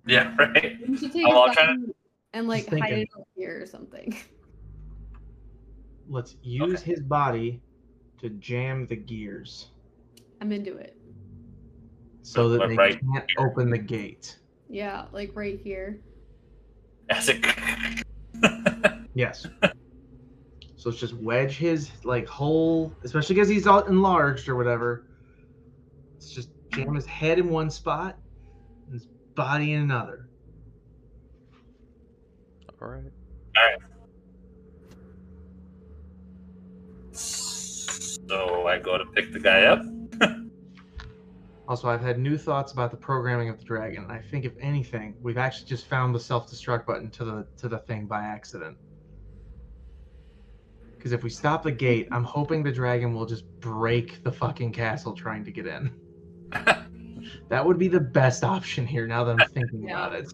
Yeah, 0.06 0.34
right. 0.38 0.76
We 0.88 0.96
should 0.96 1.12
take 1.12 1.26
Oh, 1.26 1.48
his 1.48 1.56
well, 1.56 1.68
I'm 1.68 1.80
body 1.82 1.94
and 2.32 2.48
like 2.48 2.64
hide 2.68 2.80
thinking. 2.80 2.98
it 3.02 3.08
up 3.18 3.26
here 3.36 3.60
or 3.62 3.66
something. 3.66 4.16
Let's 6.08 6.36
use 6.42 6.80
his 6.82 7.00
body 7.02 7.60
to 8.20 8.30
jam 8.30 8.86
the 8.86 8.96
gears 8.96 9.68
I'm 10.40 10.52
into 10.52 10.76
it. 10.76 10.96
so 12.22 12.48
that 12.50 12.58
Like 12.60 12.68
they 12.70 12.76
right 12.76 13.00
can't 13.12 13.30
open 13.38 13.68
the 13.70 13.78
gate. 13.78 14.38
Yeah, 14.68 15.06
like 15.12 15.32
right 15.34 15.60
here. 15.60 16.00
As 17.10 17.28
it. 17.28 17.44
Yes. 19.14 19.46
so 20.76 20.90
let's 20.90 20.98
just 21.00 21.14
wedge 21.14 21.56
his 21.56 21.90
like 22.04 22.26
whole, 22.28 22.92
especially 23.02 23.34
because 23.34 23.48
he's 23.48 23.66
all 23.66 23.80
enlarged 23.84 24.46
or 24.46 24.56
whatever. 24.56 25.06
Let's 26.26 26.34
just 26.34 26.50
jam 26.72 26.92
his 26.92 27.06
head 27.06 27.38
in 27.38 27.50
one 27.50 27.70
spot, 27.70 28.18
and 28.86 28.94
his 28.94 29.06
body 29.36 29.74
in 29.74 29.82
another. 29.82 30.28
All 32.82 32.88
right. 32.88 33.12
so 37.12 38.66
I 38.66 38.76
go 38.80 38.98
to 38.98 39.04
pick 39.14 39.32
the 39.32 39.38
guy 39.38 39.66
up. 39.66 39.84
Also, 41.68 41.88
I've 41.88 42.00
had 42.00 42.20
new 42.20 42.38
thoughts 42.38 42.70
about 42.70 42.92
the 42.92 42.96
programming 42.96 43.48
of 43.48 43.58
the 43.58 43.64
dragon. 43.64 44.04
and 44.04 44.12
I 44.12 44.20
think, 44.20 44.44
if 44.44 44.52
anything, 44.60 45.16
we've 45.20 45.36
actually 45.36 45.66
just 45.66 45.88
found 45.88 46.14
the 46.14 46.20
self-destruct 46.20 46.86
button 46.86 47.10
to 47.10 47.24
the 47.24 47.46
to 47.56 47.68
the 47.68 47.78
thing 47.78 48.06
by 48.06 48.22
accident. 48.22 48.76
Because 50.96 51.10
if 51.10 51.24
we 51.24 51.30
stop 51.30 51.64
the 51.64 51.72
gate, 51.72 52.06
I'm 52.12 52.22
hoping 52.22 52.62
the 52.62 52.70
dragon 52.70 53.14
will 53.14 53.26
just 53.26 53.44
break 53.58 54.22
the 54.22 54.30
fucking 54.30 54.72
castle 54.72 55.12
trying 55.12 55.44
to 55.44 55.50
get 55.50 55.66
in. 55.66 55.90
That 57.48 57.64
would 57.64 57.78
be 57.78 57.88
the 57.88 58.00
best 58.00 58.42
option 58.44 58.86
here. 58.86 59.06
Now 59.06 59.24
that 59.24 59.40
I'm 59.40 59.48
thinking 59.50 59.84
Yeah. 59.88 60.06
about 60.06 60.14
it. 60.20 60.32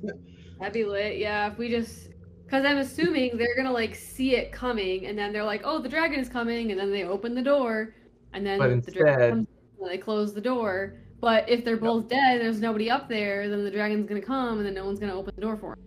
That'd 0.58 0.72
be 0.74 0.84
lit. 0.84 1.18
Yeah, 1.18 1.50
if 1.50 1.58
we 1.58 1.68
just. 1.68 2.08
Because 2.44 2.64
I'm 2.66 2.78
assuming 2.78 3.36
they're 3.38 3.56
gonna 3.56 3.72
like 3.72 3.94
see 3.94 4.36
it 4.36 4.52
coming, 4.52 5.06
and 5.06 5.18
then 5.18 5.32
they're 5.32 5.44
like, 5.44 5.62
"Oh, 5.64 5.78
the 5.80 5.88
dragon 5.88 6.20
is 6.20 6.28
coming," 6.28 6.70
and 6.70 6.78
then 6.78 6.90
they 6.90 7.04
open 7.04 7.34
the 7.34 7.42
door, 7.42 7.94
and 8.34 8.44
then 8.46 8.58
But 8.58 8.84
the 8.84 8.92
dragon 8.92 9.08
instead- 9.14 9.30
comes, 9.30 9.46
and 9.80 9.90
they 9.90 9.98
close 9.98 10.34
the 10.34 10.40
door. 10.40 10.94
But 11.20 11.48
if 11.48 11.64
they're 11.64 11.76
both 11.78 12.08
dead, 12.08 12.40
there's 12.40 12.60
nobody 12.60 12.90
up 12.90 13.08
there, 13.08 13.48
then 13.48 13.64
the 13.64 13.70
dragon's 13.70 14.06
gonna 14.06 14.20
come, 14.20 14.58
and 14.58 14.66
then 14.66 14.74
no 14.74 14.84
one's 14.84 14.98
gonna 14.98 15.14
open 15.16 15.32
the 15.34 15.40
door 15.40 15.56
for 15.56 15.72
him. 15.74 15.78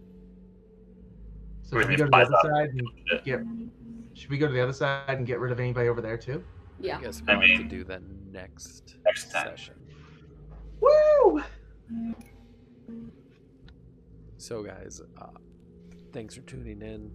So 1.64 1.80
should 1.80 1.89
we 1.89 1.95
go 1.97 2.06
to 2.06 2.10
the 2.11 2.18
other 2.18 2.35
side 2.43 2.69
and 2.69 3.23
get? 3.23 3.41
Should 4.14 4.30
we 4.30 4.38
go 4.38 4.47
to 4.47 4.53
the 4.53 4.61
other 4.61 4.73
side 4.73 5.18
and 5.18 5.26
get 5.27 5.39
rid 5.39 5.52
of 5.52 5.60
anybody 5.60 5.88
over 5.89 6.02
there 6.02 6.18
too? 6.18 6.43
Yeah. 6.80 6.97
I 6.97 7.02
guess 7.02 7.22
I 7.27 7.35
we'll 7.38 7.47
have 7.47 7.57
to 7.57 7.64
do 7.65 7.84
that 7.85 8.02
next 8.31 8.95
Next 9.06 9.31
time. 9.31 9.47
session. 9.49 9.76
Woo! 10.86 11.41
So, 14.38 14.64
guys, 14.64 15.02
uh, 15.20 15.28
thanks 16.14 16.36
for 16.36 16.41
tuning 16.41 16.82
in. 16.82 17.12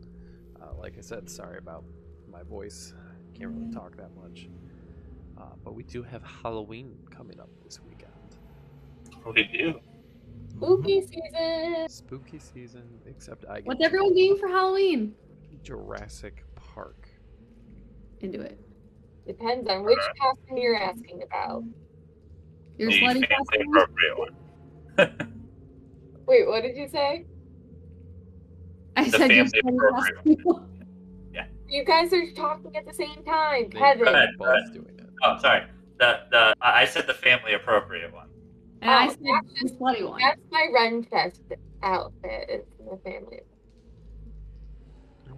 Uh, 0.61 0.75
like 0.79 0.99
I 0.99 1.01
said, 1.01 1.31
sorry 1.31 1.59
about 1.59 1.85
my 2.31 2.43
voice. 2.43 2.93
Can't 3.35 3.51
really 3.53 3.73
talk 3.73 3.97
that 3.97 4.11
much. 4.21 4.49
Uh, 5.39 5.45
but 5.65 5.75
we 5.75 5.85
do 5.85 6.03
have 6.03 6.23
Halloween 6.23 6.97
coming 7.11 7.41
up 7.41 7.49
this 7.65 7.81
weekend. 7.81 8.11
Oh, 9.25 9.33
We 9.33 9.45
do. 9.45 9.81
Spooky 10.49 11.01
season. 11.03 11.89
Spooky 11.89 12.39
season, 12.39 12.83
except 13.07 13.45
I 13.49 13.57
get 13.57 13.67
What's 13.67 13.85
everyone 13.85 14.15
getting 14.15 14.37
for 14.37 14.49
Halloween? 14.49 15.15
Jurassic 15.63 16.45
Park. 16.57 17.09
Into 18.21 18.41
it. 18.41 18.61
Depends 19.27 19.69
on 19.69 19.85
which 19.85 19.99
costume 20.21 20.57
you're 20.57 20.77
asking 20.77 21.23
about. 21.23 21.63
Your 22.81 22.91
the 22.91 22.97
slutty 22.99 23.13
family 23.13 23.27
costume? 23.29 23.69
appropriate 23.69 24.19
one. 24.19 24.35
Wait, 26.27 26.47
what 26.49 26.63
did 26.63 26.77
you 26.77 26.89
say? 26.89 27.27
I 28.97 29.05
The 29.05 29.11
said 29.19 29.31
your 29.33 29.47
family 29.47 29.61
slutty 29.63 29.89
appropriate 29.89 30.45
costume. 30.45 30.67
You 31.73 31.85
guys 31.85 32.13
are 32.13 32.29
talking 32.33 32.75
at 32.77 32.85
the 32.85 32.93
same 32.93 33.23
time, 33.25 33.71
They- 33.71 33.79
Kevin. 33.79 34.05
they're 34.05 34.13
Right, 34.13 34.29
both 34.37 34.49
right. 34.49 34.73
doing 34.73 34.89
it. 34.99 35.07
Oh, 35.23 35.39
sorry. 35.39 35.63
The 36.01 36.19
the 36.33 36.53
I 36.61 36.83
I 36.83 36.85
said 36.85 37.07
the 37.07 37.15
family 37.15 37.53
appropriate 37.53 38.13
one. 38.13 38.29
And 38.83 38.91
I 38.91 39.07
Oh, 39.07 39.11
said 39.11 39.19
the 39.21 39.71
slutty 39.77 40.09
one. 40.09 40.21
That's 40.21 40.41
my 40.51 40.67
Ren 40.75 41.05
Fest 41.05 41.43
outfit. 41.85 42.47
It's 42.49 42.71
the 42.79 42.97
family. 43.09 43.43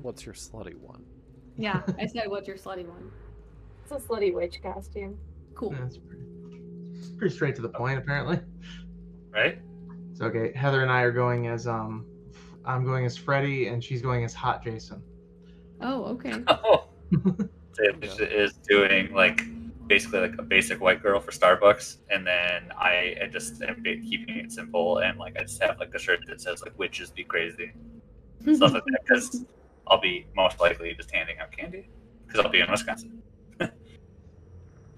What's 0.01 0.24
your 0.24 0.35
slutty 0.35 0.74
one? 0.78 1.05
Yeah, 1.59 1.82
I 1.98 2.06
said 2.06 2.28
what's 2.31 2.48
your 2.48 2.56
slutty 2.56 2.86
one? 2.89 3.10
It's 3.82 3.93
a 3.93 3.97
slutty 4.09 4.32
witch 4.32 4.59
costume. 4.62 5.19
Cool. 5.55 5.73
That's 5.73 5.98
pretty, 5.98 6.24
pretty 7.09 7.35
straight 7.35 7.57
to 7.57 7.62
the 7.62 7.69
point, 7.69 7.99
apparently. 7.99 8.41
Right? 9.31 9.61
So 10.15 10.27
okay, 10.27 10.53
Heather 10.55 10.83
and 10.83 10.91
I 10.91 11.03
are 11.03 11.12
going 11.12 11.47
as 11.47 11.66
um, 11.66 12.05
I'm 12.65 12.85
going 12.85 13.05
as 13.07 13.16
Freddy, 13.16 13.69
and 13.69 13.83
she's 13.83 14.03
going 14.03 14.24
as 14.24 14.35
Hot 14.35 14.62
Jason. 14.62 15.03
Oh, 15.81 16.05
okay. 16.05 16.43
Oh. 16.49 16.89
Taylor 17.74 18.27
is 18.27 18.55
doing 18.69 19.12
like 19.12 19.43
basically 19.87 20.20
like 20.20 20.35
a 20.39 20.43
basic 20.43 20.81
white 20.81 21.03
girl 21.03 21.20
for 21.20 21.31
Starbucks, 21.31 21.99
and 22.11 22.27
then 22.27 22.70
I, 22.79 23.16
I 23.23 23.27
just 23.31 23.62
am 23.62 23.83
ba- 23.83 23.97
keeping 23.97 24.37
it 24.37 24.51
simple 24.51 24.99
and 24.99 25.19
like 25.19 25.39
I 25.39 25.43
just 25.43 25.62
have 25.62 25.79
like 25.79 25.93
the 25.93 25.99
shirt 25.99 26.20
that 26.29 26.41
says 26.41 26.62
like 26.62 26.79
witches 26.79 27.11
be 27.11 27.24
crazy 27.24 27.73
stuff 28.55 28.73
like 28.73 28.85
that 28.85 29.01
because 29.07 29.45
I'll 29.87 30.01
be 30.01 30.27
most 30.35 30.61
likely 30.61 30.95
just 30.95 31.11
handing 31.11 31.39
out 31.39 31.53
candy 31.53 31.89
because 32.27 32.45
I'll 32.45 32.51
be 32.51 32.61
in 32.61 32.70
Wisconsin. 32.70 33.23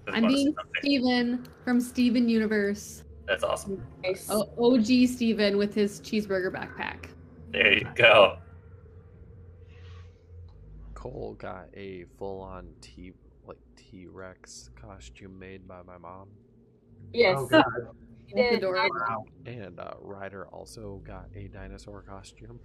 Just 0.05 0.17
I'm 0.17 0.27
being 0.27 0.47
say. 0.53 0.79
Steven 0.81 1.47
from 1.63 1.79
Steven 1.81 2.29
Universe. 2.29 3.03
That's 3.27 3.43
awesome. 3.43 3.83
Nice. 4.03 4.29
O- 4.29 4.49
OG 4.59 5.07
Steven 5.07 5.57
with 5.57 5.73
his 5.73 5.99
cheeseburger 6.01 6.51
backpack. 6.53 7.09
There 7.51 7.73
you 7.73 7.87
go. 7.95 8.37
Cole 10.93 11.35
got 11.39 11.67
a 11.75 12.05
full-on 12.17 12.67
T 12.81 13.13
like 13.47 13.57
T-Rex 13.75 14.71
costume 14.79 15.37
made 15.37 15.67
by 15.67 15.81
my 15.83 15.97
mom, 15.97 16.29
yes. 17.13 17.37
Oh 17.39 17.45
God. 17.47 17.63
did. 18.35 18.53
adorable. 18.55 18.95
Wow. 19.07 19.25
and 19.45 19.79
uh, 19.79 19.91
Ryder 20.01 20.47
also 20.47 21.01
got 21.05 21.27
a 21.35 21.47
dinosaur 21.47 22.01
costume. 22.01 22.59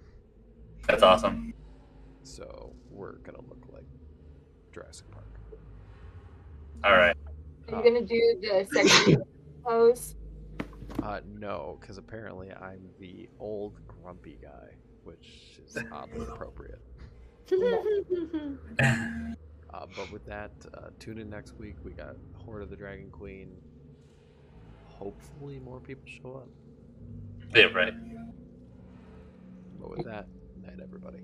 That's 0.87 1.03
awesome. 1.03 1.53
So 2.23 2.73
we're 2.89 3.17
gonna 3.19 3.41
look 3.47 3.63
like 3.71 3.85
Jurassic 4.73 5.09
Park. 5.11 5.27
All 6.83 6.93
right. 6.97 7.15
Are 7.71 7.77
you 7.77 7.83
gonna 7.83 8.05
do 8.05 8.39
the 8.41 8.67
sexy 8.73 9.17
pose? 9.63 10.15
Uh, 11.01 11.21
no, 11.39 11.77
because 11.79 11.97
apparently 11.97 12.51
I'm 12.51 12.89
the 12.99 13.29
old 13.39 13.75
grumpy 13.87 14.37
guy, 14.41 14.75
which 15.03 15.59
is 15.65 15.77
oddly 15.91 16.25
appropriate. 16.29 16.81
Uh, 19.73 19.85
but 19.95 20.11
with 20.11 20.25
that, 20.25 20.51
uh, 20.73 20.89
tune 20.99 21.17
in 21.17 21.29
next 21.29 21.57
week. 21.57 21.75
We 21.85 21.91
got 21.91 22.17
Hoard 22.45 22.61
of 22.61 22.69
the 22.69 22.75
Dragon 22.75 23.09
Queen. 23.09 23.55
Hopefully, 24.89 25.59
more 25.59 25.79
people 25.79 26.03
show 26.21 26.33
up. 26.35 26.49
Yeah, 27.55 27.67
right. 27.67 27.93
But 29.79 29.89
with 29.91 30.05
that, 30.05 30.27
night, 30.61 30.79
everybody. 30.83 31.19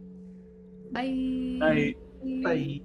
Bye. 0.92 1.08
Night. 1.08 1.98
Bye. 2.42 2.82